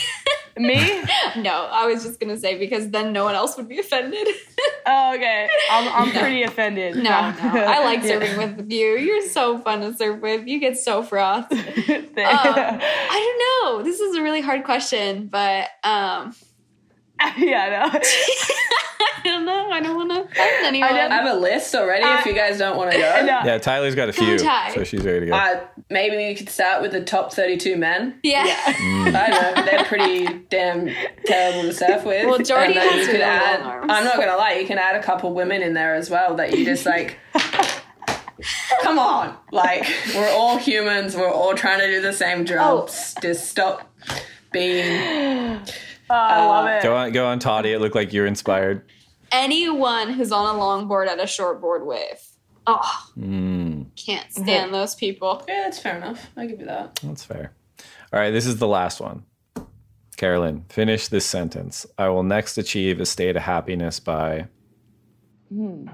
Me? 0.57 1.03
no, 1.37 1.69
I 1.71 1.87
was 1.87 2.03
just 2.03 2.19
gonna 2.19 2.39
say 2.39 2.59
because 2.59 2.91
then 2.91 3.13
no 3.13 3.25
one 3.25 3.35
else 3.35 3.57
would 3.57 3.69
be 3.69 3.79
offended. 3.79 4.27
Oh, 4.89 5.15
okay. 5.17 5.49
I'm, 5.69 5.89
I'm 5.89 6.11
pretty 6.13 6.45
offended. 6.45 6.95
No, 6.95 7.03
no, 7.03 7.11
I 7.11 7.83
like 7.83 8.03
Yeah. 8.05 8.37
with 8.37 8.71
you. 8.71 8.97
You're 8.97 9.27
so 9.29 9.59
fun 9.59 9.81
to 9.81 9.93
serve 9.97 10.21
with. 10.23 10.47
You 10.47 10.61
get 10.61 10.79
so 10.79 11.03
froth. 11.03 11.51
Um, 11.51 11.59
I 12.17 12.79
don't 13.11 13.75
know. 13.77 13.83
This 13.83 13.99
is 13.99 14.15
a 14.15 14.23
really 14.23 14.41
hard 14.41 14.63
question, 14.63 15.27
but 15.27 15.67
um, 15.83 16.37
yeah, 17.39 17.91
no. 17.91 18.01
I 18.01 19.21
don't 19.25 19.45
know. 19.45 19.71
I 19.71 19.81
don't 19.81 19.97
want 19.97 20.11
to 20.11 20.23
offend 20.23 20.67
anyone. 20.67 20.91
I 20.91 21.09
have 21.09 21.35
a 21.35 21.39
list 21.39 21.75
already 21.75 22.05
if 22.05 22.27
you 22.27 22.35
guys 22.35 22.59
don't 22.59 22.77
want 22.77 22.93
to 22.93 22.99
go. 22.99 23.03
yeah, 23.03 23.59
Tyler's 23.59 23.95
got 23.95 24.09
a 24.09 24.13
few, 24.13 24.39
Ty. 24.39 24.75
so 24.75 24.85
she's 24.85 25.03
ready 25.03 25.21
to 25.21 25.27
go. 25.27 25.33
Uh, 25.33 25.67
maybe 25.91 26.17
we 26.17 26.35
could 26.35 26.51
start 26.51 26.83
with 26.83 26.93
the 26.93 27.03
top 27.03 27.33
32 27.33 27.77
men. 27.77 28.21
Yeah. 28.23 28.47
Mm. 28.47 29.15
I 29.15 29.29
know, 29.29 29.65
they're 29.65 29.85
pretty 29.85 30.45
damn 30.51 30.91
terrible 31.25 31.63
to 31.63 31.73
surf 31.73 32.05
with. 32.05 32.27
Well, 32.27 32.39
Jordy 32.39 32.75
has 32.75 33.07
you 33.07 33.13
could 33.13 33.23
add, 33.23 33.63
arms. 33.63 33.91
I'm 33.91 34.05
not 34.05 34.17
going 34.17 34.29
to 34.29 34.37
lie, 34.37 34.55
you 34.55 34.67
can 34.67 34.79
add 34.79 34.97
a 34.97 35.03
couple 35.03 35.33
women 35.33 35.63
in 35.63 35.73
there 35.73 35.95
as 35.95 36.11
well 36.11 36.37
that 36.37 36.57
you 36.57 36.65
just 36.65 36.85
like, 36.85 37.19
come 38.83 38.99
on. 38.99 39.37
Like, 39.51 39.89
we're 40.15 40.31
all 40.31 40.59
humans, 40.59 41.17
we're 41.17 41.33
all 41.33 41.55
trying 41.55 41.81
to 41.81 41.87
do 41.87 42.03
the 42.03 42.13
same 42.13 42.45
jobs. 42.45 43.15
Oh. 43.17 43.21
Just 43.23 43.49
stop 43.49 43.91
being. 44.53 45.61
Oh, 46.09 46.15
I 46.15 46.47
love 46.47 46.67
it. 46.69 46.83
Go 46.83 46.97
on, 46.97 47.13
go 47.13 47.27
on, 47.27 47.39
Tati. 47.39 47.73
It 47.73 47.81
looked 47.81 47.95
like 47.95 48.13
you're 48.13 48.27
inspired. 48.27 48.83
Anyone 49.33 50.13
who's 50.13 50.31
on 50.33 50.55
a 50.55 50.59
longboard 50.59 51.09
at 51.09 51.19
a 51.19 51.25
shortboard 51.25 51.85
wave. 51.85 52.21
Oh, 52.69 53.09
Mm, 53.19 53.87
can't 53.97 54.33
stand 54.33 54.75
those 54.75 54.95
people. 54.95 55.43
Yeah, 55.49 55.63
that's 55.65 55.79
fair 55.79 55.97
enough. 55.97 56.31
I 56.37 56.47
give 56.47 56.59
you 56.61 56.67
that. 56.67 56.97
that's 57.03 57.25
fair. 57.25 57.53
All 58.13 58.19
right, 58.21 58.31
this 58.31 58.47
is 58.47 58.59
the 58.59 58.67
last 58.69 59.01
one. 59.01 59.25
Caroline, 60.17 60.65
finish 60.69 61.09
this 61.09 61.27
sentence. 61.27 61.87
I 61.99 62.09
will 62.09 62.23
next 62.23 62.57
achieve 62.59 63.01
a 63.01 63.07
state 63.07 63.37
of 63.37 63.43
happiness 63.43 64.01
by. 64.01 64.47
Hmm. 65.53 65.89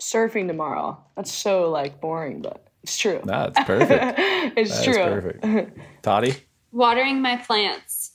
Surfing 0.00 0.46
tomorrow. 0.48 0.98
That's 1.16 1.32
so 1.32 1.70
like 1.70 2.00
boring, 2.00 2.40
but 2.42 2.64
it's 2.82 2.96
true. 2.96 3.20
That's 3.24 3.58
perfect. 3.64 4.14
it's 4.56 4.70
That 4.70 4.88
is 4.88 4.96
true. 4.96 5.04
perfect. 5.42 5.78
Tati, 6.02 6.34
Watering 6.72 7.20
my 7.22 7.36
plants. 7.36 8.12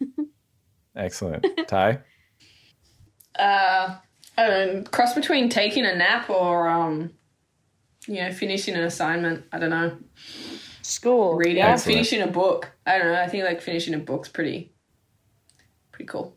excellent. 0.96 1.44
Ty, 1.68 2.00
Uh, 3.36 3.96
I 4.38 4.46
don't 4.46 4.74
know, 4.76 4.82
cross 4.90 5.12
between 5.12 5.48
taking 5.48 5.84
a 5.84 5.92
nap 5.94 6.30
or, 6.30 6.68
um, 6.68 7.10
you 8.06 8.14
know, 8.22 8.30
finishing 8.32 8.76
an 8.76 8.82
assignment. 8.84 9.44
I 9.52 9.58
don't 9.58 9.70
know. 9.70 9.96
School. 10.82 11.34
Reading. 11.34 11.60
Excellent. 11.62 11.82
finishing 11.96 12.22
a 12.22 12.28
book. 12.28 12.70
I 12.86 12.96
don't 12.98 13.08
know. 13.12 13.20
I 13.20 13.26
think 13.26 13.42
like 13.44 13.60
finishing 13.60 13.92
a 13.94 13.98
book's 13.98 14.28
pretty, 14.28 14.72
pretty 15.90 16.06
cool. 16.06 16.36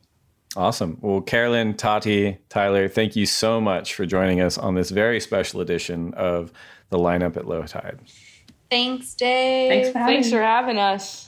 awesome. 0.55 0.97
Well, 1.01 1.21
Caroline, 1.21 1.75
Tati, 1.75 2.39
Tyler, 2.49 2.87
thank 2.87 3.15
you 3.15 3.27
so 3.27 3.61
much 3.61 3.93
for 3.93 4.07
joining 4.07 4.41
us 4.41 4.57
on 4.57 4.73
this 4.73 4.89
very 4.89 5.19
special 5.19 5.61
edition 5.61 6.15
of 6.15 6.51
the 6.89 6.97
lineup 6.97 7.37
at 7.37 7.47
low 7.47 7.61
tide. 7.63 7.99
Thanks, 8.71 9.13
Dave. 9.13 9.69
Thanks 9.69 9.89
for 9.91 9.99
having 9.99 10.15
Thanks 10.15 10.29
for 10.31 10.41
having 10.41 10.79
us. 10.79 11.26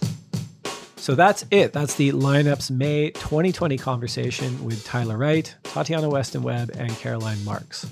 So 0.99 1.15
that's 1.15 1.45
it. 1.49 1.71
That's 1.71 1.95
the 1.95 2.11
lineups 2.11 2.69
May 2.69 3.11
2020 3.11 3.77
conversation 3.77 4.63
with 4.65 4.83
Tyler 4.83 5.17
Wright, 5.17 5.55
Tatiana 5.63 6.09
Weston 6.09 6.43
Webb, 6.43 6.71
and 6.77 6.91
Caroline 6.97 7.43
Marks. 7.45 7.87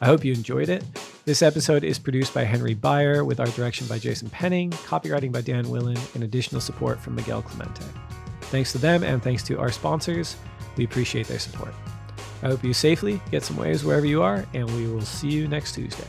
I 0.00 0.06
hope 0.06 0.24
you 0.24 0.32
enjoyed 0.32 0.70
it. 0.70 0.82
This 1.26 1.42
episode 1.42 1.84
is 1.84 1.98
produced 1.98 2.32
by 2.32 2.44
Henry 2.44 2.72
Beyer 2.72 3.24
with 3.26 3.40
art 3.40 3.54
direction 3.54 3.86
by 3.86 3.98
Jason 3.98 4.30
Penning, 4.30 4.70
copywriting 4.70 5.30
by 5.30 5.42
Dan 5.42 5.68
Willen, 5.68 5.98
and 6.14 6.24
additional 6.24 6.62
support 6.62 6.98
from 6.98 7.14
Miguel 7.14 7.42
Clemente. 7.42 7.84
Thanks 8.42 8.72
to 8.72 8.78
them 8.78 9.02
and 9.04 9.22
thanks 9.22 9.42
to 9.44 9.58
our 9.58 9.70
sponsors. 9.70 10.36
We 10.76 10.84
appreciate 10.84 11.28
their 11.28 11.38
support. 11.38 11.74
I 12.42 12.46
hope 12.46 12.64
you 12.64 12.72
safely 12.72 13.20
get 13.30 13.42
some 13.42 13.58
waves 13.58 13.84
wherever 13.84 14.06
you 14.06 14.22
are, 14.22 14.46
and 14.54 14.68
we 14.74 14.88
will 14.88 15.02
see 15.02 15.28
you 15.28 15.46
next 15.46 15.74
Tuesday. 15.74 16.08